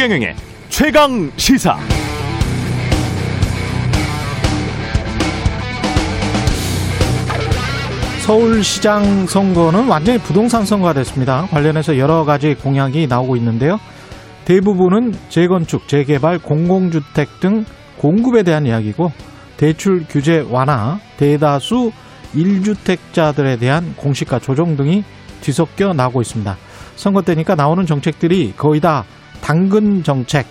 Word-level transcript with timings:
최경영의 0.00 0.34
최강 0.70 1.30
시사. 1.36 1.76
서울시장 8.24 9.26
선거는 9.26 9.88
완전히 9.88 10.18
부동산 10.20 10.64
선거가 10.64 10.94
됐습니다. 10.94 11.42
관련해서 11.50 11.98
여러 11.98 12.24
가지 12.24 12.54
공약이 12.54 13.08
나오고 13.08 13.36
있는데요. 13.36 13.78
대부분은 14.46 15.12
재건축, 15.28 15.86
재개발, 15.86 16.38
공공주택 16.38 17.38
등 17.40 17.66
공급에 17.98 18.42
대한 18.42 18.64
이야기고 18.64 19.12
대출 19.58 20.06
규제 20.08 20.42
완화, 20.48 20.98
대다수 21.18 21.92
1주택자들에 22.34 23.60
대한 23.60 23.92
공시가 23.96 24.38
조정 24.38 24.78
등이 24.78 25.04
뒤섞여 25.42 25.92
나오고 25.92 26.22
있습니다. 26.22 26.56
선거 26.96 27.20
때니까 27.20 27.54
나오는 27.54 27.84
정책들이 27.84 28.54
거의 28.56 28.80
다 28.80 29.04
당근 29.40 30.02
정책, 30.02 30.46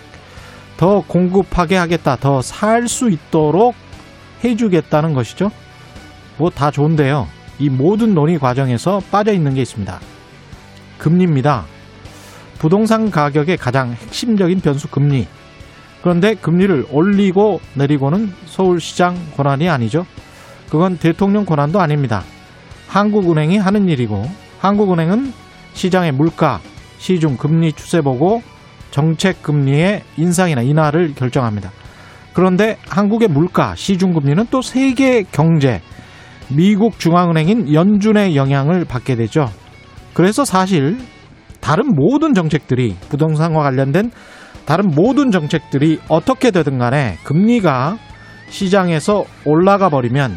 더 0.76 1.02
공급하게 1.06 1.76
하겠다, 1.76 2.16
더 2.16 2.40
살 2.40 2.88
수 2.88 3.10
있도록 3.10 3.74
해주겠다는 4.42 5.14
것이죠. 5.14 5.50
뭐 6.38 6.50
다 6.50 6.70
좋은데요. 6.70 7.28
이 7.58 7.68
모든 7.68 8.14
논의 8.14 8.38
과정에서 8.38 9.00
빠져 9.10 9.32
있는 9.32 9.54
게 9.54 9.62
있습니다. 9.62 10.00
금리입니다. 10.98 11.66
부동산 12.58 13.10
가격의 13.10 13.56
가장 13.58 13.92
핵심적인 13.92 14.60
변수 14.60 14.88
금리. 14.88 15.26
그런데 16.02 16.34
금리를 16.34 16.86
올리고 16.90 17.60
내리고는 17.74 18.32
서울시장 18.46 19.16
권한이 19.36 19.68
아니죠. 19.68 20.06
그건 20.70 20.96
대통령 20.96 21.44
권한도 21.44 21.80
아닙니다. 21.80 22.22
한국은행이 22.88 23.58
하는 23.58 23.88
일이고 23.88 24.24
한국은행은 24.60 25.32
시장의 25.74 26.12
물가, 26.12 26.60
시중 26.98 27.36
금리 27.36 27.72
추세 27.72 28.00
보고 28.00 28.42
정책 28.90 29.42
금리의 29.42 30.02
인상이나 30.16 30.62
인하를 30.62 31.14
결정합니다. 31.14 31.70
그런데 32.32 32.76
한국의 32.88 33.28
물가, 33.28 33.74
시중 33.74 34.12
금리는 34.12 34.46
또 34.50 34.62
세계 34.62 35.22
경제, 35.22 35.80
미국 36.48 36.98
중앙은행인 36.98 37.72
연준의 37.72 38.36
영향을 38.36 38.84
받게 38.84 39.16
되죠. 39.16 39.48
그래서 40.14 40.44
사실 40.44 40.98
다른 41.60 41.94
모든 41.94 42.34
정책들이 42.34 42.96
부동산과 43.08 43.62
관련된 43.62 44.10
다른 44.64 44.90
모든 44.94 45.30
정책들이 45.30 46.00
어떻게 46.08 46.50
되든 46.50 46.78
간에 46.78 47.18
금리가 47.24 47.98
시장에서 48.48 49.24
올라가 49.44 49.88
버리면 49.88 50.36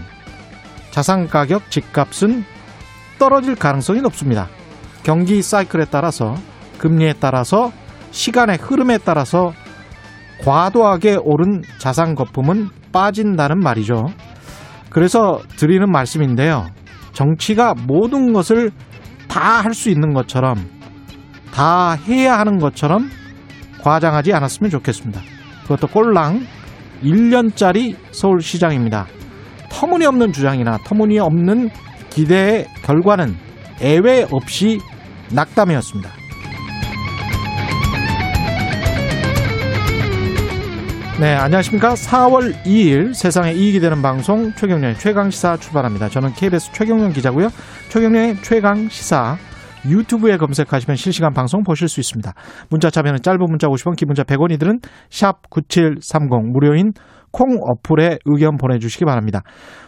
자산 0.91 1.27
가격, 1.27 1.71
집값은 1.71 2.43
떨어질 3.17 3.55
가능성이 3.55 4.01
높습니다. 4.01 4.47
경기 5.03 5.41
사이클에 5.41 5.85
따라서 5.89 6.35
금리에 6.77 7.13
따라서 7.19 7.71
시간의 8.13 8.57
흐름에 8.61 8.99
따라서 9.03 9.53
과도하게 10.43 11.17
오른 11.23 11.61
자산 11.79 12.15
거품은 12.15 12.69
빠진다는 12.91 13.59
말이죠. 13.59 14.05
그래서 14.89 15.39
드리는 15.57 15.91
말씀인데요. 15.91 16.67
정치가 17.13 17.73
모든 17.73 18.33
것을 18.33 18.71
다 19.27 19.61
할 19.61 19.73
수 19.73 19.89
있는 19.89 20.13
것처럼 20.13 20.55
다 21.51 21.93
해야 22.07 22.37
하는 22.37 22.59
것처럼 22.59 23.09
과장하지 23.81 24.31
않았으면 24.33 24.69
좋겠습니다. 24.69 25.21
그것도 25.63 25.87
꼴랑 25.87 26.45
1년짜리 27.03 27.95
서울시장입니다. 28.11 29.07
터무니없는 29.69 30.31
주장이나 30.33 30.77
터무니없는 30.85 31.69
기대의 32.11 32.67
결과는 32.83 33.35
애외 33.81 34.25
없이 34.29 34.79
낙담이었습니다. 35.31 36.22
네, 41.19 41.35
안녕하십니까. 41.35 41.93
4월 41.93 42.53
2일 42.65 43.13
세상에 43.13 43.51
이익이 43.51 43.79
되는 43.79 44.01
방송 44.01 44.51
최경련의 44.53 44.95
최강시사 44.95 45.57
출발합니다. 45.57 46.09
저는 46.09 46.33
KBS 46.33 46.71
최경련 46.71 47.13
기자고요. 47.13 47.49
최경련의 47.89 48.37
최강시사 48.37 49.37
유튜브에 49.87 50.37
검색하시면 50.37 50.95
실시간 50.95 51.31
방송 51.31 51.61
보실 51.61 51.87
수 51.87 51.99
있습니다. 51.99 52.33
문자 52.71 52.89
참여는 52.89 53.21
짧은 53.21 53.39
문자 53.47 53.67
50원, 53.67 53.95
기본자 53.95 54.23
100원이 54.23 54.59
들은 54.59 54.79
샵 55.11 55.51
9730 55.51 56.51
무료인 56.51 56.93
콩 57.31 57.59
어플에 57.61 58.17
의견 58.25 58.57
보내주시기 58.57 59.05
바랍니다. 59.05 59.41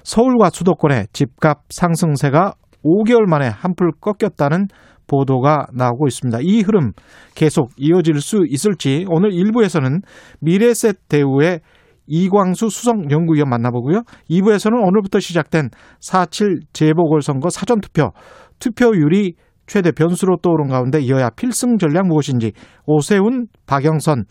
서울과 0.03 0.51
수도권의 0.51 1.07
집값 1.11 1.61
상승세가 1.69 2.53
5개월 2.83 3.25
만에 3.27 3.47
한풀 3.47 3.93
꺾였다는 3.99 4.67
보도가 5.07 5.67
나오고 5.73 6.07
있습니다. 6.07 6.39
이 6.41 6.61
흐름 6.61 6.91
계속 7.35 7.69
이어질 7.77 8.19
수 8.21 8.43
있을지 8.47 9.05
오늘 9.09 9.31
1부에서는 9.31 10.01
미래셋 10.41 11.07
대우의 11.07 11.59
이광수 12.07 12.69
수석연구위원 12.69 13.49
만나보고요. 13.49 14.03
2부에서는 14.29 14.73
오늘부터 14.73 15.19
시작된 15.19 15.69
4.7 15.99 16.61
재보궐선거 16.73 17.49
사전투표 17.49 18.11
투표율이 18.59 19.33
최대 19.67 19.91
변수로 19.91 20.37
떠오른 20.43 20.67
가운데 20.67 20.99
이어야 20.99 21.29
필승 21.31 21.77
전략 21.77 22.07
무엇인지 22.07 22.51
오세훈, 22.85 23.47
박영선 23.65 24.25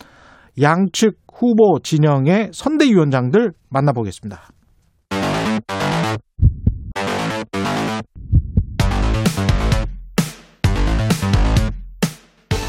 양측 0.61 1.17
후보 1.33 1.79
진영의 1.83 2.51
선대위원장들 2.53 3.51
만나보겠습니다. 3.69 4.54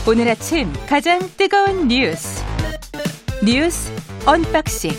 오늘 0.08 0.28
아침 0.28 0.72
가장 0.88 1.18
뜨거운 1.36 1.88
뉴스 1.88 2.44
뉴스 3.44 3.92
unboxing 4.24 4.92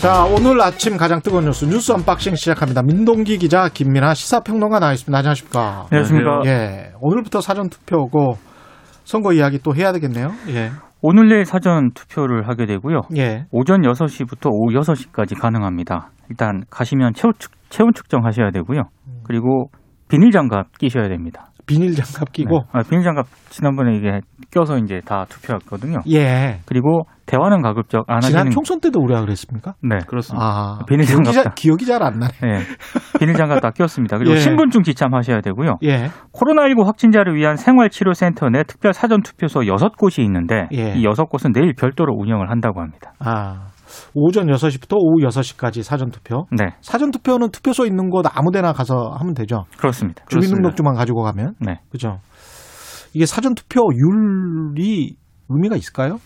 자, 0.00 0.24
오늘 0.26 0.60
아침 0.62 0.96
가장 0.96 1.20
뜨거운 1.20 1.46
뉴스 1.46 1.64
뉴스 1.64 1.90
unboxing 1.90 2.36
시작합니다. 2.36 2.82
민동기 2.82 3.36
기자, 3.38 3.68
김민아 3.68 4.14
시사평론가 4.14 4.78
나와 4.78 4.92
있습니다. 4.92 5.18
안녕하십니까? 5.18 5.86
안녕하십니까? 5.90 6.42
예. 6.46 6.92
오늘부터 7.00 7.40
사전 7.40 7.68
투표고 7.68 8.34
선거 9.02 9.32
이야기 9.32 9.58
또 9.58 9.74
해야 9.74 9.90
되겠네요. 9.90 10.28
예. 10.50 10.70
오늘 11.02 11.28
내일 11.28 11.44
사전 11.44 11.90
투표를 11.94 12.48
하게 12.48 12.66
되고요. 12.66 13.00
예. 13.16 13.46
오전 13.50 13.80
6시부터 13.80 14.50
오후 14.52 14.72
6시까지 14.80 15.36
가능합니다. 15.36 16.10
일단 16.30 16.62
가시면 16.70 17.14
체온, 17.14 17.32
측, 17.40 17.50
체온 17.70 17.92
측정하셔야 17.92 18.52
되고요. 18.52 18.82
그리고 19.24 19.70
비닐 20.08 20.30
장갑 20.30 20.78
끼셔야 20.78 21.08
됩니다. 21.08 21.49
비닐 21.74 21.94
장갑 21.94 22.32
끼고 22.32 22.58
네. 22.58 22.64
아, 22.72 22.82
비닐 22.82 23.04
장갑 23.04 23.26
지난번에 23.50 23.96
이게 23.96 24.20
껴서 24.50 24.76
이제 24.78 25.00
다 25.04 25.24
투표했거든요. 25.28 26.00
예. 26.10 26.60
그리고 26.66 27.02
대화는 27.26 27.62
가급적 27.62 28.04
안 28.08 28.20
지난 28.20 28.38
하시는 28.40 28.50
총선 28.50 28.80
때도 28.80 29.00
우리가 29.00 29.20
그랬습니까? 29.20 29.74
네. 29.82 29.98
그렇습니다. 30.06 30.44
아, 30.44 30.78
비닐 30.88 31.04
기억이, 31.06 31.24
장갑 31.24 31.32
잘, 31.34 31.44
다. 31.44 31.52
기억이 31.54 31.86
잘 31.86 32.02
안 32.02 32.18
나네. 32.18 32.32
네. 32.42 32.58
비닐 33.18 33.34
장갑 33.36 33.60
다 33.60 33.70
꼈습니다. 33.70 34.18
그리고 34.18 34.34
예. 34.34 34.38
신분증 34.40 34.82
지참하셔야 34.82 35.40
되고요. 35.40 35.76
예. 35.84 36.08
코로나19 36.32 36.84
확진자를 36.84 37.36
위한 37.36 37.56
생활치료센터 37.56 38.48
내 38.50 38.62
특별 38.64 38.92
사전 38.92 39.22
투표소 39.22 39.60
6곳이 39.60 40.20
있는데 40.24 40.66
예. 40.72 40.94
이 40.96 41.04
6곳은 41.04 41.52
내일 41.54 41.74
별도로 41.78 42.14
운영을 42.16 42.50
한다고 42.50 42.80
합니다. 42.80 43.12
아, 43.20 43.68
오전 44.14 44.46
6시부터 44.46 44.96
오후 44.96 45.26
6시까지 45.26 45.82
사전 45.82 46.10
투표. 46.10 46.46
네. 46.50 46.74
사전 46.80 47.10
투표는 47.10 47.50
투표소 47.50 47.86
있는 47.86 48.10
곳 48.10 48.26
아무데나 48.32 48.72
가서 48.72 49.14
하면 49.18 49.34
되죠. 49.34 49.64
그렇습니다. 49.78 50.24
주민등록증만 50.28 50.94
가지고 50.94 51.22
가면. 51.22 51.54
네. 51.60 51.80
그죠. 51.90 52.18
이게 53.14 53.26
사전 53.26 53.54
투표율이 53.54 55.16
의미가 55.48 55.76
있을까요? 55.76 56.18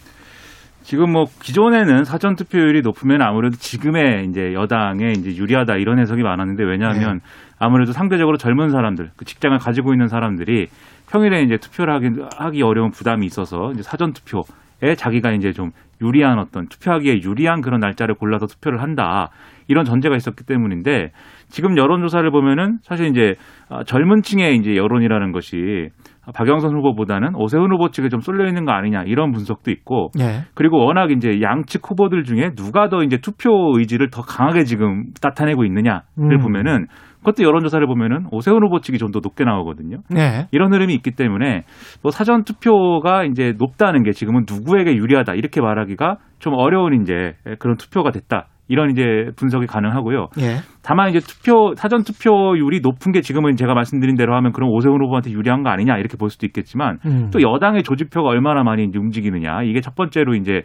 지금 0.82 1.12
뭐 1.12 1.24
기존에는 1.40 2.04
사전 2.04 2.36
투표율이 2.36 2.82
높으면 2.82 3.22
아무래도 3.22 3.56
지금의 3.56 4.26
이제 4.28 4.52
여당에 4.52 5.12
이제 5.12 5.34
유리하다 5.34 5.76
이런 5.76 5.98
해석이 5.98 6.22
많았는데 6.22 6.62
왜냐하면 6.62 7.20
네. 7.20 7.54
아무래도 7.58 7.92
상대적으로 7.92 8.36
젊은 8.36 8.68
사람들, 8.68 9.12
그 9.16 9.24
직장을 9.24 9.56
가지고 9.58 9.94
있는 9.94 10.08
사람들이 10.08 10.66
평일에 11.10 11.42
이제 11.42 11.56
투표를 11.56 11.94
하기, 11.94 12.08
하기 12.36 12.62
어려운 12.62 12.90
부담이 12.90 13.24
있어서 13.24 13.72
이제 13.72 13.82
사전 13.82 14.12
투표 14.12 14.42
에 14.82 14.94
자기가 14.96 15.30
이제 15.30 15.52
좀 15.52 15.70
유리한 16.00 16.38
어떤 16.38 16.68
투표하기에 16.68 17.22
유리한 17.22 17.60
그런 17.60 17.80
날짜를 17.80 18.14
골라서 18.14 18.46
투표를 18.46 18.82
한다. 18.82 19.30
이런 19.66 19.84
전제가 19.84 20.16
있었기 20.16 20.44
때문인데 20.44 21.12
지금 21.48 21.76
여론조사를 21.76 22.30
보면은 22.30 22.78
사실 22.82 23.06
이제 23.06 23.36
아, 23.68 23.84
젊은 23.84 24.22
층의 24.22 24.56
이제 24.56 24.76
여론이라는 24.76 25.32
것이 25.32 25.90
박영선 26.32 26.74
후보보다는 26.76 27.34
오세훈 27.34 27.72
후보 27.72 27.90
측에 27.90 28.08
좀 28.08 28.20
쏠려 28.20 28.46
있는 28.46 28.64
거 28.64 28.72
아니냐 28.72 29.02
이런 29.06 29.32
분석도 29.32 29.70
있고 29.70 30.10
예. 30.20 30.42
그리고 30.54 30.78
워낙 30.84 31.10
이제 31.10 31.40
양측 31.42 31.90
후보들 31.90 32.24
중에 32.24 32.50
누가 32.56 32.88
더 32.88 33.02
이제 33.02 33.18
투표 33.18 33.76
의지를 33.76 34.10
더 34.10 34.22
강하게 34.22 34.64
지금 34.64 35.04
나타내고 35.22 35.64
있느냐를 35.64 36.02
음. 36.18 36.38
보면은 36.40 36.86
그것도 37.18 37.42
여론조사를 37.42 37.86
보면은 37.86 38.26
오세훈 38.30 38.62
후보 38.62 38.80
측이 38.80 38.98
좀 38.98 39.12
더 39.14 39.20
높게 39.20 39.44
나오거든요. 39.44 39.98
예. 40.16 40.48
이런 40.50 40.72
흐름이 40.72 40.92
있기 40.94 41.12
때문에 41.12 41.64
뭐 42.02 42.10
사전 42.10 42.42
투표가 42.42 43.24
이제 43.24 43.52
높다는 43.56 44.02
게 44.02 44.10
지금은 44.10 44.44
누구에게 44.48 44.96
유리하다 44.96 45.34
이렇게 45.34 45.60
말하기가 45.60 46.16
좀 46.40 46.54
어려운 46.54 47.00
이제 47.00 47.34
그런 47.58 47.76
투표가 47.76 48.10
됐다. 48.10 48.48
이런 48.66 48.90
이제 48.90 49.30
분석이 49.36 49.66
가능하고요. 49.66 50.28
예. 50.40 50.56
다만 50.84 51.08
이제 51.08 51.18
투표 51.20 51.74
사전 51.76 52.02
투표율이 52.04 52.80
높은 52.82 53.12
게 53.12 53.22
지금은 53.22 53.56
제가 53.56 53.72
말씀드린 53.72 54.16
대로 54.16 54.36
하면 54.36 54.52
그럼 54.52 54.68
오세훈 54.70 55.02
후보한테 55.02 55.30
유리한 55.30 55.62
거 55.62 55.70
아니냐 55.70 55.96
이렇게 55.96 56.18
볼 56.18 56.28
수도 56.28 56.44
있겠지만 56.44 56.98
음. 57.06 57.30
또 57.32 57.40
여당의 57.40 57.82
조직표가 57.82 58.28
얼마나 58.28 58.62
많이 58.62 58.84
이제 58.84 58.98
움직이느냐 58.98 59.62
이게 59.62 59.80
첫 59.80 59.94
번째로 59.94 60.34
이제 60.34 60.60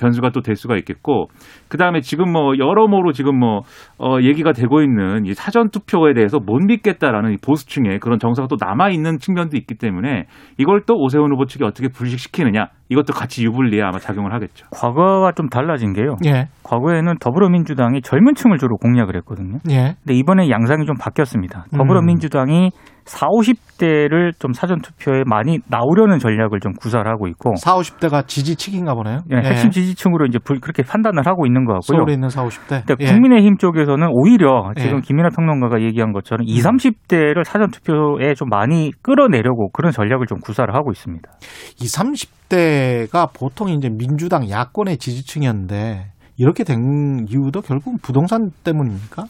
변수가 0.00 0.30
또 0.30 0.44
될 0.44 0.54
수가 0.56 0.76
있겠고 0.76 1.28
그 1.68 1.78
다음에 1.78 2.00
지금 2.00 2.30
뭐 2.30 2.56
여러모로 2.58 3.12
지금 3.12 3.36
뭐 3.38 3.62
어, 3.98 4.18
얘기가 4.20 4.52
되고 4.52 4.82
있는 4.82 5.24
이 5.24 5.32
사전 5.34 5.70
투표에 5.70 6.12
대해서 6.14 6.38
못 6.38 6.58
믿겠다라는 6.60 7.32
이 7.32 7.36
보수층의 7.44 7.98
그런 7.98 8.18
정서가 8.18 8.46
또 8.48 8.56
남아 8.60 8.90
있는 8.90 9.18
측면도 9.18 9.56
있기 9.56 9.74
때문에 9.76 10.26
이걸 10.58 10.82
또 10.86 10.94
오세훈 10.96 11.32
후보 11.32 11.46
측이 11.46 11.64
어떻게 11.64 11.88
불식시키느냐 11.88 12.68
이것도 12.90 13.14
같이 13.14 13.44
유불리에 13.44 13.82
아마 13.82 13.98
작용을 13.98 14.34
하겠죠. 14.34 14.66
과거와 14.70 15.32
좀 15.32 15.48
달라진 15.48 15.94
게요. 15.94 16.16
예. 16.26 16.48
과거에는 16.62 17.14
더불어민주당이 17.18 18.02
젊은 18.02 18.34
층을 18.34 18.58
주로 18.58 18.76
공략을 18.76 19.16
했거든요. 19.16 19.58
예. 19.70 19.94
근데 20.04 20.14
이번에 20.14 20.50
양상이 20.50 20.84
좀 20.86 20.96
바뀌었습니다. 20.96 21.66
음. 21.72 21.78
더불어민주당이 21.78 22.70
4, 23.06 23.26
50대를 23.28 24.32
좀 24.38 24.54
사전 24.54 24.80
투표에 24.80 25.24
많이 25.26 25.58
나오려는 25.68 26.18
전략을 26.18 26.60
좀 26.60 26.72
구사를 26.72 27.06
하고 27.06 27.28
있고 27.28 27.54
4, 27.56 27.76
50대가 27.76 28.26
지지층인가 28.26 28.94
보네요. 28.94 29.18
예, 29.30 29.36
핵심 29.36 29.70
지지층으로 29.70 30.24
이제 30.24 30.38
불- 30.42 30.58
그렇게 30.60 30.82
판단을 30.82 31.26
하고 31.26 31.44
있는 31.44 31.66
것 31.66 31.74
같고요. 31.74 31.98
서울에 31.98 32.14
있는 32.14 32.30
4, 32.30 32.44
50대. 32.46 32.86
근데 32.86 32.94
예. 33.04 33.12
국민의힘 33.12 33.58
쪽에서는 33.58 34.08
오히려 34.10 34.72
지금 34.78 34.96
예. 34.98 35.00
김민하 35.02 35.28
평론가가 35.28 35.82
얘기한 35.82 36.12
것처럼 36.12 36.46
20, 36.46 36.64
30대를 36.64 37.44
사전 37.44 37.70
투표에 37.70 38.32
좀 38.34 38.48
많이 38.48 38.90
끌어내려고 39.02 39.70
그런 39.72 39.92
전략을 39.92 40.26
좀 40.26 40.38
구사를 40.40 40.74
하고 40.74 40.90
있습니다. 40.90 41.30
20, 41.80 42.00
30대가 42.48 43.28
보통 43.34 43.68
이제 43.68 43.88
민주당 43.90 44.48
야권의 44.48 44.96
지지층이었는데 44.98 46.06
이렇게 46.36 46.64
된 46.64 47.26
이유도 47.28 47.60
결국 47.60 48.00
부동산 48.02 48.50
때문입니까? 48.64 49.24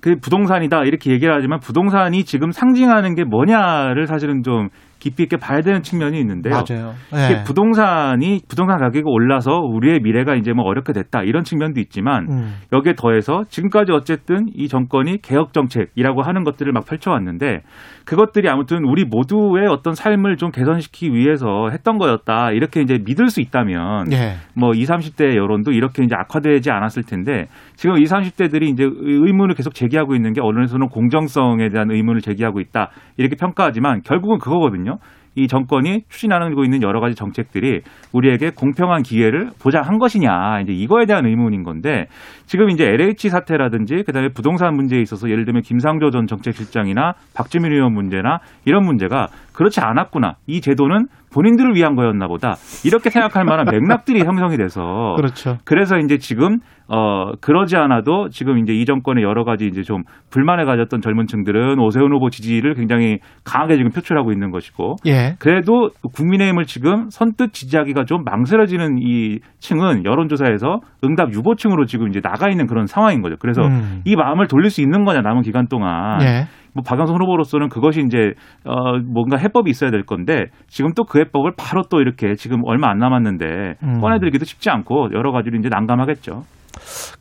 그 0.00 0.16
부동산이다 0.20 0.84
이렇게 0.84 1.10
얘기를 1.10 1.34
하지만 1.34 1.58
부동산이 1.58 2.24
지금 2.24 2.52
상징하는 2.52 3.14
게 3.14 3.24
뭐냐를 3.24 4.06
사실은 4.06 4.42
좀 4.42 4.68
깊이 4.98 5.24
있게 5.24 5.36
봐야 5.36 5.60
되는 5.60 5.82
측면이 5.82 6.18
있는데요. 6.20 6.54
맞아요. 6.54 6.94
예. 7.14 7.44
부동산이 7.44 8.40
부동산 8.48 8.78
가격이 8.78 9.02
올라서 9.04 9.58
우리의 9.58 10.00
미래가 10.00 10.34
이제 10.34 10.52
뭐 10.52 10.64
어렵게 10.64 10.92
됐다 10.92 11.22
이런 11.22 11.44
측면도 11.44 11.80
있지만 11.80 12.26
음. 12.28 12.54
여기에 12.72 12.94
더해서 12.96 13.44
지금까지 13.48 13.92
어쨌든 13.92 14.46
이 14.54 14.68
정권이 14.68 15.18
개혁 15.22 15.52
정책이라고 15.52 16.22
하는 16.22 16.44
것들을 16.44 16.72
막 16.72 16.84
펼쳐왔는데 16.84 17.62
그것들이 18.08 18.48
아무튼 18.48 18.86
우리 18.86 19.04
모두의 19.04 19.66
어떤 19.68 19.94
삶을 19.94 20.38
좀 20.38 20.50
개선시키기 20.50 21.14
위해서 21.14 21.68
했던 21.70 21.98
거였다 21.98 22.52
이렇게 22.52 22.80
이제 22.80 22.98
믿을 23.04 23.28
수 23.28 23.42
있다면 23.42 24.10
예. 24.12 24.36
뭐 24.54 24.70
20, 24.72 24.88
30대 24.88 25.36
여론도 25.36 25.72
이렇게 25.72 26.02
이제 26.02 26.14
악화되지 26.16 26.70
않았을 26.70 27.02
텐데 27.02 27.48
지금 27.76 27.98
20, 27.98 28.16
30대들이 28.16 28.62
이제 28.62 28.84
의문을 28.88 29.54
계속 29.54 29.74
제기하고 29.74 30.14
있는 30.14 30.32
게 30.32 30.40
언론에서는 30.40 30.88
공정성에 30.88 31.68
대한 31.68 31.90
의문을 31.90 32.22
제기하고 32.22 32.60
있다 32.60 32.88
이렇게 33.18 33.36
평가하지만 33.36 34.00
결국은 34.04 34.38
그거거든요. 34.38 34.96
이 35.38 35.46
정권이 35.46 36.02
추진하고 36.08 36.64
있는 36.64 36.82
여러 36.82 37.00
가지 37.00 37.14
정책들이 37.14 37.82
우리에게 38.12 38.50
공평한 38.50 39.02
기회를 39.02 39.50
보장한 39.62 39.98
것이냐. 39.98 40.60
이제 40.62 40.72
이거에 40.72 41.06
대한 41.06 41.26
의문인 41.26 41.62
건데 41.62 42.06
지금 42.46 42.70
이제 42.70 42.84
LH 42.84 43.28
사태라든지 43.30 44.02
그다음에 44.04 44.28
부동산 44.30 44.74
문제에 44.74 45.00
있어서 45.00 45.30
예를 45.30 45.44
들면 45.44 45.62
김상조 45.62 46.10
전 46.10 46.26
정책실장이나 46.26 47.14
박주민 47.34 47.72
의원 47.72 47.92
문제나 47.92 48.40
이런 48.64 48.84
문제가 48.84 49.28
그렇지 49.52 49.80
않았구나. 49.80 50.34
이 50.46 50.60
제도는 50.60 51.06
본인들을 51.38 51.76
위한 51.76 51.94
거였나 51.94 52.26
보다 52.26 52.56
이렇게 52.84 53.10
생각할 53.10 53.44
만한 53.44 53.66
맥락들이 53.70 54.24
형성이 54.24 54.56
돼서 54.56 55.14
그렇죠. 55.16 55.58
그래서 55.64 55.96
이제 55.98 56.18
지금 56.18 56.58
어 56.88 57.32
그러지 57.40 57.76
않아도 57.76 58.28
지금 58.30 58.58
이제 58.58 58.72
이 58.72 58.84
정권의 58.84 59.22
여러 59.22 59.44
가지 59.44 59.66
이제 59.66 59.82
좀 59.82 60.02
불만을 60.30 60.64
가졌던 60.64 61.00
젊은 61.00 61.26
층들은 61.26 61.78
오세훈 61.78 62.12
후보 62.12 62.30
지지를 62.30 62.74
굉장히 62.74 63.18
강하게 63.44 63.76
지금 63.76 63.90
표출하고 63.90 64.32
있는 64.32 64.50
것이고 64.50 64.96
예. 65.06 65.36
그래도 65.38 65.90
국민의힘을 66.14 66.64
지금 66.64 67.08
선뜻 67.10 67.52
지지하기가 67.52 68.04
좀 68.04 68.24
망설여지는 68.24 68.96
이 69.00 69.38
층은 69.60 70.06
여론조사에서 70.06 70.80
응답 71.04 71.32
유보층으로 71.32 71.84
지금 71.84 72.08
이제 72.08 72.20
나가 72.20 72.48
있는 72.48 72.66
그런 72.66 72.86
상황인 72.86 73.22
거죠. 73.22 73.36
그래서 73.38 73.62
음. 73.62 74.00
이 74.04 74.16
마음을 74.16 74.48
돌릴 74.48 74.70
수 74.70 74.80
있는 74.80 75.04
거냐 75.04 75.20
남은 75.20 75.42
기간 75.42 75.68
동안 75.68 76.20
예. 76.22 76.46
뭐 76.78 76.82
박영선 76.86 77.20
후보로서는 77.20 77.68
그것이 77.68 78.02
이제 78.06 78.34
어 78.64 78.98
뭔가 78.98 79.36
해법이 79.36 79.68
있어야 79.70 79.90
될 79.90 80.04
건데 80.04 80.44
지금 80.68 80.92
또 80.94 81.04
그 81.04 81.18
해법을 81.18 81.52
바로 81.56 81.82
또 81.90 82.00
이렇게 82.00 82.34
지금 82.34 82.60
얼마 82.64 82.90
안 82.90 82.98
남았는데 82.98 83.74
음. 83.82 84.00
꺼내들기도 84.00 84.44
쉽지 84.44 84.70
않고 84.70 85.08
여러 85.12 85.32
가지로 85.32 85.58
이제 85.58 85.68
난감하겠죠. 85.68 86.44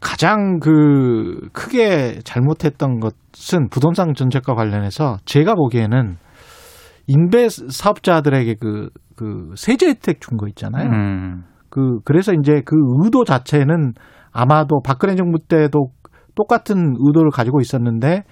가장 0.01 0.59
그 0.59 1.49
크게 1.53 2.19
잘못했던 2.23 2.99
것은 2.99 3.69
부동산 3.69 4.13
정책과 4.13 4.53
관련해서 4.53 5.17
제가 5.25 5.55
보기에는 5.55 6.17
인베 7.07 7.47
사업자들에게 7.49 8.55
그, 8.59 8.89
그 9.15 9.51
세제 9.55 9.87
혜택 9.87 10.19
준 10.21 10.37
거 10.37 10.47
있잖아요. 10.49 10.89
음. 10.89 11.43
그 11.69 11.99
그래서 12.03 12.33
이제 12.33 12.61
그 12.65 12.75
의도 13.03 13.23
자체는 13.23 13.93
아마도 14.31 14.81
박근혜 14.85 15.15
정부 15.15 15.39
때도 15.39 15.91
똑같은 16.35 16.93
의도를 16.99 17.31
가지고 17.31 17.61
있었는데 17.61 18.23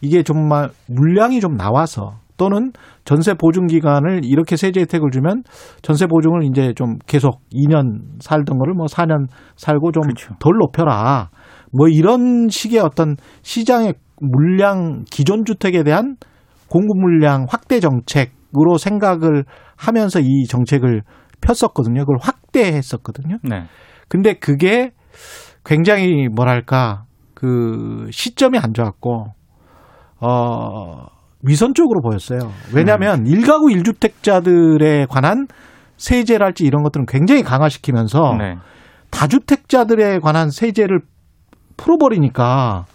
이게 0.00 0.22
정말 0.22 0.70
물량이 0.86 1.40
좀 1.40 1.56
나와서 1.56 2.18
또는 2.36 2.72
전세 3.04 3.34
보증 3.34 3.66
기간을 3.66 4.24
이렇게 4.24 4.56
세제 4.56 4.80
혜택을 4.80 5.10
주면 5.10 5.42
전세 5.82 6.06
보증을 6.06 6.44
이제 6.44 6.72
좀 6.74 6.98
계속 7.06 7.40
2년 7.52 8.20
살던 8.20 8.58
거를 8.58 8.74
뭐 8.74 8.86
4년 8.86 9.26
살고 9.56 9.92
좀덜 9.92 10.14
그렇죠. 10.14 10.34
높여라. 10.60 11.30
뭐 11.76 11.88
이런 11.88 12.48
식의 12.48 12.78
어떤 12.78 13.16
시장의 13.42 13.94
물량 14.20 15.04
기존 15.10 15.44
주택에 15.44 15.82
대한 15.82 16.16
공급 16.68 16.98
물량 16.98 17.46
확대 17.48 17.80
정책으로 17.80 18.78
생각을 18.78 19.44
하면서 19.76 20.20
이 20.20 20.44
정책을 20.48 21.02
폈었거든요. 21.40 22.00
그걸 22.00 22.18
확대했었거든요. 22.20 23.38
네. 23.42 23.64
근데 24.08 24.34
그게 24.34 24.92
굉장히 25.64 26.28
뭐랄까 26.28 27.04
그 27.34 28.06
시점이 28.10 28.58
안 28.58 28.72
좋았고 28.74 29.37
어 30.20 31.06
위선적으로 31.42 32.00
보였어요. 32.00 32.52
왜냐하면 32.74 33.26
일가구 33.26 33.70
일주택자들에 33.70 35.06
관한 35.08 35.46
세제랄지 35.96 36.64
이런 36.64 36.82
것들은 36.82 37.06
굉장히 37.06 37.42
강화시키면서 37.42 38.34
네. 38.38 38.56
다주택자들에 39.10 40.18
관한 40.18 40.50
세제를 40.50 41.00
풀어버리니까 41.76 42.86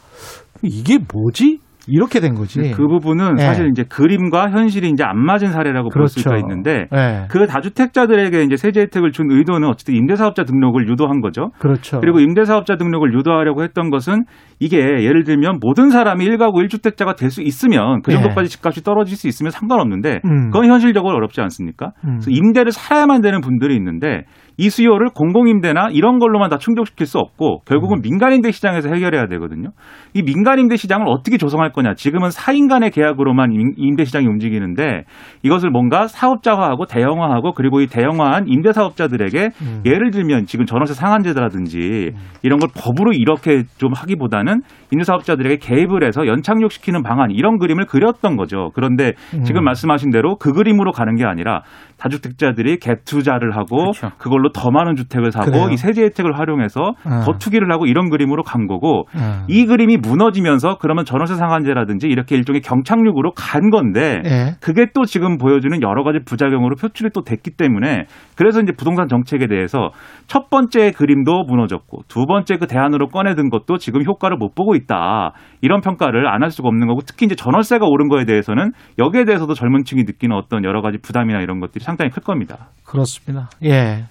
이게 0.61 0.97
뭐지? 0.97 1.59
이렇게 1.87 2.21
된 2.21 2.33
거지. 2.33 2.71
그 2.71 2.87
부분은 2.87 3.35
네. 3.35 3.43
사실 3.43 3.67
이제 3.69 3.83
그림과 3.83 4.51
현실이 4.51 4.89
이제 4.89 5.03
안 5.03 5.17
맞은 5.17 5.51
사례라고 5.51 5.89
볼 5.89 6.03
그렇죠. 6.03 6.21
수가 6.21 6.37
있는데 6.37 6.87
네. 6.91 7.25
그 7.29 7.45
다주택자들에게 7.45 8.43
이제 8.43 8.55
세제 8.55 8.81
혜택을 8.81 9.11
준 9.11 9.29
의도는 9.31 9.67
어쨌든 9.67 9.95
임대사업자 9.95 10.45
등록을 10.45 10.87
유도한 10.87 11.19
거죠. 11.19 11.51
그렇죠. 11.59 11.99
그리고 11.99 12.19
임대사업자 12.21 12.77
등록을 12.77 13.13
유도하려고 13.13 13.63
했던 13.63 13.89
것은 13.89 14.23
이게 14.59 14.77
예를 14.77 15.25
들면 15.25 15.59
모든 15.61 15.89
사람이 15.89 16.25
1가구 16.25 16.65
1주택자가 16.65 17.17
될 17.17 17.33
수 17.33 17.41
있으면 17.41 18.01
그 18.03 18.11
예. 18.11 18.15
정도까지 18.15 18.49
집값이 18.49 18.83
떨어질 18.83 19.17
수 19.17 19.27
있으면 19.27 19.51
상관없는데 19.51 20.21
음. 20.23 20.51
그건 20.51 20.69
현실적으로 20.69 21.15
어렵지 21.15 21.41
않습니까? 21.41 21.91
음. 22.05 22.19
그래서 22.19 22.29
임대를 22.29 22.71
살아야만 22.71 23.21
되는 23.21 23.41
분들이 23.41 23.75
있는데 23.75 24.25
이 24.57 24.69
수요를 24.69 25.09
공공임대나 25.15 25.89
이런 25.91 26.19
걸로만 26.19 26.49
다 26.49 26.57
충족시킬 26.57 27.05
수 27.07 27.17
없고 27.17 27.61
결국은 27.65 27.97
음. 27.97 28.01
민간임대 28.03 28.51
시장에서 28.51 28.89
해결해야 28.93 29.27
되거든요. 29.27 29.69
이 30.13 30.21
민간임대 30.21 30.75
시장을 30.75 31.05
어떻게 31.07 31.37
조성할 31.37 31.71
거냐. 31.71 31.93
지금은 31.95 32.29
4인 32.29 32.69
간의 32.69 32.91
계약으로만 32.91 33.51
임- 33.53 33.73
임대 33.77 34.05
시장이 34.05 34.27
움직이는데 34.27 35.05
이것을 35.43 35.69
뭔가 35.71 36.07
사업자화하고 36.07 36.85
대형화하고 36.85 37.53
그리고 37.53 37.81
이 37.81 37.87
대형화한 37.87 38.45
임대 38.47 38.71
사업자들에게 38.73 39.49
음. 39.61 39.81
예를 39.85 40.11
들면 40.11 40.45
지금 40.45 40.65
전월세 40.65 40.93
상한제라든지 40.93 42.11
이런 42.43 42.59
걸 42.59 42.69
법으로 42.75 43.11
이렇게 43.13 43.63
좀 43.77 43.91
하기보다는 43.93 44.61
임대 44.91 45.03
사업자들에게 45.03 45.57
개입을 45.57 46.03
해서 46.05 46.27
연착륙시키는 46.27 47.01
방안 47.03 47.31
이런 47.31 47.57
그림을 47.57 47.85
그렸던 47.85 48.35
거죠. 48.37 48.69
그런데 48.75 49.13
음. 49.33 49.43
지금 49.43 49.63
말씀하신 49.63 50.11
대로 50.11 50.35
그 50.37 50.53
그림으로 50.53 50.91
가는 50.91 51.15
게 51.15 51.25
아니라 51.25 51.61
다주택자들이 51.97 52.77
갭 52.77 53.05
투자를 53.05 53.55
하고 53.55 53.91
그렇죠. 53.91 54.11
그걸로 54.17 54.42
더 54.51 54.69
많은 54.71 54.95
주택을 54.95 55.31
사고 55.31 55.51
그래요. 55.51 55.69
이 55.71 55.77
세제 55.77 56.03
혜택을 56.03 56.37
활용해서 56.37 56.81
어. 56.81 57.19
더 57.25 57.33
투기를 57.39 57.71
하고 57.71 57.87
이런 57.87 58.09
그림으로 58.09 58.43
간 58.43 58.67
거고 58.67 59.07
음. 59.15 59.43
이 59.47 59.65
그림이 59.65 59.97
무너지면서 59.97 60.77
그러면 60.79 61.05
전월세 61.05 61.35
상한제라든지 61.35 62.07
이렇게 62.07 62.35
일종의 62.35 62.61
경착륙으로 62.61 63.31
간 63.31 63.71
건데 63.71 64.21
예. 64.25 64.55
그게 64.61 64.85
또 64.93 65.05
지금 65.05 65.37
보여주는 65.37 65.81
여러 65.81 66.03
가지 66.03 66.19
부작용으로 66.23 66.75
표출이 66.75 67.09
또 67.13 67.23
됐기 67.23 67.51
때문에 67.57 68.05
그래서 68.35 68.61
이제 68.61 68.73
부동산 68.77 69.07
정책에 69.07 69.47
대해서 69.47 69.89
첫 70.27 70.51
번째 70.51 70.91
그림도 70.91 71.45
무너졌고 71.47 72.03
두 72.07 72.25
번째 72.27 72.57
그 72.57 72.67
대안으로 72.67 73.07
꺼내든 73.07 73.49
것도 73.49 73.77
지금 73.79 74.03
효과를 74.05 74.37
못 74.37 74.53
보고 74.53 74.75
있다. 74.75 75.33
이런 75.61 75.81
평가를 75.81 76.27
안 76.27 76.43
할 76.43 76.51
수가 76.51 76.67
없는 76.67 76.87
거고 76.87 76.99
특히 77.05 77.25
이제 77.25 77.35
전월세가 77.35 77.85
오른 77.87 78.09
거에 78.09 78.25
대해서는 78.25 78.73
여기에 78.99 79.23
대해서도 79.23 79.53
젊은 79.53 79.85
층이 79.85 80.03
느끼는 80.03 80.35
어떤 80.35 80.63
여러 80.65 80.81
가지 80.81 80.97
부담이나 80.97 81.39
이런 81.39 81.59
것들이 81.61 81.83
상당히 81.83 82.11
클 82.11 82.21
겁니다. 82.21 82.67
그렇습니다. 82.85 83.49
예. 83.63 84.03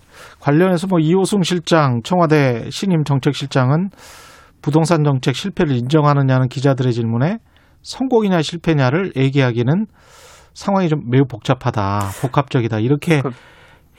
관련해서 0.43 0.89
뭐 0.91 0.99
이호승 0.99 1.43
실장, 1.43 2.01
청와대 2.03 2.69
신임 2.71 3.05
정책실장은 3.05 3.91
부동산 4.61 5.05
정책 5.05 5.37
실패를 5.37 5.77
인정하느냐는 5.77 6.49
기자들의 6.49 6.93
질문에 6.93 7.39
성공이냐 7.83 8.43
실패냐를 8.43 9.13
얘기하기는 9.17 9.87
상황이 10.55 10.89
좀 10.89 11.01
매우 11.11 11.23
복잡하다, 11.25 12.01
복합적이다 12.21 12.81
이렇게 12.81 13.21
그- 13.23 13.31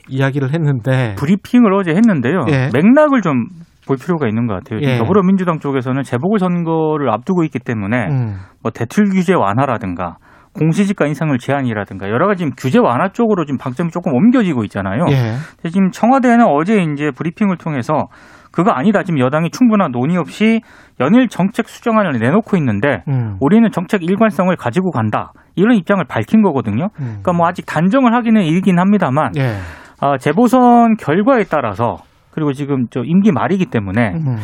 이야기를 0.08 0.52
했는데 0.52 1.14
브리핑을 1.16 1.72
어제 1.74 1.92
했는데요. 1.92 2.44
예. 2.50 2.68
맥락을 2.72 3.22
좀 3.22 3.46
볼 3.86 3.98
필요가 3.98 4.26
있는 4.26 4.46
것 4.46 4.54
같아요. 4.54 4.80
예. 4.82 4.96
더불어민주당 4.96 5.58
쪽에서는 5.58 6.02
재보궐 6.04 6.38
선거를 6.38 7.10
앞두고 7.10 7.44
있기 7.44 7.58
때문에 7.58 8.06
음, 8.10 8.36
뭐 8.62 8.72
대출 8.72 9.10
규제 9.10 9.34
완화라든가 9.34 10.16
공시지가 10.54 11.06
인상을 11.06 11.36
제한이라든가 11.38 12.08
여러 12.08 12.26
가지 12.26 12.40
지금 12.40 12.52
규제 12.56 12.78
완화 12.78 13.08
쪽으로 13.08 13.44
지금 13.44 13.58
방점이 13.58 13.90
조금 13.90 14.14
옮겨지고 14.14 14.64
있잖아요. 14.64 15.04
예, 15.10 15.68
지금 15.68 15.90
청와대는 15.90 16.46
어제 16.46 16.82
이제 16.82 17.10
브리핑을 17.10 17.56
통해서 17.56 18.06
그거 18.52 18.70
아니다. 18.70 19.02
지금 19.02 19.18
여당이 19.18 19.50
충분한 19.50 19.90
논의 19.90 20.16
없이 20.16 20.60
연일 21.00 21.28
정책 21.28 21.68
수정안을 21.68 22.20
내놓고 22.20 22.56
있는데 22.58 23.02
음, 23.08 23.36
우리는 23.40 23.68
정책 23.70 24.04
일관성을 24.04 24.54
가지고 24.56 24.92
간다. 24.92 25.32
이런 25.56 25.76
입장을 25.76 26.02
밝힌 26.04 26.42
거거든요. 26.42 26.84
음. 27.00 27.04
그러니까 27.04 27.32
뭐 27.32 27.48
아직 27.48 27.66
단정을 27.66 28.14
하기는 28.14 28.42
일긴 28.44 28.78
합니다만 28.78 29.32
예, 29.36 29.56
어, 30.00 30.18
재보선 30.18 30.96
결과에 30.96 31.44
따라서 31.50 31.96
그리고 32.30 32.52
지금 32.52 32.86
저 32.90 33.02
임기 33.04 33.32
말이기 33.32 33.66
때문에 33.66 34.12
음, 34.14 34.36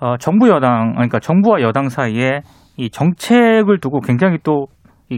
어, 0.00 0.16
정부 0.18 0.48
여당 0.48 0.92
그러니까 0.92 1.18
정부와 1.18 1.60
여당 1.60 1.88
사이에 1.88 2.40
이 2.76 2.88
정책을 2.90 3.78
두고 3.80 4.00
굉장히 4.00 4.38
또이 4.42 4.66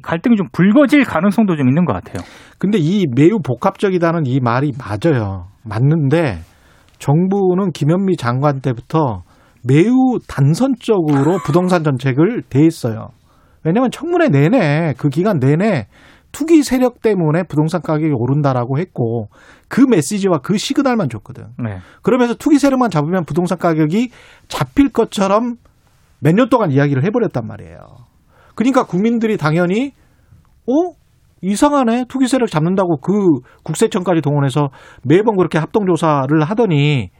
갈등이 0.00 0.36
좀 0.36 0.46
불거질 0.52 1.04
가능성도 1.04 1.56
좀 1.56 1.68
있는 1.68 1.84
것 1.84 1.92
같아요. 1.92 2.24
근데 2.58 2.78
이 2.78 3.06
매우 3.14 3.38
복합적이다는 3.40 4.26
이 4.26 4.40
말이 4.40 4.72
맞아요. 4.78 5.48
맞는데 5.64 6.38
정부는 6.98 7.72
김현미 7.72 8.16
장관 8.16 8.60
때부터 8.60 9.22
매우 9.64 10.18
단선적으로 10.28 11.38
부동산 11.44 11.84
정책을 11.84 12.42
대했어요. 12.48 13.08
왜냐하면 13.64 13.90
청문회 13.90 14.28
내내 14.28 14.94
그 14.96 15.08
기간 15.08 15.38
내내 15.38 15.86
투기 16.32 16.62
세력 16.62 17.02
때문에 17.02 17.42
부동산 17.42 17.82
가격이 17.82 18.12
오른다라고 18.16 18.78
했고 18.78 19.28
그 19.68 19.82
메시지와 19.82 20.38
그 20.38 20.56
시그널만 20.56 21.10
줬거든. 21.10 21.44
네. 21.62 21.78
그러면서 22.02 22.34
투기 22.34 22.58
세력만 22.58 22.90
잡으면 22.90 23.24
부동산 23.24 23.58
가격이 23.58 24.10
잡힐 24.48 24.88
것처럼 24.88 25.56
몇 26.20 26.34
년 26.34 26.48
동안 26.48 26.70
이야기를 26.70 27.04
해버렸단 27.04 27.46
말이에요. 27.46 27.78
그러니까 28.54 28.84
국민들이 28.84 29.36
당연히 29.36 29.92
어? 30.66 30.94
이상하네. 31.44 32.04
투기 32.08 32.28
세력 32.28 32.48
잡는다고 32.50 32.98
그 33.00 33.12
국세청까지 33.64 34.20
동원해서 34.20 34.68
매번 35.02 35.36
그렇게 35.36 35.58
합동조사를 35.58 36.28
하더니 36.44 37.10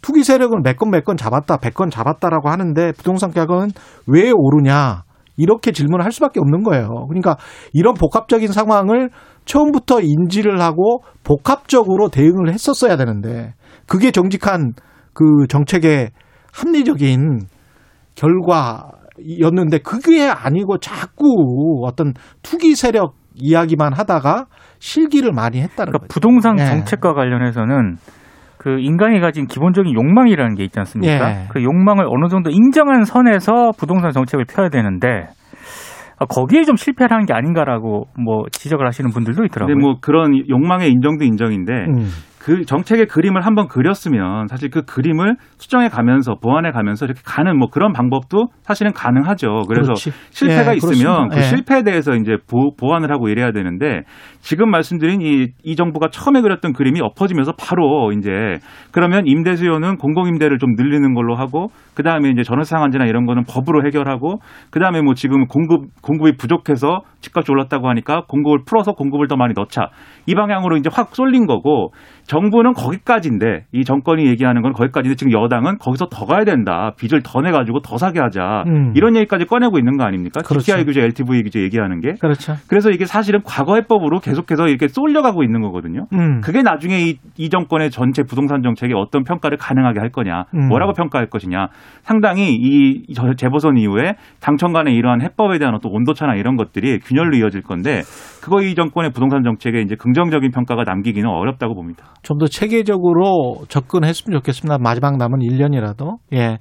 투기 0.00 0.24
세력은 0.24 0.62
몇 0.62 0.76
건 0.78 0.88
몇 0.90 1.04
건 1.04 1.16
잡았다, 1.18 1.58
백 1.58 1.74
건 1.74 1.90
잡았다라고 1.90 2.48
하는데 2.48 2.92
부동산 2.92 3.30
가격은 3.30 3.70
왜 4.06 4.30
오르냐? 4.34 5.02
이렇게 5.36 5.70
질문을 5.70 6.04
할 6.04 6.12
수밖에 6.12 6.40
없는 6.40 6.62
거예요. 6.62 6.88
그러니까 7.08 7.36
이런 7.72 7.94
복합적인 7.94 8.50
상황을 8.52 9.10
처음부터 9.44 10.00
인지를 10.00 10.60
하고 10.60 11.02
복합적으로 11.22 12.08
대응을 12.08 12.52
했었어야 12.52 12.96
되는데 12.96 13.54
그게 13.86 14.10
정직한 14.10 14.72
그 15.12 15.46
정책의 15.48 16.10
합리적인 16.52 17.40
결과 18.14 18.90
였는데 19.40 19.78
그게 19.78 20.22
아니고 20.28 20.78
자꾸 20.78 21.82
어떤 21.84 22.12
투기 22.42 22.74
세력 22.74 23.14
이야기만 23.34 23.92
하다가 23.92 24.46
실기를 24.78 25.32
많이 25.32 25.60
했다는 25.60 25.92
그러니까 25.92 25.98
거죠. 25.98 26.08
부동산 26.12 26.58
예. 26.58 26.64
정책과 26.66 27.14
관련해서는 27.14 27.96
그 28.58 28.78
인간이 28.80 29.20
가진 29.20 29.46
기본적인 29.46 29.94
욕망이라는 29.94 30.56
게 30.56 30.64
있지 30.64 30.78
않습니까? 30.80 31.30
예. 31.30 31.46
그 31.50 31.62
욕망을 31.62 32.06
어느 32.08 32.28
정도 32.28 32.50
인정한 32.50 33.04
선에서 33.04 33.70
부동산 33.78 34.10
정책을 34.10 34.44
펴야 34.46 34.68
되는데 34.68 35.28
아, 36.18 36.24
거기에 36.26 36.64
좀 36.64 36.74
실패를 36.74 37.16
한 37.16 37.26
게 37.26 37.32
아닌가라고 37.32 38.06
뭐 38.18 38.42
지적을 38.50 38.84
하시는 38.86 39.10
분들도 39.10 39.44
있더라고요. 39.44 39.72
근데 39.74 39.80
뭐 39.86 39.98
그런 40.00 40.32
욕망의 40.48 40.90
인정도 40.90 41.24
인정인데 41.24 41.72
음. 41.72 42.08
그 42.40 42.64
정책의 42.64 43.06
그림을 43.06 43.44
한번 43.44 43.68
그렸으면 43.68 44.46
사실 44.48 44.70
그 44.70 44.82
그림을 44.82 45.36
수정해 45.58 45.88
가면서 45.88 46.36
보완해 46.36 46.70
가면서 46.70 47.04
이렇게 47.04 47.20
가는 47.24 47.58
뭐 47.58 47.68
그런 47.68 47.92
방법도 47.92 48.46
사실은 48.62 48.92
가능하죠. 48.92 49.62
그래서 49.68 49.94
그렇지. 49.94 50.12
실패가 50.30 50.72
예, 50.72 50.76
있으면 50.76 51.28
그렇습니다. 51.28 51.34
그 51.34 51.38
예. 51.38 51.42
실패에 51.42 51.82
대해서 51.82 52.14
이제 52.14 52.36
보, 52.48 52.74
보완을 52.76 53.10
하고 53.12 53.28
이래야 53.28 53.52
되는데 53.52 54.02
지금 54.40 54.70
말씀드린 54.70 55.20
이, 55.20 55.48
이 55.64 55.76
정부가 55.76 56.08
처음에 56.10 56.40
그렸던 56.40 56.72
그림이 56.72 57.00
엎어지면서 57.00 57.52
바로 57.58 58.12
이제 58.12 58.30
그러면 58.92 59.26
임대 59.26 59.56
수요는 59.56 59.96
공공 59.96 60.28
임대를 60.28 60.58
좀 60.58 60.74
늘리는 60.76 61.14
걸로 61.14 61.34
하고 61.34 61.68
그 61.94 62.02
다음에 62.02 62.30
이제 62.30 62.42
전세 62.42 62.70
상한제나 62.70 63.06
이런 63.06 63.26
거는 63.26 63.44
법으로 63.48 63.84
해결하고 63.86 64.38
그 64.70 64.78
다음에 64.78 65.02
뭐 65.02 65.14
지금 65.14 65.46
공급 65.46 65.86
공급이 66.00 66.36
부족해서 66.36 67.00
집값이 67.20 67.50
올랐다고 67.50 67.88
하니까 67.88 68.22
공급을 68.28 68.58
풀어서 68.64 68.92
공급을 68.92 69.26
더 69.26 69.36
많이 69.36 69.54
넣자 69.54 69.88
이 70.26 70.34
방향으로 70.34 70.76
이제 70.76 70.88
확 70.92 71.14
쏠린 71.14 71.46
거고 71.46 71.92
정부는 72.28 72.74
거기까지인데 72.74 73.64
이 73.72 73.84
정권이 73.84 74.26
얘기하는 74.26 74.60
건 74.60 74.72
거기까지인데 74.74 75.16
지금 75.16 75.32
여당은 75.32 75.78
거기서 75.78 76.08
더 76.10 76.26
가야 76.26 76.44
된다 76.44 76.92
빚을 76.98 77.22
더 77.24 77.38
내 77.40 77.50
가지고 77.52 77.80
더 77.80 77.96
사게 77.96 78.20
하자 78.20 78.64
음. 78.66 78.92
이런 78.96 79.16
얘기까지 79.16 79.44
꺼내고 79.46 79.78
있는 79.78 79.96
거 79.96 80.04
아닙니까? 80.04 80.40
그렇죠. 80.42 80.64
GTI 80.64 80.84
규제, 80.84 81.00
LTV 81.02 81.42
규제 81.44 81.60
얘기하는 81.62 82.00
게 82.00 82.14
그렇죠. 82.20 82.54
그래서 82.68 82.90
이게 82.90 83.06
사실은 83.06 83.40
과거 83.44 83.76
해법으로 83.76 84.18
계속해서 84.20 84.66
이렇게 84.68 84.88
쏠려가고 84.88 85.42
있는 85.42 85.62
거거든요. 85.62 86.06
음. 86.12 86.40
그게 86.42 86.62
나중에 86.62 86.98
이, 87.00 87.16
이 87.38 87.48
정권의 87.48 87.90
전체 87.90 88.22
부동산 88.24 88.62
정책에 88.62 88.92
어떤 88.94 89.22
평가를 89.24 89.56
가능하게 89.56 90.00
할 90.00 90.10
거냐, 90.10 90.44
음. 90.54 90.68
뭐라고 90.68 90.92
평가할 90.92 91.28
것이냐, 91.30 91.68
상당히 92.02 92.52
이 92.54 93.14
저- 93.14 93.32
재보선 93.34 93.78
이후에 93.78 94.14
당청 94.40 94.72
간의 94.72 94.94
이러한 94.96 95.22
해법에 95.22 95.58
대한 95.58 95.74
어떤 95.74 95.92
온도차나 95.92 96.34
이런 96.34 96.56
것들이 96.56 96.98
균열로 96.98 97.36
이어질 97.38 97.62
건데, 97.62 98.02
그거 98.40 98.62
이 98.62 98.74
정권의 98.74 99.10
부동산 99.12 99.42
정책에 99.42 99.80
이제 99.80 99.94
긍정적인 99.96 100.50
평가가 100.52 100.84
남기기는 100.84 101.28
어렵다고 101.28 101.74
봅니다. 101.74 102.04
좀 102.22 102.38
더 102.38 102.46
체계적으로 102.46 103.64
접근했으면 103.68 104.38
좋겠습니다. 104.38 104.78
마지막 104.78 105.16
남은 105.16 105.38
1년이라도. 105.40 106.18
예. 106.34 106.58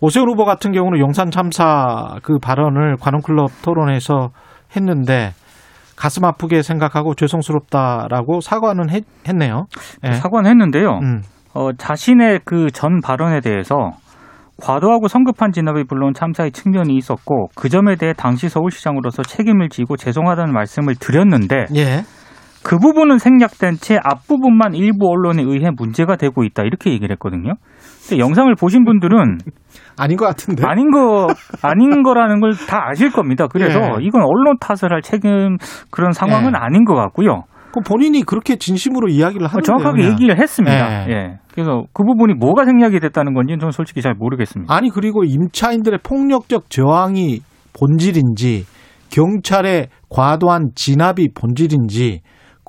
오세훈 0.00 0.28
후보 0.28 0.44
같은 0.44 0.72
경우는 0.72 0.98
용산 1.00 1.30
참사 1.30 2.16
그 2.22 2.38
발언을 2.38 2.96
관훈클럽 3.00 3.50
토론에서 3.62 4.30
했는데 4.76 5.32
가슴 5.96 6.24
아프게 6.24 6.62
생각하고 6.62 7.14
죄송스럽다라고 7.14 8.40
사과는 8.40 8.90
했, 8.90 9.04
했네요. 9.28 9.66
예. 10.06 10.12
사과는 10.12 10.50
했는데요. 10.50 10.98
음. 11.02 11.22
어, 11.54 11.72
자신의 11.72 12.40
그 12.44 12.66
전 12.72 13.00
발언에 13.00 13.40
대해서 13.40 13.92
과도하고 14.62 15.08
성급한 15.08 15.52
진압이 15.52 15.84
불러온 15.84 16.14
참사의 16.14 16.52
측면이 16.52 16.94
있었고 16.96 17.48
그 17.56 17.68
점에 17.68 17.96
대해 17.96 18.12
당시 18.16 18.48
서울시장으로서 18.48 19.22
책임을 19.22 19.68
지고 19.68 19.96
죄송하다는 19.96 20.52
말씀을 20.52 20.94
드렸는데 20.94 21.66
예. 21.74 22.02
그 22.62 22.78
부분은 22.78 23.18
생략된 23.18 23.74
채 23.74 23.98
앞부분만 24.02 24.74
일부 24.74 25.10
언론에 25.10 25.42
의해 25.42 25.68
문제가 25.76 26.16
되고 26.16 26.44
있다 26.44 26.62
이렇게 26.62 26.92
얘기를 26.92 27.12
했거든요. 27.12 27.52
근데 28.08 28.18
영상을 28.18 28.54
보신 28.54 28.84
분들은 28.84 29.38
아닌 29.98 30.16
것 30.16 30.24
같은데. 30.26 30.64
아닌 30.66 30.90
거 30.90 31.26
아닌 31.62 32.02
거라는 32.02 32.40
걸 32.40 32.52
다 32.66 32.86
아실 32.88 33.10
겁니다. 33.10 33.46
그래서 33.52 33.78
예. 33.80 34.04
이건 34.04 34.22
언론 34.22 34.56
탓을 34.60 34.92
할 34.92 35.02
책임 35.02 35.58
그런 35.90 36.12
상황은 36.12 36.52
예. 36.54 36.58
아닌 36.58 36.84
것 36.86 36.94
같고요. 36.94 37.42
그 37.74 37.80
본인이 37.80 38.22
그렇게 38.22 38.54
진심으로 38.54 39.08
이야기를 39.08 39.48
하는 39.48 39.58
어, 39.58 39.62
정확하게 39.62 40.04
얘기를 40.04 40.40
했습니다. 40.40 41.08
예. 41.08 41.12
예. 41.12 41.38
그래서 41.52 41.82
그 41.92 42.04
부분이 42.04 42.34
뭐가 42.34 42.64
생략이 42.64 43.00
됐다는 43.00 43.34
건지는 43.34 43.58
저는 43.58 43.72
솔직히 43.72 44.00
잘 44.00 44.14
모르겠습니다. 44.14 44.72
아니 44.72 44.90
그리고 44.90 45.24
임차인들의 45.24 45.98
폭력적 46.04 46.70
저항이 46.70 47.40
본질인지 47.76 48.64
경찰의 49.10 49.88
과도한 50.08 50.70
진압이 50.76 51.30
본질인지 51.34 52.20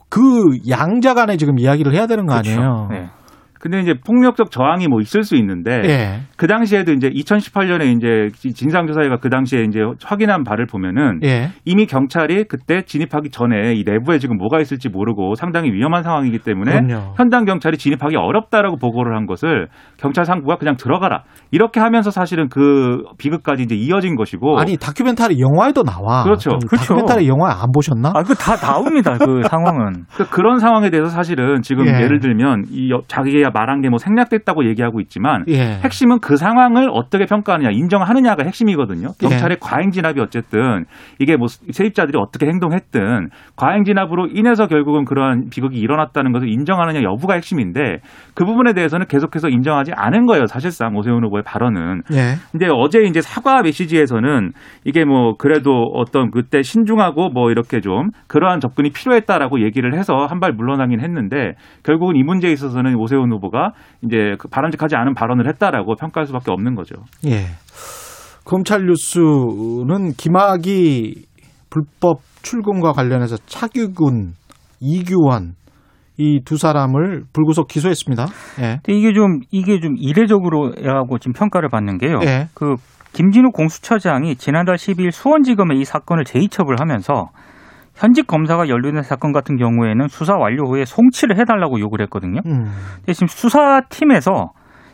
그 0.10 0.58
양자 0.68 1.14
간에 1.14 1.38
지금 1.38 1.60
이야기를 1.60 1.94
해야 1.94 2.08
되는 2.08 2.26
거 2.26 2.34
아니에요? 2.34 2.88
네. 2.90 3.10
근데 3.66 3.80
이제 3.80 3.96
폭력적 4.06 4.52
저항이 4.52 4.88
뭐 4.88 5.02
있을 5.02 5.24
수 5.24 5.36
있는데, 5.38 5.82
예. 5.86 6.20
그 6.38 6.46
당시에도 6.46 6.92
이제 6.94 7.10
2018년에 7.10 7.96
이제 7.98 8.30
진상조사회가 8.54 9.18
그 9.18 9.32
당시에 9.32 9.64
이제 9.64 9.80
확인한 10.04 10.44
바를 10.44 10.68
보면은 10.68 11.20
예. 11.24 11.50
이미 11.66 11.88
경찰이 11.88 12.44
그때 12.44 12.84
진입하기 12.86 13.32
전에 13.32 13.74
이 13.74 13.84
내부에 13.84 14.20
지금 14.20 14.38
뭐가 14.38 14.60
있을지 14.60 14.88
모르고 14.90 15.34
상당히 15.34 15.72
위험한 15.72 16.04
상황이기 16.04 16.40
때문에 16.40 16.80
그럼요. 16.80 17.16
현장 17.18 17.46
경찰이 17.46 17.78
진입하기 17.80 18.16
어렵다라고 18.16 18.78
보고를 18.78 19.16
한 19.18 19.26
것을 19.26 19.68
경찰 19.98 20.26
상부가 20.26 20.58
그냥 20.58 20.76
들어가라 20.78 21.24
이렇게 21.50 21.80
하면서 21.80 22.12
사실은 22.12 22.50
그 22.50 23.02
비극까지 23.18 23.64
이제 23.64 23.74
이어진 23.74 24.16
것이고 24.16 24.60
아니 24.60 24.78
다큐멘터리 24.78 25.40
영화에도 25.40 25.82
나와. 25.82 26.24
그렇죠. 26.24 26.52
좀 26.52 26.60
그렇죠. 26.68 26.86
다큐멘터리 26.94 27.28
영화 27.28 27.50
안 27.64 27.72
보셨나? 27.74 28.10
아, 28.14 28.22
그다 28.22 28.58
나옵니다. 28.58 29.18
그 29.18 29.42
상황은. 29.50 30.06
그 30.16 30.30
그런 30.30 30.60
상황에 30.60 30.92
대해서 30.92 31.10
사실은 31.10 31.64
지금 31.64 31.88
예. 31.88 31.96
예. 32.04 32.08
를 32.08 32.20
들면 32.20 32.66
이 32.70 32.92
여- 32.92 33.02
자기의 33.08 33.46
말한 33.56 33.82
게 33.82 33.90
뭐 33.90 33.98
생략됐다고 33.98 34.66
얘기하고 34.70 35.00
있지만 35.00 35.46
예. 35.48 35.80
핵심은 35.84 36.20
그 36.20 36.36
상황을 36.36 36.90
어떻게 36.92 37.26
평가하느냐, 37.26 37.70
인정하느냐가 37.72 38.44
핵심이거든요. 38.44 39.10
경찰의 39.22 39.58
과잉 39.62 39.92
진압이 39.92 40.20
어쨌든 40.20 40.86
이게 41.20 41.38
뭐 41.38 41.48
세입자들이 41.48 42.18
어떻게 42.20 42.48
행동했든 42.48 43.30
과잉 43.56 43.84
진압으로 43.86 44.28
인해서 44.28 44.68
결국은 44.68 45.06
그러한 45.06 45.50
비극이 45.52 45.78
일어났다는 45.80 46.32
것을 46.34 46.50
인정하느냐 46.50 47.02
여부가 47.04 47.36
핵심인데 47.36 48.00
그 48.34 48.44
부분에 48.46 48.74
대해서는 48.74 49.06
계속해서 49.08 49.50
인정하지 49.50 49.94
않은 49.96 50.26
거예요. 50.26 50.46
사실상 50.48 50.96
오세훈 50.96 51.24
후보의 51.24 51.44
발언은. 51.44 52.02
예. 52.12 52.36
근데 52.52 52.68
어제 52.72 53.02
이제 53.04 53.22
사과 53.22 53.62
메시지에서는 53.62 54.52
이게 54.84 55.06
뭐 55.06 55.36
그래도 55.38 55.72
어떤 55.94 56.32
그때 56.32 56.62
신중하고 56.64 57.30
뭐 57.30 57.52
이렇게 57.52 57.80
좀 57.82 58.10
그러한 58.28 58.60
접근이 58.60 58.90
필요했다라고 58.92 59.62
얘기를 59.64 59.98
해서 59.98 60.26
한 60.30 60.36
발 60.42 60.52
물러나긴 60.52 61.00
했는데 61.00 61.54
결국은 61.84 62.18
이 62.18 62.24
문제에 62.24 62.52
있어서는 62.52 62.96
오세훈 62.96 63.32
후보 63.32 63.45
가 63.50 63.72
이제 64.04 64.36
그 64.40 64.48
바람직하지 64.48 64.96
않은 64.96 65.14
발언을 65.14 65.48
했다라고 65.50 65.96
평가할 65.96 66.26
수밖에 66.28 66.52
없는 66.52 66.76
거죠. 66.76 66.96
예. 67.26 67.46
검찰 68.46 68.86
뉴스는 68.86 70.14
김학의 70.18 71.16
불법 71.70 72.20
출금과 72.44 72.94
관련해서 72.94 73.38
차규근, 73.46 74.34
이규원 74.80 75.56
이두 76.18 76.58
사람을 76.58 77.24
불구속 77.34 77.68
기소했습니다. 77.68 78.26
예. 78.60 78.80
근데 78.84 78.98
이게 78.98 79.14
좀 79.14 79.40
이게 79.52 79.80
좀 79.80 79.96
이례적으로라고 79.98 81.18
지금 81.20 81.34
평가를 81.34 81.70
받는 81.70 81.98
게요. 81.98 82.20
예. 82.24 82.48
그 82.54 82.76
김진우 83.14 83.52
공수처장이 83.52 84.36
지난달 84.36 84.76
12일 84.76 85.12
수원지검에 85.12 85.76
이 85.76 85.86
사건을 85.86 86.26
재이첩을 86.26 86.76
하면서 86.80 87.30
현직 87.96 88.28
검사가 88.28 88.68
연루된 88.70 89.02
사건 89.04 89.32
같은 89.32 89.56
경우에는 89.58 90.08
수사 90.10 90.36
완료 90.36 90.68
후에 90.68 90.86
송치를 90.86 91.38
해달라고 91.40 91.80
요구를 91.80 92.04
했거든요. 92.06 92.42
음. 92.46 92.66
근데 92.98 93.14
지금 93.14 93.28
수사팀에서 93.28 94.52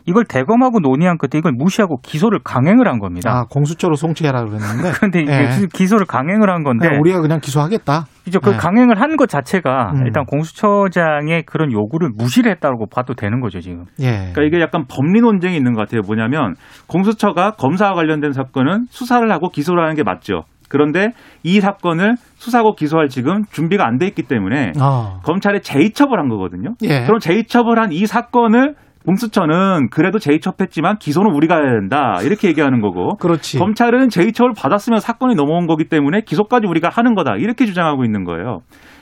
이걸 0.07 0.25
대검하고 0.25 0.79
논의한 0.79 1.19
끝에 1.19 1.37
이걸 1.37 1.51
무시하고 1.51 1.97
기소를 2.01 2.39
강행을 2.43 2.87
한 2.87 2.97
겁니다. 2.97 3.31
아, 3.31 3.45
공수처로 3.47 3.95
송치해라 3.95 4.45
그랬는데. 4.45 4.91
그런데 4.97 5.21
이게 5.21 5.31
예. 5.31 5.67
기소를 5.71 6.07
강행을 6.07 6.49
한 6.49 6.63
건데 6.63 6.87
그냥 6.87 7.01
우리가 7.01 7.21
그냥 7.21 7.39
기소하겠다. 7.39 8.05
이제 8.25 8.39
그 8.41 8.49
네. 8.49 8.57
강행을 8.57 8.99
한 8.99 9.15
것 9.15 9.29
자체가 9.29 9.91
음. 9.93 10.05
일단 10.07 10.25
공수처장의 10.25 11.43
그런 11.45 11.71
요구를 11.71 12.09
무시를 12.17 12.51
했다고 12.51 12.87
봐도 12.87 13.13
되는 13.13 13.41
거죠 13.41 13.59
지금. 13.59 13.85
예. 13.99 14.31
그러니까 14.33 14.41
이게 14.43 14.59
약간 14.59 14.85
법리 14.89 15.21
논쟁이 15.21 15.55
있는 15.55 15.73
것 15.73 15.81
같아요. 15.81 16.01
뭐냐면 16.05 16.55
공수처가 16.87 17.51
검사와 17.51 17.93
관련된 17.93 18.31
사건은 18.31 18.85
수사를 18.89 19.29
하고 19.31 19.49
기소를 19.49 19.83
하는 19.83 19.95
게 19.95 20.01
맞죠. 20.03 20.45
그런데 20.71 21.09
이 21.43 21.59
사건을 21.59 22.15
수사하고 22.37 22.75
기소할 22.75 23.09
지금 23.09 23.43
준비가 23.51 23.85
안 23.85 23.97
돼 23.97 24.07
있기 24.07 24.23
때문에 24.23 24.71
어. 24.81 25.19
검찰에 25.23 25.59
재이첩을 25.59 26.17
한 26.17 26.29
거거든요. 26.29 26.75
예. 26.83 27.03
그럼 27.05 27.19
재이첩을 27.19 27.77
한이 27.77 28.05
사건을 28.07 28.75
공수처는 29.05 29.89
그래도 29.91 30.17
재이첩했지만 30.17 30.97
기소는 30.97 31.31
우리가 31.31 31.55
해야 31.57 31.71
된다 31.79 32.19
이렇게 32.23 32.47
얘기하는 32.47 32.79
거고 32.81 33.17
그렇지. 33.17 33.59
검찰은 33.59 34.09
재이첩을 34.09 34.53
받았으면 34.55 35.01
사건이 35.01 35.35
넘어온 35.35 35.67
거기 35.67 35.85
때문에 35.89 36.21
기소까지 36.21 36.67
우리가 36.67 36.89
하는 36.89 37.15
거다 37.15 37.35
이렇게 37.35 37.65
주장하고 37.65 38.05
있는 38.05 38.23
거예요. 38.23 38.59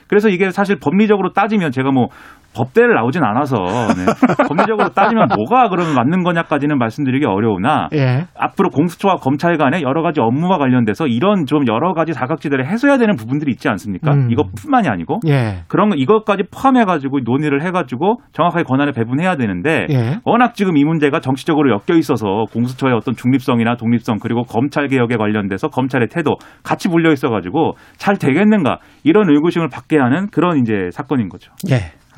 그래서 0.08 0.28
이게 0.30 0.50
사실 0.50 0.80
법리적으로 0.80 1.34
따지면 1.34 1.72
제가 1.72 1.92
뭐 1.92 2.08
법대를 2.56 2.96
나오진 2.96 3.24
않아서 3.24 3.56
네. 3.58 4.06
법리적으로 4.48 4.90
따지면 4.90 5.28
뭐가 5.36 5.70
그러면 5.70 5.96
맞는 5.96 6.24
거냐까지는 6.24 6.78
말씀드리기 6.78 7.26
어려우나 7.26 7.90
예. 7.94 8.26
앞으로 8.38 8.70
공수처와 8.70 9.16
검찰 9.16 9.58
간의 9.58 9.84
여러 9.84 10.02
가지 10.02 10.20
업무와 10.20 10.58
관련돼서 10.58 11.08
이런 11.08 11.46
좀 11.46 11.68
여러 11.68 11.94
가지 11.94 12.14
사각지대를 12.14 12.68
해소해야 12.68 12.98
되는 12.98 13.16
부분들이 13.16 13.52
있지 13.52 13.70
않습니까? 13.70 14.14
음. 14.14 14.32
이것뿐만이 14.32 14.88
아니고 14.88 15.20
예. 15.28 15.64
그런 15.68 15.90
거 15.90 15.96
이것까지 15.96 16.44
포함해 16.52 16.86
가지고 16.86 17.20
논의를 17.24 17.64
해 17.64 17.72
가지고 17.72 18.18
정확하게 18.34 18.64
권한을 18.64 18.94
배분해야 18.94 19.36
되는데 19.36 19.88
예. 19.90 20.18
워낙 20.26 20.56
지금 20.56 20.78
이 20.78 20.84
문제가 20.84 21.20
정치적으로 21.20 21.72
엮여 21.72 21.98
있어서 21.98 22.46
공수처의 22.52 22.94
어떤 22.96 23.16
중립성이나 23.16 23.76
독립성 23.76 24.18
그리고 24.22 24.44
검찰 24.44 24.88
개혁에 24.88 25.18
관련돼서 25.18 25.68
검찰의 25.68 26.08
태도 26.10 26.36
같이 26.64 26.88
불려 26.90 27.12
있어 27.12 27.30
가지고 27.30 27.74
잘 27.98 28.18
되겠는가 28.18 28.80
이런 29.04 29.30
의구심을 29.30 29.70
받게 29.70 29.98
하는 29.98 30.28
그런 30.32 30.58
이제 30.60 30.90
사건인 30.92 31.30
거죠. 31.30 31.52
예. 31.70 31.99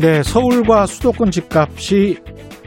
네, 0.00 0.22
서울과 0.22 0.86
수도권 0.86 1.30
집값이 1.30 2.18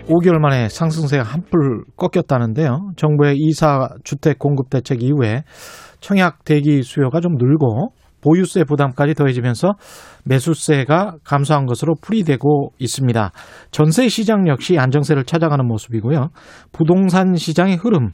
5개월 0.08 0.40
만에 0.40 0.70
상승세가 0.70 1.24
한풀 1.24 1.84
꺾였다는데요. 1.98 2.92
정부의 2.96 3.36
이사 3.38 3.90
주택 4.06 4.40
공급 4.40 4.70
대책 4.70 5.04
이후에 5.04 5.44
청약 6.00 6.46
대기 6.46 6.84
수요가 6.84 7.20
좀 7.20 7.36
늘고 7.38 7.90
보유세 8.22 8.64
부담까지 8.64 9.14
더해지면서 9.14 9.74
매수세가 10.24 11.18
감소한 11.24 11.66
것으로 11.66 11.96
풀이되고 12.02 12.72
있습니다. 12.80 13.32
전세 13.72 14.08
시장 14.08 14.48
역시 14.48 14.78
안정세를 14.80 15.26
찾아가는 15.26 15.66
모습이고요. 15.68 16.30
부동산 16.72 17.36
시장의 17.36 17.76
흐름, 17.76 18.12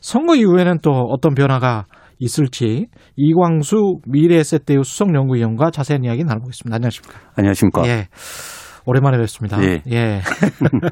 선거 0.00 0.34
이후에는 0.34 0.78
또 0.82 0.90
어떤 0.90 1.34
변화가 1.34 1.84
있을지 2.18 2.86
이광수 3.16 3.98
미래에셋대우 4.06 4.84
수석연구위원과 4.84 5.70
자세한 5.70 6.04
이야기 6.04 6.24
나눠보겠습니다. 6.24 6.76
안녕하십니까? 6.76 7.18
안녕하십니까. 7.36 7.86
예. 7.86 8.08
오랜만에 8.86 9.18
뵙습니다. 9.18 9.58
예. 9.62 10.20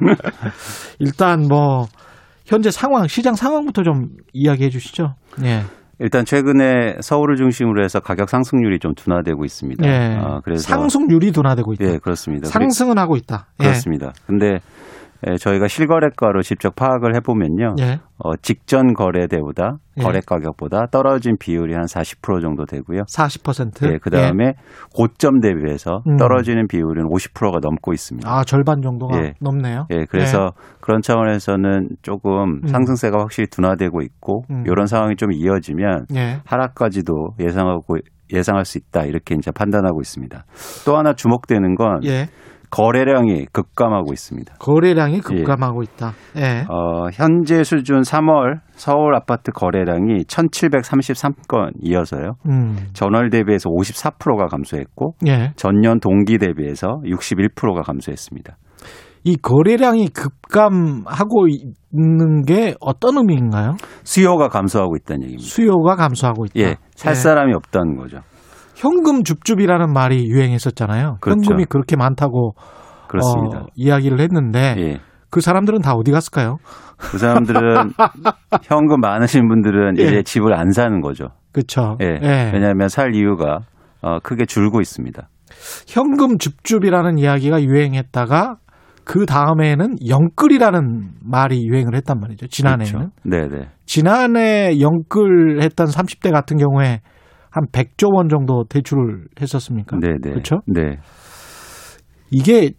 일단 0.99 1.47
뭐 1.47 1.85
현재 2.45 2.71
상황, 2.71 3.07
시장 3.07 3.35
상황부터 3.35 3.83
좀 3.83 4.09
이야기해 4.33 4.69
주시죠. 4.69 5.15
예. 5.43 5.63
일단 5.99 6.25
최근에 6.25 6.97
서울을 7.01 7.37
중심으로 7.37 7.83
해서 7.83 7.99
가격 7.99 8.29
상승률이 8.29 8.79
좀 8.79 8.93
둔화되고 8.95 9.45
있습니다. 9.45 9.87
예. 9.87 10.17
어, 10.17 10.41
그래서 10.43 10.63
상승률이 10.63 11.31
둔화되고 11.31 11.73
있다. 11.73 11.85
예, 11.85 11.97
그렇습니다. 11.99 12.47
상승은 12.49 12.97
하고 12.97 13.15
있다. 13.15 13.47
예. 13.61 13.65
그렇습니다. 13.65 14.11
근데 14.25 14.47
예, 14.47 14.59
저희가 15.39 15.67
실거래가로 15.67 16.41
직접 16.41 16.75
파악을 16.75 17.15
해보면요. 17.15 17.75
예. 17.79 17.99
어, 18.17 18.35
직전 18.37 18.93
거래 18.93 19.27
대보다 19.27 19.77
예. 19.97 20.03
거래 20.03 20.19
가격보다 20.25 20.87
떨어진 20.91 21.37
비율이 21.37 21.73
한 21.73 21.85
40% 21.85 22.41
정도 22.41 22.65
되고요. 22.65 23.01
40%. 23.03 23.91
예, 23.91 23.97
그 23.97 24.09
다음에 24.09 24.53
고점 24.93 25.39
대비해서 25.39 26.01
음. 26.07 26.17
떨어지는 26.17 26.67
비율은 26.67 27.05
50%가 27.09 27.59
넘고 27.61 27.93
있습니다. 27.93 28.29
아, 28.29 28.43
절반 28.43 28.81
정도가 28.81 29.17
예. 29.17 29.33
넘네요. 29.41 29.87
예, 29.91 30.05
그래서 30.09 30.51
그런 30.81 31.01
차원에서는 31.01 31.89
조금 32.01 32.61
음. 32.63 32.67
상승세가 32.67 33.19
확실히 33.19 33.47
둔화되고 33.47 34.01
있고 34.01 34.43
음. 34.51 34.63
이런 34.65 34.85
상황이 34.85 35.15
좀 35.15 35.31
이어지면 35.31 36.07
예. 36.15 36.41
하락까지도 36.45 37.35
예상하고 37.39 37.97
예상할 38.31 38.65
수 38.65 38.77
있다 38.77 39.03
이렇게 39.03 39.35
이제 39.35 39.51
판단하고 39.51 40.01
있습니다. 40.01 40.45
또 40.85 40.97
하나 40.97 41.13
주목되는 41.13 41.75
건 41.75 42.03
예. 42.05 42.27
거래량이 42.73 43.45
급감하고 43.51 44.13
있습니다. 44.13 44.55
거래량이 44.57 45.19
급감하고 45.21 45.83
있다. 45.83 46.13
예. 46.37 46.65
어, 46.69 47.07
현재 47.13 47.63
수준 47.63 48.01
3월 48.01 48.61
서울 48.71 49.15
아파트 49.15 49.51
거래량이 49.51 50.23
1,733건 50.23 51.73
이어서요. 51.81 52.33
음. 52.47 52.77
전월 52.93 53.29
대비해서 53.29 53.69
54%가 53.69 54.47
감소했고 54.47 55.13
예. 55.27 55.51
전년 55.55 55.99
동기 55.99 56.39
대비해서 56.39 56.99
61%가 57.05 57.81
감소했습니다. 57.81 58.57
이 59.25 59.37
거래량이 59.37 60.09
급감하고 60.09 61.47
있는 61.47 62.41
게 62.43 62.73
어떤 62.81 63.17
의미인가요? 63.17 63.75
수요가 64.03 64.49
감소하고 64.49 64.95
있다는 64.97 65.23
얘기입니다. 65.23 65.47
수요가 65.47 65.95
감소하고 65.95 66.45
있다. 66.45 66.59
예, 66.59 66.75
살 66.95 67.11
예. 67.11 67.15
사람이 67.15 67.53
없다는 67.53 67.95
거죠. 67.95 68.19
현금 68.75 69.23
줍줍이라는 69.23 69.91
말이 69.93 70.25
유행했었잖아요. 70.27 71.17
그렇죠. 71.21 71.39
현금이 71.39 71.65
그렇게 71.65 71.95
많다고 71.95 72.53
그렇습니다. 73.07 73.59
어, 73.59 73.65
이야기를 73.75 74.19
했는데 74.19 74.75
예. 74.77 74.99
그 75.29 75.41
사람들은 75.41 75.81
다 75.81 75.93
어디 75.93 76.11
갔을까요? 76.11 76.57
그 76.97 77.17
사람들은 77.17 77.91
현금 78.63 78.99
많으신 78.99 79.47
분들은 79.47 79.99
예. 79.99 80.03
이제 80.03 80.23
집을 80.23 80.53
안 80.53 80.71
사는 80.71 81.01
거죠. 81.01 81.29
그렇죠. 81.51 81.97
예. 82.01 82.19
왜냐하면 82.53 82.87
살 82.87 83.15
이유가 83.15 83.59
어, 84.01 84.19
크게 84.19 84.45
줄고 84.45 84.81
있습니다. 84.81 85.27
현금 85.87 86.37
줍줍이라는 86.37 87.17
이야기가 87.17 87.63
유행했다가 87.63 88.57
그 89.05 89.25
다음에는 89.25 89.95
영끌이라는 90.07 91.09
말이 91.21 91.65
유행을 91.67 91.95
했단 91.95 92.19
말이죠. 92.19 92.47
지난해에는. 92.47 92.99
그렇죠. 92.99 93.11
네네. 93.23 93.67
지난해 93.85 94.79
영끌했던 94.79 95.87
30대 95.87 96.31
같은 96.31 96.57
경우에 96.57 97.01
한 97.53 97.67
100조 97.71 98.15
원 98.15 98.29
정도 98.29 98.63
대출을 98.67 99.27
했었습니까? 99.39 99.97
네 99.99 100.13
네. 100.19 100.31
그렇죠? 100.31 100.61
네. 100.65 100.97
이게 102.31 102.71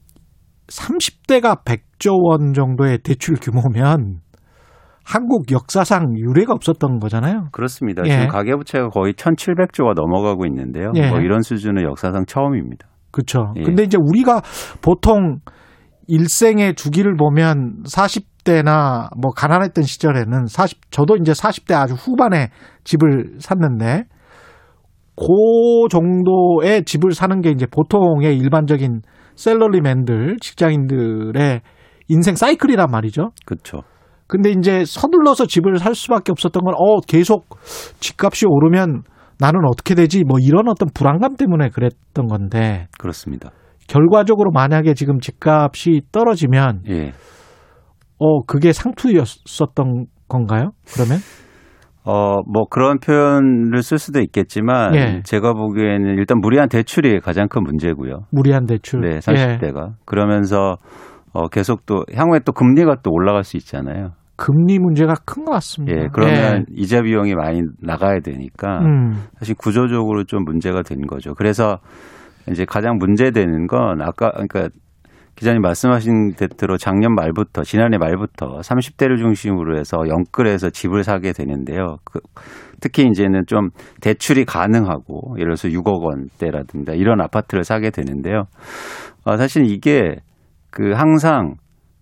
30대가 0.67 1.65
100조 1.65 2.29
원 2.29 2.55
정도의 2.55 2.99
대출 2.99 3.37
규모면 3.41 4.19
한국 5.05 5.53
역사상 5.53 6.17
유례가 6.19 6.55
없었던 6.55 6.99
거잖아요. 6.99 7.51
그렇습니다. 7.53 8.03
예. 8.07 8.11
지금 8.11 8.29
가계부채가 8.29 8.89
거의 8.89 9.13
1,700조가 9.13 9.95
넘어가고 9.95 10.45
있는데요. 10.47 10.91
예. 10.97 11.09
뭐 11.09 11.21
이런 11.21 11.43
수준은 11.43 11.85
역사상 11.85 12.25
처음입니다. 12.27 12.89
그렇죠. 13.13 13.53
예. 13.57 13.63
근데 13.63 13.85
이제 13.85 13.97
우리가 14.01 14.41
보통 14.83 15.39
일생의 16.09 16.75
주기를 16.75 17.17
보면 17.17 17.85
40대나 17.85 19.11
뭐 19.21 19.31
가난했던 19.31 19.85
시절에는 19.85 20.47
40 20.47 20.91
저도 20.91 21.17
이제 21.17 21.31
40대 21.31 21.75
아주 21.75 21.95
후반에 21.95 22.49
집을 22.83 23.37
샀는데 23.39 24.07
그 25.17 25.89
정도의 25.91 26.85
집을 26.85 27.13
사는 27.13 27.41
게 27.41 27.51
이제 27.51 27.67
보통의 27.67 28.37
일반적인 28.37 29.03
셀러리맨들 29.37 30.37
직장인들의 30.41 31.61
인생 32.09 32.35
사이클이란 32.35 32.91
말이죠. 32.91 33.31
그렇죠. 33.47 33.83
근데 34.27 34.51
이제 34.51 34.85
서둘러서 34.85 35.47
집을 35.47 35.79
살 35.79 35.95
수밖에 35.95 36.33
없었던 36.33 36.63
건, 36.63 36.75
어, 36.75 37.01
계속 37.01 37.47
집값이 38.01 38.47
오르면 38.49 39.03
나는 39.39 39.61
어떻게 39.67 39.95
되지? 39.95 40.25
뭐 40.25 40.39
이런 40.41 40.69
어떤 40.69 40.89
불안감 40.95 41.37
때문에 41.37 41.69
그랬던 41.69 42.27
건데, 42.27 42.89
그렇습니다. 42.99 43.51
결과적으로 43.87 44.51
만약에 44.51 44.95
지금 44.95 45.21
집값이 45.21 46.03
떨어지면, 46.11 46.83
예. 46.89 47.13
어, 48.19 48.43
그게 48.45 48.73
상투였었던 48.73 50.07
건가요? 50.29 50.71
그러면? 50.95 51.19
어, 52.07 52.43
뭐 52.43 52.67
그런 52.69 52.99
표현을 52.99 53.83
쓸 53.83 53.99
수도 53.99 54.21
있겠지만 54.21 54.95
예. 54.95 55.23
제가 55.25 55.55
보기에는 55.55 56.17
일단 56.19 56.39
무리한 56.39 56.69
대출이 56.69 57.21
가장 57.21 57.49
큰 57.49 57.63
문제고요. 57.63 58.27
무리한 58.31 58.67
대출. 58.67 59.01
네, 59.01 59.15
예. 59.15 59.19
30대가. 59.19 59.93
그러면서 60.05 60.77
어, 61.33 61.49
계속 61.49 61.87
또 61.87 62.05
향후에 62.15 62.41
또 62.45 62.53
금리가 62.53 62.97
또 63.03 63.11
올라갈 63.11 63.43
수 63.43 63.57
있잖아요. 63.57 64.11
금리 64.37 64.79
문제가 64.79 65.15
큰 65.25 65.45
것 65.45 65.53
같습니다. 65.53 65.97
예, 66.03 66.09
그러면 66.13 66.67
이자 66.75 67.03
비용이 67.03 67.35
많이 67.35 67.63
나가야 67.81 68.21
되니까 68.21 68.81
음, 68.81 69.13
사실 69.39 69.55
구조적으로 69.57 70.25
좀 70.25 70.45
문제가 70.45 70.83
된 70.83 71.03
거죠. 71.07 71.35
그래서 71.35 71.79
이제 72.51 72.65
가장 72.65 72.99
문제되는 72.99 73.67
건 73.69 74.03
아까 74.03 74.31
그러니까 74.33 74.69
기자님 75.37 75.63
말씀하신 75.63 76.35
대로 76.57 76.77
작년 76.77 77.15
말부터 77.15 77.63
지난해 77.63 77.99
말부터 77.99 78.61
30대를 78.61 79.19
중심으로 79.19 79.79
해서 79.79 79.99
영끌해서 80.09 80.71
집을 80.71 81.03
사게 81.03 81.33
되는데요. 81.33 81.97
그, 82.05 82.21
특히 82.81 83.07
이제는 83.07 83.43
좀 83.47 83.71
대출이 84.01 84.45
가능하고 84.45 85.37
예를 85.39 85.57
들어서 85.57 85.69
6억 85.69 86.03
원대라든가 86.03 86.95
이런 86.95 87.21
아파트를 87.21 87.65
사게 87.65 87.91
되는데요. 87.91 88.45
어, 89.25 89.37
사실 89.37 89.65
이게 89.67 90.17
그 90.71 90.93
항상 90.93 91.55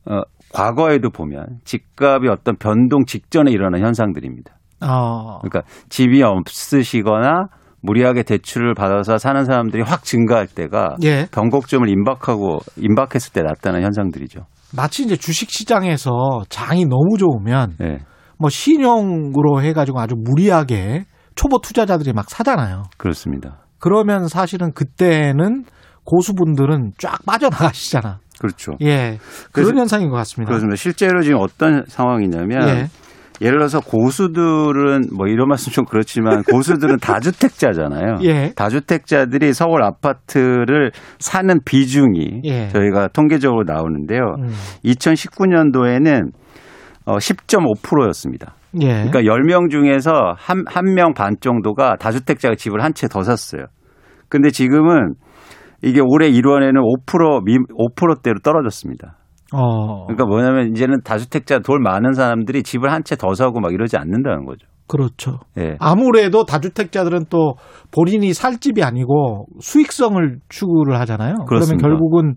어, 0.04 0.20
과거에도 0.52 1.10
보면 1.10 1.60
집값이 1.64 2.28
어떤 2.28 2.56
변동 2.56 3.04
직전에 3.06 3.50
일어난 3.50 3.82
현상들입니다. 3.82 4.54
어, 4.82 5.38
그러니까 5.38 5.62
집이 5.88 6.22
없으시거나 6.22 7.46
무리하게 7.82 8.22
대출을 8.22 8.74
받아서 8.74 9.18
사는 9.18 9.44
사람들이 9.44 9.82
확 9.82 10.04
증가할 10.04 10.46
때가 10.46 10.96
예. 11.02 11.26
변곡점을 11.30 11.88
임박하고 11.88 12.60
임박했을 12.76 13.32
때 13.32 13.42
나타나는 13.42 13.84
현상들이죠. 13.84 14.46
마치 14.74 15.02
이제 15.02 15.16
주식 15.16 15.50
시장에서 15.50 16.42
장이 16.48 16.86
너무 16.86 17.18
좋으면, 17.18 17.76
예. 17.82 17.98
뭐 18.38 18.48
신용으로 18.48 19.62
해가지고 19.62 20.00
아주 20.00 20.14
무리하게 20.16 21.04
초보 21.34 21.60
투자자들이 21.60 22.12
막 22.12 22.30
사잖아요. 22.30 22.84
그렇습니다. 22.96 23.58
그러면 23.78 24.28
사실은 24.28 24.72
그때는 24.72 25.64
고수분들은 26.04 26.92
쫙 26.98 27.18
빠져나가시잖아. 27.26 28.18
그렇죠. 28.38 28.72
예. 28.80 29.18
그런 29.52 29.78
현상인 29.78 30.08
것 30.08 30.16
같습니다. 30.16 30.48
그렇습니다. 30.48 30.76
실제로 30.76 31.22
지금 31.22 31.38
어떤 31.40 31.84
상황이냐면 31.86 32.68
예. 32.68 32.86
예를 33.42 33.58
들어서 33.58 33.80
고수들은 33.80 35.08
뭐 35.16 35.26
이런 35.26 35.48
말씀 35.48 35.72
좀 35.72 35.84
그렇지만 35.84 36.42
고수들은 36.50 36.98
다주택자잖아요. 36.98 38.18
예. 38.22 38.52
다주택자들이 38.54 39.52
서울 39.52 39.82
아파트를 39.82 40.92
사는 41.18 41.58
비중이 41.64 42.42
예. 42.44 42.68
저희가 42.68 43.08
통계적으로 43.08 43.64
나오는데요. 43.66 44.36
음. 44.38 44.48
2019년도에는 44.84 46.30
어 47.04 47.16
10.5%였습니다. 47.16 48.54
예. 48.80 49.04
그러니까 49.04 49.20
10명 49.22 49.70
중에서 49.70 50.34
한, 50.36 50.64
한 50.66 50.84
명 50.94 51.12
반 51.14 51.34
정도가 51.40 51.96
다주택자가 51.96 52.54
집을 52.54 52.82
한 52.82 52.94
채 52.94 53.08
더 53.08 53.22
샀어요. 53.22 53.64
근데 54.28 54.50
지금은 54.50 55.14
이게 55.82 56.00
올해 56.00 56.30
1월에는 56.30 56.76
5% 57.06 57.44
미, 57.44 57.58
5%대로 57.58 58.38
떨어졌습니다. 58.42 59.16
어. 59.52 60.06
그러니까 60.06 60.24
뭐냐면 60.26 60.70
이제는 60.70 61.02
다주택자 61.04 61.60
돌 61.60 61.80
많은 61.80 62.12
사람들이 62.12 62.62
집을 62.62 62.90
한 62.90 63.02
채 63.04 63.16
더 63.16 63.34
사고 63.34 63.60
막 63.60 63.72
이러지 63.72 63.96
않는다는 63.96 64.44
거죠. 64.46 64.66
그렇죠. 64.88 65.38
예. 65.58 65.76
아무래도 65.80 66.44
다주택자들은 66.44 67.26
또 67.30 67.54
본인이 67.92 68.32
살 68.34 68.58
집이 68.58 68.82
아니고 68.82 69.46
수익성을 69.60 70.38
추구를 70.48 70.98
하잖아요. 71.00 71.34
그러면 71.34 71.46
그렇습니다. 71.46 71.88
결국은 71.88 72.34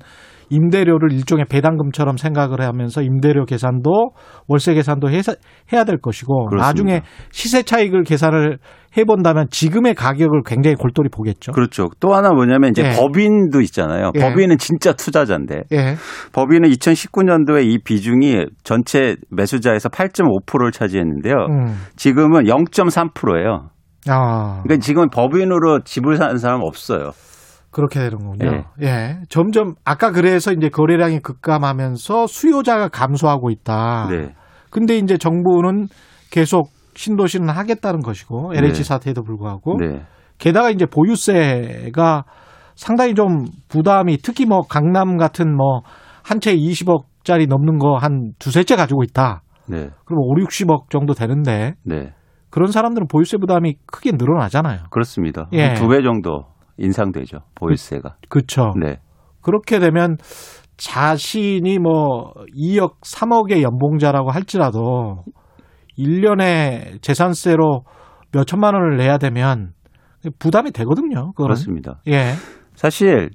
임대료를 0.50 1.12
일종의 1.12 1.46
배당금처럼 1.50 2.18
생각을 2.18 2.62
하면서 2.62 3.02
임대료 3.02 3.46
계산도 3.46 4.12
월세 4.48 4.74
계산도 4.76 5.10
해야 5.10 5.84
될 5.84 5.98
것이고 6.00 6.46
그렇습니다. 6.46 6.68
나중에 6.68 7.02
시세 7.32 7.64
차익을 7.64 8.04
계산을 8.04 8.60
해본다면 8.98 9.48
지금의 9.50 9.94
가격을 9.94 10.44
굉장히 10.46 10.76
골똘히 10.76 11.10
보겠죠. 11.10 11.52
그렇죠. 11.52 11.90
또 12.00 12.14
하나 12.14 12.32
뭐냐면 12.32 12.72
이제 12.72 12.84
예. 12.84 12.90
법인도 12.96 13.62
있잖아요. 13.62 14.12
예. 14.16 14.20
법인은 14.20 14.58
진짜 14.58 14.94
투자자인데 14.94 15.64
예. 15.74 15.96
법인은 16.32 16.70
2019년도에 16.70 17.66
이 17.66 17.80
비중이 17.84 18.46
전체 18.64 19.16
매수자에서 19.30 19.90
8.5%를 19.90 20.72
차지했는데요. 20.72 21.36
음. 21.50 21.78
지금은 21.96 22.44
0.3%예요. 22.46 23.70
아. 24.08 24.62
그러니까 24.64 24.78
지금 24.78 25.10
법인으로 25.10 25.82
집을 25.84 26.18
사는 26.18 26.38
사람 26.38 26.62
없어요. 26.64 27.12
그렇게 27.72 28.00
되는 28.00 28.18
거군요. 28.18 28.64
예. 28.82 29.18
점점 29.28 29.74
아까 29.84 30.12
그래서 30.12 30.54
이제 30.54 30.70
거래량이 30.70 31.20
급감하면서 31.20 32.28
수요자가 32.28 32.88
감소하고 32.88 33.50
있다. 33.50 34.08
네. 34.10 34.34
근데 34.70 34.98
이제 34.98 35.18
정부는 35.18 35.88
계속 36.32 36.70
신도시는 36.96 37.50
하겠다는 37.50 38.00
것이고 38.02 38.54
LH 38.56 38.78
네. 38.78 38.84
사태에도 38.84 39.24
불구하고 39.24 39.78
네. 39.80 40.02
게다가 40.38 40.70
이제 40.70 40.86
보유세가 40.86 42.26
상당히 42.76 43.14
좀 43.16 43.46
부담이 43.70 44.18
특히 44.18 44.46
뭐 44.46 44.62
강남 44.62 45.18
같은 45.18 45.56
뭐 45.56 45.82
한 46.28 46.40
채 46.40 46.56
20억짜리 46.56 47.48
넘는 47.48 47.78
거 47.78 47.98
한 47.98 48.32
두세 48.40 48.64
채 48.64 48.76
가지고 48.76 49.04
있다. 49.04 49.44
네. 49.68 49.90
그럼 50.06 50.20
5, 50.22 50.36
60억 50.46 50.90
정도 50.90 51.14
되는데 51.14 51.76
네. 51.84 52.14
그런 52.50 52.72
사람들은 52.72 53.08
보유세 53.08 53.38
부담이 53.38 53.76
크게 53.86 54.14
늘어나잖아요. 54.14 54.86
그렇습니다. 54.90 55.48
예. 55.54 55.74
두배 55.76 56.02
정도 56.02 56.46
인상되죠. 56.78 57.40
보유세가. 57.54 58.16
그렇죠. 58.30 58.72
네. 58.80 58.98
그렇게 59.42 59.78
되면 59.80 60.18
자신이 60.78 61.78
뭐 61.80 62.34
2억, 62.58 63.02
3억의 63.02 63.62
연봉자라고 63.62 64.32
할지라도 64.32 65.24
1년에 65.98 67.02
재산세로 67.02 67.84
몇 68.32 68.46
천만 68.46 68.74
원을 68.74 68.98
내야 68.98 69.18
되면 69.18 69.72
부담이 70.40 70.72
되거든요. 70.72 71.32
그거는. 71.32 71.48
그렇습니다. 71.48 72.02
예. 72.08 72.34
사실 72.74 73.30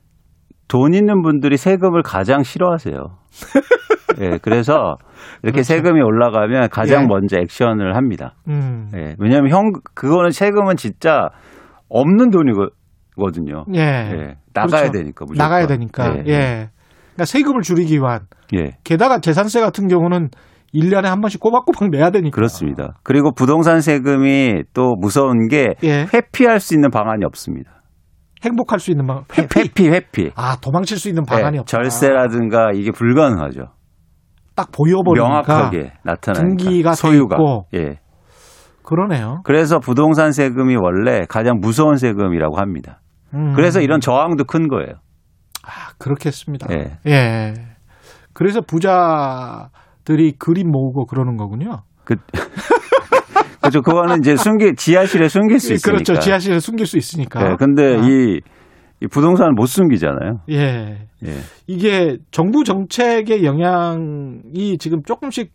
돈 0.68 0.94
있는 0.94 1.22
분들이 1.22 1.56
세금을 1.56 2.02
가장 2.02 2.42
싫어하세요. 2.42 2.94
예, 4.20 4.38
그래서 4.42 4.96
이렇게 5.42 5.62
그렇죠. 5.62 5.62
세금이 5.62 6.00
올라가면 6.02 6.68
가장 6.70 7.04
예. 7.04 7.06
먼저 7.06 7.38
액션을 7.38 7.96
합니다. 7.96 8.34
음. 8.48 8.90
예, 8.94 9.14
왜냐하면 9.18 9.50
형 9.50 9.72
그거는 9.94 10.30
세금은 10.30 10.76
진짜 10.76 11.28
없는 11.88 12.30
돈이거든요. 12.30 13.64
예. 13.74 13.80
예, 13.80 14.36
나가야 14.52 14.82
그렇죠. 14.82 14.92
되니까 14.92 15.24
무조건. 15.24 15.36
나가야 15.38 15.66
되니까. 15.66 16.16
예, 16.16 16.18
예. 16.26 16.68
그러니까 17.14 17.24
세금을 17.24 17.62
줄이기 17.62 17.96
위한 17.98 18.20
예, 18.54 18.76
게다가 18.84 19.20
재산세 19.20 19.60
같은 19.60 19.88
경우는 19.88 20.28
1년에 20.74 21.04
한 21.04 21.20
번씩 21.20 21.40
꼬박꼬박 21.40 21.90
내야 21.90 22.10
되니까. 22.10 22.34
그렇습니다. 22.34 22.98
그리고 23.02 23.32
부동산 23.32 23.80
세금이 23.80 24.64
또 24.72 24.94
무서운 24.98 25.48
게 25.48 25.74
예. 25.82 26.06
회피할 26.12 26.60
수 26.60 26.74
있는 26.74 26.90
방안이 26.90 27.24
없습니다. 27.24 27.82
행복할 28.44 28.78
수 28.78 28.90
있는 28.90 29.06
방 29.06 29.24
회, 29.36 29.46
회피, 29.56 29.88
회피. 29.88 30.30
아, 30.34 30.56
도망칠 30.60 30.96
수 30.98 31.08
있는 31.08 31.24
방안이 31.24 31.56
예, 31.56 31.60
없다. 31.60 31.76
절세라든가 31.76 32.70
이게 32.74 32.90
불가능하죠. 32.90 33.66
딱 34.56 34.70
보여버리니까 34.72 35.28
명확하게 35.28 35.92
나타나니까 36.04 36.64
등기가 36.64 36.90
돼 36.90 36.96
소유가. 36.96 37.36
있고. 37.36 37.66
예. 37.74 37.98
그러네요. 38.82 39.40
그래서 39.44 39.78
부동산 39.78 40.32
세금이 40.32 40.76
원래 40.76 41.20
가장 41.28 41.58
무서운 41.60 41.96
세금이라고 41.96 42.58
합니다. 42.58 43.00
음. 43.34 43.52
그래서 43.54 43.80
이런 43.80 44.00
저항도 44.00 44.44
큰 44.44 44.68
거예요. 44.68 44.94
아, 45.64 45.92
그렇겠습니다. 45.98 46.66
예. 46.72 46.98
예. 47.06 47.54
그래서 48.32 48.60
부자 48.62 49.68
들이 50.10 50.32
그림 50.36 50.72
모으고 50.72 51.06
그러는 51.06 51.36
거군요. 51.36 51.82
그, 52.04 52.16
그렇죠. 53.60 53.80
그거는 53.82 54.18
이제 54.18 54.34
숨기, 54.34 54.74
지하실에 54.74 55.28
숨길 55.28 55.60
수 55.60 55.72
있으니까. 55.72 56.02
그렇죠. 56.02 56.18
지하실에 56.20 56.58
숨길 56.58 56.84
수 56.86 56.98
있으니까. 56.98 57.44
네, 57.50 57.54
근데 57.56 57.96
아. 57.96 58.00
이, 58.02 58.40
이 59.00 59.06
부동산을 59.06 59.52
못 59.52 59.66
숨기잖아요. 59.66 60.40
예. 60.50 61.06
예. 61.24 61.30
이게 61.68 62.16
정부 62.32 62.64
정책의 62.64 63.44
영향이 63.44 64.78
지금 64.80 65.00
조금씩 65.04 65.52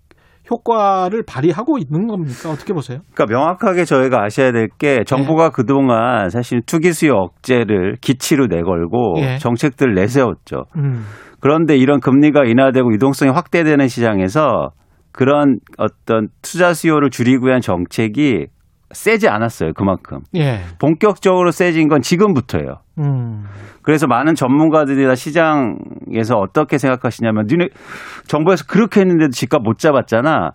효과를 0.50 1.24
발휘하고 1.28 1.78
있는 1.80 2.08
겁니까? 2.08 2.52
어떻게 2.52 2.72
보세요? 2.74 3.00
그러니까 3.13 3.26
명확하게 3.36 3.84
저희가 3.84 4.24
아셔야 4.24 4.52
될 4.54 4.68
게 4.78 5.04
정부가 5.04 5.50
그동안 5.50 6.30
사실 6.30 6.62
투기 6.65 6.94
수요 6.94 7.13
억제를 7.13 7.98
기치로 8.00 8.46
내걸고 8.48 9.15
예. 9.18 9.38
정책들을 9.39 9.96
내세웠죠. 9.96 10.65
음. 10.78 11.04
그런데 11.39 11.78
이런 11.78 12.00
금리가 12.00 12.45
인하되고 12.45 12.93
유동성이 12.93 13.32
확대되는 13.32 13.88
시장에서 13.88 14.71
그런 15.12 15.60
어떤 15.78 16.28
투자 16.41 16.74
수요를 16.74 17.10
줄이기 17.10 17.45
위한 17.45 17.62
정책이 17.62 18.48
세지 18.91 19.28
않았어요. 19.28 19.74
그만큼. 19.74 20.19
예. 20.36 20.60
본격적으로 20.80 21.52
세진 21.52 21.88
건 21.88 22.02
지금부터예요. 22.02 22.78
음. 23.00 23.43
그래서 23.82 24.08
많은 24.08 24.36
전문가들이나 24.36 25.15
시장에서 25.15 26.38
어떻게 26.38 26.78
생각하시냐면 26.78 27.45
니네 27.48 27.67
정부에서 28.28 28.65
그렇게 28.67 29.02
했는데도 29.02 29.32
집값 29.32 29.62
못 29.62 29.78
잡았잖아. 29.78 30.52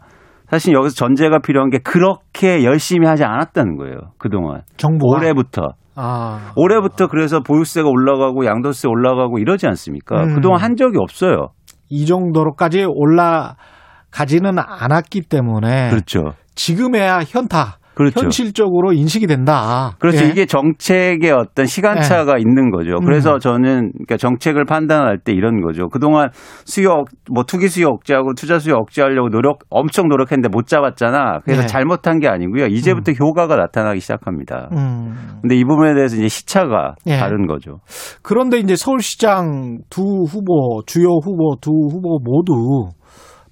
사실 0.48 0.74
여기서 0.74 0.96
전제가 0.96 1.38
필요한 1.38 1.70
게 1.70 1.78
그렇게 1.78 2.64
열심히 2.64 3.06
하지 3.06 3.24
않았다는 3.24 3.76
거예요. 3.76 3.98
그동안. 4.18 4.62
정부가 4.76 5.18
올해부터. 5.18 5.74
아. 6.02 6.52
올해부터 6.56 7.08
그래서 7.08 7.40
보유세가 7.40 7.88
올라가고 7.88 8.46
양도세 8.46 8.88
올라가고 8.88 9.38
이러지 9.38 9.66
않습니까? 9.66 10.22
음. 10.22 10.34
그동안 10.34 10.62
한 10.62 10.76
적이 10.76 10.96
없어요. 10.98 11.48
이 11.90 12.06
정도로까지 12.06 12.86
올라가지는 12.88 14.58
않았기 14.58 15.22
때문에 15.22 15.90
그렇죠. 15.90 16.32
지금에야 16.54 17.20
현타, 17.26 17.79
그렇죠. 18.00 18.20
현실적으로 18.24 18.92
인식이 18.92 19.26
된다. 19.26 19.92
그렇죠. 19.98 20.24
예. 20.24 20.28
이게 20.28 20.46
정책의 20.46 21.30
어떤 21.32 21.66
시간차가 21.66 22.38
있는 22.38 22.70
거죠. 22.70 22.96
그래서 23.04 23.34
음. 23.34 23.38
저는 23.38 23.92
그러니까 23.92 24.16
정책을 24.16 24.64
판단할 24.64 25.18
때 25.18 25.32
이런 25.32 25.60
거죠. 25.60 25.88
그동안 25.88 26.30
수요 26.64 26.90
억- 26.92 27.08
뭐 27.30 27.44
투기 27.44 27.68
수요 27.68 27.88
억제하고 27.88 28.32
투자 28.34 28.58
수요 28.58 28.76
억제하려고 28.76 29.28
노력 29.28 29.58
엄청 29.68 30.08
노력했는데 30.08 30.48
못 30.50 30.66
잡았잖아. 30.66 31.40
그래서 31.44 31.62
네. 31.62 31.66
잘못한 31.66 32.20
게 32.20 32.28
아니고요. 32.28 32.66
이제부터 32.66 33.12
효과가 33.12 33.56
나타나기 33.56 34.00
시작합니다. 34.00 34.68
음. 34.72 35.38
근데 35.42 35.56
이 35.56 35.64
부분에 35.64 35.94
대해서 35.94 36.16
이제 36.16 36.28
시차가 36.28 36.94
예. 37.06 37.18
다른 37.18 37.46
거죠. 37.46 37.80
그런데 38.22 38.58
이제 38.58 38.76
서울시장 38.76 39.78
두 39.90 40.02
후보, 40.02 40.82
주요 40.86 41.08
후보 41.22 41.56
두 41.60 41.70
후보 41.70 42.18
모두 42.24 42.88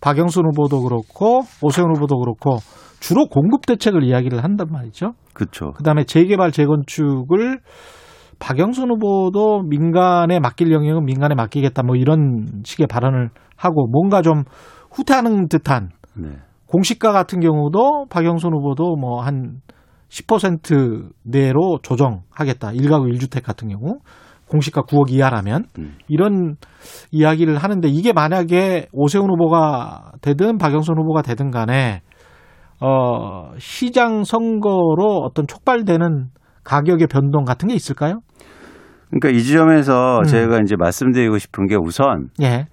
박영순 0.01 0.45
후보도 0.47 0.83
그렇고 0.83 1.41
오세훈 1.61 1.91
후보도 1.95 2.19
그렇고 2.21 2.59
주로 3.01 3.27
공급 3.27 3.67
대책을 3.67 4.03
이야기를 4.03 4.43
한단 4.43 4.69
말이죠. 4.71 5.15
그렇죠. 5.33 5.73
그다음에 5.73 6.05
재개발 6.05 6.53
재건축을 6.53 7.61
박영순 8.39 8.91
후보도 8.91 9.63
민간에 9.63 10.39
맡길 10.39 10.71
영역은 10.71 11.05
민간에 11.05 11.35
맡기겠다 11.35 11.83
뭐 11.83 11.97
이런 11.97 12.47
식의 12.65 12.87
발언을 12.87 13.31
하고 13.57 13.89
뭔가 13.89 14.23
좀 14.23 14.45
후퇴하는 14.91 15.49
듯한 15.49 15.91
네. 16.15 16.29
공시가 16.67 17.13
같은 17.13 17.41
경우도 17.41 18.07
박영순 18.11 18.53
후보도 18.53 18.97
뭐 18.97 19.21
한 19.21 19.61
10% 20.09 21.11
내로 21.23 21.79
조정하겠다. 21.83 22.71
1가구 22.73 23.13
1주택 23.13 23.43
같은 23.43 23.69
경우 23.69 23.99
공시가 24.49 24.83
9억 24.83 25.11
이하라면 25.11 25.65
음. 25.79 25.97
이런 26.09 26.57
이야기를 27.11 27.59
하는데 27.59 27.87
이게 27.89 28.13
만약에 28.15 28.89
오세훈 28.93 29.31
후보가 29.31 30.13
되든 30.23 30.57
박영순 30.57 30.97
후보가 30.99 31.23
되든 31.23 31.51
간에 31.51 32.01
어 32.81 33.53
시장 33.59 34.25
선거로 34.25 35.23
어떤 35.25 35.47
촉발되는 35.47 36.27
가격의 36.65 37.07
변동 37.09 37.45
같은 37.45 37.69
게 37.69 37.75
있을까요? 37.75 38.21
그러니까 39.11 39.31
이 39.31 39.43
지점에서 39.43 40.19
음. 40.19 40.25
제가 40.25 40.61
이제 40.61 40.77
말씀드리고 40.77 41.39
싶은 41.39 41.67
게 41.67 41.77
우선 41.77 42.29
예. 42.43 42.67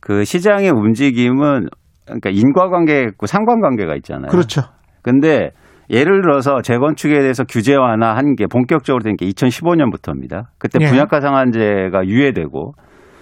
그 0.00 0.24
시장의 0.24 0.70
움직임은 0.70 1.68
그러니까 2.04 2.30
인과관계가 2.30 3.08
있고 3.10 3.26
상관관계가 3.26 3.94
있잖아요. 3.96 4.30
그렇죠. 4.30 4.62
근데 5.02 5.50
예를 5.88 6.20
들어서 6.22 6.60
재건축에 6.62 7.20
대해서 7.20 7.44
규제 7.44 7.74
완화한 7.76 8.34
게 8.34 8.46
본격적으로 8.46 9.02
된 9.04 9.16
게 9.16 9.26
2015년부터입니다. 9.26 10.46
그때 10.58 10.78
예. 10.82 10.88
분양가 10.88 11.20
상한제가 11.20 12.06
유예되고 12.06 12.72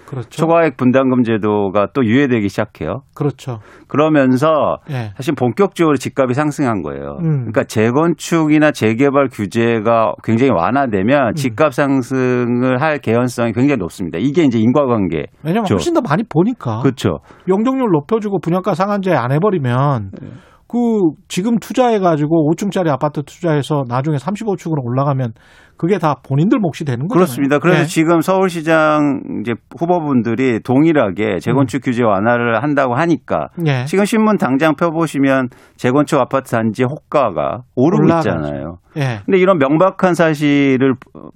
그렇죠. 0.05 0.29
초과액 0.29 0.77
분담금 0.77 1.23
제도가 1.23 1.87
또 1.93 2.05
유예되기 2.05 2.49
시작해요. 2.49 3.01
그렇죠. 3.15 3.59
그러면서 3.87 4.77
예. 4.89 5.11
사실 5.15 5.33
본격적으로 5.35 5.97
집값이 5.97 6.33
상승한 6.33 6.81
거예요. 6.81 7.17
음. 7.21 7.39
그러니까 7.39 7.63
재건축이나 7.63 8.71
재개발 8.71 9.29
규제가 9.31 10.13
굉장히 10.23 10.51
완화되면 10.51 11.29
음. 11.29 11.33
집값 11.33 11.73
상승을 11.73 12.81
할 12.81 12.99
개연성이 12.99 13.51
굉장히 13.53 13.77
높습니다. 13.77 14.17
이게 14.19 14.43
이제 14.43 14.59
인과관계. 14.59 15.25
왜냐면. 15.43 15.65
훨씬 15.69 15.93
더 15.93 16.01
많이 16.01 16.23
보니까 16.23 16.79
그렇죠. 16.79 17.19
용적률 17.47 17.89
높여주고 17.91 18.39
분양가 18.39 18.73
상한제 18.73 19.13
안 19.13 19.31
해버리면 19.31 20.11
네. 20.21 20.27
그 20.75 21.11
지금 21.29 21.57
투자해 21.57 21.99
가지고 21.99 22.51
5층짜리 22.51 22.89
아파트 22.89 23.23
투자해서 23.23 23.85
나중에 23.87 24.17
35층으로 24.17 24.83
올라가면 24.83 25.31
그게 25.77 25.97
다 25.97 26.15
본인들 26.21 26.59
몫이 26.59 26.83
되는 26.83 27.07
거잖아요. 27.07 27.13
그렇습니다. 27.13 27.59
그래서 27.59 27.81
예. 27.81 27.85
지금 27.85 28.19
서울시장 28.19 29.21
이제 29.39 29.53
후보분들이 29.79 30.59
동일하게 30.59 31.39
재건축 31.39 31.81
규제 31.81 32.03
완화를 32.03 32.61
한다고 32.61 32.95
하니까 32.95 33.47
예. 33.65 33.85
지금 33.85 34.03
신문 34.03 34.35
당장 34.35 34.75
펴보시면 34.75 35.47
재건축 35.77 36.19
아파트 36.19 36.51
단지 36.51 36.83
호가가 36.83 37.61
오르고 37.75 38.03
올라가죠. 38.03 38.29
있잖아요. 38.31 38.77
예. 38.97 39.19
근데 39.25 39.37
이런 39.37 39.57
명백한 39.57 40.13
사실을 40.13 40.95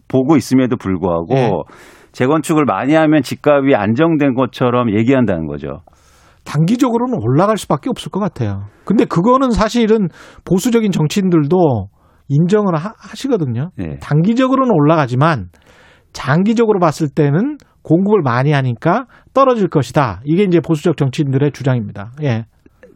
보고 0.10 0.36
있음에도 0.36 0.76
불구하고 0.76 1.36
예. 1.36 1.52
재건축을 2.12 2.66
많이 2.66 2.94
하면 2.94 3.22
집값이 3.22 3.74
안정된 3.74 4.34
것처럼 4.34 4.92
얘기한다는 4.98 5.48
거죠. 5.48 5.80
단기적으로는 6.50 7.20
올라갈 7.22 7.58
수밖에 7.58 7.92
없을 7.92 8.10
것 8.10 8.20
같아요. 8.20 8.66
근데 8.84 9.06
그거는 9.06 9.52
사실은 9.52 10.10
보수적인 10.46 10.92
정치인들도 10.92 11.90
인정을 12.28 12.76
하, 12.76 12.94
시거든요 13.14 13.70
예. 13.80 13.98
단기적으로는 14.00 14.74
올라가지만 14.74 15.50
장기적으로 16.12 16.80
봤을 16.80 17.08
때는 17.08 17.58
공급을 17.84 18.22
많이 18.24 18.52
하니까 18.52 19.06
떨어질 19.34 19.68
것이다. 19.68 20.22
이게 20.26 20.44
이제 20.44 20.60
보수적 20.60 20.98
정치인들의 20.98 21.52
주장입니다. 21.52 22.14
예. 22.24 22.46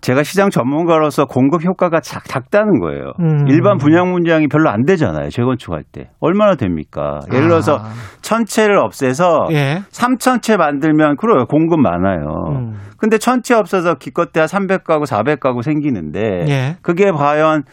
제가 0.03 0.23
시장 0.23 0.49
전문가로서 0.49 1.25
공급 1.25 1.63
효과가 1.63 2.01
작, 2.01 2.25
작다는 2.25 2.81
거예요. 2.81 3.13
음. 3.21 3.47
일반 3.47 3.77
분양 3.77 4.11
문장이 4.11 4.49
별로 4.49 4.69
안 4.69 4.83
되잖아요. 4.83 5.29
재건축할 5.29 5.83
때. 5.89 6.09
얼마나 6.19 6.55
됩니까? 6.55 7.21
예를 7.31 7.47
들어서 7.47 7.77
아, 7.77 7.89
천채를 8.21 8.77
없애서 8.79 9.47
예. 9.51 9.81
3천채 9.91 10.57
만들면 10.57 11.15
그래요. 11.15 11.45
공급 11.45 11.79
많아요. 11.79 12.25
음. 12.49 12.73
근데 12.97 13.17
천채 13.17 13.53
없어서 13.53 13.95
기껏해야 13.95 14.45
300가구, 14.45 15.05
400가구 15.05 15.63
생기는데 15.63 16.45
예. 16.49 16.75
그게 16.81 17.09
과연 17.09 17.63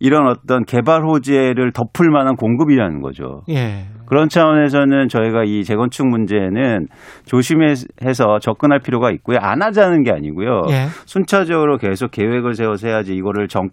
이런 0.00 0.26
어떤 0.28 0.64
개발 0.64 1.04
호재를 1.04 1.72
덮을 1.72 2.10
만한 2.10 2.34
공급이라는 2.34 3.02
거죠. 3.02 3.42
예. 3.50 3.86
그런 4.06 4.28
차원에서는 4.28 5.08
저희가 5.08 5.44
이 5.44 5.62
재건축 5.62 6.08
문제는 6.08 6.88
조심해서 7.26 8.40
접근할 8.40 8.80
필요가 8.80 9.12
있고요. 9.12 9.38
안 9.40 9.62
하자는 9.62 10.02
게 10.02 10.10
아니고요. 10.10 10.62
예. 10.70 10.86
순차적으로 11.04 11.76
계속 11.76 12.10
계획을 12.10 12.54
세워서 12.54 12.88
해야지 12.88 13.14
이거를 13.14 13.46
정, 13.46 13.68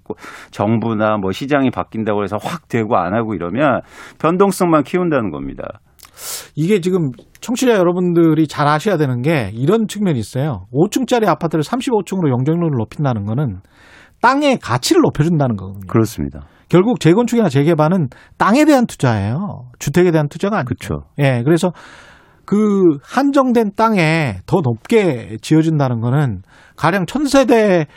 정부나 0.52 1.18
뭐 1.18 1.32
시장이 1.32 1.72
바뀐다고 1.72 2.24
해서 2.24 2.38
확 2.40 2.68
되고 2.68 2.98
안 2.98 3.16
하고 3.16 3.34
이러면 3.34 3.82
변동성만 4.20 4.84
키운다는 4.84 5.32
겁니다. 5.32 5.64
이게 6.56 6.82
지금 6.82 7.12
청취자 7.42 7.74
여러분들이 7.74 8.48
잘 8.48 8.68
아셔야 8.68 8.98
되는 8.98 9.22
게 9.22 9.52
이런 9.54 9.88
측면이 9.88 10.20
있어요. 10.20 10.66
5층짜리 10.74 11.28
아파트를 11.28 11.64
35층으로 11.64 12.30
영정률을 12.30 12.78
높인다는 12.78 13.26
거는 13.26 13.62
땅의 14.22 14.60
가치를 14.60 15.02
높여준다는 15.02 15.56
거거든요. 15.56 15.88
그렇습니다. 15.88 16.42
결국 16.70 17.00
재건축이나 17.00 17.50
재개발은 17.50 18.10
땅에 18.38 18.66
대한 18.66 18.86
투자예요. 18.86 19.70
주택에 19.80 20.12
대한 20.12 20.28
투자가 20.28 20.58
아니죠. 20.58 20.68
그렇죠. 20.68 21.08
예, 21.20 21.44
그래서 21.44 21.72
그 22.46 22.82
한정된 23.04 23.72
땅에 23.76 24.38
더 24.46 24.62
높게 24.62 25.38
지어준다는 25.42 26.00
거는 26.00 26.42
가령 26.76 27.06
천세대 27.06 27.88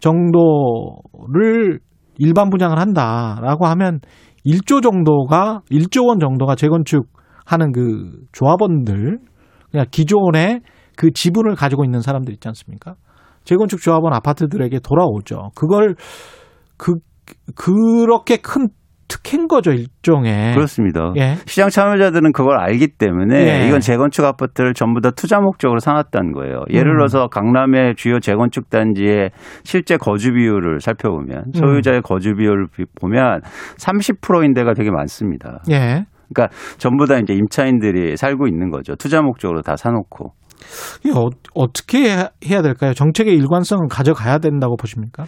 정도를 0.00 1.80
일반 2.18 2.50
분양을 2.50 2.78
한다라고 2.78 3.66
하면 3.66 4.00
1조 4.46 4.82
정도가 4.82 5.60
1조 5.70 6.08
원 6.08 6.20
정도가 6.20 6.54
재건축 6.54 7.06
하는 7.44 7.72
그 7.72 8.12
조합원들 8.32 9.18
그냥 9.70 9.86
기존에 9.90 10.60
그 10.96 11.12
지분을 11.12 11.54
가지고 11.54 11.84
있는 11.84 12.00
사람들 12.00 12.32
있지 12.34 12.48
않습니까? 12.48 12.94
재건축 13.48 13.80
조합원 13.80 14.12
아파트들에게 14.12 14.80
돌아오죠. 14.80 15.52
그걸 15.56 15.94
그 16.76 16.96
그렇게 17.54 18.36
큰 18.36 18.68
특혜인 19.08 19.48
거죠 19.48 19.70
일종의. 19.72 20.52
그렇습니다. 20.52 21.14
예. 21.16 21.36
시장 21.46 21.70
참여자들은 21.70 22.32
그걸 22.32 22.58
알기 22.60 22.88
때문에 22.98 23.62
예. 23.62 23.66
이건 23.66 23.80
재건축 23.80 24.22
아파트를 24.26 24.74
전부 24.74 25.00
다 25.00 25.10
투자 25.12 25.40
목적으로 25.40 25.78
사놨다는 25.78 26.32
거예요. 26.32 26.64
예를 26.68 26.90
음. 26.92 26.96
들어서 26.98 27.28
강남의 27.28 27.94
주요 27.96 28.20
재건축 28.20 28.68
단지의 28.68 29.30
실제 29.64 29.96
거주 29.96 30.32
비율을 30.34 30.80
살펴보면 30.80 31.44
음. 31.46 31.52
소유자의 31.54 32.02
거주 32.02 32.34
비율을 32.34 32.66
비- 32.76 32.84
보면 33.00 33.40
30%인 33.78 34.52
데가 34.52 34.74
되게 34.74 34.90
많습니다. 34.90 35.62
예. 35.70 36.04
그러니까 36.34 36.54
전부 36.76 37.06
다 37.06 37.16
이제 37.16 37.32
임차인들이 37.32 38.18
살고 38.18 38.46
있는 38.46 38.68
거죠. 38.70 38.94
투자 38.96 39.22
목적으로 39.22 39.62
다 39.62 39.74
사놓고. 39.76 40.34
이게 41.04 41.12
어, 41.16 41.28
어떻게 41.54 42.16
해야 42.46 42.62
될까요? 42.62 42.94
정책의 42.94 43.34
일관성을 43.34 43.86
가져가야 43.88 44.38
된다고 44.38 44.76
보십니까? 44.76 45.24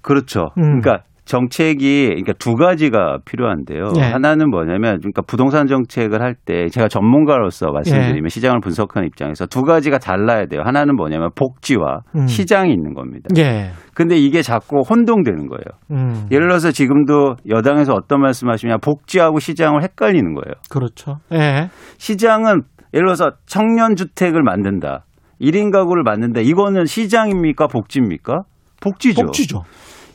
그렇죠. 0.00 0.50
음. 0.58 0.80
그러니까 0.80 1.04
정책이 1.24 2.08
그러니까 2.08 2.32
두 2.32 2.56
가지가 2.56 3.18
필요한데요. 3.24 3.92
예. 3.96 4.00
하나는 4.02 4.50
뭐냐면 4.50 4.98
그러니까 4.98 5.22
부동산 5.22 5.68
정책을 5.68 6.20
할 6.20 6.34
때 6.44 6.68
제가 6.68 6.88
전문가로서 6.88 7.70
말씀드리면 7.70 8.24
예. 8.24 8.28
시장을 8.28 8.60
분석하는 8.60 9.06
입장에서 9.06 9.46
두 9.46 9.62
가지가 9.62 9.98
달라야 9.98 10.46
돼요. 10.46 10.62
하나는 10.64 10.96
뭐냐면 10.96 11.30
복지와 11.36 12.00
음. 12.16 12.26
시장이 12.26 12.72
있는 12.72 12.94
겁니다. 12.94 13.28
예. 13.36 13.70
근데 13.94 14.16
이게 14.16 14.42
자꾸 14.42 14.80
혼동되는 14.80 15.46
거예요. 15.46 15.62
음. 15.92 16.26
예를 16.32 16.48
들어서 16.48 16.72
지금도 16.72 17.36
여당에서 17.48 17.92
어떤 17.92 18.20
말씀하시냐 18.20 18.78
복지하고 18.78 19.38
시장을 19.38 19.84
헷갈리는 19.84 20.34
거예요. 20.34 20.54
그렇죠. 20.68 21.18
예. 21.32 21.68
시장은 21.98 22.62
예를 22.94 23.06
들어서 23.06 23.32
청년 23.46 23.96
주택을 23.96 24.42
만든다. 24.42 25.04
1인 25.40 25.72
가구를 25.72 26.02
만든다. 26.02 26.40
이거는 26.40 26.86
시장입니까? 26.86 27.66
복지입니까? 27.66 28.42
복지죠. 28.80 29.22
복지죠. 29.22 29.64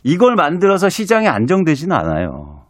이걸 0.03 0.35
만들어서 0.35 0.89
시장이 0.89 1.27
안정되지는 1.27 1.95
않아요. 1.95 2.61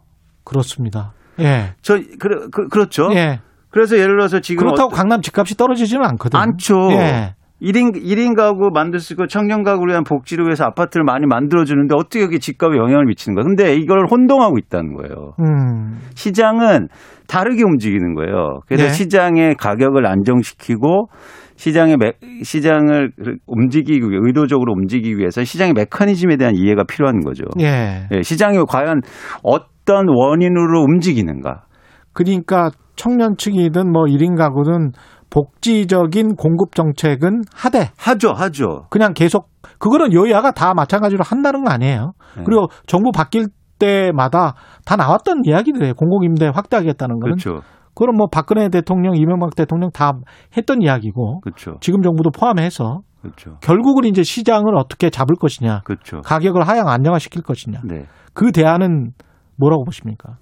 그렇습니다. 0.44 1.12
예. 1.40 1.74
저 1.82 1.98
그, 2.18 2.48
그, 2.50 2.68
그렇죠. 2.68 3.10
예. 3.12 3.40
그래서 3.70 3.96
예를 3.96 4.16
들어서 4.16 4.40
지금 4.40 4.60
그렇다고 4.64 4.88
어떤- 4.88 4.96
강남 4.96 5.20
집값이 5.22 5.56
떨어지지는 5.56 6.04
않거든요. 6.04 6.40
않죠. 6.40 6.90
예. 6.92 7.34
1인, 7.60 7.94
1인 7.94 8.36
가구 8.36 8.70
만들 8.72 9.00
수 9.00 9.14
있고 9.14 9.26
청년 9.26 9.64
가구를 9.64 9.92
위한 9.92 10.04
복지를 10.04 10.44
위해서 10.46 10.64
아파트를 10.64 11.04
많이 11.04 11.26
만들어주는데 11.26 11.94
어떻게 11.96 12.22
여기 12.22 12.38
집값에 12.38 12.76
영향을 12.76 13.06
미치는 13.06 13.34
거야. 13.34 13.44
근데 13.44 13.74
이걸 13.74 14.06
혼동하고 14.08 14.58
있다는 14.58 14.94
거예요. 14.94 15.32
음. 15.40 15.98
시장은 16.14 16.88
다르게 17.26 17.62
움직이는 17.64 18.14
거예요. 18.14 18.60
그래서 18.66 18.84
네. 18.84 18.90
시장의 18.90 19.56
가격을 19.56 20.06
안정시키고 20.06 21.08
시장의 21.56 21.96
매, 21.96 22.12
시장을 22.42 23.10
움직이기 23.46 24.08
위해 24.08 24.20
의도적으로 24.22 24.72
움직이기 24.74 25.18
위해서 25.18 25.42
시장의 25.42 25.74
메커니즘에 25.74 26.36
대한 26.36 26.54
이해가 26.54 26.84
필요한 26.84 27.20
거죠. 27.20 27.44
예. 27.60 28.06
예, 28.12 28.22
시장이 28.22 28.58
과연 28.68 29.00
어떤 29.42 30.06
원인으로 30.08 30.82
움직이는가? 30.82 31.64
그러니까 32.12 32.70
청년 32.94 33.36
측이든 33.36 33.90
뭐 33.90 34.04
1인 34.04 34.36
가구든 34.36 34.92
복지적인 35.30 36.36
공급 36.36 36.74
정책은 36.74 37.42
하되 37.54 37.90
하죠, 37.98 38.32
하죠. 38.32 38.86
그냥 38.90 39.12
계속 39.12 39.50
그거는 39.78 40.12
여야가 40.12 40.52
다 40.52 40.74
마찬가지로 40.74 41.22
한다는 41.24 41.64
거 41.64 41.70
아니에요. 41.70 42.12
네. 42.36 42.44
그리고 42.44 42.68
정부 42.86 43.10
바뀔 43.12 43.48
때마다 43.78 44.54
다 44.84 44.96
나왔던 44.96 45.42
이야기들이에요. 45.44 45.94
공공임대 45.94 46.50
확대하겠다는 46.54 47.20
거는. 47.20 47.36
그렇죠, 47.36 47.62
그럼 47.94 48.16
뭐 48.16 48.26
박근혜 48.30 48.68
대통령, 48.68 49.16
이명박 49.16 49.54
대통령 49.54 49.90
다 49.92 50.12
했던 50.56 50.82
이야기고 50.82 51.40
그렇죠, 51.40 51.74
지금 51.80 52.02
정부도 52.02 52.30
포함해서 52.30 53.00
그렇죠, 53.20 53.56
결국은 53.60 54.04
이제 54.04 54.22
시장을 54.22 54.76
어떻게 54.76 55.10
잡을 55.10 55.36
것이냐, 55.36 55.82
그렇죠. 55.84 56.22
가격을 56.22 56.66
하향 56.66 56.88
안정화시킬 56.88 57.42
것이냐. 57.42 57.80
네. 57.84 58.06
그 58.32 58.52
대안은 58.52 59.12
뭐라고 59.56 59.84
보십니까? 59.84 60.36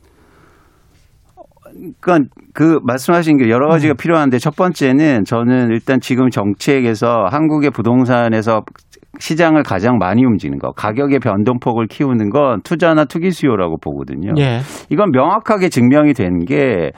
그러니까 2.01 2.31
그 2.55 2.79
말씀하신 2.85 3.39
게 3.39 3.49
여러 3.51 3.69
가지가 3.69 3.95
음. 3.95 3.97
필요한데 3.97 4.39
첫 4.39 4.57
번째는 4.57 5.25
저는 5.25 5.71
일단 5.71 6.01
지금 6.01 6.31
정책에서 6.31 7.27
한국의 7.31 7.71
부동산에서 7.71 8.63
시장을 9.19 9.63
가장 9.63 9.97
많이 9.97 10.25
움직이는 10.27 10.59
거, 10.59 10.73
가격의 10.73 11.21
변동폭을 11.21 11.87
키우는 11.87 12.29
건 12.29 12.61
투자나 12.63 13.07
투기 13.07 13.31
수요라고 13.31 13.79
보거든요. 13.79 14.33
예. 14.39 14.61
이건 14.91 15.11
명확하게 15.11 15.71
증명이 15.71 16.13
된 16.13 16.45
게 16.47 16.91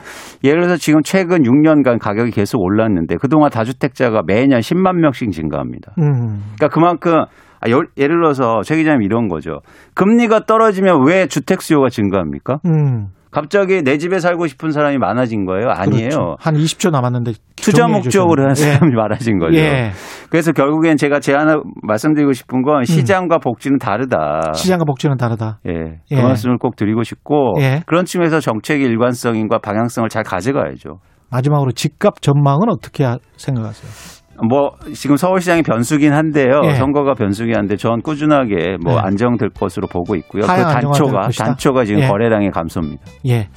예를 0.42 0.62
들어서 0.62 0.76
지금 0.76 1.00
최근 1.04 1.42
6년간 1.42 2.00
가격이 2.00 2.32
계속 2.32 2.60
올랐는데 2.60 3.16
그동안 3.20 3.50
다주택자가 3.50 4.22
매년 4.26 4.58
10만 4.60 4.96
명씩 4.96 5.30
증가합니다. 5.30 5.92
음. 5.98 6.40
그러니까 6.56 6.68
그만큼 6.68 7.12
아, 7.60 7.70
열- 7.70 7.88
예를 7.96 8.16
들어서 8.20 8.62
최 8.64 8.76
기자님 8.76 9.02
이런 9.02 9.28
거죠. 9.28 9.60
금리가 9.94 10.46
떨어지면 10.46 11.06
왜 11.06 11.26
주택 11.28 11.62
수요가 11.62 11.88
증가합니까? 11.88 12.58
음. 12.66 13.06
갑자기 13.30 13.82
내 13.82 13.98
집에 13.98 14.18
살고 14.18 14.46
싶은 14.46 14.70
사람이 14.70 14.98
많아진 14.98 15.44
거예요? 15.44 15.68
아니에요. 15.70 16.08
그렇죠. 16.08 16.36
한 16.40 16.54
20초 16.54 16.90
남았는데 16.90 17.32
투자 17.56 17.86
목적으로 17.86 18.42
하는 18.42 18.54
주셨네요. 18.54 18.76
사람이 18.78 18.94
많아진 18.94 19.38
거죠. 19.38 19.56
예. 19.58 19.90
그래서 20.30 20.52
결국엔 20.52 20.96
제가 20.96 21.20
제 21.20 21.34
하나 21.34 21.56
말씀드리고 21.82 22.32
싶은 22.32 22.62
건 22.62 22.84
시장과 22.84 23.38
복지는 23.38 23.78
다르다. 23.78 24.40
음. 24.48 24.52
시장과 24.54 24.84
복지는 24.84 25.16
다르다. 25.16 25.58
예. 25.66 25.72
그 26.08 26.16
예. 26.16 26.22
말씀을 26.22 26.58
꼭 26.58 26.76
드리고 26.76 27.02
싶고 27.02 27.54
예. 27.60 27.82
그런 27.86 28.04
측면에서 28.04 28.40
정책의 28.40 28.86
일관성과 28.86 29.58
방향성을 29.58 30.08
잘 30.08 30.22
가져가야죠. 30.22 31.00
마지막으로 31.30 31.72
집값 31.72 32.22
전망은 32.22 32.70
어떻게 32.70 33.04
하- 33.04 33.18
생각하세요? 33.36 34.17
뭐 34.46 34.72
지금 34.94 35.16
서울시장이 35.16 35.62
변수긴 35.62 36.12
한데요. 36.12 36.60
예. 36.64 36.74
선거가 36.74 37.14
변수긴 37.14 37.56
한데 37.56 37.76
전 37.76 38.00
꾸준하게 38.02 38.76
뭐 38.84 38.94
네. 38.94 39.00
안정될 39.00 39.50
것으로 39.50 39.88
보고 39.88 40.14
있고요. 40.16 40.42
그 40.42 40.46
단초가. 40.46 41.28
단초가 41.36 41.84
지금 41.84 42.02
예. 42.02 42.06
거래량의 42.06 42.50
감소입니다. 42.50 43.02
예. 43.26 43.48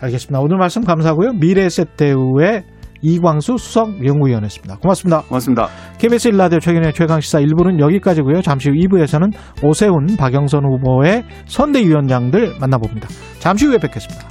알겠습니다. 0.00 0.40
오늘 0.40 0.56
말씀 0.56 0.82
감사하고요. 0.82 1.32
미래세대우의 1.34 2.64
이광수 3.02 3.56
수석 3.58 4.04
연구위원이었습니다. 4.04 4.76
고맙습니다. 4.76 5.22
고맙습니다. 5.22 5.68
KBS 5.98 6.28
일라디오 6.28 6.58
최근의 6.58 6.92
최강시사 6.92 7.40
1부는 7.40 7.80
여기까지고요. 7.80 8.42
잠시 8.42 8.68
후 8.70 8.74
2부에서는 8.76 9.32
오세훈, 9.64 10.16
박영선 10.18 10.64
후보의 10.64 11.24
선대위원장들 11.46 12.56
만나봅니다. 12.60 13.08
잠시 13.38 13.66
후에 13.66 13.78
뵙겠습니다. 13.78 14.29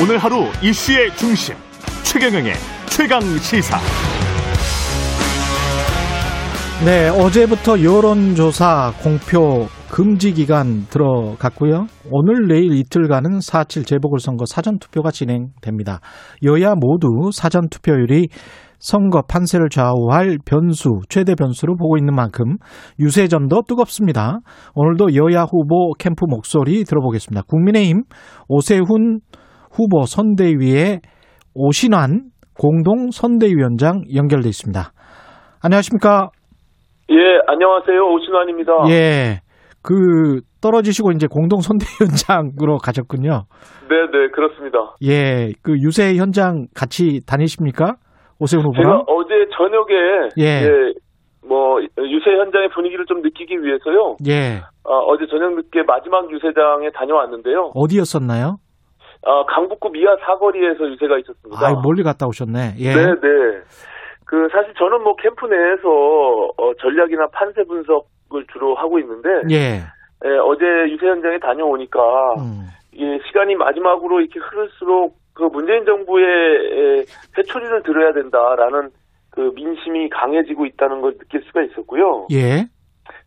오늘 0.00 0.16
하루 0.16 0.44
이슈의 0.62 1.10
중심 1.16 1.56
최경영의 2.04 2.52
최강 2.86 3.20
시사. 3.20 3.78
네, 6.84 7.08
어제부터 7.08 7.82
여론조사 7.82 8.92
공표 9.02 9.66
금지 9.90 10.32
기간 10.34 10.86
들어갔고요. 10.88 11.88
오늘 12.12 12.46
내일 12.46 12.74
이틀간은 12.74 13.40
4.7 13.40 13.84
재보궐선거 13.86 14.44
사전투표가 14.46 15.10
진행됩니다. 15.10 15.98
여야 16.44 16.76
모두 16.76 17.32
사전투표율이 17.32 18.28
선거 18.78 19.22
판세를 19.22 19.68
좌우할 19.68 20.38
변수, 20.44 21.00
최대 21.08 21.34
변수로 21.34 21.74
보고 21.74 21.96
있는 21.98 22.14
만큼 22.14 22.58
유세전도 23.00 23.62
뜨겁습니다. 23.66 24.38
오늘도 24.76 25.16
여야 25.16 25.42
후보 25.42 25.92
캠프 25.98 26.24
목소리 26.28 26.84
들어보겠습니다. 26.84 27.42
국민의힘 27.48 28.04
오세훈 28.46 29.18
후보 29.78 30.06
선대위의 30.06 31.00
오신환 31.54 32.30
공동 32.58 33.10
선대위원장 33.12 34.02
연결돼 34.12 34.48
있습니다. 34.48 34.80
안녕하십니까? 35.62 36.30
예, 37.10 37.14
안녕하세요. 37.46 38.02
오신환입니다. 38.02 38.72
예. 38.90 39.38
그 39.80 40.40
떨어지시고 40.60 41.12
이제 41.12 41.28
공동 41.30 41.60
선대위원장으로 41.60 42.78
가셨군요. 42.78 43.44
네, 43.88 43.96
네, 44.10 44.28
그렇습니다. 44.34 44.96
예. 45.04 45.52
그 45.62 45.74
유세 45.78 46.16
현장 46.16 46.66
같이 46.74 47.20
다니십니까? 47.24 47.94
오세훈 48.40 48.64
제가 48.74 48.76
후보랑? 48.76 49.04
어제 49.06 49.34
저녁에 49.56 49.94
예. 50.38 50.66
뭐 51.46 51.80
유세 51.80 52.30
현장의 52.30 52.70
분위기를 52.74 53.06
좀 53.06 53.22
느끼기 53.22 53.62
위해서요. 53.62 54.16
예. 54.26 54.60
어, 54.82 55.16
제 55.18 55.26
저녁 55.30 55.54
늦게 55.54 55.84
마지막 55.86 56.30
유세장에 56.32 56.90
다녀왔는데요. 56.90 57.70
어디였었나요? 57.74 58.56
어, 59.22 59.44
강북구 59.46 59.90
미아 59.90 60.16
사거리에서 60.24 60.88
유세가 60.90 61.18
있었습니다. 61.18 61.66
아, 61.66 61.80
멀리 61.82 62.02
갔다 62.02 62.26
오셨네. 62.26 62.74
예. 62.78 62.94
네, 62.94 63.06
네. 63.06 63.60
그 64.24 64.48
사실 64.52 64.72
저는 64.74 65.02
뭐 65.02 65.16
캠프 65.16 65.46
내에서 65.46 65.88
어, 66.56 66.74
전략이나 66.80 67.26
판세 67.32 67.64
분석을 67.64 68.46
주로 68.52 68.74
하고 68.74 68.98
있는데 68.98 69.28
예. 69.50 69.80
예, 70.24 70.28
어제 70.44 70.64
유세 70.92 71.06
현장에 71.06 71.38
다녀오니까 71.38 72.00
음. 72.38 72.66
예, 72.98 73.18
시간이 73.26 73.54
마지막으로 73.54 74.20
이렇게 74.20 74.40
흐를수록 74.40 75.16
그 75.32 75.44
문재인 75.44 75.84
정부의 75.84 76.24
에, 76.24 77.04
회초리를 77.36 77.82
들어야 77.84 78.12
된다라는 78.12 78.90
그 79.30 79.52
민심이 79.54 80.08
강해지고 80.08 80.66
있다는 80.66 81.00
걸 81.00 81.16
느낄 81.16 81.42
수가 81.44 81.62
있었고요. 81.62 82.26
예. 82.32 82.66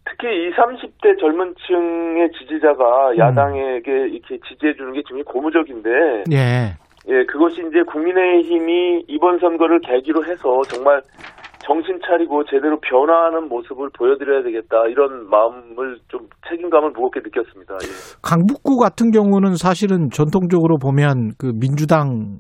특히 0.06 0.28
20, 0.50 0.56
30대 0.58 1.20
젊은 1.20 1.54
층의 1.68 2.24
음. 2.24 2.32
지지자가 2.40 3.18
야당에게 3.18 3.92
이렇게 4.10 4.40
지지해 4.48 4.74
주는 4.76 4.94
게 4.94 5.02
굉장히 5.08 5.24
고무적인데, 5.24 5.90
예. 6.32 6.74
예, 7.08 7.26
그것이 7.26 7.62
이제 7.68 7.82
국민의힘이 7.92 9.06
이번 9.08 9.40
선거를 9.40 9.80
계기로 9.82 10.24
해서 10.26 10.62
정말 10.70 11.02
정신 11.64 12.00
차리고 12.06 12.44
제대로 12.46 12.80
변화하는 12.80 13.48
모습을 13.48 13.90
보여드려야 13.98 14.44
되겠다 14.44 14.86
이런 14.90 15.30
마음을 15.30 15.98
좀 16.08 16.28
책임감을 16.50 16.92
무겁게 16.92 17.20
느꼈습니다. 17.24 17.74
예. 17.76 17.88
강북구 18.24 18.78
같은 18.78 19.12
경우는 19.12 19.56
사실은 19.56 20.10
전통적으로 20.12 20.78
보면 20.78 21.32
그 21.38 21.52
민주당 21.60 22.40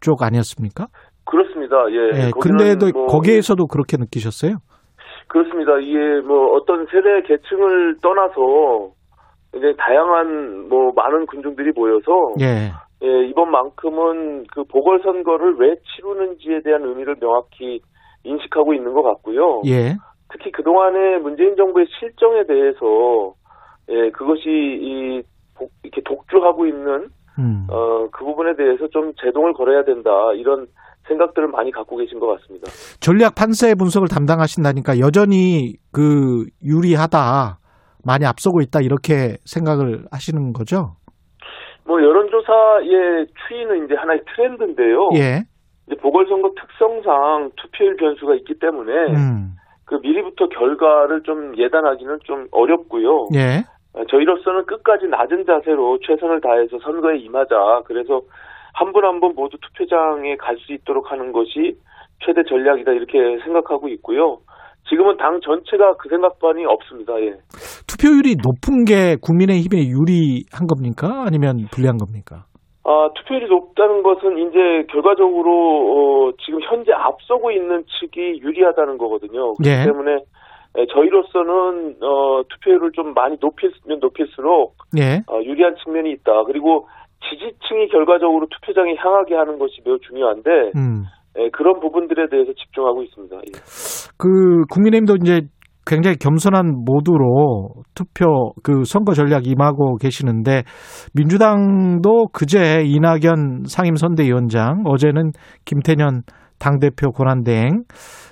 쪽 0.00 0.22
아니었습니까? 0.22 0.86
그렇습니다. 1.24 1.76
예. 1.90 2.26
예, 2.26 2.30
근데도 2.40 2.90
뭐- 2.92 3.06
거기에서도 3.06 3.66
그렇게 3.66 3.96
느끼셨어요? 3.98 4.56
그렇습니다. 5.30 5.78
이게 5.78 6.20
뭐 6.26 6.54
어떤 6.56 6.86
세대 6.86 7.22
계층을 7.22 7.98
떠나서 8.02 8.90
이제 9.54 9.72
다양한 9.78 10.68
뭐 10.68 10.92
많은 10.92 11.26
군중들이 11.26 11.70
모여서 11.72 12.32
예. 12.40 12.72
예, 13.02 13.26
이번만큼은 13.28 14.46
그 14.52 14.64
보궐선거를 14.64 15.54
왜 15.58 15.76
치르는지에 15.76 16.62
대한 16.62 16.82
의미를 16.82 17.14
명확히 17.20 17.80
인식하고 18.24 18.74
있는 18.74 18.92
것 18.92 19.02
같고요. 19.02 19.62
예. 19.66 19.94
특히 20.32 20.50
그동안의 20.50 21.20
문재인 21.20 21.56
정부의 21.56 21.86
실정에 21.98 22.44
대해서 22.44 23.34
예, 23.88 24.10
그것이 24.10 24.48
이 24.48 25.22
복- 25.56 25.70
이렇게 25.84 26.00
독주하고 26.02 26.66
있는 26.66 27.06
음. 27.38 27.66
어, 27.70 28.08
그 28.10 28.24
부분에 28.24 28.56
대해서 28.56 28.88
좀 28.88 29.12
제동을 29.20 29.52
걸어야 29.54 29.84
된다. 29.84 30.10
이런 30.34 30.66
생각들을 31.08 31.48
많이 31.48 31.70
갖고 31.70 31.96
계신 31.96 32.18
것 32.20 32.26
같습니다. 32.28 32.70
전략 33.00 33.34
판세 33.34 33.74
분석을 33.74 34.08
담당하신다니까 34.08 34.98
여전히 35.00 35.74
그 35.92 36.46
유리하다. 36.64 37.58
많이 38.04 38.24
앞서고 38.24 38.60
있다 38.62 38.80
이렇게 38.80 39.36
생각을 39.44 40.04
하시는 40.10 40.52
거죠? 40.52 40.96
뭐 41.84 42.00
여론조사의 42.00 43.26
추이는 43.46 43.84
이제 43.84 43.94
하나의 43.94 44.22
트렌드인데요. 44.34 45.10
예. 45.16 45.42
이제 45.86 46.00
보궐선거 46.00 46.50
특성상 46.58 47.50
투표율 47.56 47.96
변수가 47.96 48.36
있기 48.36 48.58
때문에 48.58 48.92
음. 49.12 49.50
그 49.84 49.96
미리부터 49.96 50.48
결과를 50.48 51.22
좀 51.24 51.56
예단하기는 51.58 52.20
좀 52.24 52.46
어렵고요. 52.52 53.26
예. 53.34 53.64
어, 53.92 54.04
저희로서는 54.08 54.66
끝까지 54.66 55.06
낮은 55.08 55.44
자세로 55.44 55.98
최선을 56.06 56.40
다해서 56.40 56.78
선거에 56.78 57.18
임하자. 57.18 57.82
그래서 57.86 58.22
한 58.74 58.92
분 58.92 59.04
한 59.04 59.20
분 59.20 59.34
모두 59.34 59.56
투표장에 59.60 60.36
갈 60.36 60.56
수 60.58 60.72
있도록 60.72 61.10
하는 61.12 61.32
것이 61.32 61.76
최대 62.24 62.42
전략이다 62.48 62.92
이렇게 62.92 63.18
생각하고 63.44 63.88
있고요. 63.88 64.38
지금은 64.88 65.16
당 65.18 65.40
전체가 65.40 65.96
그 65.98 66.08
생각반이 66.08 66.64
없습니다. 66.66 67.14
예. 67.20 67.34
투표율이 67.86 68.36
높은 68.42 68.84
게 68.84 69.16
국민의힘에 69.22 69.86
유리한 69.88 70.66
겁니까? 70.66 71.24
아니면 71.26 71.66
불리한 71.70 71.96
겁니까? 71.98 72.44
아, 72.84 73.08
투표율이 73.14 73.46
높다는 73.48 74.02
것은 74.02 74.38
이제 74.38 74.86
결과적으로 74.90 75.50
어, 76.28 76.32
지금 76.44 76.60
현재 76.62 76.92
앞서고 76.92 77.50
있는 77.52 77.84
측이 78.00 78.40
유리하다는 78.40 78.98
거거든요. 78.98 79.54
그렇기 79.54 79.68
예. 79.70 79.84
때문에 79.84 80.14
에, 80.76 80.86
저희로서는 80.86 81.96
어, 82.02 82.42
투표율을 82.48 82.92
좀 82.92 83.12
많이 83.14 83.36
높이면 83.40 84.00
높일수록 84.00 84.74
예. 84.98 85.20
어, 85.28 85.40
유리한 85.42 85.76
측면이 85.84 86.10
있다. 86.12 86.44
그리고 86.46 86.88
지지층이 87.28 87.88
결과적으로 87.88 88.46
투표장에 88.50 88.94
향하게 88.96 89.34
하는 89.34 89.58
것이 89.58 89.80
매우 89.84 89.98
중요한데 89.98 90.50
음. 90.76 91.04
에, 91.36 91.50
그런 91.50 91.80
부분들에 91.80 92.28
대해서 92.28 92.52
집중하고 92.52 93.02
있습니다. 93.02 93.36
예. 93.36 93.52
그 94.16 94.64
국민의힘도 94.72 95.16
이제 95.22 95.42
굉장히 95.86 96.16
겸손한 96.16 96.84
모두로 96.84 97.68
투표 97.94 98.52
그 98.62 98.84
선거 98.84 99.12
전략 99.12 99.46
임하고 99.46 99.96
계시는데 99.96 100.62
민주당도 101.14 102.28
그제 102.32 102.82
이낙연 102.84 103.64
상임선대위원장 103.66 104.82
어제는 104.84 105.32
김태년 105.64 106.22
당대표 106.58 107.10
권한대행 107.10 107.84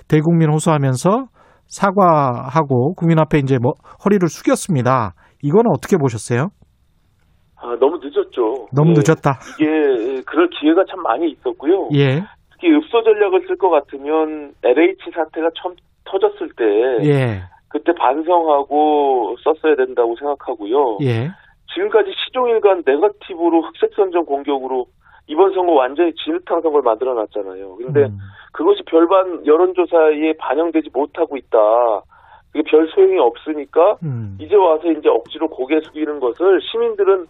대국민 0.07 0.51
호소하면서 0.51 1.25
사과하고 1.67 2.93
국민 2.95 3.19
앞에 3.19 3.39
이제 3.39 3.57
뭐 3.61 3.73
허리를 4.05 4.27
숙였습니다. 4.27 5.13
이거는 5.41 5.65
어떻게 5.71 5.97
보셨어요? 5.97 6.47
아, 7.61 7.75
너무 7.79 7.98
늦었죠. 8.19 8.67
너무 8.73 8.91
예, 8.91 8.93
늦었다. 8.95 9.39
이게 9.59 10.21
그럴 10.25 10.49
기회가 10.49 10.83
참 10.89 11.01
많이 11.01 11.31
있었고요. 11.31 11.89
예. 11.93 12.23
특히 12.51 12.73
읍소 12.75 13.03
전략을 13.03 13.45
쓸 13.47 13.57
것 13.57 13.69
같으면 13.69 14.53
LH 14.63 15.11
사태가 15.13 15.49
처음 15.55 15.75
터졌을 16.05 16.49
때 16.55 17.07
예. 17.07 17.41
그때 17.69 17.93
반성하고 17.93 19.37
썼어야 19.43 19.75
된다고 19.75 20.15
생각하고요. 20.17 20.97
예. 21.03 21.29
지금까지 21.73 22.11
시종일관 22.25 22.83
네거티브로 22.85 23.61
흑색 23.61 23.91
선전 23.95 24.25
공격으로 24.25 24.87
이번 25.27 25.53
선거 25.53 25.73
완전히 25.73 26.11
진흙탕 26.15 26.61
선거를 26.61 26.81
만들어 26.81 27.13
놨잖아요. 27.13 27.75
근데 27.75 28.05
음. 28.05 28.17
그것이 28.51 28.81
별반 28.87 29.45
여론조사에 29.45 30.33
반영되지 30.39 30.89
못하고 30.91 31.37
있다. 31.37 31.57
그게 32.51 32.63
별 32.63 32.87
소용이 32.87 33.19
없으니까 33.19 33.97
음. 34.01 34.37
이제 34.41 34.55
와서 34.55 34.91
이제 34.91 35.07
억지로 35.07 35.47
고개 35.47 35.79
숙이는 35.81 36.19
것을 36.19 36.59
시민들은 36.61 37.27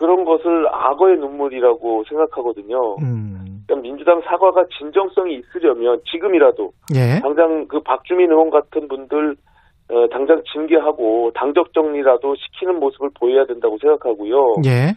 그런 0.00 0.24
것을 0.24 0.66
악어의 0.72 1.18
눈물이라고 1.18 2.04
생각하거든요. 2.08 2.96
음. 3.02 3.60
그러니까 3.66 3.82
민주당 3.82 4.22
사과가 4.22 4.64
진정성이 4.78 5.34
있으려면 5.34 6.00
지금이라도 6.10 6.72
예. 6.94 7.20
당장 7.20 7.68
그 7.68 7.80
박주민 7.80 8.30
의원 8.30 8.48
같은 8.48 8.88
분들 8.88 9.36
어, 9.92 10.08
당장 10.08 10.42
징계하고 10.50 11.32
당적 11.34 11.74
정리라도 11.74 12.34
시키는 12.34 12.80
모습을 12.80 13.10
보여야 13.20 13.44
된다고 13.44 13.76
생각하고요. 13.78 14.62
예. 14.64 14.94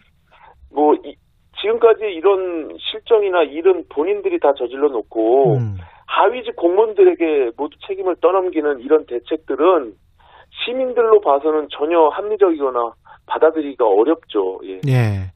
뭐 0.74 0.94
이- 1.04 1.16
지금까지 1.62 2.06
이런 2.06 2.70
실정이나 2.80 3.44
일은 3.44 3.84
본인들이 3.90 4.40
다 4.40 4.54
저질러 4.58 4.88
놓고 4.88 5.56
음. 5.58 5.76
하위직 6.08 6.56
공무원들에게 6.56 7.52
모두 7.58 7.76
책임을 7.88 8.16
떠넘기는 8.22 8.80
이런 8.80 9.06
대책들은 9.06 9.94
시민들로 10.64 11.20
봐서는 11.20 11.68
전혀 11.72 12.08
합리적이거나 12.08 12.94
받아들이기가 13.26 13.86
어렵죠. 13.86 14.60
예. 14.66 14.80
예. 14.88 15.32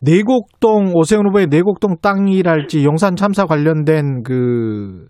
내곡동 0.00 0.92
오세훈 0.94 1.26
후보의 1.28 1.46
내곡동 1.46 1.96
땅이랄지 2.02 2.84
용산 2.84 3.14
참사 3.16 3.46
관련된 3.46 4.22
그, 4.22 5.06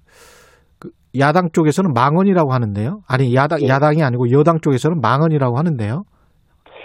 그 0.79 0.91
야당 1.19 1.51
쪽에서는 1.53 1.93
망언이라고 1.93 2.53
하는데요. 2.53 3.01
아니 3.09 3.35
야당 3.35 3.63
예. 3.63 3.69
야당이 3.69 4.03
아니고 4.03 4.31
여당 4.33 4.61
쪽에서는 4.61 5.01
망언이라고 5.01 5.57
하는데요. 5.57 6.03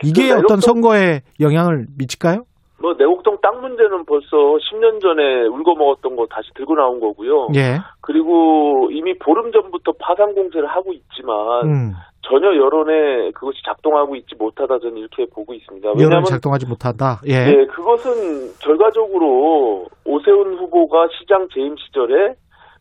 이게 0.04 0.30
그 0.30 0.40
어떤 0.40 0.60
선거에 0.60 1.22
영향을 1.40 1.88
미칠까요? 1.98 2.44
뭐 2.80 2.94
내곡동 2.94 3.38
땅 3.42 3.60
문제는 3.62 4.06
벌써 4.06 4.38
10년 4.38 5.02
전에 5.02 5.48
울고 5.48 5.76
먹었던 5.76 6.16
거 6.16 6.28
다시 6.30 6.50
들고 6.56 6.76
나온 6.76 7.00
거고요. 7.00 7.48
예. 7.56 7.80
그리고 8.02 8.90
이미 8.92 9.18
보름 9.18 9.52
전부터 9.52 9.94
파상 10.00 10.34
공세를 10.36 10.68
하고 10.68 10.94
있지만 10.94 11.36
음. 11.66 11.92
전혀 12.30 12.48
여론에 12.56 13.32
그것이 13.32 13.60
작동하고 13.66 14.16
있지 14.16 14.36
못하다 14.36 14.80
저는 14.80 14.98
이렇게 14.98 15.26
보고 15.34 15.54
있습니다. 15.54 15.88
여론 15.88 16.00
왜냐하면 16.00 16.26
작동하지 16.26 16.68
못한다. 16.68 17.22
예. 17.26 17.46
네, 17.46 17.66
그것은 17.68 18.54
결과적으로 18.60 19.88
오세훈 20.06 20.58
후보가 20.58 21.08
시장 21.18 21.48
재임 21.54 21.76
시절에 21.78 22.36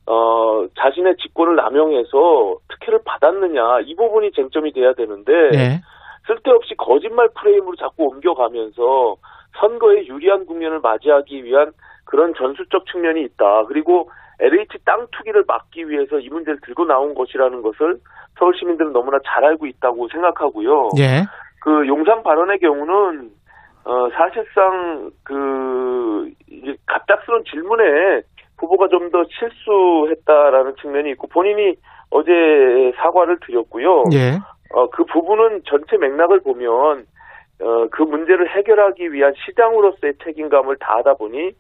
어, 0.06 0.66
자신의 0.78 1.16
직권을 1.16 1.56
남용해서 1.56 2.58
특혜를 2.68 3.00
받았느냐 3.04 3.80
이 3.86 3.94
부분이 3.94 4.32
쟁점이 4.32 4.72
돼야 4.72 4.92
되는데 4.94 5.32
예. 5.54 5.80
쓸데없이 6.26 6.74
거짓말 6.76 7.28
프레임으로 7.40 7.76
자꾸 7.76 8.04
옮겨가면서 8.04 9.16
선거에 9.60 10.06
유리한 10.06 10.44
국면을 10.46 10.80
맞이하기 10.80 11.44
위한 11.44 11.72
그런 12.04 12.34
전술적 12.34 12.86
측면이 12.86 13.22
있다. 13.22 13.64
그리고 13.68 14.10
LH 14.40 14.78
땅 14.84 15.06
투기를 15.12 15.44
막기 15.46 15.88
위해서 15.88 16.18
이 16.18 16.28
문제를 16.28 16.60
들고 16.60 16.84
나온 16.84 17.14
것이라는 17.14 17.62
것을 17.62 17.98
서울 18.38 18.54
시민들은 18.58 18.92
너무나 18.92 19.18
잘 19.26 19.44
알고 19.44 19.66
있다고 19.66 20.08
생각하고요. 20.08 20.90
예. 20.98 21.24
그 21.60 21.86
용산 21.86 22.22
발언의 22.22 22.58
경우는 22.58 23.30
어 23.84 24.08
사실상 24.10 25.10
그 25.24 26.30
이제 26.50 26.76
갑작스러운 26.86 27.44
질문에 27.44 28.22
후보가 28.58 28.88
좀 28.88 29.10
더 29.10 29.24
실수했다라는 29.30 30.74
측면이 30.80 31.10
있고 31.12 31.28
본인이 31.28 31.76
어제 32.10 32.32
사과를 32.96 33.38
드렸고요. 33.46 34.04
예. 34.12 34.38
어그 34.74 35.04
부분은 35.04 35.62
전체 35.64 35.96
맥락을 35.96 36.40
보면 36.40 37.06
어그 37.60 38.02
문제를 38.02 38.48
해결하기 38.56 39.12
위한 39.12 39.32
시장으로서의 39.44 40.14
책임감을 40.24 40.76
다하다 40.78 41.14
보니 41.14 41.52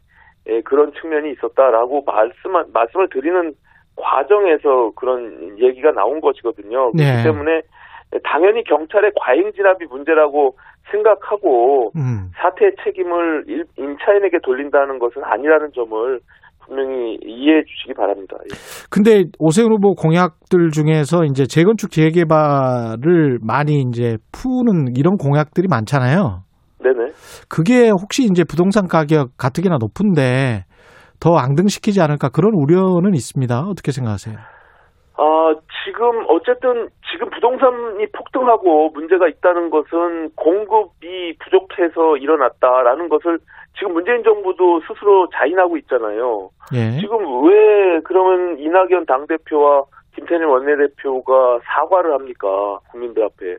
예, 0.48 0.60
그런 0.62 0.92
측면이 0.92 1.32
있었다라고 1.32 2.02
말씀 2.06 2.52
말씀을 2.72 3.08
드리는 3.10 3.52
과정에서 3.96 4.92
그런 4.94 5.58
얘기가 5.58 5.90
나온 5.92 6.20
것이거든요. 6.20 6.92
그렇기 6.92 6.96
네. 6.98 7.22
때문에 7.24 7.62
당연히 8.22 8.62
경찰의 8.64 9.12
과잉 9.20 9.52
진압이 9.52 9.86
문제라고 9.86 10.56
생각하고 10.90 11.90
음. 11.96 12.30
사태의 12.36 12.72
책임을 12.84 13.44
일- 13.48 13.64
임차인에게 13.76 14.38
돌린다는 14.44 14.98
것은 14.98 15.22
아니라는 15.24 15.70
점을 15.74 16.20
분명히 16.64 17.18
이해해 17.24 17.62
주시기 17.64 17.94
바랍니다. 17.94 18.36
예. 18.44 18.54
근데 18.90 19.24
오세훈 19.38 19.72
후보 19.72 19.94
공약들 19.94 20.70
중에서 20.70 21.24
이제 21.24 21.46
재건축 21.46 21.90
재개발을 21.90 23.38
많이 23.42 23.80
이제 23.88 24.16
푸는 24.32 24.96
이런 24.96 25.16
공약들이 25.16 25.68
많잖아요. 25.68 26.42
네네. 26.82 27.12
그게 27.48 27.90
혹시 27.90 28.24
이제 28.24 28.44
부동산 28.44 28.86
가격 28.86 29.36
가뜩이나 29.38 29.76
높은데 29.80 30.64
더 31.20 31.36
앙등시키지 31.36 32.00
않을까 32.00 32.28
그런 32.28 32.52
우려는 32.54 33.14
있습니다. 33.14 33.60
어떻게 33.60 33.92
생각하세요? 33.92 34.36
아, 35.18 35.54
지금 35.84 36.24
어쨌든 36.28 36.88
지금 37.10 37.30
부동산이 37.30 38.06
폭등하고 38.12 38.90
문제가 38.90 39.28
있다는 39.28 39.70
것은 39.70 40.30
공급이 40.36 41.34
부족해서 41.38 42.18
일어났다라는 42.18 43.08
것을 43.08 43.38
지금 43.78 43.94
문재인 43.94 44.22
정부도 44.22 44.80
스스로 44.80 45.28
자인하고 45.34 45.76
있잖아요. 45.78 46.50
예. 46.74 46.98
지금 47.00 47.18
왜 47.46 48.00
그러면 48.04 48.58
이낙연 48.58 49.06
당대표와 49.06 49.84
김태년 50.14 50.48
원내대표가 50.48 51.60
사과를 51.64 52.12
합니까? 52.12 52.78
국민들 52.90 53.24
앞에. 53.24 53.56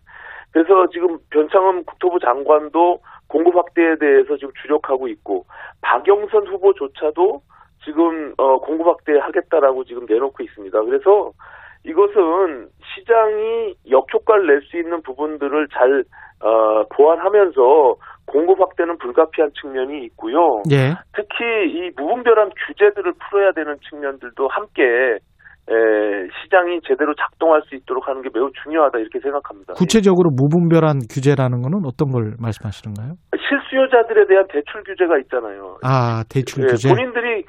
그래서 0.57 0.87
지금 0.87 1.19
변창흠 1.29 1.83
국토부 1.83 2.19
장관도 2.19 2.99
공급 3.27 3.55
확대에 3.55 3.95
대해서 3.99 4.35
지금 4.37 4.51
주력하고 4.63 5.07
있고 5.09 5.45
박영선 5.81 6.47
후보조차도 6.47 7.41
지금 7.85 8.33
어, 8.37 8.57
공급 8.57 8.87
확대하겠다라고 8.87 9.83
지금 9.83 10.07
내놓고 10.09 10.43
있습니다. 10.43 10.81
그래서 10.81 11.31
이것은 11.85 12.69
시장이 12.95 13.75
역효과를 13.91 14.47
낼 14.47 14.61
수 14.63 14.77
있는 14.77 15.03
부분들을 15.03 15.67
잘 15.71 16.03
어, 16.41 16.83
보완하면서 16.95 17.95
공급 18.25 18.59
확대는 18.59 18.97
불가피한 18.97 19.51
측면이 19.61 20.05
있고요. 20.05 20.63
예. 20.71 20.95
특히 21.15 21.45
이 21.69 21.91
무분별한 21.95 22.49
규제들을 22.65 23.13
풀어야 23.29 23.51
되는 23.51 23.77
측면들도 23.89 24.47
함께 24.47 25.19
에, 25.70 25.74
시장이 26.43 26.80
제대로 26.88 27.13
작동할 27.15 27.61
수 27.68 27.76
있도록 27.76 28.07
하는 28.07 28.22
게 28.22 28.30
매우 28.34 28.49
중요하다 28.63 28.99
이렇게 28.99 29.20
생각합니다. 29.20 29.74
구체적으로 29.74 30.30
무분별한 30.32 30.99
규제라는 31.11 31.61
거는 31.61 31.82
어떤 31.86 32.09
걸 32.11 32.36
말씀하시는가요? 32.39 33.15
실수요자들에 33.36 34.28
대한 34.28 34.47
대출 34.47 34.84
규제가 34.84 35.18
있잖아요. 35.20 35.78
아, 35.84 36.24
대출 36.32 36.63
예, 36.63 36.68
규제. 36.68 36.88
본인들이 36.88 37.43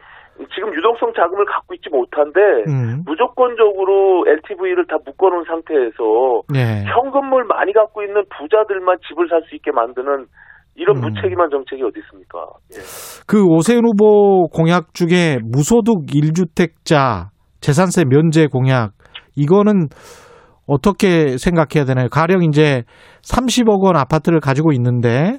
지금 0.55 0.73
유동성 0.75 1.12
자금을 1.14 1.45
갖고 1.47 1.75
있지 1.75 1.89
못한데 1.91 2.41
음. 2.69 3.03
무조건적으로 3.07 4.25
LTV를 4.27 4.87
다 4.87 4.97
묶어놓은 5.05 5.45
상태에서 5.45 6.43
예. 6.55 6.85
현금을 6.87 7.45
많이 7.45 7.73
갖고 7.73 8.03
있는 8.03 8.23
부자들만 8.39 8.99
집을 9.09 9.29
살 9.29 9.43
수 9.49 9.55
있게 9.57 9.71
만드는 9.73 10.27
이런 10.77 10.97
음. 10.99 11.01
무책임한 11.03 11.51
정책이 11.51 11.83
어디 11.83 11.99
있습니까? 12.01 12.39
예. 12.75 12.79
그 13.27 13.43
오세훈 13.47 13.85
후보 13.85 14.47
공약 14.49 14.95
중에 14.95 15.39
무소득 15.43 16.07
1주택자 16.07 17.31
재산세 17.61 18.04
면제 18.04 18.46
공약 18.46 18.92
이거는 19.36 19.88
어떻게 20.66 21.38
생각해야 21.38 21.84
되나요? 21.86 22.09
가령 22.11 22.42
이제 22.44 22.82
30억 23.22 23.82
원 23.82 23.96
아파트를 23.96 24.40
가지고 24.40 24.72
있는데 24.72 25.38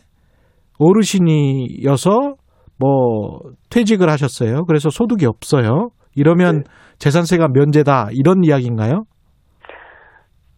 어르신이어서 0.80 2.36
뭐 2.80 3.40
퇴직을 3.70 4.10
하셨어요. 4.10 4.64
그래서 4.66 4.90
소득이 4.90 5.26
없어요. 5.26 5.90
이러면 6.16 6.64
네. 6.64 6.64
재산세가 6.98 7.50
면제다 7.54 8.08
이런 8.14 8.44
이야기인가요? 8.44 9.04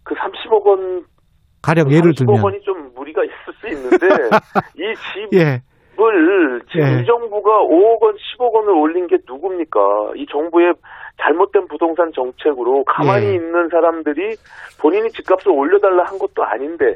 그 0.04 0.16
30억 0.16 0.66
원, 0.66 1.06
가령 1.62 1.92
예를 1.92 2.12
30억 2.12 2.18
들면 2.18 2.44
원이 2.44 2.62
좀 2.62 2.94
무리가 2.96 3.22
있을 3.24 3.54
수 3.60 3.68
있는데 3.68 4.08
이 4.78 4.94
집, 5.30 5.38
예. 5.38 5.62
을 6.04 6.62
지금 6.72 6.86
예. 6.86 7.02
이 7.02 7.06
정부가 7.06 7.50
5억 7.64 8.02
원, 8.02 8.16
10억 8.16 8.54
원을 8.54 8.70
올린 8.74 9.08
게 9.08 9.18
누굽니까? 9.28 9.80
이 10.16 10.26
정부의 10.32 10.74
잘못된 11.22 11.68
부동산 11.68 12.12
정책으로 12.14 12.84
가만히 12.86 13.28
예. 13.28 13.34
있는 13.36 13.70
사람들이 13.70 14.36
본인이 14.80 15.10
집값을 15.12 15.52
올려달라 15.52 16.04
한 16.06 16.18
것도 16.18 16.44
아닌데 16.44 16.96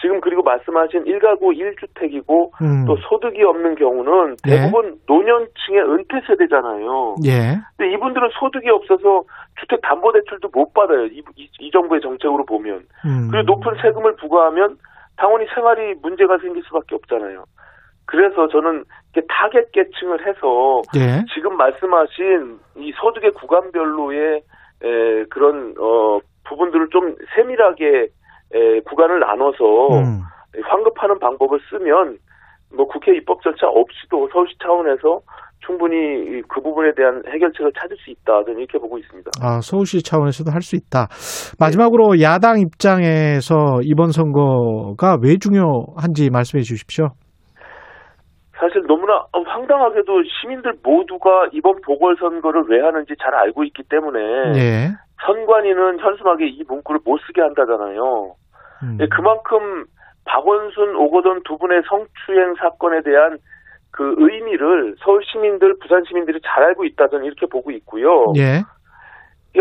지금 0.00 0.20
그리고 0.20 0.42
말씀하신 0.42 1.04
1가구 1.04 1.56
1주택이고 1.56 2.50
음. 2.60 2.84
또 2.86 2.96
소득이 3.08 3.42
없는 3.42 3.74
경우는 3.76 4.36
예. 4.46 4.50
대부분 4.50 4.98
노년층의 5.06 5.80
은퇴 5.80 6.20
세대잖아요. 6.26 7.16
예. 7.24 7.56
근데 7.76 7.92
이분들은 7.94 8.28
소득이 8.38 8.68
없어서 8.70 9.22
주택 9.60 9.80
담보 9.82 10.12
대출도 10.12 10.50
못 10.52 10.72
받아요. 10.74 11.06
이, 11.06 11.22
이- 11.36 11.48
이 11.58 11.70
정부의 11.70 12.00
정책으로 12.02 12.44
보면. 12.44 12.84
음. 13.06 13.28
그리고 13.30 13.54
높은 13.54 13.72
세금을 13.80 14.16
부과하면 14.16 14.76
당연히 15.16 15.46
생활이 15.54 15.94
문제가 16.02 16.38
생길 16.38 16.62
수밖에 16.64 16.96
없잖아요. 16.96 17.44
그래서 18.06 18.48
저는 18.48 18.84
이렇게 19.14 19.26
타겟 19.28 19.70
계층을 19.72 20.26
해서 20.26 20.82
예. 20.96 21.24
지금 21.34 21.56
말씀하신 21.56 22.58
이 22.76 22.92
소득의 23.00 23.32
구간별로의 23.32 24.42
에, 24.82 25.24
그런 25.30 25.74
어, 25.78 26.18
부분들을 26.48 26.88
좀 26.90 27.14
세밀하게 27.34 28.08
에, 28.52 28.80
구간을 28.80 29.20
나눠서 29.20 29.64
음. 29.94 30.20
환급하는 30.62 31.18
방법을 31.18 31.58
쓰면 31.70 32.18
뭐 32.76 32.86
국회 32.86 33.16
입법 33.16 33.42
절차 33.42 33.66
없이도 33.68 34.28
서울시 34.32 34.54
차원에서 34.62 35.20
충분히 35.64 36.42
그 36.48 36.60
부분에 36.60 36.92
대한 36.94 37.22
해결책을 37.26 37.72
찾을 37.80 37.96
수 37.96 38.10
있다. 38.10 38.44
저는 38.44 38.58
이렇게 38.58 38.78
보고 38.78 38.98
있습니다. 38.98 39.30
아, 39.40 39.60
서울시 39.62 40.02
차원에서도 40.02 40.50
할 40.50 40.60
수 40.60 40.76
있다. 40.76 41.06
마지막으로 41.58 42.20
야당 42.20 42.60
입장에서 42.60 43.80
이번 43.82 44.10
선거가 44.12 45.16
왜 45.22 45.38
중요한지 45.38 46.28
말씀해 46.30 46.62
주십시오. 46.62 47.08
사실 48.58 48.82
너무나 48.86 49.24
황당하게도 49.32 50.22
시민들 50.24 50.74
모두가 50.82 51.48
이번 51.52 51.80
보궐선거를 51.82 52.64
왜 52.68 52.80
하는지 52.80 53.14
잘 53.20 53.34
알고 53.34 53.64
있기 53.64 53.82
때문에 53.84 54.20
예. 54.56 54.88
선관위는 55.26 55.98
현수막에 55.98 56.46
이 56.46 56.62
문구를 56.68 57.00
못 57.04 57.18
쓰게 57.26 57.40
한다잖아요. 57.40 58.34
음. 58.82 58.98
예, 59.00 59.06
그만큼 59.08 59.84
박원순, 60.26 60.96
오거돈 60.96 61.42
두 61.44 61.58
분의 61.58 61.82
성추행 61.88 62.54
사건에 62.54 63.02
대한 63.02 63.38
그 63.90 64.14
의미를 64.18 64.94
서울 65.04 65.22
시민들, 65.24 65.74
부산 65.80 66.02
시민들이 66.04 66.40
잘 66.44 66.64
알고 66.64 66.84
있다 66.84 67.08
저는 67.08 67.24
이렇게 67.24 67.46
보고 67.46 67.70
있고요. 67.70 68.32
예. 68.36 68.62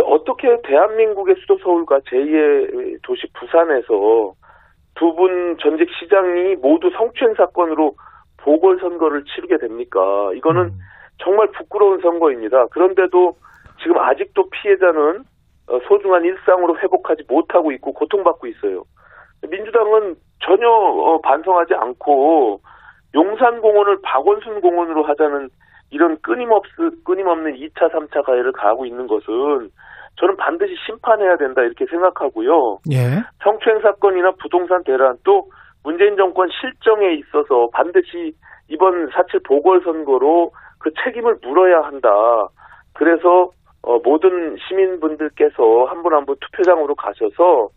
어떻게 0.02 0.60
대한민국의 0.64 1.36
수도 1.40 1.58
서울과 1.60 2.00
제2의 2.00 2.98
도시 3.04 3.28
부산에서 3.34 4.34
두 4.96 5.16
분 5.16 5.58
전직 5.60 5.88
시장이 6.00 6.56
모두 6.56 6.90
성추행 6.98 7.36
사건으로 7.36 7.96
보궐선거를 8.44 9.24
치르게 9.26 9.58
됩니까? 9.58 10.00
이거는 10.36 10.62
음. 10.64 10.80
정말 11.18 11.48
부끄러운 11.52 12.02
선거입니다. 12.02 12.68
그런데도 12.68 13.36
지금 13.82 13.98
아직도 13.98 14.50
피해자는 14.50 15.24
어, 15.68 15.80
소중한 15.88 16.24
일상으로 16.26 16.78
회복하지 16.78 17.24
못하고 17.28 17.72
있고 17.72 17.94
고통받고 17.94 18.48
있어요. 18.48 18.84
민주당은 19.50 20.16
전혀 20.40 20.68
어, 20.68 21.20
반성하지 21.22 21.74
않고 21.74 22.60
용산공원을 23.16 24.00
박원순 24.04 24.62
공원으로 24.62 25.04
하자는 25.04 25.50
이런 25.92 26.18
끊임없, 26.22 26.64
끊임없는 27.06 27.56
2차, 27.56 27.92
3차 27.92 28.26
가해를 28.26 28.52
가하고 28.52 28.86
있는 28.86 29.08
것은 29.08 29.70
저는 30.16 30.38
반드시 30.38 30.74
심판해야 30.86 31.38
된다 31.38 31.62
이렇게 31.62 31.86
생각하고요. 31.86 32.80
예. 32.92 33.22
성추행 33.44 33.80
사건이나 33.82 34.32
부동산 34.40 34.84
대란 34.84 35.18
또 35.24 35.50
문재인 35.84 36.16
정권 36.18 36.50
실정에 36.50 37.14
있어서 37.16 37.70
반드시 37.74 38.34
이번 38.70 39.10
4.7 39.10 39.46
보궐선거로 39.48 40.52
그 40.80 40.92
책임을 41.04 41.38
물어야 41.44 41.82
한다. 41.82 42.10
그래서 42.94 43.50
어, 43.82 44.00
모든 44.04 44.56
시민분들께서 44.68 45.86
한분 45.90 46.14
한 46.14 46.26
분 46.26 46.36
투표장으로 46.40 46.96
가셔서 46.96 47.70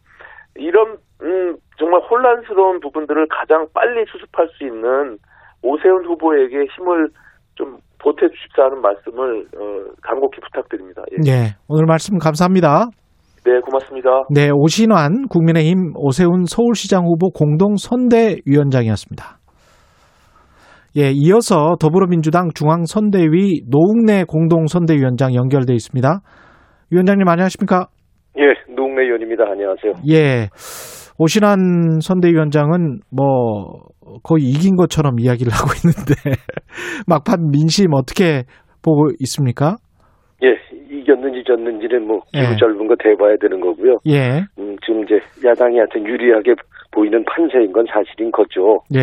이런 0.55 0.97
음, 1.23 1.57
정말 1.79 2.01
혼란스러운 2.03 2.81
부분들을 2.81 3.27
가장 3.29 3.67
빨리 3.75 4.05
수습할 4.07 4.49
수 4.57 4.65
있는 4.65 5.19
오세훈 5.63 6.05
후보에게 6.07 6.67
힘을 6.77 7.09
좀 7.57 7.79
보태주십사는 7.99 8.81
말씀을 8.81 9.47
어, 9.57 9.95
간곡히 10.03 10.41
부탁드립니다. 10.41 11.03
예. 11.13 11.31
예. 11.31 11.57
오늘 11.69 11.87
말씀 11.87 12.19
감사합니다. 12.19 12.87
네, 13.47 13.61
고맙습니다. 13.61 14.25
네, 14.29 14.51
오신환 14.53 15.29
국민의힘 15.29 15.93
오세훈 15.95 16.47
서울시장 16.47 17.05
후보 17.05 17.31
공동 17.31 17.77
선대위원장이었습니다. 17.77 19.39
예, 20.97 21.13
이어서 21.15 21.77
더불어민주당 21.79 22.49
중앙선대위 22.53 23.67
노웅래 23.71 24.25
공동 24.27 24.67
선대위원장 24.67 25.35
연결돼 25.35 25.75
있습니다. 25.75 26.21
위원장님 26.91 27.29
안녕하십니까? 27.29 27.87
예, 28.39 28.75
노웅래 28.75 29.05
의원입니다. 29.05 29.45
안녕하세요. 29.45 29.93
예. 30.11 30.49
오신환 31.19 32.01
선대위원장은 32.03 33.01
뭐 33.11 33.85
거의 34.25 34.45
이긴 34.45 34.75
것처럼 34.75 35.21
이야기를 35.21 35.53
하고 35.55 35.71
있는데 35.77 36.41
막판 37.07 37.51
민심 37.53 37.95
어떻게 37.95 38.43
보고 38.83 39.11
있습니까? 39.21 39.77
예, 41.07 41.13
이겼는지 41.13 41.45
졌는지는 41.45 42.07
뭐 42.07 42.21
기후 42.33 42.53
예. 42.53 42.57
짧은 42.57 42.87
거 42.87 42.97
대봐야 42.97 43.37
되는 43.37 43.61
거고요. 43.61 43.99
예. 44.07 44.41
음, 44.59 44.77
지금 44.85 45.05
이제 45.05 45.21
야당이 45.45 45.79
하여튼 45.79 46.05
유리하게 46.05 46.55
보이는 46.91 47.25
판세인 47.25 47.73
건 47.73 47.87
사실인 47.87 48.31
거죠. 48.33 48.83
예. 48.95 49.01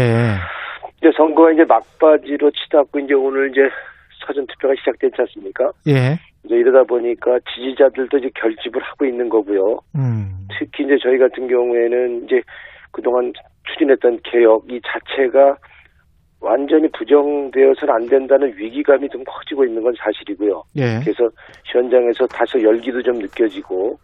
이제 0.98 1.12
선거가 1.16 1.52
이제 1.52 1.64
막바지로 1.64 2.52
치닫고 2.52 3.00
이제 3.00 3.14
오늘 3.14 3.50
이제 3.52 3.62
사전 4.26 4.46
투표가 4.48 4.74
시작됐지 4.80 5.16
않습니까? 5.20 5.72
예. 5.88 6.18
이제 6.46 6.56
이러다 6.56 6.84
보니까 6.84 7.40
지지자들도 7.54 8.18
이제 8.18 8.30
결집을 8.36 8.82
하고 8.82 9.06
있는 9.06 9.30
거고요. 9.30 9.80
음. 9.96 10.48
특히 10.60 10.84
이제 10.84 10.98
저희 11.02 11.18
같은 11.18 11.48
경우에는 11.48 12.26
이제 12.26 12.42
그동안 12.92 13.34
추진했던 13.68 14.20
개혁 14.24 14.66
이 14.70 14.80
자체가 14.82 15.58
완전히 16.44 16.88
부정되어서는 16.92 17.94
안 17.94 18.06
된다는 18.08 18.54
위기감이 18.58 19.08
좀 19.10 19.24
커지고 19.26 19.66
있는 19.66 19.82
건 19.82 19.94
사실이고요. 19.98 20.64
예. 20.76 21.00
그래서 21.02 21.30
현장에서 21.66 22.28
다소 22.28 22.62
열기도 22.62 23.02
좀 23.02 23.16
느껴지고 23.20 23.98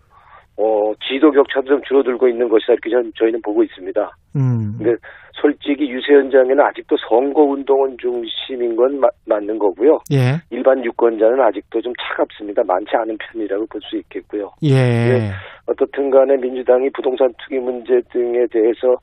어, 0.62 0.92
지도 1.08 1.32
격차도 1.32 1.68
좀 1.68 1.82
줄어들고 1.88 2.28
있는 2.28 2.50
것이다 2.50 2.74
이렇게 2.74 2.90
전, 2.90 3.12
저희는 3.18 3.42
보고 3.42 3.64
있습니다. 3.64 4.12
음. 4.36 4.76
근데 4.78 4.96
솔직히 5.34 5.90
유세 5.90 6.14
현장에는 6.14 6.60
아직도 6.60 6.98
선거 7.10 7.44
운동원 7.44 7.96
중심인 7.98 8.76
건 8.76 9.00
마- 9.00 9.08
맞는 9.26 9.58
거고요. 9.58 10.00
예. 10.12 10.36
일반 10.50 10.84
유권자는 10.84 11.40
아직도 11.42 11.82
좀 11.82 11.94
차갑습니다. 12.02 12.64
많지 12.66 12.92
않은 12.94 13.18
편이라고 13.18 13.66
볼 13.68 13.82
수 13.84 13.96
있겠고요. 13.98 14.52
예. 14.64 14.74
네. 14.76 15.32
어떻든 15.68 16.10
간에 16.10 16.36
민주당이 16.38 16.90
부동산 16.94 17.34
투기 17.44 17.58
문제 17.60 18.02
등에 18.12 18.46
대해서 18.52 18.98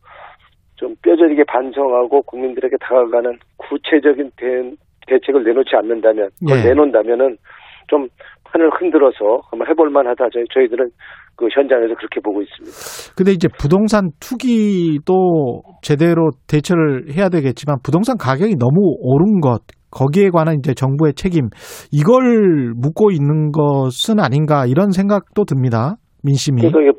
좀 0.76 0.94
뼈저리게 1.02 1.44
반성하고 1.44 2.22
국민들에게 2.22 2.76
다가가는 2.80 3.38
구체적인 3.56 4.30
대, 4.36 4.46
대책을 5.06 5.44
내놓지 5.44 5.70
않는다면, 5.76 6.30
그걸 6.40 6.58
예. 6.58 6.68
내놓는다면은 6.68 7.36
좀 7.88 8.08
판을 8.44 8.70
흔들어서 8.78 9.40
한번 9.50 9.68
해볼 9.68 9.90
만하다. 9.90 10.28
저희, 10.32 10.44
저희들은 10.52 10.90
그 11.36 11.48
현장에서 11.52 11.94
그렇게 11.94 12.20
보고 12.20 12.42
있습니다. 12.42 13.14
근데 13.16 13.32
이제 13.32 13.48
부동산 13.58 14.10
투기도 14.20 15.62
제대로 15.82 16.30
대처를 16.48 17.12
해야 17.12 17.28
되겠지만 17.28 17.76
부동산 17.84 18.16
가격이 18.16 18.56
너무 18.56 18.96
오른 19.00 19.40
것 19.40 19.60
거기에 19.90 20.30
관한 20.30 20.56
이제 20.58 20.74
정부의 20.74 21.14
책임 21.14 21.48
이걸 21.92 22.72
묻고 22.74 23.10
있는 23.10 23.52
것은 23.52 24.18
아닌가 24.18 24.66
이런 24.66 24.90
생각도 24.90 25.44
듭니다. 25.44 25.96
민심이. 26.22 26.60
그러니까 26.60 26.95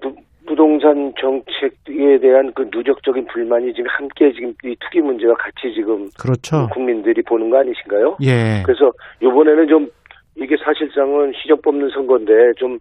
정책에 1.20 2.20
대한 2.22 2.52
그 2.54 2.70
누적적인 2.72 3.26
불만이 3.28 3.74
지금 3.74 3.90
함께 3.90 4.32
지금 4.34 4.54
이 4.64 4.76
투기 4.80 5.02
문제와 5.02 5.36
같이 5.36 5.74
지금 5.74 6.10
그렇죠. 6.20 6.68
국민들이 6.74 7.22
보는 7.22 7.50
거 7.50 7.60
아니신가요? 7.60 8.18
예. 8.22 8.64
그래서 8.66 8.92
이번에는 9.22 9.68
좀 9.68 9.90
이게 10.36 10.56
사실상은 10.64 11.34
시정 11.42 11.60
뽑는 11.62 11.90
선거인데 11.90 12.54
좀 12.58 12.78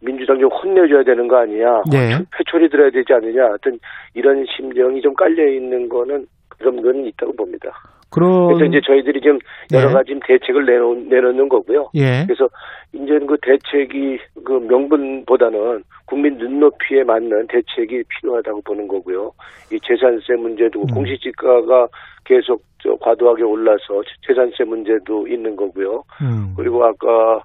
민주당 0.00 0.38
좀 0.38 0.50
혼내줘야 0.50 1.04
되는 1.04 1.26
거 1.28 1.36
아니냐? 1.38 1.82
예. 1.94 2.18
회초리 2.38 2.68
들어야 2.68 2.90
되지 2.90 3.12
않느냐? 3.12 3.44
하여튼 3.44 3.78
이런 4.14 4.44
심정이 4.56 5.00
좀 5.00 5.14
깔려 5.14 5.48
있는 5.48 5.88
거는 5.88 6.26
그런 6.48 6.82
건 6.82 7.06
있다고 7.06 7.34
봅니다. 7.34 7.70
그런 8.10 8.46
그래서 8.48 8.64
이제 8.64 8.80
저희들이 8.86 9.20
좀 9.20 9.38
여러 9.72 9.90
예. 9.90 9.92
가지 9.92 10.18
대책을 10.26 10.64
내놓, 10.64 11.08
내놓는 11.08 11.48
거고요. 11.48 11.90
예. 11.94 12.24
그래서 12.26 12.48
이제는 12.92 13.26
그 13.26 13.36
대책이 13.42 14.18
그 14.44 14.52
명분보다는 14.52 15.82
국민 16.06 16.38
눈높이에 16.38 17.04
맞는 17.04 17.48
대책이 17.48 18.04
필요하다고 18.08 18.62
보는 18.62 18.88
거고요. 18.88 19.32
이 19.72 19.78
재산세 19.80 20.34
문제도 20.36 20.80
음. 20.80 20.86
공시지가가 20.86 21.88
계속 22.24 22.62
저 22.82 22.94
과도하게 22.96 23.42
올라서 23.42 24.02
재산세 24.26 24.64
문제도 24.64 25.26
있는 25.26 25.56
거고요. 25.56 26.04
음. 26.22 26.54
그리고 26.56 26.84
아까 26.84 27.42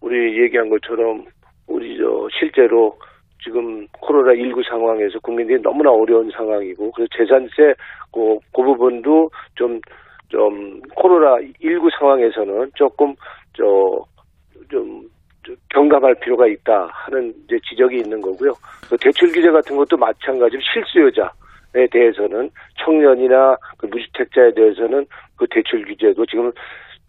우리 0.00 0.42
얘기한 0.42 0.68
것처럼 0.68 1.24
우리 1.66 1.96
저 1.98 2.28
실제로 2.38 2.96
지금 3.42 3.86
코로나 4.00 4.34
19 4.34 4.62
상황에서 4.68 5.18
국민들이 5.20 5.60
너무나 5.62 5.90
어려운 5.90 6.30
상황이고 6.30 6.90
그래서 6.90 7.08
재산세 7.16 7.74
그, 8.12 8.38
그 8.52 8.62
부분도 8.62 9.30
좀좀 9.54 10.80
코로나 10.96 11.40
19 11.60 11.88
상황에서는 11.98 12.72
조금 12.74 13.14
저좀 13.54 15.08
경감할 15.70 16.14
필요가 16.16 16.46
있다 16.46 16.88
하는 16.92 17.32
이제 17.44 17.58
지적이 17.68 17.98
있는 17.98 18.20
거고요. 18.20 18.52
그 18.88 18.96
대출 18.98 19.32
규제 19.32 19.50
같은 19.50 19.76
것도 19.76 19.96
마찬가지로 19.96 20.60
실수요자에 20.60 21.86
대해서는 21.90 22.50
청년이나 22.84 23.56
그 23.78 23.86
무주택자에 23.86 24.52
대해서는 24.54 25.06
그 25.36 25.46
대출 25.50 25.84
규제도 25.84 26.24
지금 26.26 26.52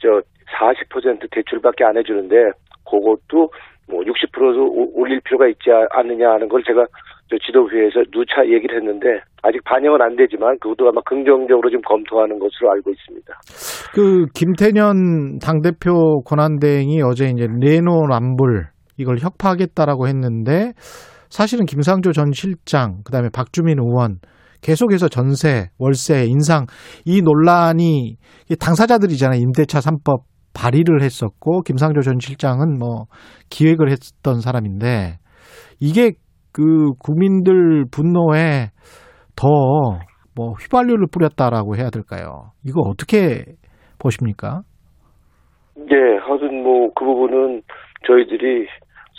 저 0.01 0.21
40% 0.57 1.29
대출밖에 1.31 1.83
안 1.83 1.97
해주는데 1.97 2.51
그것도 2.85 3.51
뭐 3.87 4.03
60%도 4.03 4.91
올릴 4.93 5.19
필요가 5.21 5.47
있지 5.47 5.69
않느냐 5.91 6.31
하는 6.31 6.47
걸 6.47 6.63
제가 6.63 6.85
저 6.85 6.91
지도회에서 7.39 8.03
누차 8.11 8.45
얘기를 8.45 8.77
했는데 8.77 9.21
아직 9.41 9.63
반영은 9.63 10.01
안 10.01 10.15
되지만 10.15 10.57
그것도 10.59 10.89
아마 10.89 11.01
긍정적으로 11.05 11.69
좀 11.69 11.81
검토하는 11.81 12.39
것으로 12.39 12.71
알고 12.71 12.91
있습니다. 12.91 13.33
그 13.93 14.25
김태년 14.33 15.39
당대표 15.39 16.21
권한대행이 16.23 17.01
어제 17.01 17.25
이제 17.25 17.47
내노남불 17.47 18.67
이걸 18.97 19.17
협파하겠다라고 19.17 20.07
했는데 20.07 20.73
사실은 21.29 21.65
김상조 21.65 22.11
전 22.11 22.31
실장 22.33 23.01
그다음에 23.03 23.29
박주민 23.33 23.79
의원 23.79 24.19
계속해서 24.61 25.07
전세, 25.09 25.69
월세, 25.79 26.25
인상 26.25 26.65
이 27.05 27.21
논란이 27.21 28.17
이 28.49 28.55
당사자들이잖아요. 28.55 29.39
임대차 29.39 29.79
3법 29.79 30.21
발의를 30.53 31.01
했었고 31.01 31.61
김상조 31.61 32.01
전 32.01 32.19
실장은 32.19 32.77
뭐 32.77 33.05
기획을 33.49 33.89
했던 33.89 34.41
사람인데 34.41 35.17
이게 35.79 36.11
그 36.53 36.91
국민들 36.99 37.85
분노에 37.91 38.69
더 39.35 39.47
뭐 40.35 40.53
휘발유를 40.53 41.07
뿌렸다라고 41.11 41.75
해야 41.75 41.89
될까요? 41.89 42.51
이거 42.65 42.81
어떻게 42.81 43.43
보십니까? 43.99 44.61
네, 45.75 45.95
하여튼 46.21 46.63
뭐 46.63 46.89
그 46.95 47.05
부분은 47.05 47.61
저희들이 48.07 48.65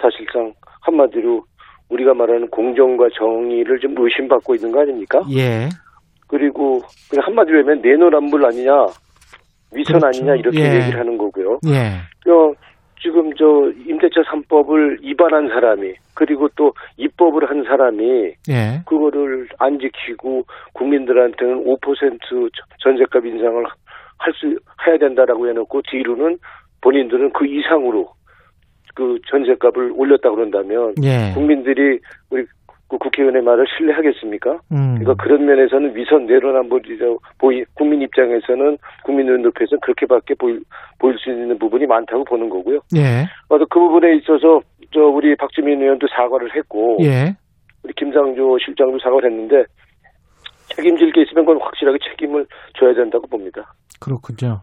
사실상 0.00 0.52
한마디로 0.80 1.42
우리가 1.90 2.14
말하는 2.14 2.48
공정과 2.48 3.08
정의를 3.18 3.78
좀 3.80 3.94
의심받고 3.98 4.54
있는 4.54 4.72
거 4.72 4.80
아닙니까? 4.80 5.20
예. 5.36 5.68
그리고 6.28 6.80
그냥 7.10 7.26
한마디로 7.26 7.58
하면 7.60 7.82
내노란불 7.82 8.44
아니냐, 8.46 8.72
위선 9.74 9.98
그렇죠. 10.00 10.06
아니냐 10.06 10.34
이렇게 10.36 10.60
예. 10.60 10.74
얘기를 10.76 10.98
하는 10.98 11.18
거고요. 11.18 11.58
예. 11.68 12.30
어, 12.30 12.52
지금 13.02 13.34
저 13.34 13.44
임대차 13.86 14.22
3법을 14.22 15.02
위반한 15.02 15.48
사람이 15.48 15.92
그리고 16.14 16.48
또 16.54 16.72
입법을 16.96 17.50
한 17.50 17.64
사람이 17.64 18.34
예. 18.48 18.80
그거를 18.86 19.48
안 19.58 19.78
지키고 19.80 20.44
국민들한테는 20.72 21.64
5% 21.64 22.50
전세값 22.80 23.26
인상을 23.26 23.64
할 24.18 24.32
수 24.34 24.56
해야 24.86 24.96
된다라고 24.98 25.48
해놓고 25.48 25.82
뒤로는 25.90 26.38
본인들은 26.80 27.32
그 27.32 27.44
이상으로 27.44 28.08
그 28.94 29.18
전세값을 29.28 29.92
올렸다 29.96 30.30
그런다면 30.30 30.94
예. 31.02 31.32
국민들이 31.34 31.98
우리 32.30 32.44
그 32.92 32.98
국회의원의 32.98 33.40
말을 33.40 33.64
신뢰하겠습니까? 33.74 34.60
음. 34.70 34.98
그러니까 34.98 35.14
그런 35.14 35.46
면에서는 35.46 35.96
위선 35.96 36.26
내로남불이죠. 36.26 37.18
보이 37.38 37.64
국민 37.72 38.02
입장에서는 38.02 38.76
국민 39.02 39.26
눈높이에서는 39.26 39.80
그렇게밖에 39.80 40.34
보일, 40.34 40.60
보일 40.98 41.16
수 41.18 41.30
있는 41.30 41.58
부분이 41.58 41.86
많다고 41.86 42.22
보는 42.24 42.50
거고요. 42.50 42.80
예. 42.94 43.24
그래서 43.48 43.64
그 43.70 43.80
부분에 43.80 44.16
있어서 44.16 44.60
저 44.92 45.00
우리 45.00 45.34
박주민 45.36 45.80
의원도 45.80 46.06
사과를 46.08 46.54
했고 46.54 46.98
예. 47.02 47.34
우리 47.82 47.94
김상조 47.94 48.58
실장도 48.58 48.98
사과를 48.98 49.30
했는데 49.30 49.64
책임질 50.76 51.12
게 51.12 51.22
있으면 51.22 51.46
그건 51.46 51.62
확실하게 51.62 51.96
책임을 52.10 52.44
져야 52.78 52.92
된다고 52.92 53.26
봅니다. 53.26 53.72
그렇군요. 54.02 54.62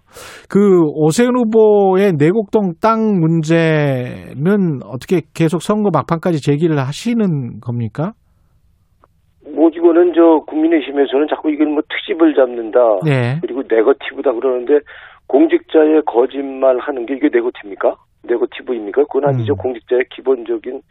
그 0.49 0.83
오세훈 0.93 1.35
후보의 1.37 2.13
내곡동 2.17 2.73
땅 2.81 3.19
문제는 3.19 4.83
어떻게 4.83 5.21
계속 5.33 5.61
선거 5.61 5.89
막판까지 5.93 6.41
제기를 6.41 6.77
하시는 6.77 7.61
겁니까? 7.61 8.11
뭐 9.55 9.69
이거는 9.69 10.13
저 10.13 10.43
국민의힘에서는 10.45 11.27
자꾸 11.29 11.49
이걸 11.51 11.67
뭐 11.67 11.81
특집을 11.89 12.35
잡는다. 12.35 12.79
네. 13.05 13.39
그리고 13.41 13.63
네거티브다 13.67 14.33
그러는데 14.33 14.79
공직자의 15.27 16.01
거짓말 16.05 16.77
하는 16.79 17.05
게 17.05 17.15
이게 17.15 17.29
네거티입니까? 17.31 17.95
네거티브입니까? 18.23 19.03
그건 19.05 19.29
아니죠. 19.29 19.53
음. 19.53 19.57
공직자의 19.57 20.03
기본적인 20.13 20.81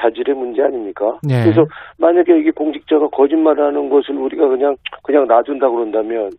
자질의 0.00 0.36
문제 0.36 0.62
아닙니까? 0.62 1.18
네. 1.26 1.42
그래서 1.42 1.64
만약에 1.98 2.38
이게 2.38 2.50
공직자가 2.52 3.08
거짓말하는 3.08 3.88
것을 3.88 4.14
우리가 4.14 4.46
그냥 4.48 4.76
그냥 5.02 5.26
놔둔다 5.26 5.68
그런다면 5.68 6.30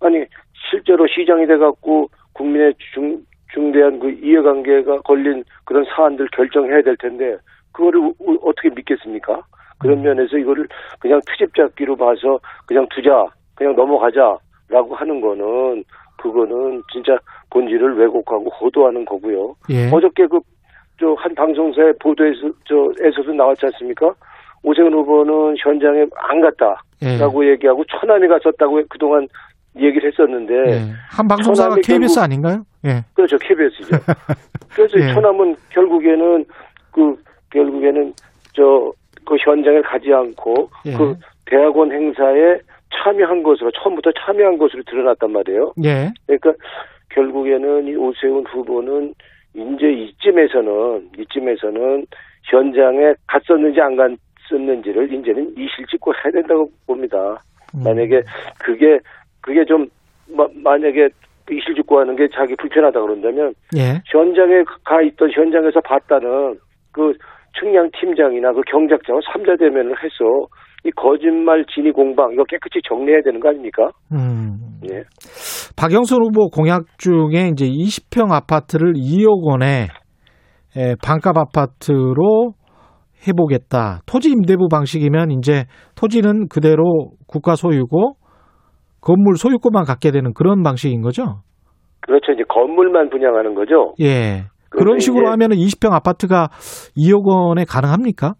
아니 0.00 0.24
실제로 0.70 1.06
시장이 1.06 1.46
돼갖고 1.46 2.08
국민의 2.34 2.74
중 2.94 3.18
중대한 3.52 3.98
그 3.98 4.10
이해관계가 4.10 4.98
걸린 5.02 5.42
그런 5.64 5.84
사안들 5.84 6.28
결정해야 6.32 6.82
될 6.82 6.96
텐데 6.96 7.36
그거를 7.72 8.12
어떻게 8.42 8.68
믿겠습니까? 8.70 9.40
그런 9.78 10.02
면에서 10.02 10.36
이거를 10.36 10.68
그냥 10.98 11.20
트집 11.26 11.54
잡기로 11.54 11.96
봐서 11.96 12.38
그냥 12.66 12.86
두자, 12.90 13.26
그냥 13.54 13.74
넘어가자라고 13.76 14.94
하는 14.94 15.20
거는 15.20 15.84
그거는 16.18 16.82
진짜 16.92 17.16
본질을 17.50 17.96
왜곡하고 17.96 18.50
호도하는 18.50 19.04
거고요. 19.04 19.54
예. 19.70 19.88
어저께 19.90 20.26
그 20.26 20.40
저 20.98 21.14
한 21.14 21.32
방송사의 21.34 21.94
보도에서 22.00 22.50
저에서도 22.66 23.32
나왔지 23.32 23.66
않습니까? 23.66 24.12
오세훈 24.64 24.92
후보는 24.92 25.54
현장에 25.58 26.04
안 26.16 26.40
갔다라고 26.40 27.44
예. 27.46 27.50
얘기하고 27.50 27.84
처남이 27.84 28.26
갔었다고 28.26 28.82
그동안 28.88 29.28
얘기를 29.80 30.10
했었는데 30.10 30.54
예. 30.72 30.80
한 31.10 31.28
방송사가 31.28 31.76
KBS 31.76 32.14
결국- 32.14 32.18
아닌가요? 32.22 32.64
예. 32.84 33.04
그렇죠 33.14 33.38
KBS죠. 33.38 33.96
그래서 34.74 34.98
예. 35.00 35.12
처남은 35.14 35.56
결국에는 35.70 36.44
그 36.92 37.16
결국에는 37.50 38.12
저 38.54 38.92
그 39.24 39.36
현장에 39.40 39.82
가지 39.82 40.10
않고 40.10 40.70
예. 40.86 40.92
그 40.94 41.14
대학원 41.44 41.92
행사에 41.92 42.58
참여한 42.94 43.42
것으로 43.42 43.70
처음부터 43.72 44.10
참여한 44.24 44.56
것으로 44.56 44.82
드러났단 44.84 45.30
말이에요. 45.32 45.74
예. 45.84 46.10
그러니까 46.26 46.54
결국에는 47.10 47.86
이 47.88 47.94
오세훈 47.94 48.44
후보는 48.46 49.14
이제 49.54 49.90
이쯤에서는 49.92 51.10
이쯤에서는 51.18 52.06
현장에 52.44 53.12
갔었는지 53.26 53.78
안 53.82 53.96
갔었는지를 53.96 55.12
이제는 55.12 55.54
이실직고 55.58 56.14
해야 56.14 56.32
된다고 56.32 56.70
봅니다. 56.86 57.42
음. 57.74 57.82
만약에 57.84 58.22
그게 58.58 58.98
그게 59.40 59.64
좀 59.64 59.86
마- 60.36 60.46
만약에 60.62 61.08
이실직고 61.50 61.98
하는 62.00 62.14
게 62.16 62.28
자기 62.34 62.54
불편하다 62.56 63.00
그런다면 63.00 63.54
예. 63.76 64.00
현장에 64.12 64.62
가 64.84 65.00
있던 65.02 65.30
현장에서 65.32 65.80
봤다는 65.80 66.58
그 66.92 67.12
측량 67.58 67.90
팀장이나 67.98 68.52
그 68.52 68.60
경작자와 68.70 69.20
삼자 69.32 69.56
대면을 69.56 69.92
해서 69.92 70.46
이 70.84 70.90
거짓말 70.92 71.64
진위 71.74 71.90
공방 71.90 72.32
이거 72.32 72.44
깨끗이 72.44 72.80
정리해야 72.86 73.22
되는 73.24 73.40
거 73.40 73.48
아닙니까? 73.48 73.90
음. 74.12 74.58
예. 74.90 75.02
박영선 75.76 76.22
후보 76.22 76.48
공약 76.50 76.84
중에 76.98 77.48
이제 77.52 77.66
20평 77.66 78.30
아파트를 78.32 78.92
2억 78.92 79.42
원에 79.44 79.88
에, 80.76 80.94
반값 81.02 81.36
아파트로 81.36 82.52
해보겠다. 83.26 84.00
토지 84.06 84.30
임대부 84.30 84.68
방식이면 84.68 85.30
이제 85.32 85.64
토지는 85.96 86.48
그대로 86.48 87.10
국가 87.26 87.56
소유고 87.56 88.12
건물 89.08 89.36
소유권만 89.38 89.84
갖게 89.84 90.10
되는 90.10 90.34
그런 90.34 90.62
방식인 90.62 91.00
거죠. 91.00 91.40
그렇죠. 92.00 92.32
이제 92.32 92.42
건물만 92.46 93.08
분양하는 93.08 93.54
거죠. 93.54 93.94
예. 94.02 94.44
그런 94.68 94.98
식으로 94.98 95.28
하면은 95.28 95.56
20평 95.56 95.92
아파트가 95.94 96.48
2억 96.94 97.24
원에 97.24 97.64
가능합니까? 97.64 98.34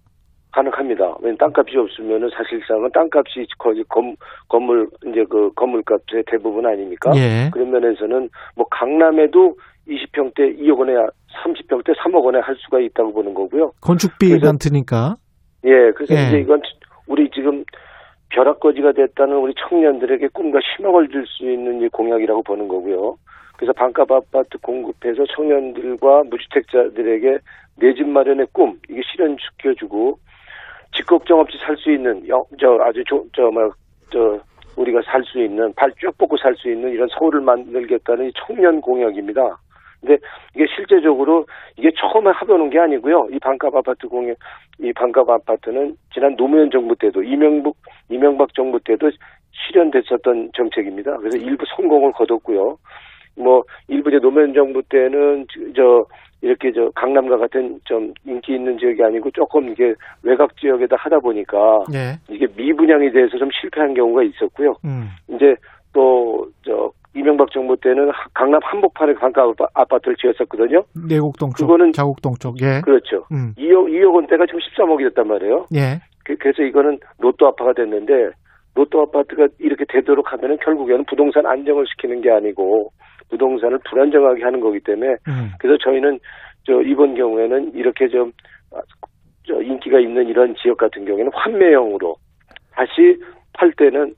가능합니다. 0.52 1.16
왜냐면 1.22 1.38
땅값이 1.38 1.74
없으면은 1.78 2.28
사실상은 2.36 2.90
땅값이 2.92 3.46
거의 3.58 3.82
건, 3.88 4.14
건물 4.48 4.88
이제 5.06 5.24
그 5.30 5.50
건물값의 5.54 6.24
대부분 6.30 6.66
아닙니까? 6.66 7.12
예. 7.16 7.48
그런 7.50 7.70
면에서는 7.70 8.28
뭐 8.54 8.66
강남에도 8.70 9.54
20평대 9.88 10.58
2억 10.60 10.78
원에 10.80 10.92
30평대 11.44 11.94
3억 11.96 12.22
원에 12.24 12.40
할 12.40 12.54
수가 12.56 12.78
있다고 12.80 13.14
보는 13.14 13.32
거고요. 13.32 13.72
건축비 13.80 14.28
그래서- 14.28 14.46
단트니까. 14.46 15.16
예, 15.64 15.70
그래서 15.96 16.14
예. 16.14 16.28
이제 16.28 16.38
이건 16.40 16.60
우리 17.06 17.30
지금 17.30 17.64
벼락거지가 18.38 18.92
됐다는 18.92 19.36
우리 19.36 19.52
청년들에게 19.68 20.28
꿈과 20.28 20.60
희망을 20.60 21.08
줄 21.08 21.26
수 21.26 21.44
있는 21.50 21.80
이 21.82 21.88
공약이라고 21.88 22.42
보는 22.44 22.68
거고요. 22.68 23.16
그래서 23.56 23.72
반값 23.72 24.10
아파트 24.12 24.56
공급해서 24.58 25.24
청년들과 25.34 26.22
무주택자들에게 26.30 27.38
내 27.80 27.94
집 27.94 28.08
마련의 28.08 28.46
꿈 28.52 28.78
이게 28.88 29.00
실현시켜주고 29.10 30.18
집 30.94 31.06
걱정 31.06 31.40
없이 31.40 31.58
살 31.58 31.76
수 31.76 31.90
있는 31.90 32.26
영- 32.28 32.44
저 32.60 32.78
아주 32.80 33.02
저뭐저 33.34 34.40
우리가 34.76 35.00
살 35.04 35.22
수 35.24 35.40
있는 35.42 35.72
발 35.74 35.90
쭉 35.98 36.16
뻗고 36.18 36.36
살 36.36 36.54
수 36.56 36.70
있는 36.70 36.90
이런 36.90 37.08
서울을 37.18 37.40
만들겠다는 37.40 38.26
이 38.28 38.32
청년 38.46 38.80
공약입니다. 38.80 39.58
근데 40.00 40.16
이게 40.54 40.66
실제적으로 40.76 41.46
이게 41.76 41.90
처음에 41.98 42.30
해보는 42.40 42.70
게 42.70 42.78
아니고요. 42.78 43.28
이 43.32 43.38
반값 43.38 43.74
아파트 43.74 44.06
공약, 44.06 44.36
이 44.80 44.92
반값 44.92 45.28
아파트는 45.28 45.96
지난 46.12 46.36
노무현 46.36 46.70
정부 46.70 46.94
때도 46.96 47.22
이명박 47.22 47.74
이명박 48.08 48.54
정부 48.54 48.78
때도 48.80 49.10
실현됐었던 49.72 50.50
정책입니다. 50.54 51.16
그래서 51.18 51.36
일부 51.38 51.64
성공을 51.76 52.12
거뒀고요. 52.12 52.76
뭐 53.36 53.62
일부 53.88 54.08
이제 54.08 54.18
노무현 54.18 54.52
정부 54.54 54.82
때는 54.88 55.46
저- 55.52 55.72
저 55.74 56.04
이렇게 56.40 56.70
저 56.72 56.88
강남과 56.94 57.36
같은 57.38 57.80
좀 57.84 58.12
인기 58.24 58.54
있는 58.54 58.78
지역이 58.78 59.02
아니고 59.02 59.30
조금 59.32 59.68
이게 59.70 59.94
외곽 60.22 60.56
지역에다 60.56 60.94
하다 60.96 61.18
보니까 61.18 61.84
예. 61.92 62.16
이게 62.32 62.46
미분양이 62.56 63.10
돼서 63.10 63.36
좀 63.38 63.48
실패한 63.60 63.94
경우가 63.94 64.22
있었고요. 64.22 64.76
음. 64.84 65.08
이제 65.28 65.54
또 65.92 66.46
저 66.64 66.90
이명박 67.18 67.50
정부 67.50 67.76
때는 67.76 68.10
하- 68.10 68.28
강남 68.34 68.60
한복판에 68.62 69.14
아파- 69.20 69.68
아파트를 69.74 70.16
지었었거든요. 70.16 70.84
내곡동 71.08 71.50
쪽, 71.56 71.66
그거는- 71.66 71.92
자곡동 71.94 72.34
쪽. 72.40 72.60
예. 72.62 72.80
그렇죠. 72.82 73.24
음. 73.32 73.52
2억 73.58 73.88
2억 73.90 74.14
원대가 74.14 74.46
지금 74.46 74.60
13억이었단 74.60 75.26
말이에요. 75.26 75.66
예. 75.74 76.00
그- 76.24 76.36
그래서 76.36 76.62
이거는 76.62 76.98
로또 77.18 77.46
아파가 77.48 77.72
됐는데 77.72 78.30
로또 78.74 79.02
아파트가 79.02 79.48
이렇게 79.58 79.84
되도록 79.88 80.32
하면은 80.32 80.56
결국에는 80.62 81.04
부동산 81.06 81.46
안정을 81.46 81.84
시키는 81.88 82.20
게 82.20 82.30
아니고 82.30 82.90
부동산을 83.30 83.78
불안정하게 83.90 84.42
하는 84.42 84.60
거기 84.60 84.78
때문에 84.80 85.16
음. 85.28 85.50
그래서 85.58 85.78
저희는 85.82 86.18
저 86.64 86.80
이번 86.82 87.14
경우에는 87.14 87.72
이렇게 87.74 88.08
좀 88.08 88.30
아, 88.72 88.78
저 89.46 89.60
인기가 89.62 89.98
있는 89.98 90.28
이런 90.28 90.54
지역 90.62 90.76
같은 90.76 91.04
경우에는 91.06 91.30
환매형으로 91.34 92.14
다시 92.72 93.18
팔 93.54 93.72
때는 93.72 94.14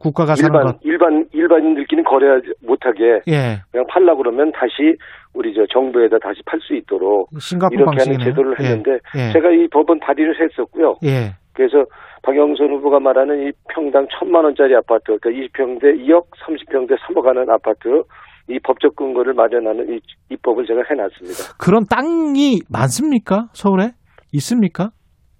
국가가 0.00 0.34
일반 0.38 0.64
것. 0.66 0.78
일반 0.82 1.26
일반인들끼리 1.32 2.02
거래 2.04 2.40
못하게 2.62 3.20
예. 3.28 3.60
그냥 3.70 3.86
팔라 3.88 4.14
그러면 4.16 4.50
다시 4.52 4.96
우리 5.34 5.54
저 5.54 5.64
정부에다 5.66 6.18
다시 6.18 6.40
팔 6.46 6.58
수 6.62 6.74
있도록 6.74 7.28
싱가포르 7.38 7.76
이렇게 7.78 7.96
방식이네요. 7.96 8.18
하는 8.20 8.30
제도를 8.32 8.56
예. 8.60 8.64
했는데 8.64 8.98
예. 9.16 9.32
제가 9.32 9.50
이 9.50 9.68
법원 9.68 10.00
발의를 10.00 10.34
했었고요. 10.40 10.96
예. 11.04 11.34
그래서 11.52 11.84
박영선 12.22 12.70
후보가 12.70 12.98
말하는 13.00 13.48
이 13.48 13.52
평당 13.68 14.06
천만 14.18 14.44
원짜리 14.44 14.74
아파트, 14.74 15.18
그러니까 15.18 15.30
20평대 15.30 15.84
2억, 16.06 16.24
30평대 16.46 16.96
3억 16.98 17.24
하는 17.24 17.48
아파트 17.50 18.02
이 18.48 18.58
법적 18.60 18.96
근거를 18.96 19.34
마련하는 19.34 19.94
이 19.94 20.00
입법을 20.30 20.64
제가 20.66 20.82
해놨습니다. 20.88 21.56
그런 21.58 21.84
땅이 21.86 22.60
많습니까? 22.70 23.48
서울에? 23.52 23.92
있습니까? 24.32 24.90